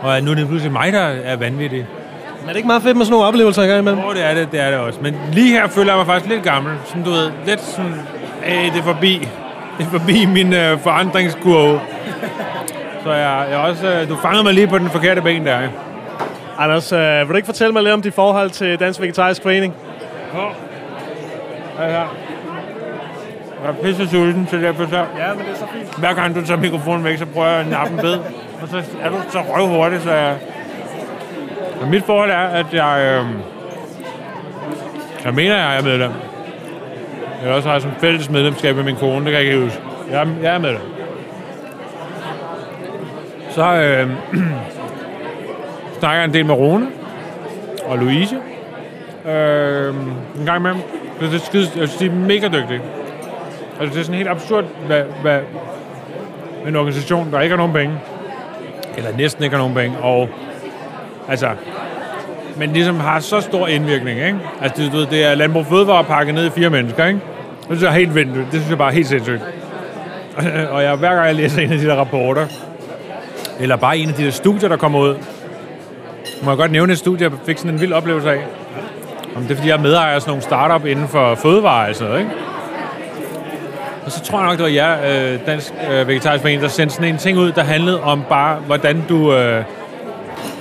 Og 0.02 0.18
at 0.18 0.24
nu 0.24 0.32
er 0.32 0.36
det 0.36 0.48
pludselig 0.48 0.72
mig, 0.72 0.94
der 0.94 1.00
er 1.00 1.36
vanvittig. 1.36 1.86
Men 2.40 2.50
er 2.50 2.54
det 2.54 2.56
ikke 2.56 2.68
meget 2.68 2.84
fedt 2.84 2.98
med 2.98 3.06
sådan 3.06 3.12
nogle 3.14 3.28
oplevelser 3.28 3.62
engang 3.62 3.80
imellem? 3.80 4.02
Jo, 4.02 4.14
det 4.14 4.26
er 4.26 4.34
det, 4.34 4.52
det 4.52 4.60
er 4.60 4.70
det 4.70 4.80
også. 4.80 5.00
Men 5.02 5.16
lige 5.32 5.52
her 5.52 5.68
føler 5.68 5.92
jeg 5.92 5.98
mig 5.98 6.06
faktisk 6.06 6.30
lidt 6.30 6.44
gammel. 6.44 6.74
Som 6.86 7.04
du 7.04 7.10
ved, 7.10 7.32
lidt 7.46 7.62
sådan, 7.62 7.94
øh, 8.48 8.74
det 8.74 8.80
er 8.80 8.84
forbi. 8.84 9.28
Det 9.78 9.86
er 9.86 9.90
forbi 9.90 10.26
min 10.26 10.54
øh, 10.54 10.80
forandringskurve. 10.80 11.80
Så 13.04 13.14
jeg, 13.14 13.48
jeg 13.52 13.58
også, 13.58 13.88
øh, 13.88 14.10
du 14.10 14.16
fangede 14.16 14.44
mig 14.44 14.54
lige 14.54 14.68
på 14.68 14.78
den 14.78 14.90
forkerte 14.90 15.22
ben 15.22 15.46
der. 15.46 15.60
Anders, 16.58 16.92
øh, 16.92 17.20
vil 17.20 17.28
du 17.30 17.36
ikke 17.36 17.46
fortælle 17.46 17.74
mig 17.74 17.84
lidt 17.84 17.94
om 17.94 18.02
dit 18.02 18.14
forhold 18.14 18.50
til 18.50 18.80
Dansk 18.80 19.02
Vegetarisk 19.02 19.44
Forening? 19.44 19.74
Ja. 20.34 20.44
Ja, 21.86 22.00
ja. 22.00 22.04
Jeg 23.64 23.70
er 23.70 23.74
pisse 23.84 24.07
sulten, 24.09 24.47
så 24.47 24.57
derfor 24.57 24.86
så... 24.89 24.95
Ja, 24.97 25.03
men 25.34 25.39
det 25.45 25.51
er 25.53 25.55
så 25.55 25.66
fint. 25.74 25.97
Hver 25.99 26.14
gang 26.14 26.36
du 26.36 26.45
tager 26.45 26.59
mikrofonen 26.61 27.03
væk, 27.03 27.18
så 27.18 27.26
prøver 27.26 27.47
jeg 27.47 27.59
at 27.59 27.68
nappe 27.68 27.97
bed. 28.01 28.18
Og 28.61 28.68
så 28.70 28.78
er 29.01 29.09
du 29.09 29.16
så 29.30 29.39
røvhurtig, 29.39 30.01
så 30.01 30.11
jeg... 30.14 30.36
Og 31.82 31.88
mit 31.88 32.03
forhold 32.03 32.32
er, 32.32 32.36
at 32.47 32.66
jeg... 32.74 33.01
Øh... 33.20 33.26
Jeg 35.26 35.34
mener, 35.34 35.55
jeg 35.55 35.78
er 35.78 35.84
medlem. 35.84 36.11
Jeg 37.43 37.51
også 37.53 37.70
har 37.70 37.80
som 37.80 37.91
fælles 37.99 38.30
medlemskab 38.30 38.76
med 38.76 38.84
min 38.84 38.95
kone, 38.95 39.16
det 39.16 39.24
kan 39.26 39.34
jeg 39.34 39.41
ikke 39.41 39.64
huske. 39.64 39.82
Jeg, 40.11 40.22
er- 40.22 40.41
jeg 40.43 40.55
er 40.55 40.59
medlem. 40.59 40.82
Så 43.49 43.74
øh, 43.74 44.09
snakker 45.99 46.18
jeg 46.20 46.26
en 46.26 46.34
del 46.34 46.45
med 46.45 46.55
Rune 46.55 46.88
og 47.86 47.97
Louise. 47.97 48.36
Øh, 49.26 49.95
en 50.39 50.45
gang 50.45 50.57
imellem. 50.59 50.82
Det 51.20 51.34
er 51.36 51.39
skide, 51.39 51.64
jeg 51.64 51.88
synes, 51.89 51.95
de 51.95 52.05
er 52.05 52.11
mega 52.11 52.47
dygtige. 52.47 52.82
Altså, 53.80 53.93
det 53.93 53.99
er 53.99 54.03
sådan 54.03 54.17
helt 54.17 54.30
absurd, 54.30 54.65
hvad, 54.88 55.03
hvad 55.21 55.39
en 56.67 56.76
organisation, 56.76 57.32
der 57.32 57.41
ikke 57.41 57.53
har 57.53 57.57
nogen 57.57 57.74
penge, 57.74 57.95
eller 58.97 59.17
næsten 59.17 59.43
ikke 59.43 59.55
har 59.55 59.63
nogen 59.63 59.76
penge, 59.76 59.97
og 59.97 60.30
altså, 61.28 61.49
men 62.57 62.74
ligesom 62.74 62.99
har 62.99 63.19
så 63.19 63.41
stor 63.41 63.67
indvirkning, 63.67 64.19
ikke? 64.19 64.39
Altså, 64.61 64.84
det, 64.84 65.07
det 65.11 65.24
er 65.24 65.36
Landbrug 65.36 65.65
Fødevare 65.65 66.03
pakket 66.03 66.36
ned 66.36 66.45
i 66.45 66.49
fire 66.49 66.69
mennesker, 66.69 67.05
ikke? 67.05 67.19
Det 67.59 67.65
synes 67.67 67.82
jeg 67.82 67.89
er 67.89 67.93
helt 67.93 68.15
vildt. 68.15 68.36
Det 68.36 68.45
synes 68.51 68.69
jeg 68.69 68.78
bare 68.78 68.89
er 68.89 68.93
helt 68.93 69.07
sindssygt. 69.07 69.41
Og 70.74 70.84
jeg, 70.84 70.95
hver 70.95 71.15
gang 71.15 71.28
jeg 71.28 71.36
læser 71.36 71.61
en 71.61 71.71
af 71.71 71.78
de 71.78 71.86
der 71.86 71.95
rapporter, 71.95 72.47
eller 73.59 73.76
bare 73.76 73.97
en 73.97 74.09
af 74.09 74.15
de 74.15 74.26
der 74.26 74.32
studier, 74.32 74.69
der 74.69 74.78
kommer 74.78 74.99
ud, 74.99 75.15
må 76.43 76.51
jeg 76.51 76.57
godt 76.57 76.71
nævne 76.71 76.93
et 76.93 76.99
studie, 76.99 77.24
jeg 77.24 77.32
fik 77.45 77.57
sådan 77.57 77.71
en 77.71 77.82
vild 77.82 77.93
oplevelse 77.93 78.32
af. 78.32 78.43
Om 79.36 79.41
det 79.41 79.51
er, 79.51 79.55
fordi 79.55 79.67
jeg 79.69 79.78
er 79.78 79.82
medejer 79.82 80.15
af 80.15 80.21
sådan 80.21 80.30
nogle 80.30 80.43
startup 80.43 80.86
inden 80.86 81.07
for 81.07 81.36
fødevare 81.36 81.89
og 81.89 81.95
sådan 81.95 82.11
noget, 82.11 82.24
ikke? 82.24 82.36
Og 84.06 84.12
så 84.12 84.24
tror 84.24 84.39
jeg 84.39 84.47
nok, 84.47 84.58
det 84.58 84.64
var 84.64 84.70
jer, 84.70 84.97
øh, 85.34 85.39
Dansk 85.45 85.74
øh, 85.91 86.08
Vegetarisk 86.08 86.41
Forening, 86.41 86.62
der 86.62 86.68
sendte 86.68 86.95
sådan 86.95 87.14
en 87.14 87.18
ting 87.18 87.38
ud, 87.38 87.51
der 87.51 87.64
handlede 87.64 88.01
om 88.01 88.24
bare, 88.30 88.56
hvordan 88.56 89.04
du... 89.10 89.34
Øh, 89.34 89.64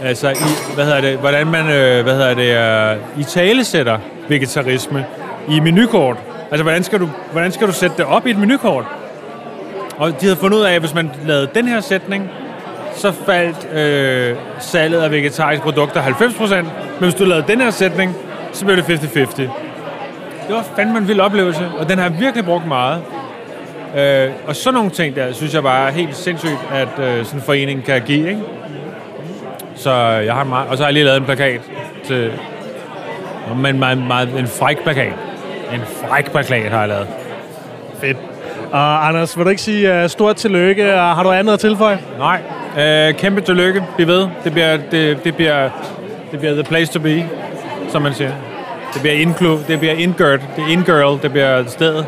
altså, 0.02 0.30
i, 0.30 0.74
hvad 0.74 0.84
hedder 0.84 1.00
det, 1.00 1.18
hvordan 1.18 1.46
man, 1.46 1.70
øh, 1.70 2.02
hvad 2.02 2.14
hedder 2.14 2.34
det, 2.34 2.96
øh, 3.16 3.20
i 3.20 3.24
tale 3.24 3.64
sætter 3.64 3.98
vegetarisme 4.28 5.06
i 5.48 5.60
menukort. 5.60 6.16
Altså, 6.50 6.62
hvordan 6.62 6.84
skal, 6.84 7.00
du, 7.00 7.08
hvordan 7.32 7.52
skal 7.52 7.66
du 7.66 7.72
sætte 7.72 7.96
det 7.96 8.04
op 8.04 8.26
i 8.26 8.30
et 8.30 8.38
menukort? 8.38 8.84
Og 9.98 10.20
de 10.20 10.26
havde 10.26 10.36
fundet 10.36 10.58
ud 10.58 10.62
af, 10.62 10.74
at 10.74 10.80
hvis 10.80 10.94
man 10.94 11.10
lavede 11.26 11.48
den 11.54 11.68
her 11.68 11.80
sætning, 11.80 12.30
så 12.94 13.12
faldt 13.12 13.72
øh, 13.72 14.36
salget 14.58 15.00
af 15.00 15.10
vegetariske 15.10 15.64
produkter 15.64 16.02
90%, 16.02 16.54
men 16.54 16.66
hvis 17.00 17.14
du 17.14 17.24
lavede 17.24 17.44
den 17.48 17.60
her 17.60 17.70
sætning, 17.70 18.16
så 18.52 18.64
blev 18.64 18.76
det 18.76 18.82
50-50. 18.82 19.42
Det 20.48 20.56
var 20.56 20.64
fandme 20.76 20.98
en 20.98 21.08
vild 21.08 21.20
oplevelse, 21.20 21.70
og 21.78 21.88
den 21.88 21.98
har 21.98 22.08
jeg 22.10 22.20
virkelig 22.20 22.44
brugt 22.44 22.66
meget. 22.66 23.02
Øh, 23.96 24.30
og 24.46 24.56
sådan 24.56 24.74
nogle 24.74 24.90
ting 24.90 25.16
der, 25.16 25.32
synes 25.32 25.54
jeg 25.54 25.62
bare 25.62 25.88
er 25.88 25.92
helt 25.92 26.16
sindssygt, 26.16 26.58
at 26.72 26.88
øh, 26.98 27.24
sådan 27.24 27.40
en 27.40 27.44
forening 27.44 27.84
kan 27.84 28.02
give, 28.02 28.28
ikke? 28.28 28.40
Så 29.76 29.92
jeg 30.02 30.34
har 30.34 30.44
meget, 30.44 30.68
og 30.68 30.76
så 30.76 30.82
har 30.82 30.88
jeg 30.88 30.94
lige 30.94 31.04
lavet 31.04 31.18
en 31.18 31.24
plakat 31.24 31.60
til, 32.04 32.32
men 33.56 33.78
meget, 33.78 33.98
meget, 33.98 34.38
en 34.38 34.46
fræk 34.46 34.82
plakat. 34.82 35.12
En 35.74 35.80
fræk 35.80 36.30
plakat 36.30 36.70
har 36.70 36.78
jeg 36.78 36.88
lavet. 36.88 37.06
Fedt. 38.00 38.16
Og 38.72 39.08
Anders, 39.08 39.36
vil 39.36 39.44
du 39.44 39.50
ikke 39.50 39.62
sige 39.62 40.02
uh, 40.04 40.10
stort 40.10 40.36
tillykke, 40.36 40.94
og 40.94 41.16
har 41.16 41.22
du 41.22 41.30
andet 41.30 41.52
at 41.52 41.60
tilføje? 41.60 41.98
Nej. 42.18 42.40
Uh, 42.76 43.14
kæmpe 43.16 43.40
tillykke. 43.40 43.84
Bliv 43.96 44.06
ved. 44.06 44.28
Det 44.44 44.52
bliver, 44.52 44.76
det, 44.90 45.24
det, 45.24 45.36
bliver, 45.36 45.70
det 46.30 46.38
bliver 46.38 46.54
the 46.54 46.62
place 46.62 46.92
to 46.92 47.00
be, 47.00 47.24
som 47.88 48.02
man 48.02 48.14
siger. 48.14 48.32
Det 48.94 49.02
bliver 49.02 49.16
indklub, 49.16 49.68
det 49.68 49.78
bliver 49.78 49.94
indgirl, 49.94 50.40
det 50.56 50.64
er 50.64 50.68
indgirl, 50.68 51.22
det 51.22 51.32
bliver 51.32 51.64
stedet. 51.66 52.06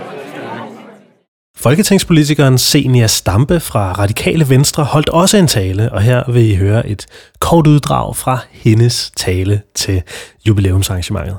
Folketingspolitikeren 1.65 2.59
Senia 2.59 3.07
Stampe 3.07 3.61
fra 3.61 3.93
Radikale 3.93 4.49
Venstre 4.49 4.85
holdt 4.85 5.09
også 5.09 5.37
en 5.37 5.47
tale, 5.47 5.93
og 5.93 6.03
her 6.03 6.23
vil 6.33 6.51
I 6.51 6.55
høre 6.55 6.89
et 6.89 7.07
kort 7.39 7.67
uddrag 7.67 8.17
fra 8.17 8.39
hendes 8.51 9.13
tale 9.17 9.61
til 9.75 10.03
jubilæumsarrangementet. 10.47 11.37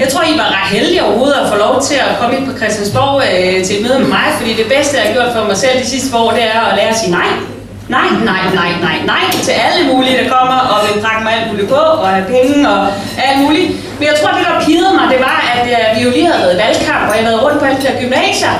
Jeg 0.00 0.08
tror, 0.08 0.22
I 0.22 0.38
var 0.38 0.48
ret 0.56 0.78
heldige 0.78 1.04
overhovedet 1.04 1.34
at 1.34 1.48
få 1.52 1.56
lov 1.56 1.82
til 1.82 1.94
at 1.94 2.18
komme 2.20 2.36
ind 2.36 2.46
på 2.46 2.56
Christiansborg 2.58 3.22
øh, 3.22 3.64
til 3.64 3.76
et 3.76 3.82
møde 3.82 3.98
med 3.98 4.08
mig, 4.08 4.26
fordi 4.38 4.50
det 4.50 4.66
bedste, 4.76 4.96
jeg 4.96 5.06
har 5.06 5.12
gjort 5.12 5.32
for 5.36 5.46
mig 5.46 5.56
selv 5.56 5.80
de 5.82 5.86
sidste 5.86 6.16
år, 6.16 6.30
det 6.30 6.42
er 6.42 6.60
at 6.60 6.76
lære 6.76 6.88
at 6.88 6.96
sige 6.96 7.10
nej. 7.10 7.53
Nej, 7.88 8.08
nej, 8.24 8.42
nej, 8.54 8.70
nej, 8.80 8.98
nej 9.06 9.24
til 9.42 9.50
alle 9.66 9.92
mulige, 9.92 10.16
der 10.18 10.28
kommer 10.36 10.58
og 10.72 10.78
vil 10.86 11.02
prakke 11.02 11.24
mig 11.24 11.32
alt 11.38 11.50
muligt 11.50 11.68
på 11.68 11.74
og 11.74 12.08
have 12.08 12.26
penge 12.36 12.68
og 12.68 12.86
alt 13.26 13.38
muligt. 13.44 13.68
Men 13.98 14.04
jeg 14.08 14.16
tror, 14.18 14.30
det 14.36 14.46
der 14.46 14.64
pidede 14.66 14.94
mig, 14.98 15.06
det 15.14 15.20
var, 15.28 15.40
at 15.54 15.64
øh, 15.74 15.84
vi 15.96 16.00
jo 16.04 16.10
lige 16.10 16.26
havde 16.26 16.42
været 16.44 16.58
valgkamp, 16.64 17.04
og 17.10 17.14
jeg 17.16 17.24
havde 17.24 17.36
været 17.36 17.42
rundt 17.46 17.58
på 17.58 17.64
alle 17.64 17.80
de 17.82 17.86
der 17.88 18.00
gymnasier. 18.02 18.54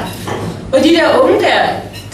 Og 0.72 0.78
de 0.84 0.90
der 0.96 1.06
unge 1.22 1.36
der, 1.46 1.60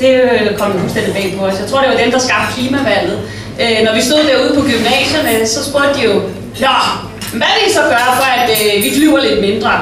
det 0.00 0.10
øh, 0.24 0.58
kom 0.58 0.72
jo 0.72 0.78
fuldstændig 0.78 1.12
bag 1.14 1.34
på 1.38 1.44
os. 1.46 1.60
Jeg 1.60 1.68
tror, 1.68 1.80
det 1.80 1.90
var 1.92 1.98
dem, 2.04 2.10
der 2.14 2.18
skabte 2.18 2.52
klimavalget. 2.54 3.18
Øh, 3.62 3.78
når 3.86 3.92
vi 3.98 4.02
stod 4.08 4.20
derude 4.30 4.52
på 4.58 4.62
gymnasierne, 4.70 5.46
så 5.46 5.58
spurgte 5.68 5.94
de 5.96 6.02
jo, 6.10 6.14
Nå, 6.64 6.76
hvad 7.38 7.50
vil 7.56 7.70
I 7.70 7.72
så 7.78 7.82
gøre 7.94 8.10
for, 8.20 8.28
at 8.40 8.48
øh, 8.56 8.84
vi 8.84 8.90
flyver 8.96 9.20
lidt 9.26 9.40
mindre? 9.40 9.72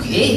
Okay, 0.00 0.28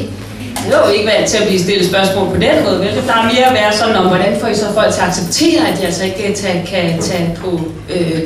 det 0.64 0.72
var 0.72 0.86
jo 0.86 0.92
ikke 0.92 1.06
vant 1.06 1.30
til 1.30 1.38
at 1.38 1.46
blive 1.48 1.60
stillet 1.60 1.86
spørgsmål 1.86 2.28
på 2.28 2.36
den 2.36 2.64
måde, 2.64 2.80
vel? 2.80 2.94
Der 3.06 3.14
er 3.14 3.22
mere 3.22 3.44
at 3.44 3.54
være 3.54 3.72
sådan 3.72 3.96
om, 3.96 4.06
hvordan 4.06 4.40
får 4.40 4.48
I 4.48 4.54
så 4.54 4.66
folk 4.74 4.92
til 4.92 5.00
at 5.00 5.08
acceptere, 5.08 5.68
at 5.68 5.78
de 5.78 5.86
altså 5.86 6.04
ikke 6.04 6.28
øh, 6.28 6.34
tage, 6.34 6.66
kan 6.66 7.02
tage 7.02 7.36
på, 7.40 7.60
øh, 7.90 8.20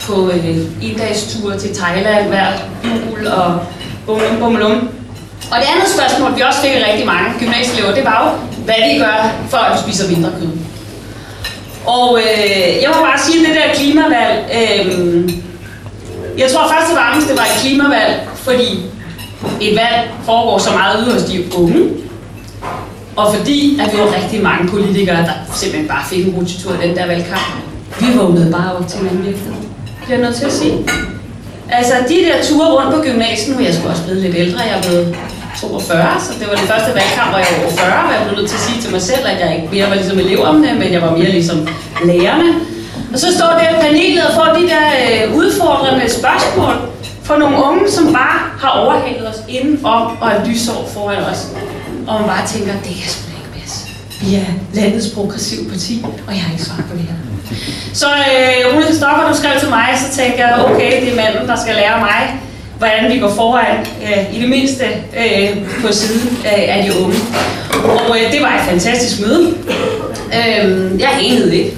på 0.00 0.30
øh, 0.30 0.56
en-dagstur 0.82 1.56
til 1.56 1.74
Thailand 1.74 2.26
hver 2.28 2.46
jul 2.84 3.26
og 3.26 3.58
Bum 4.06 4.20
Bum. 4.40 4.56
Og 5.50 5.56
det 5.60 5.68
andet 5.74 5.88
spørgsmål, 5.96 6.36
vi 6.36 6.40
også 6.40 6.60
fik 6.60 6.70
rigtig 6.90 7.06
mange 7.06 7.28
gymnasieelever, 7.38 7.94
det 7.94 8.04
var 8.04 8.18
jo, 8.24 8.62
hvad 8.64 8.80
vi 8.92 8.98
gør, 8.98 9.32
for 9.50 9.56
at 9.56 9.72
du 9.76 9.82
spiser 9.82 10.10
mindre 10.10 10.30
kød. 10.40 10.48
Og 11.86 12.18
øh, 12.18 12.82
jeg 12.82 12.90
må 12.94 13.00
bare 13.08 13.18
sige, 13.18 13.40
at 13.40 13.46
det 13.48 13.56
der 13.56 13.74
klimavalg, 13.74 14.36
øh, 14.58 15.30
jeg 16.38 16.50
tror 16.50 16.68
først 16.68 16.90
og 16.92 16.96
fremmest, 16.98 17.28
det 17.28 17.36
var 17.38 17.44
et 17.44 17.60
klimavalg, 17.60 18.28
fordi 18.34 18.82
et 19.60 19.76
valg 19.76 20.10
foregår 20.24 20.58
så 20.58 20.70
meget 20.70 21.02
ude 21.02 21.12
hos 21.12 21.22
de 21.22 21.44
unge, 21.58 21.90
og 23.16 23.34
fordi 23.34 23.80
at 23.80 23.92
vi 23.92 23.98
var 23.98 24.14
rigtig 24.22 24.42
mange 24.42 24.68
politikere, 24.68 25.16
der 25.16 25.32
simpelthen 25.52 25.88
bare 25.88 26.04
fik 26.10 26.26
en 26.26 26.34
rutsjetur 26.34 26.72
i 26.74 26.88
den 26.88 26.96
der 26.96 27.06
valgkamp. 27.06 27.52
Vi 28.00 28.06
vågnede 28.18 28.52
bare 28.52 28.76
op 28.76 28.88
til 28.88 29.00
en 29.00 29.06
anden 29.08 29.24
virkelighed. 29.24 29.54
Det 30.08 30.14
er 30.14 30.20
nødt 30.20 30.36
til 30.36 30.44
at 30.44 30.52
sige. 30.52 30.76
Altså 31.70 31.94
de 32.08 32.14
der 32.14 32.44
ture 32.48 32.68
rundt 32.76 32.94
på 32.94 33.02
gymnasiet, 33.02 33.56
nu 33.56 33.62
er 33.62 33.66
jeg 33.66 33.74
sgu 33.74 33.88
også 33.88 34.04
blevet 34.04 34.22
lidt 34.22 34.36
ældre, 34.36 34.60
jeg 34.60 34.78
er 34.78 34.82
blevet 34.82 35.16
42, 35.60 36.20
så 36.20 36.32
det 36.40 36.46
var 36.50 36.56
det 36.60 36.66
første 36.72 36.90
valgkamp, 36.98 37.28
hvor 37.30 37.38
jeg 37.38 37.48
var 37.52 37.62
over 37.62 37.72
40, 37.76 38.04
og 38.08 38.12
jeg 38.14 38.20
blev 38.24 38.36
nødt 38.38 38.48
til 38.50 38.56
at 38.60 38.64
sige 38.68 38.82
til 38.82 38.90
mig 38.92 39.02
selv, 39.02 39.24
at 39.32 39.38
jeg 39.40 39.50
ikke 39.56 39.68
mere 39.74 39.86
var 39.90 39.94
ligesom 39.94 40.18
eleverne, 40.18 40.68
men 40.80 40.88
jeg 40.92 41.02
var 41.02 41.12
mere 41.18 41.30
ligesom 41.38 41.58
lærerne. 42.04 42.50
Og 43.12 43.18
så 43.18 43.28
står 43.36 43.50
der 43.58 43.80
panelet 43.80 44.24
og 44.28 44.32
får 44.38 44.48
de 44.58 44.64
der 44.72 44.86
øh, 45.04 45.36
udfordrende 45.40 46.04
spørgsmål 46.18 46.74
for 47.26 47.36
nogle 47.36 47.56
unge, 47.64 47.90
som 47.90 48.12
bare 48.12 48.38
har 48.60 48.70
overhalet 48.70 49.28
os 49.28 49.40
indenom 49.48 50.16
og 50.20 50.28
er 50.30 50.46
lysår 50.46 50.90
foran 50.94 51.22
os. 51.22 51.46
Og 52.06 52.20
man 52.20 52.28
bare 52.28 52.46
tænker, 52.46 52.72
det 52.72 52.94
kan 53.00 53.10
sgu 53.10 53.30
ikke 53.38 53.60
passe. 53.60 53.88
Vi 54.20 54.34
er 54.34 54.44
landets 54.74 55.08
progressiv 55.14 55.70
parti, 55.70 56.04
og 56.26 56.32
jeg 56.34 56.42
har 56.42 56.52
ikke 56.52 56.64
svar 56.64 56.84
på 56.90 56.96
det 56.96 57.02
her. 57.02 57.14
Så 57.92 58.06
øh, 58.06 58.74
Rune 58.74 58.94
Stoffer, 58.94 59.28
du 59.30 59.36
skrev 59.36 59.60
til 59.60 59.68
mig, 59.68 59.88
så 59.96 60.16
tænkte 60.16 60.40
jeg, 60.40 60.64
okay, 60.66 61.00
det 61.00 61.12
er 61.12 61.16
manden, 61.16 61.48
der 61.48 61.56
skal 61.56 61.74
lære 61.74 61.98
mig, 61.98 62.40
hvordan 62.78 63.12
vi 63.12 63.18
går 63.18 63.30
foran, 63.30 63.86
øh, 64.02 64.36
i 64.36 64.40
det 64.40 64.48
mindste 64.48 64.84
øh, 65.16 65.56
på 65.82 65.92
siden 65.92 66.38
øh, 66.44 66.76
af 66.76 66.84
de 66.84 67.00
unge. 67.04 67.16
Og 67.84 68.16
øh, 68.18 68.32
det 68.32 68.40
var 68.40 68.54
et 68.58 68.70
fantastisk 68.70 69.20
møde. 69.26 69.54
Øh, 70.26 71.00
jeg 71.00 71.10
anede 71.22 71.56
ikke, 71.56 71.76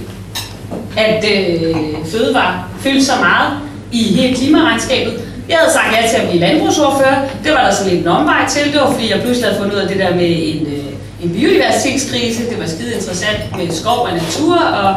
at 0.97 1.24
øh, 1.24 1.77
fødevare 2.12 2.64
fyldte 2.81 3.05
så 3.05 3.12
meget 3.20 3.52
i 3.93 4.02
hele 4.02 4.36
klimaregnskabet. 4.36 5.27
Jeg 5.48 5.56
havde 5.60 5.72
sagt 5.72 5.90
ja 5.96 6.08
til 6.10 6.16
at 6.22 6.28
blive 6.28 6.40
landbrugsordfører. 6.46 7.18
Det 7.44 7.50
var 7.52 7.62
der 7.66 7.72
sådan 7.74 7.92
lidt 7.92 8.02
en 8.06 8.08
omvej 8.08 8.42
til. 8.48 8.72
Det 8.72 8.80
var 8.80 8.90
fordi, 8.92 9.12
jeg 9.12 9.20
pludselig 9.22 9.48
havde 9.48 9.60
fundet 9.60 9.74
ud 9.76 9.80
af 9.80 9.88
det 9.88 9.98
der 9.98 10.10
med 10.14 10.30
en, 10.52 10.66
øh, 10.66 11.24
en 11.24 11.30
biodiversitetskrise. 11.36 12.40
Det 12.50 12.56
var 12.60 12.66
skide 12.66 12.94
interessant 12.94 13.40
med 13.56 13.66
skov 13.80 13.98
og 14.08 14.12
natur, 14.12 14.56
og 14.82 14.94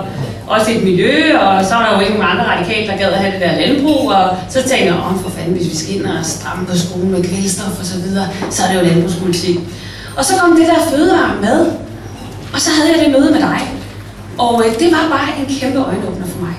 også 0.47 0.71
et 0.71 0.83
miljø, 0.83 1.37
og 1.37 1.65
så 1.65 1.73
var 1.75 1.83
der 1.85 1.91
jo 1.95 1.99
ikke 2.05 2.13
nogen 2.13 2.31
andre 2.31 2.45
radikale, 2.53 2.87
der 2.87 2.97
gad 2.97 3.11
at 3.11 3.19
have 3.23 3.33
det 3.33 3.41
der 3.41 3.53
landbrug, 3.61 4.11
og 4.11 4.25
så 4.49 4.59
tænkte 4.69 4.85
jeg, 4.85 4.95
om 5.09 5.19
for 5.23 5.29
fanden, 5.29 5.53
hvis 5.57 5.69
vi 5.71 5.75
skal 5.75 5.95
ind 5.95 6.05
og 6.05 6.25
stramme 6.35 6.65
på 6.65 6.77
skolen 6.77 7.11
med 7.11 7.23
kvælstof 7.23 7.79
og 7.79 7.85
så 7.85 7.97
videre, 8.05 8.27
så 8.49 8.63
er 8.63 8.67
det 8.71 8.79
jo 8.79 8.85
landbrugspolitik. 8.85 9.57
Og 10.17 10.25
så 10.25 10.33
kom 10.39 10.57
det 10.59 10.67
der 10.67 10.79
fødevare 10.91 11.35
med, 11.41 11.59
og 12.53 12.59
så 12.61 12.69
havde 12.77 12.89
jeg 12.93 13.05
det 13.05 13.11
møde 13.15 13.31
med 13.31 13.41
dig. 13.49 13.61
Og 14.37 14.63
øh, 14.65 14.79
det 14.79 14.89
var 14.95 15.03
bare 15.17 15.29
en 15.39 15.45
kæmpe 15.59 15.79
øjenåbner 15.79 16.27
for 16.33 16.39
mig. 16.45 16.55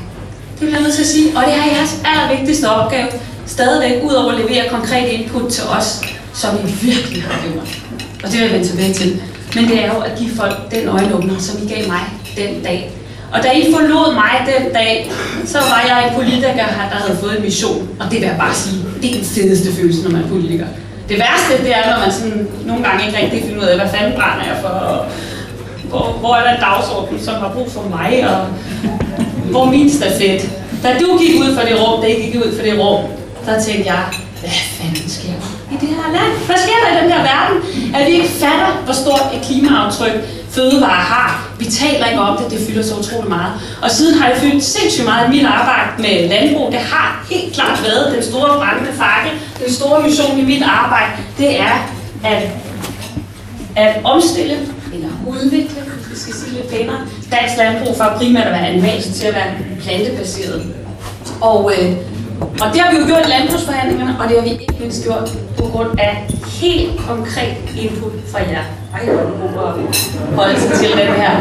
Det 0.52 0.60
bliver 0.60 0.74
jeg 0.74 0.82
nødt 0.82 0.94
til 0.94 1.02
at 1.02 1.08
sige. 1.08 1.28
Og 1.36 1.42
det 1.46 1.54
er 1.54 1.66
jeres 1.76 1.94
allervigtigste 2.10 2.66
opgave, 2.70 3.06
stadigvæk, 3.46 4.02
ud 4.02 4.12
over 4.12 4.32
at 4.32 4.38
levere 4.38 4.68
konkret 4.70 5.08
input 5.08 5.50
til 5.50 5.64
os, 5.78 6.00
som 6.34 6.50
vi 6.64 6.88
virkelig 6.88 7.22
har 7.22 7.48
gjort. 7.48 7.78
Og 8.24 8.30
det 8.30 8.32
vil 8.32 8.40
jeg 8.40 8.52
vende 8.52 8.68
tilbage 8.68 8.94
til. 8.94 9.22
Men 9.54 9.64
det 9.68 9.84
er 9.84 9.86
jo 9.86 10.00
at 10.00 10.12
give 10.18 10.30
folk 10.30 10.70
den 10.70 10.88
øjenåbner, 10.88 11.38
som 11.38 11.62
I 11.62 11.74
gav 11.74 11.88
mig 11.88 12.00
den 12.36 12.62
dag. 12.62 12.92
Og 13.32 13.42
da 13.42 13.50
I 13.50 13.72
forlod 13.72 14.14
mig 14.14 14.32
den 14.46 14.72
dag, 14.72 15.12
så 15.44 15.58
var 15.58 15.84
jeg 15.88 16.08
en 16.08 16.14
politiker, 16.14 16.66
der 16.92 16.98
havde 17.04 17.18
fået 17.20 17.36
en 17.36 17.44
mission. 17.44 17.88
Og 18.00 18.04
det 18.10 18.20
vil 18.20 18.26
jeg 18.26 18.36
bare 18.38 18.54
sige, 18.54 18.76
det 19.02 19.10
er 19.10 19.14
den 19.14 19.24
fedeste 19.24 19.72
følelse, 19.72 20.02
når 20.02 20.10
man 20.10 20.22
er 20.22 20.28
politiker. 20.28 20.66
Det 21.08 21.18
værste, 21.18 21.64
det 21.64 21.76
er, 21.76 21.90
når 21.90 21.98
man 22.04 22.12
sådan 22.12 22.48
nogle 22.66 22.84
gange 22.84 23.06
ikke 23.06 23.18
rigtig 23.18 23.42
finder 23.42 23.62
ud 23.62 23.66
af, 23.66 23.76
hvad 23.80 23.88
fanden 23.94 24.12
brænder 24.12 24.44
jeg 24.44 24.56
for, 24.60 24.68
og 24.68 25.06
hvor, 25.88 26.16
hvor 26.20 26.34
er 26.34 26.42
der 26.44 26.54
en 26.54 26.60
dagsorden, 26.60 27.20
som 27.24 27.34
har 27.34 27.52
brug 27.54 27.70
for 27.70 27.84
mig, 27.96 28.28
og 28.30 28.46
hvor 29.50 29.64
min 29.64 29.90
stafet. 29.90 30.50
Da 30.82 30.88
du 31.00 31.18
gik 31.18 31.40
ud 31.40 31.54
for 31.56 31.62
det 31.68 31.80
rum, 31.80 32.00
da 32.02 32.06
I 32.06 32.22
gik 32.22 32.34
ud 32.34 32.56
for 32.56 32.62
det 32.62 32.78
rum, 32.78 33.04
der 33.46 33.62
tænkte 33.62 33.86
jeg, 33.92 34.02
hvad 34.40 34.50
fanden 34.50 35.08
sker 35.08 35.34
der 35.42 35.50
i 35.74 35.76
det 35.80 35.88
her 35.88 36.08
land? 36.16 36.32
Hvad 36.46 36.56
sker 36.64 36.78
der 36.82 36.88
i 36.92 37.02
den 37.02 37.12
her 37.12 37.22
verden? 37.32 37.56
At 37.94 38.06
vi 38.06 38.12
ikke 38.12 38.28
fatter, 38.28 38.70
hvor 38.84 38.92
stort 38.92 39.24
et 39.34 39.40
klimaaftryk 39.46 40.16
fødevarer 40.50 41.04
har. 41.14 41.48
Vi 41.58 41.64
taler 41.64 42.06
ikke 42.06 42.20
om 42.20 42.38
det, 42.38 42.50
det 42.50 42.66
fylder 42.68 42.82
så 42.82 42.94
utrolig 42.94 43.28
meget. 43.28 43.52
Og 43.82 43.90
siden 43.90 44.18
har 44.18 44.28
det 44.32 44.38
fyldt 44.38 44.64
sindssygt 44.64 45.04
meget 45.04 45.30
mit 45.30 45.46
arbejde 45.46 45.88
med 45.98 46.28
landbrug. 46.28 46.72
Det 46.72 46.80
har 46.80 47.26
helt 47.30 47.54
klart 47.54 47.82
været 47.82 48.14
den 48.14 48.22
store 48.22 48.56
brændende 48.58 48.92
fakkel, 48.92 49.32
den 49.64 49.72
store 49.72 50.02
mission 50.02 50.38
i 50.38 50.44
mit 50.44 50.62
arbejde. 50.62 51.10
Det 51.38 51.60
er 51.60 51.74
at, 52.24 52.42
at 53.76 54.04
omstille 54.04 54.58
eller 54.94 55.08
udvikle, 55.28 55.76
vi 56.10 56.16
skal 56.16 56.34
sige 56.34 56.52
lidt 56.52 56.70
pænere, 56.70 57.00
dansk 57.30 57.56
landbrug 57.58 57.96
fra 57.96 58.16
primært 58.16 58.46
at 58.46 58.52
være 58.52 58.68
animalsk 58.68 59.14
til 59.14 59.26
at 59.26 59.34
være 59.34 59.52
plantebaseret. 59.82 60.74
Og, 61.40 61.72
øh, 61.78 61.96
og 62.60 62.72
det 62.72 62.80
har 62.80 62.92
vi 62.92 62.96
jo 63.00 63.06
gjort 63.06 63.26
i 63.26 63.30
landbrugsforhandlingerne, 63.30 64.16
og 64.20 64.28
det 64.28 64.36
har 64.36 64.44
vi 64.44 64.50
ikke 64.50 64.74
mindst 64.80 65.04
gjort 65.04 65.38
på 65.58 65.64
grund 65.64 65.98
af 65.98 66.26
helt 66.60 67.00
konkret 67.08 67.56
input 67.78 68.12
fra 68.32 68.38
jer. 68.38 68.64
Ej, 68.94 69.04
hvor 69.04 69.22
er 69.48 69.72
god 69.72 69.82
at 69.82 70.36
holde 70.36 70.60
sig 70.60 70.70
til 70.78 70.90
den 70.90 71.12
her. 71.22 71.32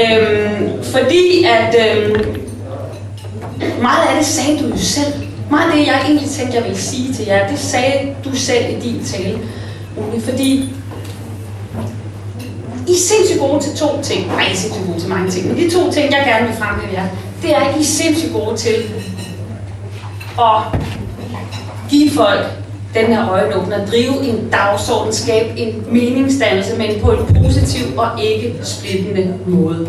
Øhm, 0.00 0.84
fordi 0.84 1.44
at 1.44 1.74
øhm, 1.84 2.40
meget 3.82 4.08
af 4.08 4.16
det 4.18 4.26
sagde 4.26 4.58
du 4.58 4.66
jo 4.66 4.76
selv. 4.76 5.12
Meget 5.50 5.70
af 5.70 5.76
det, 5.76 5.86
jeg 5.86 6.02
egentlig 6.06 6.30
tænkte, 6.30 6.56
jeg 6.56 6.64
ville 6.64 6.78
sige 6.78 7.14
til 7.14 7.26
jer, 7.26 7.48
det 7.48 7.58
sagde 7.58 8.14
du 8.24 8.36
selv 8.36 8.64
i 8.76 8.80
din 8.80 9.04
tale. 9.04 9.38
Ole, 9.96 10.20
fordi 10.22 10.52
I 12.88 12.92
er 12.92 12.96
sindssygt 12.96 13.40
gode 13.40 13.62
til 13.62 13.76
to 13.76 14.02
ting. 14.02 14.26
Nej, 14.26 14.46
I 14.46 14.52
er 14.52 14.56
sindssygt 14.56 14.86
gode 14.86 15.00
til 15.00 15.08
mange 15.08 15.30
ting. 15.30 15.46
Men 15.48 15.56
de 15.56 15.70
to 15.70 15.92
ting, 15.92 16.10
jeg 16.10 16.22
gerne 16.26 16.46
vil 16.46 16.56
fremhæve 16.56 16.92
jer, 16.92 17.06
det 17.42 17.50
er, 17.56 17.60
at 17.60 17.76
I 17.76 17.80
er 17.80 17.84
sindssygt 17.84 18.32
gode 18.32 18.56
til 18.56 18.74
at 20.38 20.80
give 21.90 22.10
folk 22.10 22.46
den 22.94 23.06
her 23.06 23.30
øjenåbner, 23.30 23.86
drive 23.86 24.22
en 24.22 24.48
dagsorden, 24.52 25.12
skabe 25.12 25.58
en 25.58 25.84
meningsdannelse, 25.90 26.78
men 26.78 27.00
på 27.00 27.10
en 27.10 27.42
positiv 27.44 27.98
og 27.98 28.08
ikke 28.22 28.54
splittende 28.62 29.34
måde. 29.46 29.88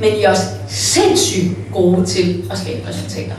Men 0.00 0.08
I 0.18 0.22
er 0.22 0.30
også 0.30 0.46
sindssygt 0.68 1.72
gode 1.72 2.06
til 2.06 2.44
at 2.50 2.58
skabe 2.58 2.88
resultater. 2.88 3.34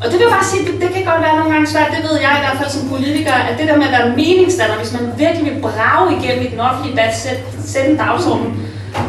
Og 0.00 0.04
det 0.04 0.12
vil 0.12 0.20
jeg 0.20 0.34
bare 0.38 0.44
sige, 0.44 0.62
det, 0.66 0.80
det 0.82 0.90
kan 0.94 1.04
godt 1.04 1.22
være 1.22 1.36
nogle 1.36 1.52
gange 1.52 1.66
svært, 1.66 1.90
det 1.96 2.02
ved 2.08 2.16
jeg 2.20 2.32
i 2.38 2.42
hvert 2.44 2.58
fald 2.60 2.70
som 2.70 2.88
politiker, 2.88 3.32
at 3.32 3.58
det 3.58 3.68
der 3.68 3.76
med 3.76 3.86
at 3.86 3.92
være 3.98 4.16
meningsdanner, 4.16 4.76
hvis 4.76 4.92
man 4.92 5.04
virkelig 5.18 5.44
vil 5.54 5.60
brage 5.62 6.06
igennem 6.18 6.46
i 6.46 6.50
den 6.50 6.60
offentlige 6.60 6.92
debat, 6.96 7.16
sætte, 7.16 7.42
sætte 7.72 7.90
en 7.90 7.96
dagsorden, 7.96 8.48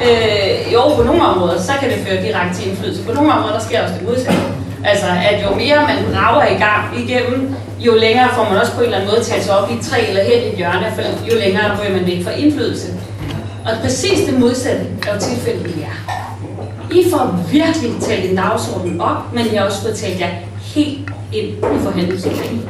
øh, 0.06 0.74
jo, 0.74 0.82
på 0.96 1.04
nogle 1.04 1.22
områder, 1.32 1.62
så 1.62 1.74
kan 1.80 1.90
det 1.90 1.98
føre 2.08 2.24
direkte 2.26 2.54
til 2.58 2.70
indflydelse. 2.70 3.04
På 3.04 3.14
nogle 3.14 3.34
områder, 3.34 3.54
der 3.54 3.64
sker 3.68 3.84
også 3.84 3.96
det 4.00 4.08
modsatte. 4.08 4.42
Altså, 4.86 5.06
at 5.32 5.44
jo 5.44 5.56
mere 5.56 5.88
man 5.88 6.14
brager 6.14 6.46
i 6.56 6.58
gang 6.58 6.84
igennem, 7.04 7.56
jo 7.80 7.94
længere 7.96 8.30
får 8.36 8.44
man 8.44 8.58
også 8.62 8.74
på 8.74 8.80
en 8.80 8.86
eller 8.86 8.98
anden 8.98 9.12
måde 9.12 9.24
taget 9.24 9.44
sig 9.44 9.60
op 9.60 9.72
i 9.72 9.74
et 9.74 9.82
træ 9.82 10.08
eller 10.08 10.24
helt 10.24 10.44
i 10.46 10.48
et 10.48 10.58
hjørne, 10.58 10.94
for 10.96 11.02
jo 11.32 11.40
længere 11.40 11.80
ryger 11.80 11.98
man 11.98 12.06
væk 12.06 12.24
fra 12.24 12.32
indflydelse. 12.32 12.88
Og 13.66 13.72
præcis 13.82 14.20
det 14.26 14.40
modsatte 14.40 14.86
er 15.08 15.14
jo 15.14 15.20
tilfældet 15.20 15.76
i 15.76 15.80
jer. 15.80 16.20
I 16.92 17.10
får 17.12 17.46
virkelig 17.52 17.92
talt 18.02 18.30
en 18.30 18.36
dagsorden 18.36 19.02
op, 19.02 19.34
men 19.34 19.46
I 19.46 19.56
har 19.56 19.66
også 19.66 19.82
fået 19.82 19.96
talt 19.96 20.20
jer 20.20 20.30
helt 20.76 21.10
ind 21.34 21.48
i 21.48 21.80
forhandlingssystemet. 21.84 22.70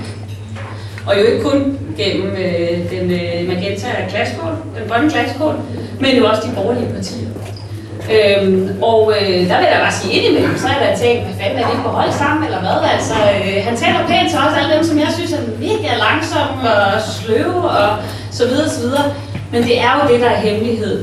Og 1.07 1.19
jo 1.19 1.23
ikke 1.23 1.43
kun 1.43 1.79
gennem 1.97 2.27
øh, 2.27 2.91
den 2.91 3.11
øh, 3.11 3.47
magenta 3.47 3.87
glaskål, 4.09 4.51
den 4.51 4.89
grønne 4.89 5.11
glaskål, 5.11 5.55
men 5.99 6.17
jo 6.17 6.25
også 6.25 6.41
de 6.47 6.55
borgerlige 6.55 6.93
partier. 6.93 7.27
Øhm, 8.15 8.83
og 8.83 9.13
øh, 9.15 9.39
der 9.49 9.57
vil 9.59 9.67
jeg 9.73 9.81
bare 9.85 9.97
sige 9.99 10.13
indimellem, 10.13 10.57
så 10.57 10.67
er 10.67 10.79
der 10.85 10.97
tænkt, 10.97 11.21
hvad 11.25 11.35
fanden 11.39 11.59
er 11.63 11.67
det 11.71 11.79
på 11.85 11.89
hold 11.89 12.11
sammen, 12.11 12.43
eller 12.45 12.59
hvad? 12.59 12.77
Altså, 12.95 13.13
øh, 13.13 13.63
han 13.67 13.77
taler 13.77 14.07
pænt 14.07 14.29
til 14.29 14.39
os, 14.39 14.57
alle 14.59 14.75
dem, 14.75 14.83
som 14.83 14.99
jeg 14.99 15.11
synes 15.17 15.33
er 15.33 15.41
mega 15.59 15.89
langsomme 16.05 16.61
og 16.75 17.01
sløve 17.17 17.61
og 17.79 17.89
så 18.31 18.47
videre, 18.47 18.69
så 18.69 18.79
videre. 18.81 19.05
Men 19.51 19.63
det 19.63 19.81
er 19.81 19.91
jo 19.95 20.13
det, 20.13 20.21
der 20.21 20.29
er 20.29 20.39
hemmelighed 20.47 20.95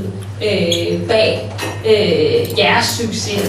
øh, 0.49 1.09
bag 1.09 1.53
øh, 1.91 2.59
jeres 2.59 2.87
succes. 2.87 3.43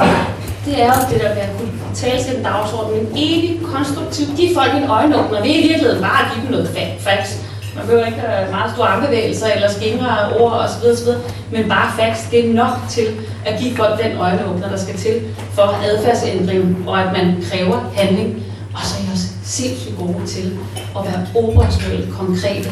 Det 0.65 0.81
er 0.83 0.85
jo 0.85 1.01
det 1.11 1.21
der 1.21 1.33
med 1.35 1.41
at 1.41 1.53
kunne 1.57 1.71
tale 1.95 2.23
til 2.23 2.37
en 2.37 2.43
dagsorden, 2.43 2.99
en 2.99 3.07
evigt 3.15 3.63
konstruktiv, 3.73 4.25
give 4.37 4.55
folk 4.55 4.71
en 4.83 4.89
øjenåbner. 4.89 5.41
Vi 5.43 5.51
er 5.51 5.59
i 5.59 5.67
virkeligheden 5.67 6.01
bare 6.01 6.19
at 6.25 6.31
give 6.33 6.43
dem 6.43 6.51
noget 6.51 6.69
facts. 6.99 7.46
Man 7.77 7.85
behøver 7.85 8.05
ikke 8.05 8.19
have 8.19 8.51
meget 8.51 8.71
store 8.73 8.87
armbevægelser 8.87 9.47
eller 9.55 9.69
skingre 9.71 10.09
ord 10.39 10.51
osv., 10.51 10.83
osv. 10.93 11.11
Men 11.51 11.69
bare 11.69 11.87
facts, 11.99 12.27
det 12.31 12.49
er 12.49 12.53
nok 12.53 12.75
til 12.89 13.07
at 13.45 13.59
give 13.59 13.75
folk 13.75 14.03
den 14.03 14.17
øjenåbner, 14.17 14.69
der 14.69 14.77
skal 14.77 14.95
til 14.97 15.15
for 15.53 15.79
adfærdsændring, 15.89 16.83
og 16.87 17.01
at 17.03 17.09
man 17.17 17.43
kræver 17.51 17.79
handling. 17.95 18.43
Og 18.73 18.81
så 18.83 18.95
er 18.97 19.03
I 19.03 19.07
også 19.13 19.27
sindssygt 19.43 19.97
gode 19.97 20.27
til 20.27 20.57
at 20.97 21.01
være 21.07 21.21
operationelt 21.43 22.09
konkrete. 22.19 22.69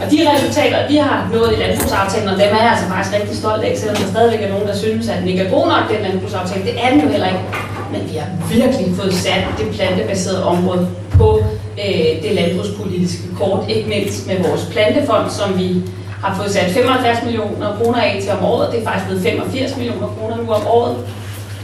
Og 0.00 0.10
de 0.10 0.18
resultater, 0.32 0.88
vi 0.88 0.96
har 0.96 1.28
nået 1.32 1.52
i 1.52 1.60
landbrugsaftalen, 1.62 2.28
og 2.28 2.34
dem 2.34 2.50
er 2.56 2.62
jeg 2.64 2.70
altså 2.72 2.86
faktisk 2.92 3.14
rigtig 3.18 3.36
stolt 3.36 3.62
af, 3.64 3.78
selvom 3.78 3.96
der 3.96 4.06
stadigvæk 4.14 4.42
er 4.42 4.50
nogen, 4.54 4.66
der 4.66 4.76
synes, 4.76 5.08
at 5.08 5.18
den 5.18 5.28
ikke 5.28 5.42
er 5.42 5.50
god 5.50 5.66
nok, 5.66 5.84
den 5.92 6.02
landbrugsaftale. 6.06 6.64
Det 6.64 6.74
er 6.84 6.90
den 6.90 7.00
jo 7.00 7.08
heller 7.08 7.26
ikke. 7.26 7.44
Men 7.92 8.00
vi 8.10 8.16
har 8.16 8.28
virkelig 8.54 8.86
fået 9.00 9.14
sat 9.14 9.44
det 9.58 9.66
plantebaserede 9.74 10.44
område 10.44 10.88
på 11.18 11.44
øh, 11.78 12.22
det 12.22 12.32
landbrugspolitiske 12.34 13.22
kort, 13.38 13.64
ikke 13.68 13.88
mindst 13.88 14.26
med 14.26 14.36
vores 14.48 14.68
plantefond, 14.72 15.30
som 15.30 15.58
vi 15.58 15.82
har 16.22 16.34
fået 16.36 16.50
sat 16.50 16.70
75 16.70 17.18
millioner 17.24 17.76
kroner 17.76 18.00
af 18.00 18.18
til 18.22 18.32
om 18.32 18.44
året. 18.44 18.72
Det 18.72 18.80
er 18.80 18.84
faktisk 18.84 19.06
blevet 19.06 19.22
85 19.22 19.76
millioner 19.76 20.06
kroner 20.06 20.36
nu 20.36 20.52
om 20.52 20.66
året. 20.66 20.96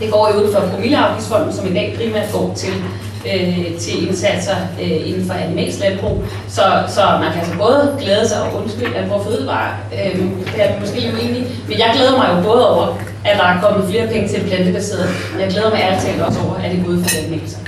Det 0.00 0.10
går 0.12 0.30
jo 0.34 0.42
ud 0.42 0.52
fra 0.52 0.60
promilleafgiftsfonden, 0.70 1.52
som 1.52 1.66
i 1.66 1.74
dag 1.74 1.94
primært 1.96 2.32
går 2.32 2.52
til 2.56 2.72
øh, 3.26 3.78
til 3.78 4.08
indsatser 4.08 4.56
øh, 4.82 5.08
inden 5.08 5.26
for 5.26 5.34
animalsk 5.34 5.80
landbrug. 5.80 6.22
Så, 6.48 6.62
så 6.88 7.00
man 7.22 7.32
kan 7.32 7.40
altså 7.40 7.54
både 7.58 7.96
glæde 8.00 8.28
sig 8.28 8.42
og 8.42 8.62
undskylde 8.62 8.92
Landbrug 8.92 9.24
Fødevare, 9.24 9.70
øh, 9.92 10.20
det 10.54 10.62
er 10.64 10.80
måske 10.80 11.00
jo 11.08 11.16
egentlig, 11.16 11.46
men 11.68 11.78
jeg 11.78 11.90
glæder 11.94 12.16
mig 12.16 12.28
jo 12.36 12.48
både 12.48 12.70
over, 12.74 12.86
at 13.24 13.36
der 13.36 13.44
er 13.44 13.60
kommet 13.60 13.90
flere 13.90 14.06
penge 14.06 14.28
til 14.28 14.40
plantebaseret, 14.40 15.08
men 15.32 15.40
jeg 15.40 15.50
glæder 15.50 15.70
mig 15.70 15.80
ærligt 15.80 16.02
talt 16.02 16.22
også 16.22 16.40
over, 16.46 16.54
at 16.54 16.70
det 16.70 16.80
er 16.80 16.84
gået 16.84 17.04
for 17.06 17.18
animalser. 17.18 17.58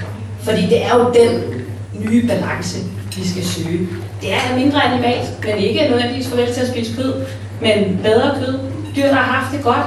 Fordi 0.43 0.63
det 0.63 0.85
er 0.85 0.95
jo 0.95 1.05
den 1.21 1.60
nye 2.05 2.27
balance, 2.27 2.79
vi 3.17 3.29
skal 3.29 3.45
søge. 3.45 3.89
Det 4.21 4.33
er 4.33 4.57
mindre 4.57 4.85
animalsk, 4.85 5.31
men 5.45 5.57
ikke 5.59 5.89
nødvendigvis 5.89 6.29
farvel 6.29 6.55
til 6.55 6.61
at 6.61 6.69
spise 6.69 6.97
kød, 6.97 7.15
men 7.61 8.01
bedre 8.03 8.35
kød. 8.39 8.59
Dyr, 8.97 9.07
der 9.07 9.15
har 9.15 9.33
haft 9.33 9.53
det 9.53 9.65
godt. 9.65 9.87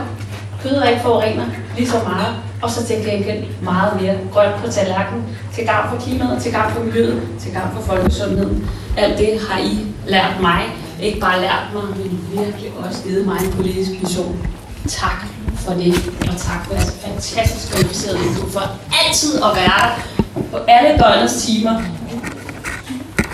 Kød 0.63 0.71
er 0.71 0.89
ikke 0.89 1.01
forurener 1.01 1.45
lige 1.77 1.89
så 1.89 1.97
meget 2.03 2.35
og 2.63 2.71
så 2.71 2.85
til 2.87 2.95
gengæld 2.95 3.43
meget 3.61 4.01
mere 4.01 4.15
grønt 4.33 4.55
på 4.55 4.71
tallerkenen, 4.71 5.23
til 5.55 5.65
gavn 5.65 5.89
for 5.89 6.05
klimaet, 6.05 6.41
til 6.41 6.51
gavn 6.51 6.73
for 6.73 6.83
miljøet, 6.83 7.21
til 7.39 7.53
gavn 7.53 7.69
for 7.75 7.81
folkesundheden. 7.81 8.69
Alt 8.97 9.17
det 9.17 9.39
har 9.49 9.59
I 9.59 9.77
lært 10.07 10.41
mig. 10.41 10.61
Ikke 11.01 11.19
bare 11.19 11.41
lært 11.41 11.63
mig, 11.73 11.83
men 11.83 12.27
virkelig 12.31 12.71
også 12.77 13.03
givet 13.03 13.25
mig 13.25 13.37
en 13.45 13.51
politisk 13.51 13.91
vision. 14.01 14.47
Tak 14.87 15.25
for 15.55 15.73
det, 15.73 16.11
og 16.29 16.37
tak 16.37 16.65
for 16.65 16.73
jeres 16.73 16.95
fantastisk 17.05 17.73
kvalificerede 17.73 18.17
input, 18.27 18.51
for 18.51 18.71
altid 19.05 19.35
at 19.35 19.51
være 19.55 19.79
der 19.83 20.22
på 20.33 20.57
alle 20.67 20.99
døgnets 21.03 21.45
timer. 21.45 21.75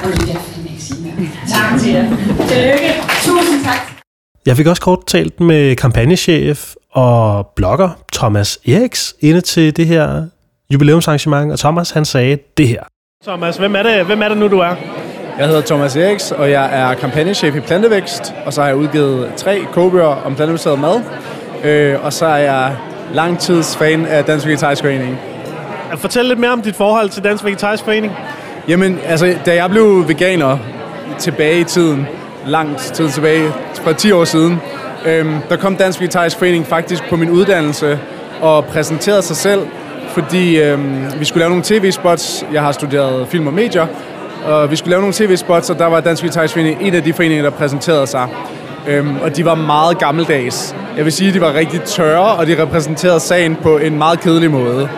Og 0.03 0.07
det 0.11 0.21
er 0.21 0.27
jeg 0.27 0.71
ikke 0.71 0.81
sige 0.81 1.01
mere. 1.03 1.29
Tak 1.47 1.79
til 1.79 1.91
jer. 1.91 2.05
Tillykke. 2.47 2.93
Tusind 3.23 3.63
tak. 3.63 3.99
Jeg 4.45 4.57
fik 4.57 4.67
også 4.67 4.81
kort 4.81 4.99
talt 5.07 5.39
med 5.39 5.75
kampagnechef 5.75 6.73
og 6.91 7.47
blogger 7.55 7.89
Thomas 8.13 8.59
Eriks 8.67 9.15
inde 9.19 9.41
til 9.41 9.77
det 9.77 9.87
her 9.87 10.23
jubilæumsarrangement, 10.73 11.51
og 11.51 11.59
Thomas 11.59 11.91
han 11.91 12.05
sagde 12.05 12.37
det 12.57 12.67
her. 12.67 12.83
Thomas, 13.23 13.57
hvem 13.57 13.75
er 13.75 13.83
det, 13.83 14.05
hvem 14.05 14.21
er 14.21 14.27
det 14.29 14.37
nu, 14.37 14.47
du 14.47 14.59
er? 14.59 14.75
Jeg 15.39 15.47
hedder 15.47 15.61
Thomas 15.61 15.95
Eriks, 15.95 16.31
og 16.31 16.51
jeg 16.51 16.69
er 16.81 16.93
kampagnechef 16.93 17.55
i 17.55 17.59
Plantevækst, 17.59 18.33
og 18.45 18.53
så 18.53 18.61
har 18.61 18.67
jeg 18.67 18.77
udgivet 18.77 19.31
tre 19.37 19.65
kogebøger 19.73 20.05
om 20.25 20.35
plantebaseret 20.35 20.79
mad, 20.79 21.01
øh, 21.63 22.05
og 22.05 22.13
så 22.13 22.25
er 22.25 22.37
jeg 22.37 22.77
langtidsfan 23.13 24.05
af 24.05 24.25
Dansk 24.25 24.45
Vegetarisk 24.45 24.81
Forening. 24.81 25.17
Fortæl 25.97 26.25
lidt 26.25 26.39
mere 26.39 26.51
om 26.51 26.61
dit 26.61 26.75
forhold 26.75 27.09
til 27.09 27.23
Dansk 27.23 27.45
Vegetarisk 27.45 27.83
Forening. 27.83 28.13
Jamen, 28.67 28.99
altså, 29.05 29.35
da 29.45 29.55
jeg 29.55 29.69
blev 29.69 30.07
veganer 30.07 30.57
tilbage 31.19 31.59
i 31.59 31.63
tiden, 31.63 32.07
langt 32.45 32.79
tid 32.79 33.09
tilbage, 33.09 33.51
for 33.73 33.91
10 33.91 34.11
år 34.11 34.23
siden, 34.23 34.61
øhm, 35.05 35.35
der 35.49 35.55
kom 35.55 35.75
Dansk 35.75 35.99
Vegetarisk 35.99 36.37
Forening 36.37 36.67
faktisk 36.67 37.09
på 37.09 37.15
min 37.15 37.29
uddannelse 37.29 37.99
og 38.41 38.65
præsenterede 38.65 39.21
sig 39.21 39.35
selv, 39.35 39.61
fordi 40.07 40.59
øhm, 40.59 41.19
vi 41.19 41.25
skulle 41.25 41.39
lave 41.39 41.49
nogle 41.49 41.63
tv-spots. 41.63 42.45
Jeg 42.53 42.61
har 42.61 42.71
studeret 42.71 43.27
film 43.27 43.47
og 43.47 43.53
medier, 43.53 43.87
og 44.45 44.71
vi 44.71 44.75
skulle 44.75 44.89
lave 44.89 45.01
nogle 45.01 45.13
tv-spots, 45.13 45.69
og 45.69 45.79
der 45.79 45.85
var 45.85 45.99
Dansk 45.99 46.23
Vegetarisk 46.23 46.53
Forening 46.53 46.81
en 46.81 46.93
af 46.95 47.03
de 47.03 47.13
foreninger, 47.13 47.43
der 47.43 47.49
præsenterede 47.49 48.07
sig. 48.07 48.27
Øhm, 48.87 49.15
og 49.21 49.35
de 49.35 49.45
var 49.45 49.55
meget 49.55 49.97
gammeldags. 49.99 50.75
Jeg 50.97 51.05
vil 51.05 51.13
sige, 51.13 51.27
at 51.27 51.33
de 51.33 51.41
var 51.41 51.53
rigtig 51.53 51.81
tørre, 51.81 52.35
og 52.35 52.47
de 52.47 52.61
repræsenterede 52.61 53.19
sagen 53.19 53.57
på 53.63 53.77
en 53.77 53.97
meget 53.97 54.19
kedelig 54.19 54.51
måde. 54.51 54.89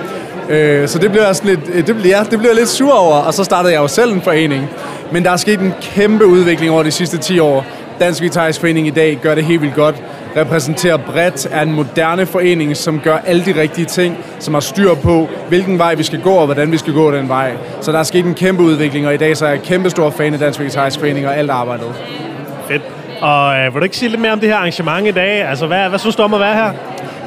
Øh, 0.51 0.87
så 0.87 0.99
det 0.99 1.11
blev 1.11 1.21
jeg 1.21 1.35
sådan 1.35 1.49
lidt, 1.49 1.69
øh, 1.73 1.87
det 1.87 1.95
blev, 1.95 2.05
ja, 2.05 2.23
det 2.31 2.39
blev 2.39 2.49
jeg 2.49 2.55
lidt 2.55 2.69
sur 2.69 2.93
over, 2.93 3.15
og 3.15 3.33
så 3.33 3.43
startede 3.43 3.73
jeg 3.73 3.81
jo 3.81 3.87
selv 3.87 4.13
en 4.13 4.21
forening. 4.21 4.69
Men 5.11 5.23
der 5.23 5.31
er 5.31 5.37
sket 5.37 5.59
en 5.59 5.73
kæmpe 5.81 6.25
udvikling 6.25 6.71
over 6.71 6.83
de 6.83 6.91
sidste 6.91 7.17
10 7.17 7.39
år. 7.39 7.65
Dansk 7.99 8.21
Vegetarisk 8.21 8.59
Forening 8.59 8.87
i 8.87 8.89
dag 8.89 9.19
gør 9.21 9.35
det 9.35 9.43
helt 9.43 9.61
vildt 9.61 9.75
godt. 9.75 9.95
Repræsenterer 10.37 10.97
bredt 10.97 11.47
er 11.51 11.61
en 11.61 11.71
moderne 11.71 12.25
forening, 12.25 12.77
som 12.77 12.99
gør 12.99 13.17
alle 13.17 13.45
de 13.45 13.61
rigtige 13.61 13.85
ting, 13.85 14.17
som 14.39 14.53
har 14.53 14.61
styr 14.61 14.93
på, 14.93 15.29
hvilken 15.49 15.79
vej 15.79 15.95
vi 15.95 16.03
skal 16.03 16.21
gå, 16.21 16.31
og 16.31 16.45
hvordan 16.45 16.71
vi 16.71 16.77
skal 16.77 16.93
gå 16.93 17.11
den 17.11 17.29
vej. 17.29 17.51
Så 17.81 17.91
der 17.91 17.99
er 17.99 18.03
sket 18.03 18.25
en 18.25 18.33
kæmpe 18.33 18.63
udvikling, 18.63 19.07
og 19.07 19.13
i 19.13 19.17
dag 19.17 19.37
så 19.37 19.45
er 19.45 19.49
jeg 19.49 19.61
kæmpe 19.61 19.89
stor 19.89 20.09
fan 20.09 20.33
af 20.33 20.39
Dansk 20.39 20.59
Vegetarisk 20.59 20.99
Forening 20.99 21.27
og 21.27 21.37
alt 21.37 21.49
arbejdet. 21.49 21.93
Fedt. 22.67 22.81
Og 23.21 23.59
øh, 23.59 23.73
vil 23.73 23.79
du 23.79 23.83
ikke 23.83 23.97
sige 23.97 24.09
lidt 24.09 24.21
mere 24.21 24.31
om 24.31 24.39
det 24.39 24.49
her 24.49 24.55
arrangement 24.55 25.07
i 25.07 25.11
dag? 25.11 25.41
Altså, 25.41 25.67
hvad, 25.67 25.89
hvad 25.89 25.99
synes 25.99 26.15
du 26.15 26.23
om 26.23 26.33
at 26.33 26.39
være 26.39 26.53
her? 26.53 26.71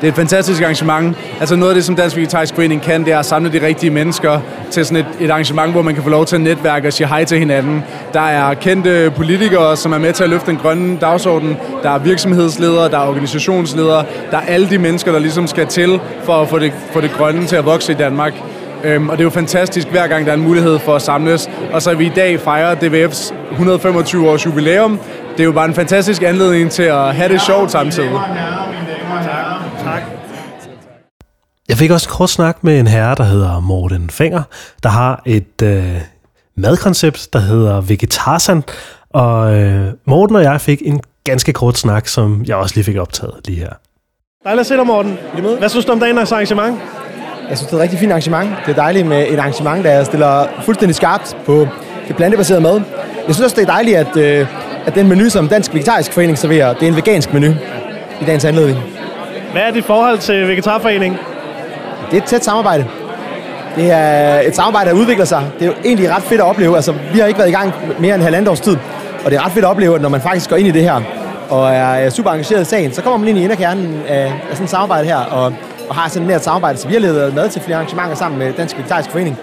Det 0.00 0.04
er 0.04 0.08
et 0.08 0.16
fantastisk 0.16 0.62
arrangement. 0.62 1.16
Altså 1.40 1.56
noget 1.56 1.70
af 1.70 1.74
det, 1.74 1.84
som 1.84 1.96
Dansk 1.96 2.16
Vegetarisk 2.16 2.54
Forening 2.54 2.82
kan, 2.82 3.04
det 3.04 3.12
er 3.12 3.18
at 3.18 3.26
samle 3.26 3.52
de 3.52 3.66
rigtige 3.66 3.90
mennesker 3.90 4.40
til 4.70 4.86
sådan 4.86 4.96
et, 4.96 5.06
et 5.20 5.30
arrangement, 5.30 5.72
hvor 5.72 5.82
man 5.82 5.94
kan 5.94 6.02
få 6.02 6.08
lov 6.08 6.26
til 6.26 6.36
at 6.36 6.42
netværke 6.42 6.88
og 6.88 6.92
sige 6.92 7.06
hej 7.06 7.24
til 7.24 7.38
hinanden. 7.38 7.84
Der 8.12 8.20
er 8.20 8.54
kendte 8.54 9.12
politikere, 9.16 9.76
som 9.76 9.92
er 9.92 9.98
med 9.98 10.12
til 10.12 10.24
at 10.24 10.30
løfte 10.30 10.50
den 10.50 10.56
grønne 10.56 10.98
dagsorden. 10.98 11.56
Der 11.82 11.90
er 11.90 11.98
virksomhedsledere, 11.98 12.90
der 12.90 12.98
er 12.98 13.08
organisationsledere. 13.08 14.04
Der 14.30 14.36
er 14.36 14.42
alle 14.46 14.70
de 14.70 14.78
mennesker, 14.78 15.12
der 15.12 15.18
ligesom 15.18 15.46
skal 15.46 15.66
til 15.66 16.00
for 16.24 16.42
at 16.42 16.48
få 16.48 16.58
det, 16.58 16.72
få 16.92 17.00
det 17.00 17.10
grønne 17.10 17.46
til 17.46 17.56
at 17.56 17.64
vokse 17.64 17.92
i 17.92 17.94
Danmark. 17.94 18.32
Øhm, 18.84 19.08
og 19.08 19.16
det 19.18 19.20
er 19.20 19.24
jo 19.24 19.30
fantastisk, 19.30 19.88
hver 19.88 20.06
gang 20.06 20.26
der 20.26 20.32
er 20.32 20.36
en 20.36 20.42
mulighed 20.42 20.78
for 20.78 20.96
at 20.96 21.02
samles. 21.02 21.50
Og 21.72 21.82
så 21.82 21.90
er 21.90 21.94
vi 21.94 22.06
i 22.06 22.12
dag 22.16 22.40
fejrer 22.40 22.74
DVF's 22.74 23.34
125 23.50 24.30
års 24.30 24.46
jubilæum. 24.46 24.98
Det 25.32 25.40
er 25.40 25.44
jo 25.44 25.52
bare 25.52 25.64
en 25.64 25.74
fantastisk 25.74 26.22
anledning 26.22 26.70
til 26.70 26.82
at 26.82 27.14
have 27.14 27.28
det 27.32 27.40
sjovt 27.40 27.70
samtidig. 27.70 28.10
Tak. 29.84 30.02
Jeg 31.74 31.78
fik 31.78 31.90
også 31.90 32.08
en 32.08 32.12
kort 32.12 32.30
snak 32.30 32.64
med 32.64 32.80
en 32.80 32.86
herre, 32.86 33.14
der 33.14 33.24
hedder 33.24 33.60
Morten 33.60 34.10
Fenger, 34.10 34.42
der 34.82 34.88
har 34.88 35.22
et 35.26 35.62
øh, 35.62 36.00
madkoncept, 36.56 37.28
der 37.32 37.38
hedder 37.38 37.80
Vegetarsan. 37.80 38.62
Og 39.10 39.54
øh, 39.54 39.92
Morten 40.04 40.36
og 40.36 40.42
jeg 40.42 40.60
fik 40.60 40.82
en 40.84 41.00
ganske 41.24 41.52
kort 41.52 41.78
snak, 41.78 42.08
som 42.08 42.44
jeg 42.46 42.56
også 42.56 42.74
lige 42.74 42.84
fik 42.84 42.96
optaget 42.96 43.34
lige 43.44 43.58
her. 43.58 43.68
Dejligt 44.44 44.60
at 44.60 44.66
se 44.66 44.74
dig, 44.74 44.86
Morten. 44.86 45.18
Hvad 45.58 45.68
synes 45.68 45.84
du 45.84 45.92
om 45.92 46.00
dagens 46.00 46.32
arrangement? 46.32 46.78
Jeg 47.48 47.58
synes, 47.58 47.70
det 47.70 47.72
er 47.72 47.76
et 47.76 47.82
rigtig 47.82 47.98
fint 47.98 48.12
arrangement. 48.12 48.50
Det 48.66 48.72
er 48.72 48.76
dejligt 48.76 49.06
med 49.06 49.26
et 49.28 49.38
arrangement, 49.38 49.84
der 49.84 50.04
stiller 50.04 50.46
fuldstændig 50.64 50.94
skarpt 50.94 51.36
på 51.46 51.68
det 52.08 52.16
plantebaserede 52.16 52.62
mad. 52.62 52.80
Jeg 53.26 53.34
synes 53.34 53.40
også, 53.40 53.56
det 53.56 53.62
er 53.62 53.72
dejligt, 53.72 53.96
at, 53.96 54.16
øh, 54.16 54.46
at 54.86 54.94
den 54.94 55.08
menu, 55.08 55.28
som 55.28 55.48
Dansk 55.48 55.74
Vegetarisk 55.74 56.12
Forening 56.12 56.38
serverer, 56.38 56.74
det 56.74 56.82
er 56.82 56.88
en 56.88 56.96
vegansk 56.96 57.32
menu 57.32 57.50
i 58.20 58.24
dagens 58.26 58.44
anledning. 58.44 58.78
Hvad 59.52 59.62
er 59.62 59.70
dit 59.70 59.84
forhold 59.84 60.18
til 60.18 60.48
Vegetarforeningen? 60.48 61.18
Det 62.10 62.18
er 62.18 62.22
et 62.22 62.28
tæt 62.28 62.44
samarbejde. 62.44 62.86
Det 63.76 63.90
er 63.90 64.40
et 64.40 64.56
samarbejde, 64.56 64.90
der 64.90 64.96
udvikler 64.96 65.24
sig. 65.24 65.42
Det 65.58 65.62
er 65.62 65.66
jo 65.66 65.74
egentlig 65.84 66.10
ret 66.10 66.22
fedt 66.22 66.40
at 66.40 66.46
opleve. 66.46 66.76
Altså, 66.76 66.94
vi 67.12 67.18
har 67.18 67.26
ikke 67.26 67.38
været 67.38 67.48
i 67.48 67.52
gang 67.52 67.72
mere 67.98 68.14
end 68.14 68.22
halvandet 68.22 68.48
års 68.48 68.60
tid. 68.60 68.76
Og 69.24 69.30
det 69.30 69.36
er 69.36 69.44
ret 69.44 69.52
fedt 69.52 69.64
at 69.64 69.70
opleve, 69.70 69.94
at 69.94 70.02
når 70.02 70.08
man 70.08 70.20
faktisk 70.20 70.50
går 70.50 70.56
ind 70.56 70.68
i 70.68 70.70
det 70.70 70.82
her, 70.82 71.00
og 71.50 71.74
er 71.74 72.10
super 72.10 72.30
engageret 72.30 72.60
i 72.60 72.64
sagen, 72.64 72.92
så 72.92 73.02
kommer 73.02 73.18
man 73.18 73.28
ind 73.28 73.38
i 73.38 73.42
inderkernen 73.42 74.02
af, 74.08 74.24
af 74.24 74.32
sådan 74.52 74.64
et 74.64 74.70
samarbejde 74.70 75.06
her, 75.06 75.16
og, 75.16 75.52
og 75.88 75.94
har 75.94 76.08
sådan 76.08 76.22
et 76.22 76.28
nært 76.28 76.44
samarbejde. 76.44 76.78
Så 76.78 76.88
vi 76.88 76.94
har 76.94 77.00
levet 77.00 77.34
mad 77.34 77.48
til 77.48 77.62
flere 77.62 77.76
arrangementer 77.76 78.14
sammen 78.14 78.38
med 78.38 78.52
Dansk 78.52 78.78
Vegetarisk 78.78 79.10
Forening. 79.10 79.38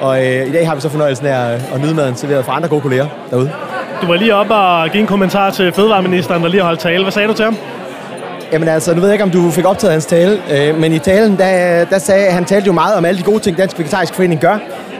Og 0.00 0.26
øh, 0.26 0.46
i 0.48 0.52
dag 0.52 0.68
har 0.68 0.74
vi 0.74 0.80
så 0.80 0.88
fornøjelsen 0.88 1.26
af 1.26 1.52
at, 1.52 1.60
at 1.74 1.80
nyde 1.80 1.94
maden 1.94 2.16
serveret 2.16 2.44
fra 2.44 2.56
andre 2.56 2.68
gode 2.68 2.80
kolleger 2.80 3.06
derude. 3.30 3.50
Du 4.02 4.06
var 4.06 4.14
lige 4.14 4.34
op 4.34 4.50
og 4.50 4.90
give 4.90 5.00
en 5.00 5.06
kommentar 5.06 5.50
til 5.50 5.72
fødevareministeren, 5.72 6.42
der 6.42 6.48
lige 6.48 6.60
har 6.60 6.66
holdt 6.66 6.80
tale. 6.80 7.02
Hvad 7.02 7.12
sagde 7.12 7.28
du 7.28 7.34
til 7.34 7.44
ham? 7.44 7.56
Jamen 8.52 8.68
altså, 8.68 8.94
nu 8.94 9.00
ved 9.00 9.08
jeg 9.08 9.14
ikke, 9.14 9.24
om 9.24 9.30
du 9.30 9.50
fik 9.50 9.64
optaget 9.64 9.92
hans 9.92 10.06
tale, 10.06 10.38
øh, 10.50 10.80
men 10.80 10.92
i 10.92 10.98
talen, 10.98 11.38
der, 11.38 11.84
der 11.84 11.98
sagde 11.98 12.30
han 12.30 12.44
talte 12.44 12.66
jo 12.66 12.72
meget 12.72 12.96
om 12.96 13.04
alle 13.04 13.18
de 13.18 13.24
gode 13.24 13.38
ting, 13.38 13.58
Dansk 13.58 13.78
Vegetarisk 13.78 14.14
Forening 14.14 14.40
gør, 14.40 14.58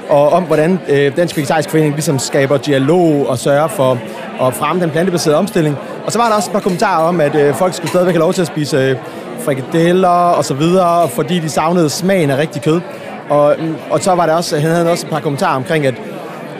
og 0.08 0.32
om 0.32 0.42
hvordan 0.42 0.80
øh, 0.88 1.16
Dansk 1.16 1.36
Vegetarisk 1.36 1.70
Forening 1.70 1.94
ligesom 1.94 2.18
skaber 2.18 2.56
dialog 2.56 3.28
og 3.28 3.38
sørger 3.38 3.68
for 3.68 3.98
at 4.42 4.54
fremme 4.54 4.82
den 4.82 4.90
plantebaserede 4.90 5.38
omstilling. 5.38 5.76
Og 6.06 6.12
så 6.12 6.18
var 6.18 6.28
der 6.28 6.36
også 6.36 6.50
et 6.50 6.52
par 6.52 6.60
kommentarer 6.60 7.08
om, 7.08 7.20
at 7.20 7.34
øh, 7.34 7.54
folk 7.54 7.74
skulle 7.74 7.88
stadigvæk 7.88 8.14
have 8.14 8.20
lov 8.20 8.32
til 8.32 8.40
at 8.40 8.46
spise 8.46 8.76
øh, 8.76 8.96
frikadeller 9.44 10.08
og 10.08 10.44
så 10.44 10.54
videre, 10.54 11.08
fordi 11.08 11.38
de 11.38 11.48
savnede 11.48 11.90
smagen 11.90 12.30
af 12.30 12.36
rigtig 12.38 12.62
kød. 12.62 12.80
Og, 13.30 13.56
mm, 13.58 13.74
og 13.90 14.00
så 14.00 14.14
var 14.14 14.26
der 14.26 14.34
også, 14.34 14.58
han 14.58 14.70
havde 14.70 14.90
også 14.90 15.06
et 15.06 15.10
par 15.10 15.20
kommentarer 15.20 15.56
omkring, 15.56 15.86
at, 15.86 15.94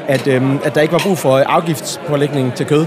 at, 0.08 0.26
øh, 0.26 0.42
at 0.64 0.74
der 0.74 0.80
ikke 0.80 0.92
var 0.92 1.02
brug 1.06 1.18
for 1.18 1.38
afgiftspålægning 1.38 2.54
til 2.54 2.66
kød. 2.66 2.86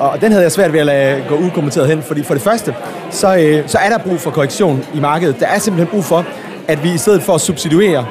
Og 0.00 0.20
den 0.20 0.32
havde 0.32 0.42
jeg 0.42 0.52
svært 0.52 0.72
ved 0.72 0.80
at 0.80 0.86
lade 0.86 1.24
gå 1.28 1.36
ukommenteret 1.36 1.88
hen, 1.88 2.02
fordi 2.02 2.22
for 2.22 2.34
det 2.34 2.42
første, 2.42 2.74
så, 3.10 3.36
øh, 3.36 3.68
så 3.68 3.78
er 3.78 3.88
der 3.88 3.98
brug 3.98 4.20
for 4.20 4.30
korrektion 4.30 4.84
i 4.94 5.00
markedet. 5.00 5.40
Der 5.40 5.46
er 5.46 5.58
simpelthen 5.58 5.90
brug 5.90 6.04
for, 6.04 6.24
at 6.68 6.84
vi 6.84 6.92
i 6.94 6.98
stedet 6.98 7.22
for 7.22 7.34
at 7.34 7.40
substituere 7.40 8.06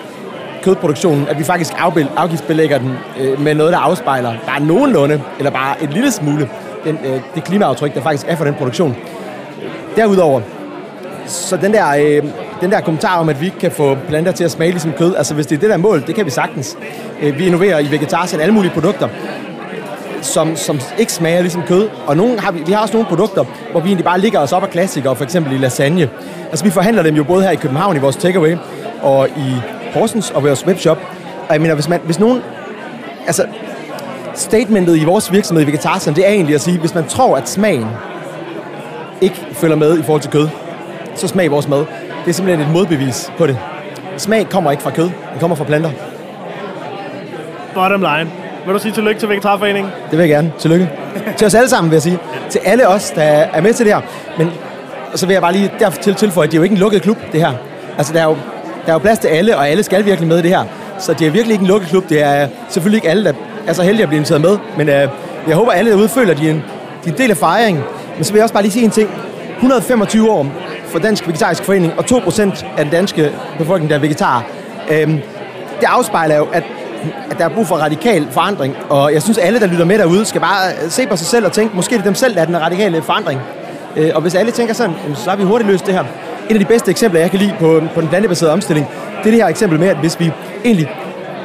kødproduktionen, 0.63 1.27
at 1.27 1.39
vi 1.39 1.43
faktisk 1.43 1.73
afgiftsbelægger 2.15 2.77
den 2.77 2.93
øh, 3.19 3.41
med 3.41 3.55
noget, 3.55 3.73
der 3.73 3.79
afspejler 3.79 4.33
bare 4.47 4.59
nogenlunde, 4.59 5.21
eller 5.37 5.51
bare 5.51 5.83
et 5.83 5.93
lille 5.93 6.11
smule, 6.11 6.49
den, 6.83 6.97
øh, 7.05 7.21
det 7.35 7.43
klimaaftryk, 7.43 7.93
der 7.93 8.01
faktisk 8.01 8.25
er 8.27 8.35
for 8.35 8.45
den 8.45 8.53
produktion. 8.53 8.95
Derudover, 9.95 10.41
så 11.25 11.57
den 11.57 11.73
der, 11.73 11.89
øh, 11.89 12.23
den 12.61 12.71
der 12.71 12.81
kommentar 12.81 13.19
om, 13.19 13.29
at 13.29 13.41
vi 13.41 13.45
ikke 13.45 13.59
kan 13.59 13.71
få 13.71 13.97
planter 14.07 14.31
til 14.31 14.43
at 14.43 14.51
smage 14.51 14.71
ligesom 14.71 14.91
kød, 14.91 15.15
altså 15.15 15.33
hvis 15.33 15.45
det 15.45 15.55
er 15.55 15.59
det 15.59 15.69
der 15.69 15.77
mål, 15.77 16.07
det 16.07 16.15
kan 16.15 16.25
vi 16.25 16.31
sagtens. 16.31 16.77
Øh, 17.21 17.39
vi 17.39 17.45
innoverer 17.45 17.79
i 17.79 17.91
vegetarsen 17.91 18.39
alle 18.39 18.53
mulige 18.53 18.71
produkter, 18.71 19.07
som, 20.21 20.55
som 20.55 20.79
ikke 20.97 21.13
smager 21.13 21.41
ligesom 21.41 21.63
kød. 21.67 21.89
Og 22.07 22.17
nogle 22.17 22.39
har 22.39 22.51
vi, 22.51 22.63
vi 22.65 22.71
har 22.71 22.81
også 22.81 22.93
nogle 22.93 23.09
produkter, 23.09 23.45
hvor 23.71 23.79
vi 23.79 23.87
egentlig 23.87 24.05
bare 24.05 24.19
ligger 24.19 24.39
os 24.39 24.53
op 24.53 24.63
af 24.63 24.69
klassikere, 24.69 25.15
for 25.15 25.23
eksempel 25.23 25.53
i 25.53 25.57
lasagne. 25.57 26.09
Altså 26.49 26.65
vi 26.65 26.71
forhandler 26.71 27.03
dem 27.03 27.15
jo 27.15 27.23
både 27.23 27.43
her 27.43 27.51
i 27.51 27.55
København 27.55 27.95
i 27.95 27.99
vores 27.99 28.15
takeaway, 28.15 28.55
og 29.01 29.29
i 29.29 29.55
Horsens 29.93 30.31
og 30.31 30.43
vores 30.43 30.67
webshop. 30.67 30.97
Og 31.47 31.53
jeg 31.53 31.61
mener, 31.61 31.75
hvis, 31.75 31.89
man, 31.89 32.01
hvis 32.05 32.19
nogen... 32.19 32.41
Altså, 33.25 33.45
statementet 34.33 34.97
i 34.97 35.03
vores 35.03 35.31
virksomhed 35.31 35.63
i 35.63 35.67
Vegetarsen, 35.67 36.15
det 36.15 36.27
er 36.27 36.31
egentlig 36.31 36.55
at 36.55 36.61
sige, 36.61 36.79
hvis 36.79 36.95
man 36.95 37.07
tror, 37.07 37.37
at 37.37 37.49
smagen 37.49 37.87
ikke 39.21 39.47
følger 39.51 39.75
med 39.75 39.99
i 39.99 40.03
forhold 40.03 40.21
til 40.21 40.31
kød, 40.31 40.47
så 41.15 41.27
smag 41.27 41.51
vores 41.51 41.67
mad. 41.67 41.79
Det 42.25 42.29
er 42.29 42.31
simpelthen 42.31 42.67
et 42.67 42.73
modbevis 42.73 43.31
på 43.37 43.47
det. 43.47 43.57
Smag 44.17 44.49
kommer 44.49 44.71
ikke 44.71 44.83
fra 44.83 44.91
kød, 44.91 45.09
den 45.31 45.39
kommer 45.39 45.55
fra 45.55 45.63
planter. 45.63 45.91
Bottom 47.73 48.01
line. 48.01 48.46
Vil 48.67 48.73
du 48.73 48.79
sige 48.79 48.91
tillykke 48.91 49.19
til 49.19 49.29
Vegetarforeningen? 49.29 49.91
Det 50.11 50.11
vil 50.11 50.19
jeg 50.19 50.29
gerne. 50.29 50.53
Tillykke. 50.59 50.89
til 51.37 51.47
os 51.47 51.55
alle 51.55 51.69
sammen, 51.69 51.91
vil 51.91 51.95
jeg 51.95 52.01
sige. 52.01 52.19
Til 52.49 52.61
alle 52.63 52.87
os, 52.87 53.11
der 53.11 53.21
er 53.21 53.61
med 53.61 53.73
til 53.73 53.85
det 53.85 53.93
her. 53.93 54.01
Men 54.37 54.51
så 55.15 55.25
vil 55.25 55.33
jeg 55.33 55.41
bare 55.41 55.53
lige 55.53 55.71
dertil 55.79 56.15
tilføje, 56.15 56.45
at 56.45 56.51
det 56.51 56.57
er 56.57 56.59
jo 56.59 56.63
ikke 56.63 56.73
en 56.73 56.79
lukket 56.79 57.01
klub, 57.01 57.17
det 57.31 57.41
her. 57.41 57.53
Altså, 57.97 58.13
der 58.13 58.19
er 58.19 58.23
jo, 58.23 58.37
der 58.85 58.89
er 58.89 58.93
jo 58.93 58.97
plads 58.97 59.19
til 59.19 59.27
alle, 59.27 59.57
og 59.57 59.69
alle 59.69 59.83
skal 59.83 60.05
virkelig 60.05 60.27
med 60.27 60.39
i 60.39 60.41
det 60.41 60.49
her. 60.49 60.63
Så 60.99 61.13
det 61.13 61.27
er 61.27 61.31
virkelig 61.31 61.53
ikke 61.53 61.61
en 61.61 61.67
lukket 61.67 61.89
klub. 61.89 62.09
Det 62.09 62.23
er 62.23 62.47
selvfølgelig 62.69 62.97
ikke 62.97 63.09
alle, 63.09 63.23
der 63.23 63.33
er 63.67 63.73
så 63.73 63.83
heldige 63.83 64.03
at 64.03 64.09
blive 64.09 64.17
inviteret 64.17 64.41
med. 64.41 64.57
Men 64.77 64.89
øh, 64.89 65.09
jeg 65.47 65.55
håber, 65.55 65.71
alle 65.71 65.91
derude 65.91 66.09
føler, 66.09 66.33
at 66.33 66.39
de 66.39 66.47
er, 66.47 66.51
en, 66.51 66.63
de 67.03 67.09
er 67.09 67.13
en 67.13 67.17
del 67.17 67.31
af 67.31 67.37
fejringen. 67.37 67.83
Men 68.15 68.23
så 68.23 68.31
vil 68.33 68.39
jeg 68.39 68.43
også 68.43 68.53
bare 68.53 68.63
lige 68.63 68.73
sige 68.73 68.85
en 68.85 68.91
ting. 68.91 69.09
125 69.55 70.31
år 70.31 70.45
for 70.85 70.99
Dansk 70.99 71.27
Vegetarisk 71.27 71.63
Forening, 71.63 71.93
og 71.97 72.05
2% 72.11 72.65
af 72.77 72.83
den 72.85 72.89
danske 72.89 73.31
befolkning, 73.57 73.89
der 73.89 73.95
er 73.95 73.99
vegetar. 73.99 74.45
Øhm, 74.91 75.19
det 75.79 75.85
afspejler 75.87 76.37
jo, 76.37 76.47
at 76.53 76.63
at 77.31 77.37
der 77.37 77.45
er 77.45 77.49
brug 77.49 77.67
for 77.67 77.75
radikal 77.75 78.27
forandring. 78.31 78.75
Og 78.89 79.13
jeg 79.13 79.21
synes, 79.21 79.37
alle, 79.37 79.59
der 79.59 79.67
lytter 79.67 79.85
med 79.85 79.97
derude, 79.97 80.25
skal 80.25 80.41
bare 80.41 80.71
øh, 80.83 80.89
se 80.89 81.07
på 81.07 81.15
sig 81.15 81.27
selv 81.27 81.45
og 81.45 81.51
tænke, 81.51 81.75
måske 81.75 81.93
det 81.93 81.99
er 81.99 82.03
dem 82.03 82.15
selv, 82.15 82.35
der 82.35 82.41
er 82.41 82.45
den 82.45 82.61
radikale 82.61 83.01
forandring. 83.01 83.41
Øh, 83.95 84.11
og 84.15 84.21
hvis 84.21 84.35
alle 84.35 84.51
tænker 84.51 84.73
sådan, 84.73 84.95
så 85.15 85.29
har 85.29 85.37
vi 85.37 85.43
hurtigt 85.43 85.69
løst 85.69 85.85
det 85.85 85.93
her. 85.93 86.03
Et 86.49 86.53
af 86.53 86.59
de 86.59 86.65
bedste 86.65 86.91
eksempler, 86.91 87.21
jeg 87.21 87.31
kan 87.31 87.39
lide 87.39 87.53
på, 87.59 87.81
på 87.95 88.01
den 88.01 88.09
plantebaserede 88.09 88.53
omstilling, 88.53 88.87
det 89.17 89.25
er 89.25 89.31
det 89.31 89.41
her 89.41 89.47
eksempel 89.47 89.79
med, 89.79 89.87
at 89.87 89.97
hvis 89.97 90.19
vi 90.19 90.31
egentlig 90.65 90.89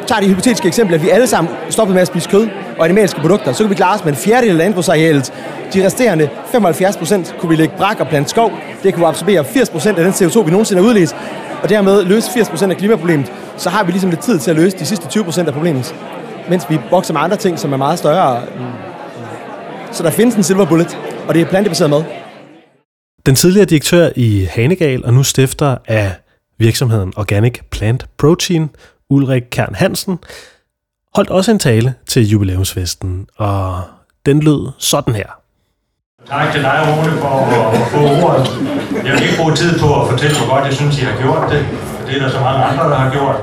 tager 0.06 0.20
det 0.20 0.28
hypotetiske 0.28 0.68
eksempel, 0.68 0.94
at 0.94 1.02
vi 1.02 1.08
alle 1.08 1.26
sammen 1.26 1.52
stopper 1.70 1.94
med 1.94 2.02
at 2.02 2.08
spise 2.08 2.30
kød 2.30 2.48
og 2.78 2.84
animalske 2.84 3.20
produkter, 3.20 3.52
så 3.52 3.62
kan 3.62 3.70
vi 3.70 3.74
klare 3.74 3.94
os 3.94 4.04
med 4.04 4.12
en 4.12 4.18
fjerdedel 4.18 4.50
af 4.50 4.58
landbrugsarealet. 4.58 5.32
De 5.74 5.86
resterende 5.86 6.28
75 6.52 6.96
procent 6.96 7.34
kunne 7.38 7.48
vi 7.48 7.56
lægge 7.56 7.74
brak 7.76 8.00
og 8.00 8.08
plante 8.08 8.30
skov. 8.30 8.50
Det 8.82 8.94
kunne 8.94 9.06
absorbere 9.06 9.44
80 9.44 9.70
procent 9.70 9.98
af 9.98 10.04
den 10.04 10.12
CO2, 10.12 10.44
vi 10.44 10.50
nogensinde 10.50 10.82
har 10.82 10.88
udledt, 10.88 11.16
og 11.62 11.68
dermed 11.68 12.04
løse 12.04 12.30
80 12.32 12.48
procent 12.48 12.72
af 12.72 12.78
klimaproblemet 12.78 13.32
så 13.56 13.70
har 13.70 13.84
vi 13.84 13.92
ligesom 13.92 14.10
lidt 14.10 14.22
tid 14.22 14.38
til 14.38 14.50
at 14.50 14.56
løse 14.56 14.78
de 14.78 14.86
sidste 14.86 15.20
20% 15.20 15.46
af 15.46 15.52
problemet, 15.52 15.94
mens 16.48 16.70
vi 16.70 16.78
bokser 16.90 17.12
med 17.12 17.20
andre 17.20 17.36
ting, 17.36 17.58
som 17.58 17.72
er 17.72 17.76
meget 17.76 17.98
større. 17.98 18.42
Så 19.92 20.02
der 20.02 20.10
findes 20.10 20.34
en 20.34 20.42
silver 20.42 20.66
bullet, 20.66 20.98
og 21.28 21.34
det 21.34 21.42
er 21.42 21.46
plantebaseret 21.46 21.90
mad. 21.90 22.04
Den 23.26 23.34
tidligere 23.34 23.66
direktør 23.66 24.08
i 24.16 24.48
Hanegal 24.50 25.04
og 25.04 25.14
nu 25.14 25.22
stifter 25.22 25.76
af 25.86 26.12
virksomheden 26.58 27.12
Organic 27.16 27.60
Plant 27.70 28.06
Protein, 28.18 28.70
Ulrik 29.10 29.42
Kern 29.50 29.74
Hansen, 29.74 30.18
holdt 31.14 31.30
også 31.30 31.50
en 31.50 31.58
tale 31.58 31.94
til 32.06 32.28
jubilæumsfesten, 32.28 33.26
og 33.36 33.80
den 34.26 34.40
lød 34.40 34.70
sådan 34.78 35.14
her. 35.14 35.30
Tak 36.28 36.52
til 36.52 36.62
dig, 36.62 36.78
Ole, 36.98 37.12
for 37.20 37.28
at 37.28 37.88
få 37.92 37.98
ordet. 37.98 38.46
Jeg 39.06 39.12
vil 39.12 39.22
ikke 39.22 39.36
bruge 39.38 39.54
tid 39.54 39.78
på 39.78 40.02
at 40.02 40.10
fortælle, 40.10 40.36
hvor 40.38 40.54
godt 40.54 40.64
jeg 40.64 40.74
synes, 40.74 40.98
I 40.98 41.04
har 41.04 41.22
gjort 41.22 41.50
det 41.52 41.66
det 42.06 42.16
er 42.16 42.20
der 42.24 42.30
så 42.30 42.40
mange 42.40 42.64
andre, 42.64 42.84
der 42.90 42.94
har 42.94 43.10
gjort. 43.10 43.36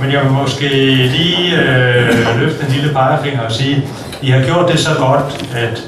Men 0.00 0.12
jeg 0.12 0.24
vil 0.24 0.32
måske 0.32 0.68
lige 1.16 1.62
øh, 1.62 2.40
løfte 2.40 2.66
en 2.66 2.72
lille 2.72 2.92
pegefinger 2.92 3.40
og 3.40 3.52
sige, 3.52 3.84
I 4.22 4.30
har 4.30 4.44
gjort 4.44 4.72
det 4.72 4.80
så 4.80 4.90
godt, 4.98 5.48
at 5.54 5.82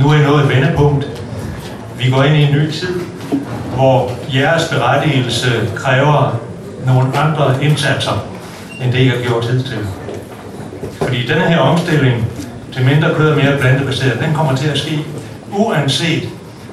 nu 0.00 0.08
er 0.08 0.14
I 0.14 0.22
nået 0.22 0.42
et 0.42 0.48
vendepunkt. 0.48 1.08
Vi 1.98 2.10
går 2.10 2.22
ind 2.22 2.36
i 2.36 2.42
en 2.42 2.52
ny 2.52 2.70
tid, 2.70 3.00
hvor 3.76 4.10
jeres 4.34 4.68
berettigelse 4.68 5.48
kræver 5.76 6.40
nogle 6.86 7.18
andre 7.18 7.64
indsatser, 7.64 8.26
end 8.82 8.92
det 8.92 8.98
I 8.98 9.08
har 9.08 9.22
gjort 9.26 9.44
hidtil. 9.44 9.78
Fordi 11.02 11.26
denne 11.26 11.48
her 11.48 11.58
omstilling 11.58 12.26
til 12.72 12.84
mindre 12.84 13.14
kød 13.14 13.30
og 13.30 13.36
mere 13.36 13.58
plantebaseret, 13.58 14.20
den 14.26 14.34
kommer 14.34 14.56
til 14.56 14.68
at 14.68 14.78
ske 14.78 15.04
uanset 15.52 16.28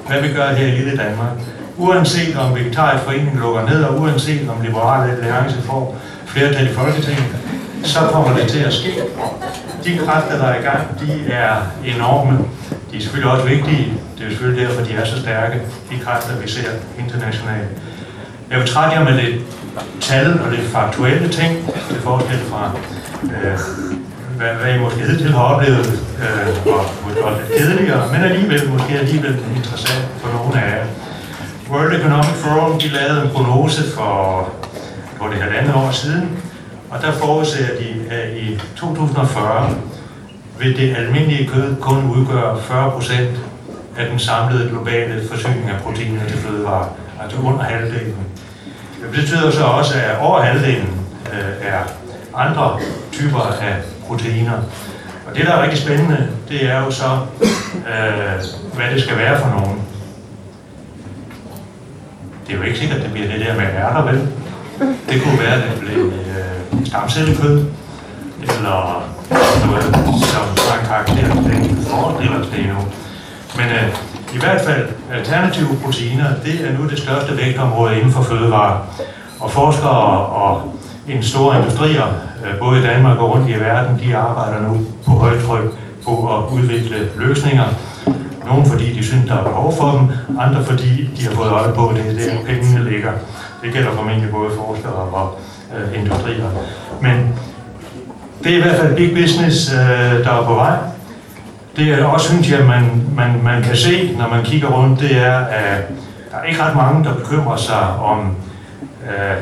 hvad 0.06 0.20
vi 0.20 0.28
gør 0.34 0.48
her 0.52 0.66
i 0.66 0.70
lille 0.70 0.96
Danmark 0.96 1.30
uanset 1.78 2.36
om 2.38 2.54
vegetarisk 2.54 3.04
forening 3.04 3.40
lukker 3.40 3.66
ned, 3.68 3.84
og 3.84 4.00
uanset 4.00 4.50
om 4.50 4.62
Liberale 4.62 5.12
Alliance 5.12 5.62
får 5.62 5.96
flertal 6.26 6.66
i 6.70 6.74
Folketinget, 6.74 7.36
så 7.84 7.98
kommer 8.12 8.36
det 8.36 8.48
til 8.48 8.58
at 8.58 8.72
ske. 8.72 8.92
de 9.84 9.98
kræfter, 9.98 10.38
der 10.38 10.44
er 10.44 10.60
i 10.60 10.62
gang, 10.62 11.00
de 11.00 11.32
er 11.32 11.56
enorme. 11.84 12.38
De 12.90 12.96
er 12.96 13.00
selvfølgelig 13.00 13.32
også 13.32 13.46
vigtige. 13.46 13.92
Det 14.18 14.26
er 14.26 14.30
selvfølgelig 14.30 14.66
derfor, 14.66 14.84
de 14.84 14.92
er 14.92 15.04
så 15.04 15.20
stærke, 15.20 15.60
de 15.90 15.98
kræfter, 16.04 16.36
vi 16.36 16.48
ser 16.48 16.70
internationalt. 16.98 17.68
Jeg 18.50 18.58
vil 18.58 18.68
trætte 18.68 18.96
jer 18.96 19.04
med 19.04 19.22
lidt 19.22 19.42
tal 20.00 20.40
og 20.40 20.50
lidt 20.50 20.66
faktuelle 20.66 21.28
ting, 21.28 21.72
til 21.88 22.00
forskel 22.00 22.38
fra, 22.50 22.70
øh, 23.24 23.58
hvad, 24.36 24.48
hvad 24.48 24.74
I 24.74 24.78
måske 24.78 25.00
hidtil 25.00 25.32
har 25.32 25.42
oplevet, 25.42 25.86
øh, 26.22 26.72
og 26.74 26.84
og 27.24 27.32
lidt 27.38 27.58
kedeligere, 27.58 28.12
men 28.12 28.20
alligevel 28.20 28.70
måske 28.70 28.98
alligevel 28.98 29.36
interessant 29.56 30.08
for 30.20 30.28
nogle 30.38 30.62
af 30.62 30.78
jer. 30.78 30.86
World 31.72 32.00
Economic 32.00 32.36
Forum 32.36 32.78
de 32.78 32.88
lavede 32.88 33.22
en 33.24 33.30
prognose 33.30 33.82
for, 33.94 34.48
for 35.16 35.26
det 35.26 35.42
halvandet 35.42 35.74
år 35.74 35.90
siden, 35.90 36.38
og 36.90 37.02
der 37.02 37.12
forudser 37.12 37.66
de, 37.66 38.14
at 38.14 38.36
i 38.36 38.60
2040 38.76 39.74
vil 40.58 40.76
det 40.76 40.96
almindelige 40.96 41.48
kød 41.48 41.76
kun 41.80 42.10
udgøre 42.10 42.60
40 42.62 42.90
procent 42.90 43.30
af 43.96 44.10
den 44.10 44.18
samlede 44.18 44.68
globale 44.68 45.28
forsyning 45.28 45.70
af 45.70 45.80
proteiner 45.80 46.26
til 46.28 46.38
fødevarer, 46.38 46.88
altså 47.22 47.38
under 47.38 47.62
halvdelen. 47.62 48.16
Det 49.02 49.10
betyder 49.10 49.50
så 49.50 49.64
også, 49.64 49.94
at 49.94 50.18
over 50.18 50.42
halvdelen 50.42 51.00
øh, 51.32 51.66
er 51.66 51.80
andre 52.34 52.78
typer 53.12 53.40
af 53.62 53.76
proteiner. 54.06 54.58
Og 55.26 55.36
det, 55.36 55.46
der 55.46 55.52
er 55.52 55.62
rigtig 55.62 55.78
spændende, 55.78 56.28
det 56.48 56.64
er 56.70 56.84
jo 56.84 56.90
så, 56.90 57.18
øh, 57.74 58.44
hvad 58.74 58.90
det 58.94 59.02
skal 59.02 59.18
være 59.18 59.38
for 59.40 59.48
nogen. 59.48 59.81
Det 62.52 62.58
er 62.58 62.62
jo 62.62 62.68
ikke 62.68 62.78
sikkert, 62.78 62.98
at 62.98 63.04
det 63.04 63.12
bliver 63.12 63.28
det 63.28 63.40
der 63.40 63.54
med 63.54 63.64
ærter, 63.64 64.02
vel? 64.10 64.28
Det 65.08 65.22
kunne 65.22 65.38
være, 65.38 65.54
at 65.54 65.70
det 65.70 65.80
blev 65.80 66.06
øh, 66.06 66.86
stamcellekød, 66.86 67.64
eller 68.42 69.04
noget, 69.66 69.84
som 70.32 70.44
har 70.68 70.80
en 70.80 70.86
karakter 70.86 71.30
af 71.30 71.36
den 71.36 71.76
fordel 71.90 72.28
det 72.28 72.66
nu. 72.74 72.80
Men 73.56 73.66
øh, 73.76 73.88
i 74.34 74.38
hvert 74.38 74.60
fald, 74.60 74.88
alternative 75.12 75.68
proteiner, 75.84 76.28
det 76.44 76.66
er 76.66 76.78
nu 76.78 76.88
det 76.88 76.98
største 76.98 77.36
vægtområde 77.36 77.96
inden 77.96 78.12
for 78.12 78.22
fødevare. 78.22 78.80
Og 79.40 79.50
forskere 79.50 80.16
og 80.42 80.76
en 81.08 81.22
store 81.22 81.58
industrier, 81.58 82.06
øh, 82.44 82.58
både 82.58 82.80
i 82.80 82.82
Danmark 82.82 83.18
og 83.18 83.30
rundt 83.30 83.48
i 83.48 83.60
verden, 83.60 84.00
de 84.04 84.16
arbejder 84.16 84.60
nu 84.68 84.86
på 85.06 85.10
højtryk 85.10 85.70
på 86.04 86.12
at 86.36 86.58
udvikle 86.58 87.08
løsninger. 87.16 87.64
Nogle 88.46 88.66
fordi 88.66 88.92
de 88.92 89.04
synes, 89.04 89.28
der 89.28 89.36
er 89.36 89.44
behov 89.44 89.76
for 89.76 89.90
dem, 89.90 90.38
andre 90.38 90.64
fordi 90.64 91.10
de 91.16 91.24
har 91.24 91.30
fået 91.34 91.50
øje 91.50 91.72
på, 91.74 91.88
at 91.88 91.96
det 91.96 92.28
er 92.28 92.34
der 92.34 92.44
pengene 92.46 92.90
ligger. 92.90 93.12
Det 93.62 93.72
gælder 93.72 93.92
formentlig 93.92 94.30
både 94.30 94.50
forskere 94.56 94.92
og 94.92 95.38
øh, 95.76 96.00
industrier. 96.00 96.50
Men 97.00 97.34
det 98.44 98.52
er 98.52 98.58
i 98.58 98.60
hvert 98.60 98.76
fald 98.76 98.96
big 98.96 99.14
business, 99.14 99.72
øh, 99.72 100.24
der 100.24 100.30
er 100.30 100.46
på 100.46 100.54
vej. 100.54 100.76
Det 101.76 101.88
er 101.88 102.04
også, 102.04 102.28
synes 102.28 102.50
jeg, 102.50 102.66
man, 102.66 103.02
man, 103.16 103.42
man 103.42 103.62
kan 103.62 103.76
se, 103.76 104.14
når 104.18 104.28
man 104.28 104.44
kigger 104.44 104.68
rundt, 104.68 105.00
det 105.00 105.18
er, 105.18 105.38
at 105.38 105.82
der 106.30 106.38
er 106.38 106.44
ikke 106.44 106.62
ret 106.62 106.76
mange, 106.76 107.04
der 107.04 107.14
bekymrer 107.14 107.56
sig 107.56 107.96
om 107.98 108.36
øh, 109.04 109.36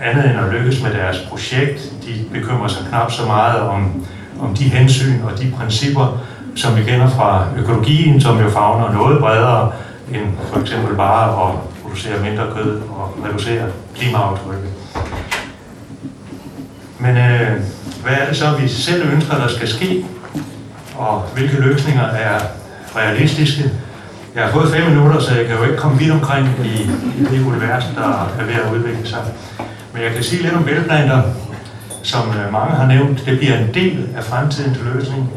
andet 0.00 0.24
end 0.24 0.38
at 0.38 0.52
lykkes 0.52 0.82
med 0.82 0.90
deres 0.90 1.26
projekt. 1.30 1.92
De 2.06 2.24
bekymrer 2.32 2.68
sig 2.68 2.86
knap 2.88 3.12
så 3.12 3.26
meget 3.26 3.60
om, 3.60 4.06
om 4.40 4.54
de 4.54 4.64
hensyn 4.64 5.20
og 5.22 5.38
de 5.38 5.52
principper, 5.58 6.18
som 6.56 6.76
vi 6.76 6.82
kender 6.82 7.08
fra 7.08 7.46
økologien, 7.56 8.20
som 8.20 8.40
jo 8.40 8.48
fagner 8.50 8.92
noget 8.92 9.20
bredere 9.20 9.72
end 10.14 10.26
for 10.52 10.60
eksempel 10.60 10.96
bare 10.96 11.48
at 11.48 11.54
producere 11.82 12.22
mindre 12.22 12.44
kød 12.56 12.80
og 12.80 13.16
reducere 13.28 13.64
klimaaftrykket. 13.96 14.70
Men 16.98 17.16
øh, 17.16 17.50
hvad 18.02 18.12
er 18.12 18.26
det 18.28 18.36
så, 18.36 18.50
vi 18.60 18.68
selv 18.68 19.12
ønsker, 19.12 19.34
der 19.34 19.48
skal 19.48 19.68
ske? 19.68 20.06
Og 20.96 21.24
hvilke 21.34 21.60
løsninger 21.60 22.04
er 22.04 22.40
realistiske? 22.96 23.70
Jeg 24.34 24.44
har 24.44 24.50
fået 24.50 24.68
fem 24.74 24.90
minutter, 24.90 25.20
så 25.20 25.34
jeg 25.34 25.46
kan 25.46 25.56
jo 25.56 25.64
ikke 25.64 25.76
komme 25.76 25.98
vidt 25.98 26.12
omkring 26.12 26.48
i, 26.64 26.82
i 27.20 27.24
det 27.30 27.46
univers, 27.46 27.84
der 27.96 28.28
er 28.38 28.44
ved 28.44 28.54
at 28.54 28.72
udvikle 28.72 29.08
sig. 29.08 29.18
Men 29.92 30.02
jeg 30.02 30.12
kan 30.12 30.22
sige 30.22 30.42
lidt 30.42 30.54
om 30.54 30.64
bælteplanter, 30.64 31.22
som 32.02 32.28
øh, 32.28 32.52
mange 32.52 32.74
har 32.76 32.86
nævnt. 32.86 33.26
Det 33.26 33.38
bliver 33.38 33.58
en 33.58 33.74
del 33.74 34.08
af 34.16 34.24
fremtidens 34.24 34.78
løsning. 34.94 35.30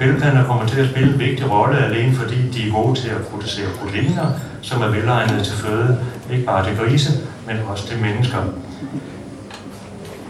Spilplaner 0.00 0.44
kommer 0.44 0.66
til 0.66 0.80
at 0.80 0.88
spille 0.90 1.12
en 1.12 1.18
vigtig 1.18 1.50
rolle, 1.50 1.78
alene 1.84 2.14
fordi 2.16 2.48
de 2.48 2.68
er 2.68 2.72
gode 2.72 3.00
til 3.00 3.08
at 3.08 3.26
producere 3.30 3.66
proteiner, 3.82 4.26
som 4.62 4.82
er 4.82 4.88
velegnede 4.88 5.44
til 5.44 5.52
føde, 5.52 5.98
ikke 6.32 6.44
bare 6.44 6.64
til 6.66 6.76
grise, 6.76 7.12
men 7.46 7.56
også 7.68 7.88
til 7.88 8.00
mennesker. 8.00 8.38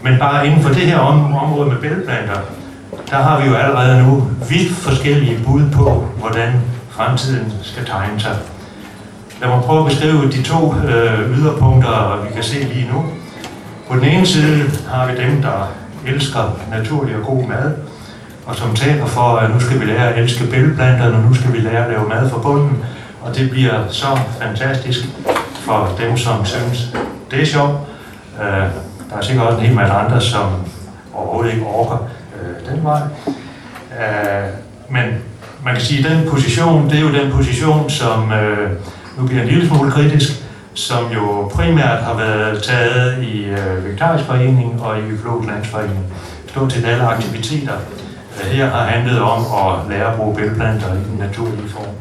Men 0.03 0.19
bare 0.19 0.47
inden 0.47 0.61
for 0.61 0.69
det 0.69 0.81
her 0.81 0.97
område 0.97 1.69
med 1.69 1.77
bælteplanter, 1.77 2.39
der 3.09 3.15
har 3.15 3.41
vi 3.41 3.47
jo 3.47 3.55
allerede 3.55 4.03
nu 4.03 4.27
vidt 4.49 4.71
forskellige 4.71 5.39
bud 5.45 5.69
på, 5.73 6.07
hvordan 6.17 6.61
fremtiden 6.89 7.53
skal 7.61 7.85
tegne 7.85 8.19
sig. 8.19 8.37
Lad 9.41 9.49
mig 9.49 9.61
prøve 9.61 9.79
at 9.79 9.91
beskrive 9.91 10.31
de 10.31 10.43
to 10.43 10.73
øh, 10.75 11.39
yderpunkter, 11.39 12.25
vi 12.27 12.33
kan 12.33 12.43
se 12.43 12.59
lige 12.59 12.89
nu. 12.93 13.05
På 13.89 13.95
den 13.95 14.03
ene 14.03 14.25
side 14.25 14.71
har 14.89 15.11
vi 15.11 15.17
dem, 15.17 15.41
der 15.41 15.71
elsker 16.07 16.59
naturlig 16.71 17.15
og 17.15 17.25
god 17.25 17.47
mad, 17.47 17.71
og 18.45 18.55
som 18.55 18.75
taler 18.75 19.05
for, 19.05 19.35
at 19.35 19.53
nu 19.53 19.59
skal 19.59 19.79
vi 19.79 19.85
lære 19.85 20.13
at 20.13 20.23
elske 20.23 20.47
bælgeplanterne, 20.47 21.17
og 21.17 21.23
nu 21.23 21.33
skal 21.33 21.53
vi 21.53 21.57
lære 21.57 21.85
at 21.85 21.91
lave 21.91 22.09
mad 22.09 22.29
fra 22.29 22.41
bunden, 22.41 22.83
og 23.21 23.35
det 23.35 23.49
bliver 23.49 23.87
så 23.89 24.19
fantastisk 24.41 24.99
for 25.65 25.95
dem, 25.99 26.17
som 26.17 26.45
synes, 26.45 26.95
det 27.31 27.41
er 27.41 27.45
sjovt. 27.45 27.77
Øh, 28.41 28.67
der 29.09 29.17
er 29.17 29.21
sikkert 29.21 29.45
også 29.45 29.59
en 29.59 29.65
hel 29.65 29.75
masse 29.75 29.93
andre, 29.93 30.21
som 30.21 30.49
overhovedet 31.13 31.53
ikke 31.53 31.65
orker 31.65 31.97
øh, 32.35 32.73
den 32.73 32.83
vej. 32.83 33.01
Øh, 33.99 34.49
men 34.89 35.03
man 35.65 35.73
kan 35.73 35.83
sige, 35.83 36.05
at 36.05 36.11
den 36.11 36.29
position, 36.29 36.89
det 36.89 36.97
er 36.97 37.01
jo 37.01 37.13
den 37.13 37.31
position, 37.31 37.89
som 37.89 38.31
øh, 38.31 38.71
nu 39.17 39.27
bliver 39.27 39.41
en 39.41 39.47
lille 39.47 39.67
smule 39.67 39.91
kritisk, 39.91 40.31
som 40.73 41.11
jo 41.13 41.51
primært 41.53 42.03
har 42.03 42.17
været 42.17 42.63
taget 42.63 43.23
i 43.23 43.43
øh, 43.45 43.85
Vegetarisk 43.85 44.25
Forening 44.25 44.81
og 44.81 44.99
i 44.99 45.01
Økologisk 45.01 45.49
Landsforening. 45.49 46.05
Stort 46.47 46.73
set 46.73 46.85
alle 46.85 47.03
aktiviteter 47.03 47.73
der 48.39 48.45
her 48.49 48.69
har 48.69 48.83
handlet 48.83 49.21
om 49.21 49.39
at 49.39 49.89
lære 49.89 50.11
at 50.11 50.15
bruge 50.15 50.35
bælgplanter 50.35 50.93
i 50.93 51.03
den 51.11 51.17
naturlige 51.19 51.69
form. 51.69 51.93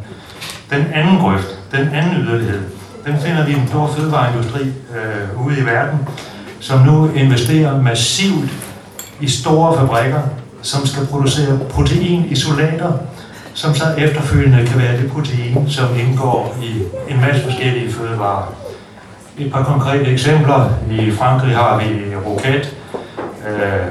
Den 0.71 0.87
anden 0.95 1.19
grøft, 1.19 1.59
den 1.73 1.89
anden 1.89 2.25
yderlighed, 2.25 2.61
den 3.07 3.19
finder 3.19 3.47
vi 3.47 3.53
i 3.53 3.55
den 3.55 3.69
store 3.69 3.89
fødevareindustri 3.97 4.61
øh, 4.61 5.47
ude 5.47 5.59
i 5.59 5.65
verden, 5.67 5.99
som 6.61 6.81
nu 6.81 7.11
investerer 7.15 7.83
massivt 7.83 8.51
i 9.21 9.29
store 9.29 9.79
fabrikker, 9.79 10.21
som 10.63 10.87
skal 10.87 11.07
producere 11.07 11.59
proteinisolater, 11.71 12.93
som 13.55 13.75
så 13.75 13.85
efterfølgende 13.99 14.67
kan 14.67 14.79
være 14.79 14.97
det 14.97 15.13
protein, 15.13 15.71
som 15.71 15.89
indgår 15.99 16.57
i 16.63 16.83
en 17.13 17.21
masse 17.21 17.43
forskellige 17.43 17.93
fødevarer. 17.93 18.55
Et 19.39 19.53
par 19.53 19.65
konkrete 19.65 20.05
eksempler. 20.05 20.71
I 20.91 21.11
Frankrig 21.11 21.57
har 21.57 21.79
vi 21.79 22.15
Roquette, 22.27 22.69
øh, 23.49 23.87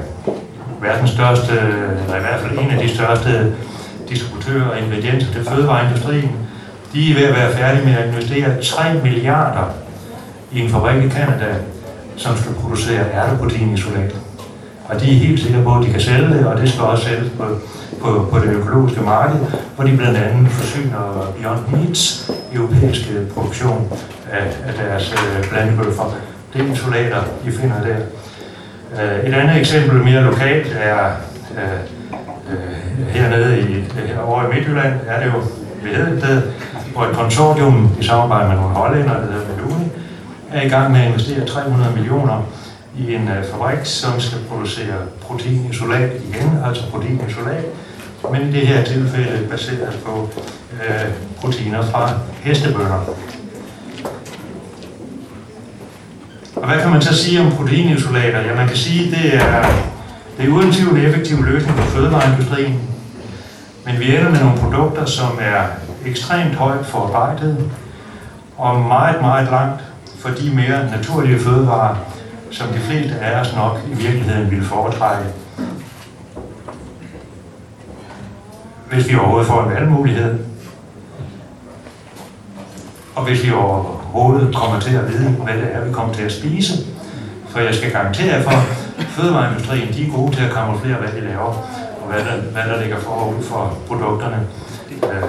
verdens 0.82 1.10
største, 1.10 1.52
eller 2.04 2.16
i 2.16 2.20
hvert 2.20 2.40
fald 2.40 2.58
en 2.58 2.70
af 2.70 2.78
de 2.82 2.94
største 2.94 3.52
distributører 4.08 4.70
af 4.70 4.82
ingredienser 4.82 5.32
til 5.32 5.44
fødevareindustrien. 5.44 6.30
De 6.92 7.10
er 7.10 7.14
ved 7.14 7.24
at 7.24 7.34
være 7.34 7.52
færdige 7.52 7.84
med 7.84 7.94
at 7.94 8.08
investere 8.08 8.62
3 8.62 8.94
milliarder 9.02 9.74
i 10.52 10.60
en 10.60 10.70
fabrik 10.70 11.04
i 11.04 11.08
Kanada, 11.08 11.54
som 12.16 12.36
skal 12.36 12.54
producere 12.54 13.04
ærteproteinisolat. 13.14 14.14
Og 14.84 15.00
de 15.00 15.10
er 15.10 15.14
helt 15.14 15.40
sikre 15.40 15.62
på, 15.62 15.78
at 15.78 15.86
de 15.86 15.92
kan 15.92 16.00
sælge 16.00 16.28
det, 16.28 16.46
og 16.46 16.60
det 16.60 16.68
skal 16.68 16.82
også 16.82 17.04
sælges 17.04 17.30
på, 17.38 17.44
på, 18.02 18.28
på 18.32 18.38
det 18.38 18.48
økologiske 18.48 19.00
marked, 19.00 19.40
hvor 19.76 19.84
de 19.84 19.96
blandt 19.96 20.18
andet 20.18 20.52
forsyner 20.52 21.32
Beyond 21.38 21.60
Meats 21.72 22.30
europæiske 22.54 23.26
produktion 23.34 23.92
af, 24.32 24.44
af 24.66 24.74
deres 24.74 25.12
øh, 25.12 25.50
blandebøffer. 25.50 26.14
Det 26.54 26.60
er 26.60 26.72
isolater, 26.72 27.22
de 27.44 27.52
finder 27.52 27.82
der. 27.82 27.96
Øh, 28.98 29.28
et 29.28 29.34
andet 29.34 29.56
eksempel 29.56 30.04
mere 30.04 30.22
lokalt 30.22 30.76
er 30.80 31.10
øh, 31.56 31.80
øh, 32.52 33.06
hernede 33.08 33.60
i, 33.60 33.84
over 34.26 34.44
i 34.44 34.54
Midtjylland, 34.54 34.94
er 35.06 35.24
det 35.24 35.26
jo 35.26 35.42
ved 35.82 35.96
Hedensted, 35.96 36.42
hvor 36.92 37.04
et 37.04 37.16
konsortium 37.16 37.90
i 38.00 38.04
samarbejde 38.04 38.48
med 38.48 38.56
nogle 38.56 38.74
hollænder, 38.74 39.14
der 39.14 39.32
hedder 39.32 39.56
Meluni, 39.56 39.88
er 40.52 40.62
i 40.62 40.68
gang 40.68 40.92
med 40.92 41.00
at 41.00 41.06
investere 41.06 41.46
300 41.46 41.92
millioner 41.94 42.46
i 42.98 43.14
en 43.14 43.22
uh, 43.22 43.44
fabrik, 43.50 43.78
som 43.84 44.20
skal 44.20 44.38
producere 44.48 44.96
proteinisolat 45.20 46.10
igen, 46.28 46.58
altså 46.66 46.90
proteinisolat, 46.90 47.64
men 48.32 48.42
i 48.42 48.52
det 48.52 48.66
her 48.66 48.84
tilfælde 48.84 49.46
baseret 49.50 49.98
på 50.04 50.30
uh, 50.72 51.08
proteiner 51.40 51.82
fra 51.82 52.10
hestebønder. 52.42 53.14
Og 56.60 56.68
hvad 56.68 56.82
kan 56.82 56.90
man 56.90 57.02
så 57.02 57.14
sige 57.14 57.40
om 57.40 57.52
proteinisolater? 57.52 58.40
Ja, 58.40 58.54
man 58.54 58.68
kan 58.68 58.76
sige, 58.76 59.06
at 59.06 59.10
det 59.18 59.34
er, 59.34 59.62
det 60.38 60.46
er 60.46 60.52
uden 60.52 60.72
tvivl 60.72 60.96
en 60.96 61.06
effektiv 61.06 61.44
løsning 61.44 61.76
for 61.76 61.86
fødevareindustrien, 61.86 62.80
men 63.86 64.00
vi 64.00 64.16
ender 64.16 64.30
med 64.30 64.40
nogle 64.40 64.58
produkter, 64.58 65.04
som 65.04 65.38
er 65.40 65.62
ekstremt 66.06 66.54
højt 66.54 66.86
forarbejdet 66.86 67.70
og 68.56 68.80
meget, 68.80 69.20
meget 69.20 69.50
langt 69.50 69.82
for 70.18 70.28
de 70.28 70.50
mere 70.54 70.90
naturlige 70.90 71.38
fødevarer, 71.38 71.96
som 72.50 72.68
de 72.68 72.78
fleste 72.78 73.14
af 73.14 73.40
os 73.40 73.54
nok 73.56 73.80
i 73.92 73.94
virkeligheden 73.94 74.50
ville 74.50 74.64
foretrække. 74.64 75.24
hvis 78.90 79.08
vi 79.08 79.14
overhovedet 79.14 79.46
får 79.46 79.62
en 79.62 79.70
valgmulighed, 79.70 80.38
og 83.14 83.24
hvis 83.24 83.44
vi 83.44 83.52
overhovedet 83.52 83.99
kommer 84.54 84.80
til 84.80 84.94
at 84.96 85.08
vide, 85.08 85.28
hvad 85.30 85.54
det 85.54 85.68
er, 85.74 85.84
vi 85.84 85.92
kommer 85.92 86.14
til 86.14 86.22
at 86.22 86.32
spise. 86.32 86.72
For 87.48 87.60
jeg 87.60 87.74
skal 87.74 87.90
garantere 87.92 88.42
for, 88.42 88.50
at 88.98 89.06
fødevareindustrien 89.06 89.94
de 89.94 90.06
er 90.06 90.12
gode 90.16 90.36
til 90.36 90.44
at 90.44 90.52
kamuflere, 90.52 90.96
hvad 90.96 91.12
de 91.16 91.20
laver, 91.28 91.52
og 92.00 92.06
hvad 92.10 92.18
der, 92.18 92.36
hvad 92.52 92.62
der 92.62 92.80
ligger 92.82 92.98
forud 92.98 93.42
for 93.42 93.78
produkterne. 93.88 94.40
Øh, 94.90 95.22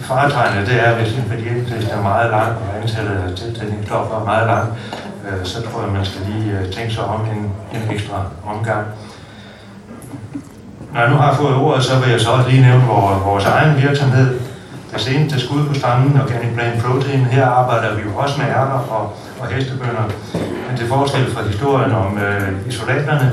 faretegnet, 0.00 0.66
det 0.66 0.86
er, 0.86 0.94
hvis 0.98 1.18
ingredienslisten 1.18 1.98
er 1.98 2.02
meget 2.02 2.30
lang, 2.30 2.48
og 2.48 2.82
antallet 2.82 3.10
af 3.10 3.36
tilsætningsstoffer 3.36 4.20
er 4.20 4.24
meget 4.24 4.46
lang, 4.46 4.68
øh, 5.26 5.46
så 5.46 5.62
tror 5.62 5.82
jeg, 5.82 5.92
man 5.92 6.04
skal 6.04 6.20
lige 6.30 6.58
øh, 6.58 6.72
tænke 6.72 6.94
sig 6.94 7.04
om 7.04 7.20
en, 7.20 7.42
en 7.74 7.90
ekstra 7.94 8.24
omgang. 8.46 8.86
Når 10.92 11.00
jeg 11.00 11.10
nu 11.10 11.16
har 11.16 11.34
fået 11.34 11.56
ordet, 11.56 11.84
så 11.84 11.98
vil 11.98 12.10
jeg 12.10 12.20
så 12.20 12.30
også 12.30 12.50
lige 12.50 12.62
nævne 12.62 12.84
vores, 12.86 13.24
vores 13.24 13.44
egen 13.44 13.82
virksomhed. 13.82 14.40
Det 14.92 15.00
seneste 15.00 15.40
skud 15.40 15.66
på 15.66 15.74
stammen, 15.74 16.20
Organic 16.20 16.54
Plant 16.54 16.82
Protein, 16.82 17.24
her 17.24 17.46
arbejder 17.46 17.94
vi 17.94 18.02
jo 18.02 18.16
også 18.16 18.40
med 18.40 18.46
ærter 18.46 18.86
og, 18.90 19.16
og 19.40 19.46
hestebønder. 19.46 20.02
Men 20.68 20.76
til 20.76 20.88
forskel 20.88 21.32
fra 21.34 21.42
historien 21.46 21.92
om 21.92 22.18
øh, 22.18 22.68
isolaterne, 22.68 23.32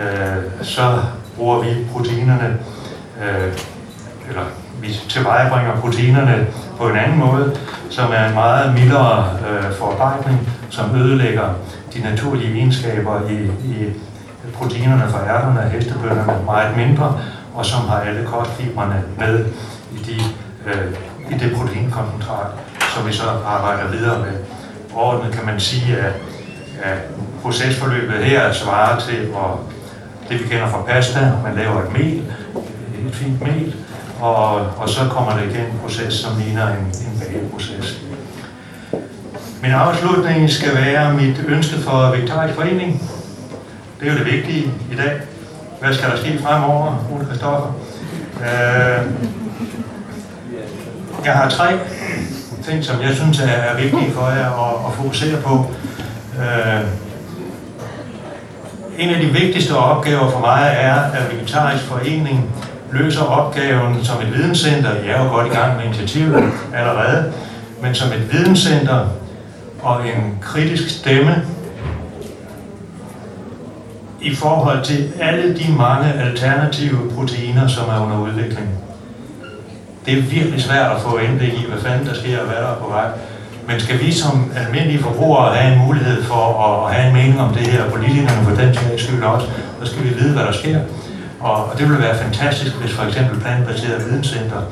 øh, 0.00 0.64
så 0.64 0.98
bruger 1.36 1.60
vi 1.62 1.68
proteinerne, 1.92 2.58
øh, 3.22 3.52
eller 4.28 4.42
vi 4.80 4.88
tilvejebringer 5.08 5.80
proteinerne 5.80 6.46
på 6.78 6.88
en 6.88 6.96
anden 6.96 7.18
måde, 7.18 7.56
som 7.90 8.12
er 8.12 8.28
en 8.28 8.34
meget 8.34 8.74
mildere 8.74 9.38
øh, 9.50 9.72
forarbejdning, 9.78 10.48
som 10.70 10.96
ødelægger 10.96 11.48
de 11.94 12.00
naturlige 12.00 12.54
egenskaber 12.54 13.28
i, 13.30 13.34
i 13.44 13.92
proteinerne 14.54 15.10
fra 15.10 15.26
ærterne 15.28 15.60
og 15.60 15.70
hestebønderne 15.70 16.44
meget 16.44 16.76
mindre, 16.76 17.20
og 17.54 17.66
som 17.66 17.88
har 17.88 18.00
alle 18.00 18.26
kostfibrene 18.26 19.02
med 19.18 19.44
i, 19.92 19.98
de, 19.98 20.20
øh, 20.66 20.92
i 21.30 21.38
det 21.38 21.56
proteinkoncentrat, 21.56 22.50
som 22.94 23.06
vi 23.06 23.12
så 23.12 23.22
arbejder 23.46 23.90
videre 23.90 24.18
med. 24.18 24.32
Overordnet 24.94 25.34
kan 25.34 25.46
man 25.46 25.60
sige, 25.60 25.96
at, 25.96 26.12
at 26.82 26.98
procesforløbet 27.42 28.24
her 28.24 28.52
svarer 28.52 29.00
til 29.00 29.16
at, 29.16 29.50
det, 30.28 30.42
vi 30.42 30.48
kender 30.48 30.68
fra 30.68 30.82
pasta. 30.82 31.32
Man 31.44 31.54
laver 31.56 31.82
et 31.82 31.92
mel, 31.92 32.22
et 33.06 33.14
fint 33.14 33.40
mel, 33.40 33.74
og, 34.20 34.54
og 34.54 34.88
så 34.88 35.00
kommer 35.10 35.36
det 35.36 35.50
igen 35.50 35.66
en 35.66 35.78
proces, 35.82 36.14
som 36.14 36.32
ligner 36.38 36.68
en, 36.68 36.84
en 36.84 37.20
bageproces. 37.20 38.00
Min 39.62 39.70
afslutning 39.70 40.50
skal 40.50 40.74
være 40.74 41.14
mit 41.14 41.44
ønske 41.48 41.76
for 41.76 42.10
Vegetarisk 42.10 42.54
Forening. 42.54 43.02
Det 44.00 44.08
er 44.08 44.12
jo 44.12 44.18
det 44.18 44.32
vigtige 44.32 44.72
i 44.92 44.96
dag. 44.96 45.20
Hvad 45.80 45.94
skal 45.94 46.10
der 46.10 46.16
ske 46.16 46.38
fremover, 46.42 47.06
Ole 47.12 47.26
Kristoffer? 47.26 47.72
Øh, 48.40 49.06
jeg 51.24 51.32
har 51.32 51.48
tre 51.48 51.78
ting, 52.64 52.84
som 52.84 53.00
jeg 53.02 53.14
synes 53.14 53.40
er 53.40 53.76
vigtige 53.76 54.12
for 54.12 54.28
jer 54.28 54.68
at, 54.68 54.90
at 54.90 54.94
fokusere 54.96 55.40
på. 55.40 55.70
Øh, 56.38 56.80
en 58.98 59.10
af 59.10 59.20
de 59.20 59.26
vigtigste 59.26 59.76
opgaver 59.76 60.30
for 60.30 60.40
mig 60.40 60.76
er, 60.76 60.94
at 60.94 61.32
Vegetarisk 61.32 61.84
Forening 61.84 62.50
løser 62.92 63.22
opgaven 63.22 64.04
som 64.04 64.22
et 64.22 64.34
videnscenter. 64.34 64.94
Jeg 64.94 65.14
er 65.14 65.24
jo 65.24 65.30
godt 65.30 65.46
i 65.46 65.50
gang 65.50 65.76
med 65.76 65.84
initiativet 65.84 66.52
allerede, 66.74 67.32
men 67.82 67.94
som 67.94 68.08
et 68.12 68.32
videnscenter 68.32 69.06
og 69.82 70.08
en 70.08 70.38
kritisk 70.42 70.98
stemme 70.98 71.42
i 74.20 74.34
forhold 74.34 74.84
til 74.84 75.12
alle 75.20 75.56
de 75.58 75.72
mange 75.72 76.12
alternative 76.12 77.10
proteiner, 77.16 77.68
som 77.68 77.88
er 77.88 78.00
under 78.00 78.18
udvikling. 78.18 78.68
Det 80.08 80.18
er 80.18 80.22
virkelig 80.22 80.62
svært 80.62 80.96
at 80.96 81.00
få 81.00 81.18
indblik 81.18 81.52
i, 81.52 81.66
hvad 81.68 81.80
fanden 81.84 82.06
der 82.06 82.14
sker 82.14 82.38
og 82.40 82.46
hvad 82.46 82.56
der 82.56 82.70
er 82.74 82.80
på 82.84 82.88
vej. 82.88 83.08
Men 83.66 83.80
skal 83.80 84.00
vi 84.00 84.12
som 84.12 84.52
almindelige 84.56 85.02
forbrugere 85.02 85.54
have 85.54 85.72
en 85.72 85.78
mulighed 85.86 86.24
for 86.24 86.44
at 86.66 86.94
have 86.94 87.08
en 87.08 87.14
mening 87.14 87.40
om 87.40 87.54
det 87.54 87.66
her, 87.66 87.82
og 87.84 87.92
politikerne 87.92 88.44
for 88.44 88.54
den 88.62 88.74
sags 88.74 89.02
skyld 89.02 89.22
også, 89.22 89.46
så 89.80 89.86
skal 89.92 90.04
vi 90.04 90.08
vide, 90.08 90.32
hvad 90.32 90.44
der 90.44 90.52
sker. 90.52 90.78
Og, 91.40 91.74
det 91.78 91.88
ville 91.88 92.02
være 92.02 92.16
fantastisk, 92.16 92.74
hvis 92.74 92.92
for 92.92 93.04
eksempel 93.04 93.40
Planbaseret 93.40 94.04
Videnscenter 94.06 94.62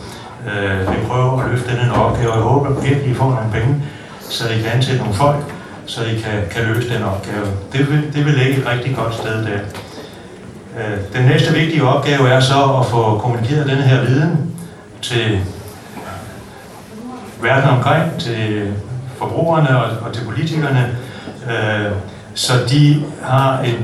øh, 0.49 0.81
vil 0.91 1.07
prøve 1.09 1.43
at 1.43 1.51
løfte 1.51 1.71
den 1.81 1.91
opgave. 1.91 2.33
Jeg 2.33 2.43
håber 2.43 2.81
virkelig, 2.81 3.05
at 3.05 3.11
I 3.11 3.15
får 3.15 3.31
nogle 3.31 3.53
penge, 3.53 3.83
så 4.21 4.49
I 4.49 4.59
kan 4.63 4.71
ansætte 4.75 4.99
nogle 4.99 5.15
folk, 5.15 5.45
så 5.87 6.01
I 6.05 6.15
kan, 6.25 6.37
kan 6.51 6.63
løse 6.65 6.95
den 6.95 7.03
opgave. 7.03 7.47
Det 7.73 7.91
vil, 7.91 8.03
det 8.15 8.25
vil 8.25 8.35
ligge 8.35 8.57
et 8.61 8.67
rigtig 8.73 8.97
godt 8.97 9.15
sted 9.15 9.45
der. 9.45 9.61
Øh, 10.79 10.97
den 11.17 11.25
næste 11.25 11.55
vigtige 11.55 11.85
opgave 11.85 12.29
er 12.29 12.41
så 12.41 12.61
at 12.81 12.87
få 12.87 13.19
kommunikeret 13.19 13.67
den 13.67 13.79
her 13.79 14.05
viden 14.05 14.56
til 15.07 15.41
verden 17.43 17.71
omkring, 17.71 18.21
til 18.21 18.75
forbrugerne 19.19 19.79
og, 19.79 20.07
og 20.07 20.15
til 20.15 20.25
politikerne, 20.25 20.97
øh, 21.51 21.93
så 22.35 22.53
de 22.71 23.05
har 23.23 23.61
et 23.61 23.79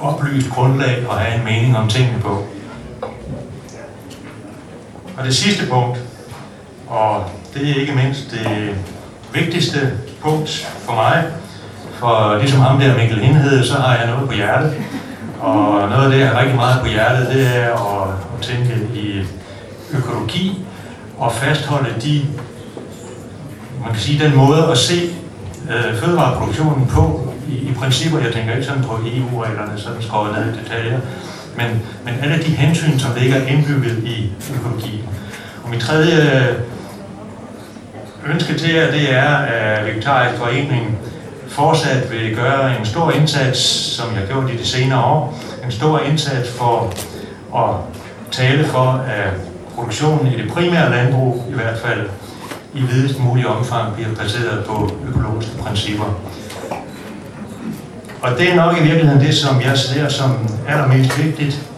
oplyst 0.00 0.50
grundlag 0.50 1.06
at 1.10 1.18
have 1.18 1.38
en 1.38 1.44
mening 1.44 1.76
om 1.76 1.88
tingene 1.88 2.18
på. 2.20 2.46
Og 5.18 5.24
det 5.24 5.36
sidste 5.36 5.66
punkt, 5.66 5.98
og 6.88 7.24
det 7.54 7.70
er 7.70 7.80
ikke 7.80 7.94
mindst 7.94 8.30
det 8.30 8.74
vigtigste 9.32 9.92
punkt 10.20 10.50
for 10.78 10.94
mig, 10.94 11.24
for 11.98 12.38
ligesom 12.38 12.60
ham 12.60 12.80
der 12.80 12.96
Mikkel 12.96 13.18
Hindhed, 13.20 13.64
så 13.64 13.74
har 13.74 13.96
jeg 13.96 14.06
noget 14.06 14.28
på 14.28 14.34
hjertet. 14.34 14.74
Og 15.40 15.88
noget 15.88 16.04
af 16.04 16.10
det, 16.10 16.20
jeg 16.20 16.28
har 16.28 16.40
rigtig 16.40 16.56
meget 16.56 16.80
på 16.80 16.86
hjertet, 16.86 17.28
det 17.28 17.56
er 17.56 17.72
at, 17.72 18.08
at 18.38 18.42
tænke 18.42 18.74
i 18.94 19.26
økologi 19.94 20.64
og 21.18 21.32
fastholde 21.32 21.94
de, 22.02 22.26
man 23.84 23.92
kan 23.92 24.00
sige, 24.00 24.24
den 24.24 24.36
måde 24.36 24.66
at 24.72 24.78
se 24.78 25.10
øh, 25.70 25.96
fødevareproduktionen 25.96 26.86
på 26.86 27.32
i, 27.48 27.54
i 27.54 27.74
principper. 27.74 28.18
Jeg 28.18 28.32
tænker 28.32 28.52
ikke 28.52 28.66
sådan 28.66 28.84
på 28.84 28.98
EU-reglerne, 29.04 29.80
sådan 29.80 30.02
skåret 30.02 30.32
ned 30.32 30.54
i 30.54 30.58
detaljer. 30.62 31.00
Men, 31.56 31.82
men 32.04 32.14
alle 32.22 32.44
de 32.44 32.50
hensyn, 32.50 32.98
som 32.98 33.10
ligger 33.18 33.46
indbygget 33.46 34.04
i 34.04 34.30
økologien. 34.58 35.04
Og 35.64 35.70
mit 35.70 35.80
tredje 35.80 36.48
øh, 36.50 36.56
ønske 38.34 38.58
til 38.58 38.74
jer, 38.74 38.90
det 38.90 39.14
er, 39.14 39.36
at 39.36 39.86
Vegetarisk 39.86 40.38
Forening 40.38 40.98
fortsat 41.48 42.10
vil 42.10 42.36
gøre 42.36 42.78
en 42.78 42.86
stor 42.86 43.10
indsats, 43.10 43.60
som 43.96 44.10
jeg 44.12 44.20
har 44.20 44.26
gjort 44.26 44.50
i 44.50 44.56
de 44.56 44.66
senere 44.66 45.04
år, 45.04 45.38
en 45.64 45.72
stor 45.72 45.98
indsats 45.98 46.50
for 46.50 46.92
at 47.56 47.74
tale 48.30 48.64
for, 48.64 49.04
at 49.08 49.51
produktionen 49.74 50.32
i 50.32 50.36
det 50.36 50.52
primære 50.52 50.90
landbrug 50.90 51.44
i 51.50 51.54
hvert 51.54 51.78
fald 51.78 52.08
i 52.74 52.82
videst 52.82 53.20
mulig 53.20 53.46
omfang 53.46 53.94
bliver 53.94 54.14
baseret 54.14 54.64
på 54.64 54.90
økologiske 55.08 55.56
principper. 55.58 56.04
Og 58.22 58.30
det 58.38 58.50
er 58.50 58.54
nok 58.54 58.76
i 58.78 58.82
virkeligheden 58.82 59.20
det, 59.20 59.34
som 59.34 59.60
jeg 59.60 59.78
ser 59.78 60.08
som 60.08 60.30
allermest 60.68 61.24
vigtigt, 61.24 61.68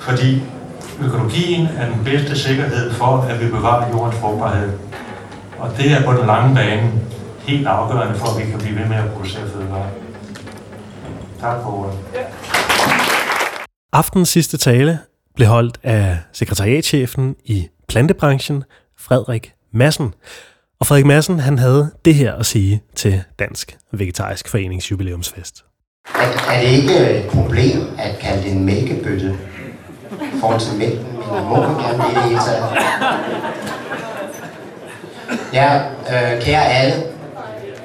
fordi 0.00 0.42
økologien 1.04 1.68
er 1.78 1.90
den 1.90 2.04
bedste 2.04 2.38
sikkerhed 2.38 2.92
for, 2.92 3.26
at 3.30 3.40
vi 3.40 3.46
bevarer 3.50 3.90
jordens 3.90 4.16
frugtbarhed. 4.20 4.72
Og 5.58 5.70
det 5.78 5.92
er 5.92 6.04
på 6.04 6.12
den 6.12 6.26
lange 6.26 6.54
bane 6.54 6.92
helt 7.46 7.66
afgørende 7.66 8.18
for, 8.18 8.26
at 8.26 8.46
vi 8.46 8.50
kan 8.50 8.58
blive 8.58 8.78
ved 8.78 8.86
med 8.86 8.96
at 8.96 9.12
producere 9.12 9.48
fødevarer. 9.48 9.88
Tak 11.40 11.62
for 11.62 11.78
ordet. 11.78 11.98
Aftens 13.92 14.28
sidste 14.28 14.56
tale 14.56 14.98
blev 15.34 15.48
holdt 15.48 15.78
af 15.82 16.18
sekretariatchefen 16.32 17.36
i 17.44 17.68
plantebranchen, 17.88 18.64
Frederik 18.98 19.52
Massen. 19.72 20.14
Og 20.80 20.86
Frederik 20.86 21.06
Madsen, 21.06 21.40
han 21.40 21.58
havde 21.58 21.90
det 22.04 22.14
her 22.14 22.34
at 22.34 22.46
sige 22.46 22.82
til 22.94 23.22
Dansk 23.38 23.76
Vegetarisk 23.92 24.48
Forenings 24.48 24.90
jubilæumsfest. 24.90 25.64
Er, 26.14 26.52
er 26.52 26.60
det 26.62 26.68
ikke 26.68 27.10
et 27.10 27.30
problem 27.30 27.78
at 27.98 28.18
kalde 28.18 28.42
det 28.42 28.52
en 28.52 28.64
mælkebøtte 28.64 29.38
i 30.12 30.38
forhold 30.40 30.60
til 30.60 30.78
mælken, 30.78 31.06
men 31.12 31.44
mor 31.44 31.60
man 31.60 31.74
gerne 31.82 32.04
det 32.04 32.14
det 32.14 32.22
hele 32.22 32.40
taget? 32.40 32.64
Ja, 35.52 35.80
øh, 35.86 36.42
kære 36.42 36.64
alle, 36.64 36.94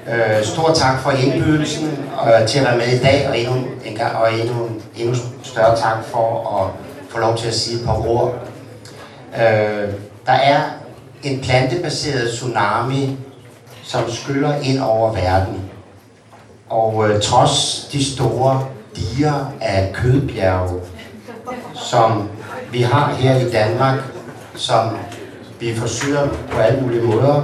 øh, 0.08 0.44
stor 0.44 0.74
tak 0.74 1.02
for 1.02 1.12
indbydelsen 1.12 1.88
øh, 1.88 2.48
til 2.48 2.60
at 2.60 2.66
være 2.66 2.78
med 2.78 2.88
i 2.88 3.00
dag, 3.00 3.30
og 3.30 3.40
endnu 3.40 3.56
en 3.86 3.96
gang, 3.96 4.16
og 4.16 4.34
endnu, 4.34 4.70
endnu 4.96 5.16
større 5.44 5.78
tak 5.78 6.06
for 6.06 6.58
at 6.60 6.89
få 7.10 7.20
lov 7.20 7.38
til 7.38 7.48
at 7.48 7.54
sige 7.54 7.80
et 7.80 7.86
par 7.86 8.08
ord. 8.08 8.34
Øh, 9.36 9.94
der 10.26 10.34
er 10.34 10.62
en 11.24 11.42
plantebaseret 11.42 12.30
tsunami, 12.30 13.18
som 13.84 14.12
skyller 14.12 14.56
ind 14.56 14.80
over 14.80 15.14
verden. 15.14 15.62
Og 16.70 17.10
øh, 17.10 17.22
trods 17.22 17.88
de 17.92 18.14
store 18.14 18.68
diger 18.96 19.54
af 19.62 19.94
kødbjerge, 19.94 20.82
som 21.74 22.30
vi 22.72 22.82
har 22.82 23.14
her 23.14 23.36
i 23.36 23.52
Danmark, 23.52 24.00
som 24.56 24.98
vi 25.60 25.76
forsøger 25.76 26.28
på 26.52 26.60
alle 26.60 26.82
mulige 26.82 27.02
måder 27.02 27.36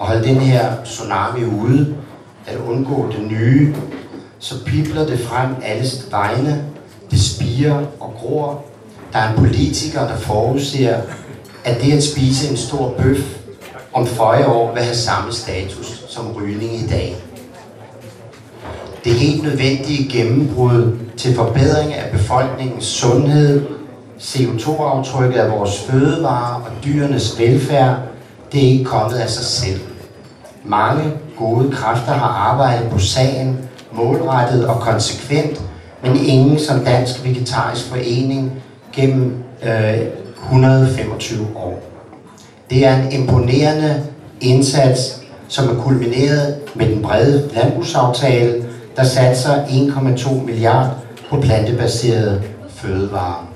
at 0.00 0.06
holde 0.06 0.24
den 0.24 0.36
her 0.36 0.84
tsunami 0.84 1.44
ude, 1.44 1.96
at 2.46 2.56
undgå 2.56 3.12
det 3.12 3.22
nye, 3.30 3.74
så 4.38 4.64
pipler 4.64 5.06
det 5.06 5.20
frem 5.20 5.54
alle 5.62 5.84
vegne. 6.10 6.64
Det 7.10 7.20
spiger 7.20 7.84
og 8.00 8.14
gror. 8.18 8.64
Der 9.12 9.18
er 9.18 9.30
en 9.30 9.36
politiker, 9.36 10.00
der 10.00 10.16
forudser 10.16 10.96
at 11.64 11.80
det 11.82 11.92
at 11.92 12.02
spise 12.02 12.50
en 12.50 12.56
stor 12.56 12.94
bøf 12.98 13.38
om 13.92 14.06
40 14.06 14.46
år 14.46 14.74
vil 14.74 14.82
have 14.82 14.96
samme 14.96 15.32
status 15.32 16.04
som 16.08 16.32
rygning 16.32 16.74
i 16.74 16.86
dag. 16.86 17.16
Det 19.04 19.12
helt 19.12 19.42
nødvendige 19.42 20.08
gennembrud 20.08 20.98
til 21.16 21.34
forbedring 21.34 21.94
af 21.94 22.12
befolkningens 22.12 22.84
sundhed, 22.84 23.66
CO2-aftrykket 24.18 25.38
af 25.38 25.50
vores 25.50 25.80
fødevarer 25.80 26.54
og 26.54 26.70
dyrenes 26.84 27.38
velfærd, 27.38 27.96
det 28.52 28.64
er 28.64 28.68
ikke 28.68 28.84
kommet 28.84 29.18
af 29.18 29.30
sig 29.30 29.44
selv. 29.44 29.80
Mange 30.64 31.12
gode 31.38 31.72
kræfter 31.72 32.12
har 32.12 32.28
arbejdet 32.28 32.90
på 32.90 32.98
sagen, 32.98 33.58
målrettet 33.92 34.66
og 34.66 34.80
konsekvent, 34.80 35.62
men 36.02 36.16
ingen 36.16 36.58
som 36.58 36.84
Dansk 36.84 37.24
Vegetarisk 37.24 37.88
Forening 37.88 38.52
gennem 38.92 39.34
øh, 39.62 40.00
125 40.44 41.46
år. 41.56 41.82
Det 42.70 42.86
er 42.86 42.96
en 42.96 43.12
imponerende 43.12 44.02
indsats, 44.40 45.20
som 45.48 45.76
er 45.76 45.82
kulmineret 45.82 46.54
med 46.74 46.86
den 46.86 47.02
brede 47.02 47.50
landbrugsaftale, 47.54 48.64
der 48.96 49.04
satser 49.04 49.64
1,2 49.64 50.34
milliard 50.34 50.96
på 51.30 51.40
plantebaserede 51.40 52.42
fødevarer. 52.68 53.48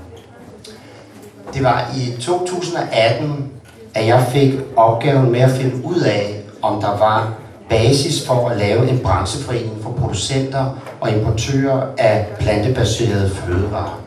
Det 1.54 1.64
var 1.64 1.90
i 1.96 2.20
2018, 2.20 3.50
at 3.94 4.06
jeg 4.06 4.26
fik 4.32 4.54
opgaven 4.76 5.32
med 5.32 5.40
at 5.40 5.50
finde 5.50 5.84
ud 5.84 6.00
af, 6.00 6.40
om 6.62 6.80
der 6.80 6.98
var 6.98 7.32
basis 7.68 8.26
for 8.26 8.48
at 8.48 8.56
lave 8.56 8.90
en 8.90 8.98
brancheforening 8.98 9.82
for 9.82 9.90
producenter 9.90 10.78
og 11.00 11.10
importører 11.10 11.86
af 11.98 12.26
plantebaserede 12.40 13.30
fødevarer. 13.30 14.03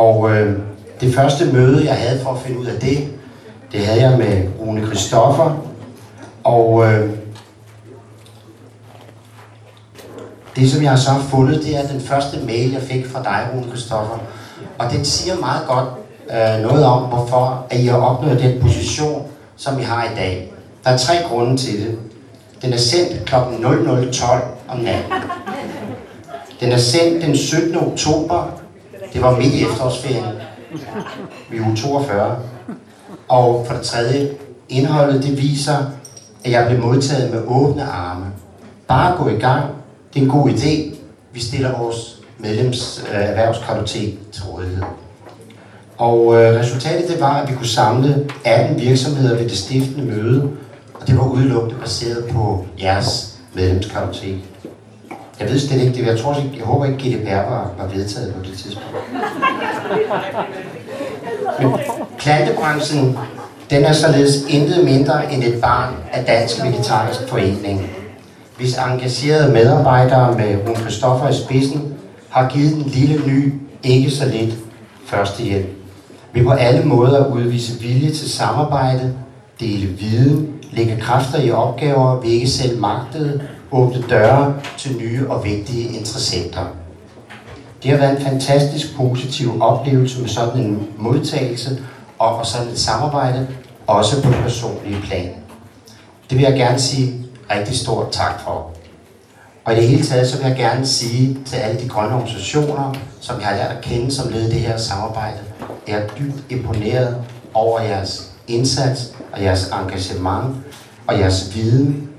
Og 0.00 0.30
øh, 0.30 0.58
det 1.00 1.14
første 1.14 1.52
møde, 1.52 1.84
jeg 1.84 1.94
havde 1.94 2.20
for 2.20 2.30
at 2.30 2.38
finde 2.38 2.58
ud 2.58 2.66
af 2.66 2.80
det, 2.80 3.08
det 3.72 3.86
havde 3.86 4.02
jeg 4.02 4.18
med 4.18 4.42
Rune 4.60 4.86
Kristoffer. 4.86 5.66
Og 6.44 6.86
øh, 6.86 7.10
det, 10.56 10.70
som 10.70 10.82
jeg 10.82 10.98
så 10.98 11.10
har 11.10 11.20
fundet, 11.20 11.62
det 11.62 11.76
er 11.76 11.86
den 11.86 12.00
første 12.00 12.38
mail, 12.46 12.72
jeg 12.72 12.82
fik 12.82 13.06
fra 13.06 13.22
dig, 13.22 13.48
Rune 13.54 13.70
Kristoffer. 13.70 14.18
Og 14.78 14.92
den 14.92 15.04
siger 15.04 15.36
meget 15.36 15.66
godt 15.68 15.88
øh, 16.30 16.62
noget 16.62 16.84
om, 16.84 17.02
hvorfor 17.02 17.66
at 17.70 17.80
I 17.80 17.86
har 17.86 17.98
opnået 17.98 18.40
den 18.40 18.62
position, 18.62 19.26
som 19.56 19.78
I 19.78 19.82
har 19.82 20.04
i 20.04 20.14
dag. 20.16 20.52
Der 20.84 20.90
er 20.90 20.96
tre 20.96 21.14
grunde 21.28 21.56
til 21.56 21.86
det. 21.86 21.98
Den 22.62 22.72
er 22.72 22.78
sendt 22.78 23.24
kl. 23.24 23.34
00.12 23.34 24.26
om 24.68 24.78
natten. 24.78 25.12
Den 26.60 26.72
er 26.72 26.78
sendt 26.78 27.22
den 27.22 27.36
17. 27.36 27.76
oktober. 27.76 28.60
Det 29.12 29.22
var 29.22 29.36
midt 29.36 29.54
i 29.54 29.64
efterårsferien. 29.64 30.24
Vi 31.50 31.56
er 31.56 31.66
uge 31.66 31.76
42. 31.76 32.38
Og 33.28 33.66
for 33.66 33.74
det 33.74 33.82
tredje, 33.82 34.30
indholdet 34.68 35.22
det 35.22 35.38
viser, 35.42 35.76
at 36.44 36.50
jeg 36.50 36.66
blev 36.68 36.80
modtaget 36.80 37.34
med 37.34 37.42
åbne 37.46 37.82
arme. 37.82 38.26
Bare 38.88 39.16
gå 39.16 39.28
i 39.28 39.38
gang. 39.38 39.64
Det 40.14 40.20
er 40.20 40.24
en 40.24 40.30
god 40.30 40.50
idé. 40.50 40.94
Vi 41.32 41.40
stiller 41.40 41.78
vores 41.78 42.20
medlems 42.38 43.04
øh, 43.12 43.20
erhvervskartotek 43.20 44.32
til 44.32 44.42
rådighed. 44.42 44.82
Og 45.96 46.42
øh, 46.42 46.60
resultatet 46.60 47.10
det 47.10 47.20
var, 47.20 47.34
at 47.34 47.50
vi 47.50 47.54
kunne 47.54 47.66
samle 47.66 48.26
18 48.44 48.80
virksomheder 48.80 49.36
ved 49.36 49.48
det 49.48 49.58
stiftende 49.58 50.06
møde, 50.06 50.50
og 50.94 51.06
det 51.06 51.18
var 51.18 51.24
udelukkende 51.24 51.80
baseret 51.80 52.24
på 52.32 52.66
jeres 52.82 53.38
medlemskartotek. 53.54 54.36
Jeg 55.40 55.48
ved 55.48 55.58
slet 55.58 55.80
ikke 55.80 55.92
det. 55.92 56.06
Jeg, 56.06 56.18
tror, 56.18 56.34
jeg 56.56 56.64
håber 56.64 56.84
ikke, 56.84 56.98
GDPR 56.98 57.34
var, 57.34 57.70
var 57.78 57.86
vedtaget 57.94 58.34
på 58.34 58.44
det 58.44 58.58
tidspunkt. 58.58 58.96
Men 61.58 61.72
plantebranchen, 62.18 63.18
den 63.70 63.84
er 63.84 63.92
således 63.92 64.44
intet 64.48 64.84
mindre 64.84 65.32
end 65.32 65.42
et 65.42 65.60
barn 65.60 65.94
af 66.12 66.24
Dansk 66.24 66.64
Vegetarisk 66.64 67.28
Forening, 67.28 67.90
hvis 68.56 68.78
engagerede 68.78 69.52
medarbejdere 69.52 70.38
med 70.38 70.58
Rune 70.66 70.74
Kristoffer 70.74 71.28
i 71.28 71.34
spidsen 71.34 71.94
har 72.30 72.48
givet 72.48 72.72
den 72.72 72.82
lille 72.82 73.26
ny, 73.26 73.54
ikke 73.82 74.10
så 74.10 74.28
lidt, 74.28 74.54
førstehjælp. 75.06 75.68
Vi 76.32 76.42
på 76.42 76.50
alle 76.50 76.84
måder 76.84 77.26
udvise 77.26 77.80
vilje 77.80 78.10
til 78.10 78.30
samarbejde, 78.30 79.14
dele 79.60 79.86
viden, 79.86 80.48
lægge 80.72 80.96
kræfter 81.00 81.38
i 81.40 81.50
opgaver, 81.50 82.20
vi 82.20 82.28
ikke 82.28 82.46
selv 82.46 82.80
magtede, 82.80 83.40
åbne 83.72 84.04
døre 84.10 84.54
til 84.78 84.96
nye 84.96 85.30
og 85.30 85.44
vigtige 85.44 85.98
interessenter. 85.98 86.66
Det 87.82 87.90
har 87.90 87.98
været 87.98 88.18
en 88.18 88.26
fantastisk 88.26 88.96
positiv 88.96 89.62
oplevelse 89.62 90.20
med 90.20 90.28
sådan 90.28 90.60
en 90.60 90.88
modtagelse 90.98 91.82
og 92.18 92.46
sådan 92.46 92.68
et 92.68 92.78
samarbejde, 92.78 93.48
også 93.86 94.22
på 94.22 94.28
det 94.30 94.38
personlige 94.42 95.00
plan. 95.00 95.34
Det 96.30 96.38
vil 96.38 96.44
jeg 96.44 96.54
gerne 96.54 96.78
sige 96.78 97.26
rigtig 97.50 97.76
stort 97.76 98.10
tak 98.12 98.40
for. 98.40 98.70
Og 99.64 99.72
i 99.72 99.76
det 99.76 99.88
hele 99.88 100.04
taget, 100.04 100.28
så 100.28 100.38
vil 100.38 100.46
jeg 100.46 100.56
gerne 100.56 100.86
sige 100.86 101.38
til 101.46 101.56
alle 101.56 101.80
de 101.80 101.88
grønne 101.88 102.14
organisationer, 102.14 102.94
som 103.20 103.40
jeg 103.40 103.46
har 103.46 103.56
lært 103.56 103.76
at 103.76 103.84
kende 103.84 104.10
som 104.10 104.32
led 104.32 104.48
i 104.48 104.50
det 104.50 104.60
her 104.60 104.76
samarbejde, 104.76 105.38
jeg 105.88 105.98
er 105.98 106.06
dybt 106.18 106.44
imponeret 106.48 107.16
over 107.54 107.80
jeres 107.80 108.32
indsats 108.48 109.12
og 109.32 109.42
jeres 109.42 109.70
engagement 109.82 110.56
og 111.06 111.18
jeres 111.18 111.54
viden 111.54 112.09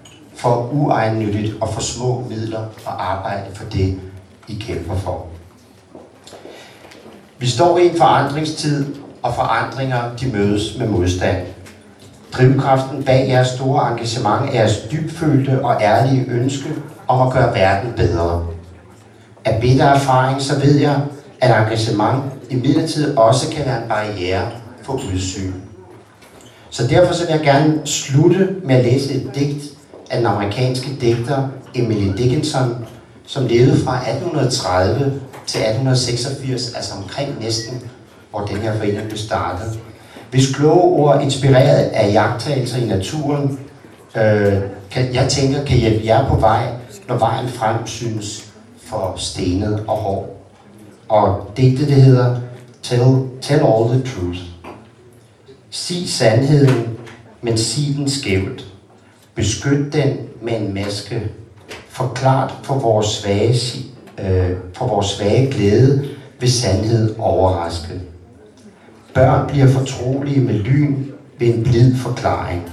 for 0.42 0.70
uegennyttigt 0.72 1.54
og 1.62 1.70
for 1.70 1.82
små 1.82 2.26
midler 2.30 2.60
at 2.60 2.94
arbejde 3.00 3.46
for 3.54 3.66
det, 3.66 4.00
I 4.48 4.54
kæmper 4.54 4.96
for. 4.96 5.26
Vi 7.40 7.48
står 7.48 7.78
i 7.78 7.88
en 7.88 7.98
forandringstid, 7.98 8.86
og 9.22 9.36
forandringer 9.36 10.16
de 10.22 10.28
mødes 10.28 10.78
med 10.78 10.88
modstand. 10.88 11.48
Drivkraften 12.34 13.04
bag 13.04 13.30
jeres 13.30 13.48
store 13.48 13.92
engagement 13.92 14.50
er 14.50 14.54
jeres 14.54 14.78
dybfølte 14.92 15.66
og 15.66 15.82
ærlige 15.82 16.26
ønske 16.28 16.70
om 17.08 17.28
at 17.28 17.34
gøre 17.34 17.56
verden 17.56 17.94
bedre. 17.94 18.48
Af 19.46 19.62
bitter 19.62 19.86
erfaring 19.86 20.42
så 20.42 20.60
ved 20.60 20.78
jeg, 20.78 21.02
at 21.42 21.62
engagement 21.62 22.24
i 22.50 22.56
midlertid 22.56 23.18
også 23.18 23.50
kan 23.50 23.66
være 23.66 23.84
en 23.84 23.90
barriere 23.90 24.52
for 24.84 24.94
udsyn. 24.94 25.54
Så 26.70 26.88
derfor 26.88 27.14
så 27.14 27.26
vil 27.26 27.32
jeg 27.32 27.42
gerne 27.42 27.82
slutte 27.86 28.56
med 28.64 28.76
at 28.76 28.84
læse 28.84 29.14
et 29.14 29.32
digt 29.36 29.71
af 30.12 30.18
den 30.18 30.26
amerikanske 30.26 30.90
digter 31.02 31.48
Emily 31.76 32.18
Dickinson, 32.18 32.86
som 33.26 33.46
levede 33.46 33.84
fra 33.84 33.96
1830 33.96 35.00
til 35.48 35.60
1886, 35.60 36.74
altså 36.74 36.94
omkring 36.96 37.40
næsten, 37.40 37.82
hvor 38.30 38.40
den 38.40 38.58
her 38.58 38.78
forening 38.78 39.08
blev 39.08 39.18
startet. 39.18 39.80
Hvis 40.32 40.56
kloge 40.56 40.82
ord 40.82 41.22
inspireret 41.22 41.84
af 41.84 42.14
jagttagelser 42.14 42.78
i 42.78 42.86
naturen, 42.86 43.60
øh, 44.18 44.62
kan, 44.92 45.14
jeg 45.14 45.28
tænker, 45.30 45.66
kan 45.66 45.78
hjælpe 45.78 46.06
jer 46.06 46.28
på 46.30 46.36
vej, 46.36 46.68
når 47.08 47.18
vejen 47.18 47.50
frem 47.50 47.88
synes 47.88 48.46
for 48.86 49.14
stenet 49.18 49.84
og 49.88 49.98
hård. 49.98 50.30
Og 51.10 51.52
digtet 51.58 51.88
det 51.88 52.02
hedder 52.02 52.36
Tell, 52.84 53.28
Tell 53.42 53.60
All 53.60 53.90
the 53.90 54.02
Truth. 54.02 54.40
Sig 55.70 56.10
sandheden, 56.10 56.98
men 57.42 57.58
sig 57.58 57.96
den 57.98 58.10
skævt. 58.10 58.71
Beskyt 59.36 59.94
den 59.94 60.18
med 60.42 60.62
en 60.62 60.74
maske. 60.74 61.32
Forklart 61.90 62.54
for 62.64 62.80
vores 62.80 63.08
svage, 63.08 63.86
øh, 64.20 64.58
for 64.74 64.88
vores 64.88 65.08
svage 65.08 65.52
glæde 65.52 66.08
ved 66.40 66.48
sandhed 66.48 67.16
overraske. 67.18 68.02
Børn 69.14 69.48
bliver 69.48 69.68
fortrolige 69.68 70.42
med 70.42 70.54
lyn 70.54 70.96
ved 71.40 71.48
en 71.48 71.64
blid 71.64 71.96
forklaring. 71.96 72.72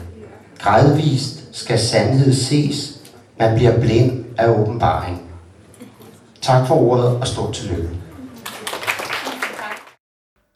Gradvist 0.58 1.44
skal 1.52 1.78
sandhed 1.78 2.34
ses. 2.34 3.00
Man 3.38 3.56
bliver 3.56 3.80
blind 3.80 4.24
af 4.38 4.48
åbenbaring. 4.48 5.22
Tak 6.40 6.66
for 6.66 6.74
ordet 6.74 7.16
og 7.16 7.26
stort 7.26 7.54
tillykke. 7.54 7.88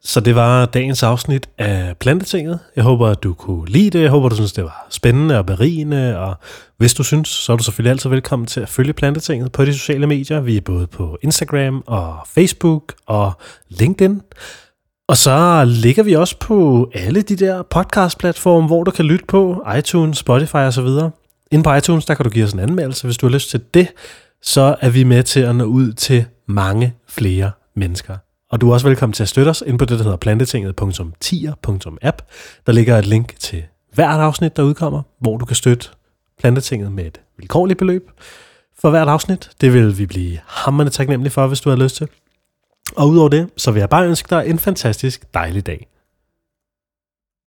Så 0.05 0.19
det 0.19 0.35
var 0.35 0.65
dagens 0.65 1.03
afsnit 1.03 1.49
af 1.57 1.97
Plantetinget. 1.97 2.59
Jeg 2.75 2.83
håber, 2.83 3.07
at 3.07 3.23
du 3.23 3.33
kunne 3.33 3.69
lide 3.69 3.89
det. 3.89 4.01
Jeg 4.01 4.09
håber, 4.09 4.29
du 4.29 4.35
synes, 4.35 4.53
det 4.53 4.63
var 4.63 4.87
spændende 4.89 5.37
og 5.37 5.45
berigende. 5.45 6.19
Og 6.19 6.35
hvis 6.77 6.93
du 6.93 7.03
synes, 7.03 7.29
så 7.29 7.53
er 7.53 7.57
du 7.57 7.63
selvfølgelig 7.63 7.91
altid 7.91 8.09
velkommen 8.09 8.45
til 8.45 8.59
at 8.59 8.69
følge 8.69 8.93
Plantetinget 8.93 9.51
på 9.51 9.65
de 9.65 9.73
sociale 9.73 10.07
medier. 10.07 10.41
Vi 10.41 10.57
er 10.57 10.61
både 10.61 10.87
på 10.87 11.17
Instagram 11.21 11.83
og 11.87 12.17
Facebook 12.27 12.93
og 13.05 13.31
LinkedIn. 13.69 14.21
Og 15.07 15.17
så 15.17 15.63
ligger 15.67 16.03
vi 16.03 16.13
også 16.13 16.37
på 16.39 16.89
alle 16.93 17.21
de 17.21 17.35
der 17.35 17.63
podcast-platforme, 17.75 18.67
hvor 18.67 18.83
du 18.83 18.91
kan 18.91 19.05
lytte 19.05 19.25
på, 19.25 19.65
iTunes, 19.77 20.17
Spotify 20.17 20.55
osv. 20.55 20.87
Inde 21.51 21.63
på 21.63 21.73
iTunes, 21.73 22.05
der 22.05 22.13
kan 22.13 22.23
du 22.23 22.29
give 22.29 22.45
os 22.45 22.53
en 22.53 22.59
anmeldelse, 22.59 23.07
hvis 23.07 23.17
du 23.17 23.25
har 23.25 23.33
lyst 23.33 23.49
til 23.49 23.61
det. 23.73 23.87
Så 24.41 24.75
er 24.81 24.89
vi 24.89 25.03
med 25.03 25.23
til 25.23 25.39
at 25.39 25.55
nå 25.55 25.63
ud 25.63 25.93
til 25.93 26.25
mange 26.47 26.93
flere 27.07 27.51
mennesker. 27.75 28.17
Og 28.53 28.61
du 28.61 28.69
er 28.69 28.73
også 28.73 28.87
velkommen 28.87 29.13
til 29.13 29.23
at 29.23 29.29
støtte 29.29 29.49
os 29.49 29.63
ind 29.67 29.79
på 29.79 29.85
det, 29.85 29.97
der 29.97 30.03
hedder 30.03 30.17
plantetinget.tier.app. 30.17 32.21
Der 32.65 32.71
ligger 32.71 32.97
et 32.97 33.05
link 33.05 33.35
til 33.39 33.63
hvert 33.93 34.19
afsnit, 34.19 34.57
der 34.57 34.63
udkommer, 34.63 35.01
hvor 35.19 35.37
du 35.37 35.45
kan 35.45 35.55
støtte 35.55 35.89
Plantetinget 36.39 36.91
med 36.91 37.05
et 37.05 37.21
vilkårligt 37.37 37.79
beløb 37.79 38.09
for 38.81 38.89
hvert 38.89 39.07
afsnit. 39.07 39.49
Det 39.61 39.73
vil 39.73 39.97
vi 39.97 40.05
blive 40.05 40.39
hammerne 40.47 40.89
taknemmelige 40.89 41.31
for, 41.31 41.47
hvis 41.47 41.61
du 41.61 41.69
har 41.69 41.77
lyst 41.77 41.95
til. 41.95 42.07
Og 42.95 43.09
udover 43.09 43.29
det, 43.29 43.49
så 43.57 43.71
vil 43.71 43.79
jeg 43.79 43.89
bare 43.89 44.07
ønske 44.07 44.35
dig 44.35 44.47
en 44.47 44.59
fantastisk 44.59 45.33
dejlig 45.33 45.65
dag. 45.65 45.87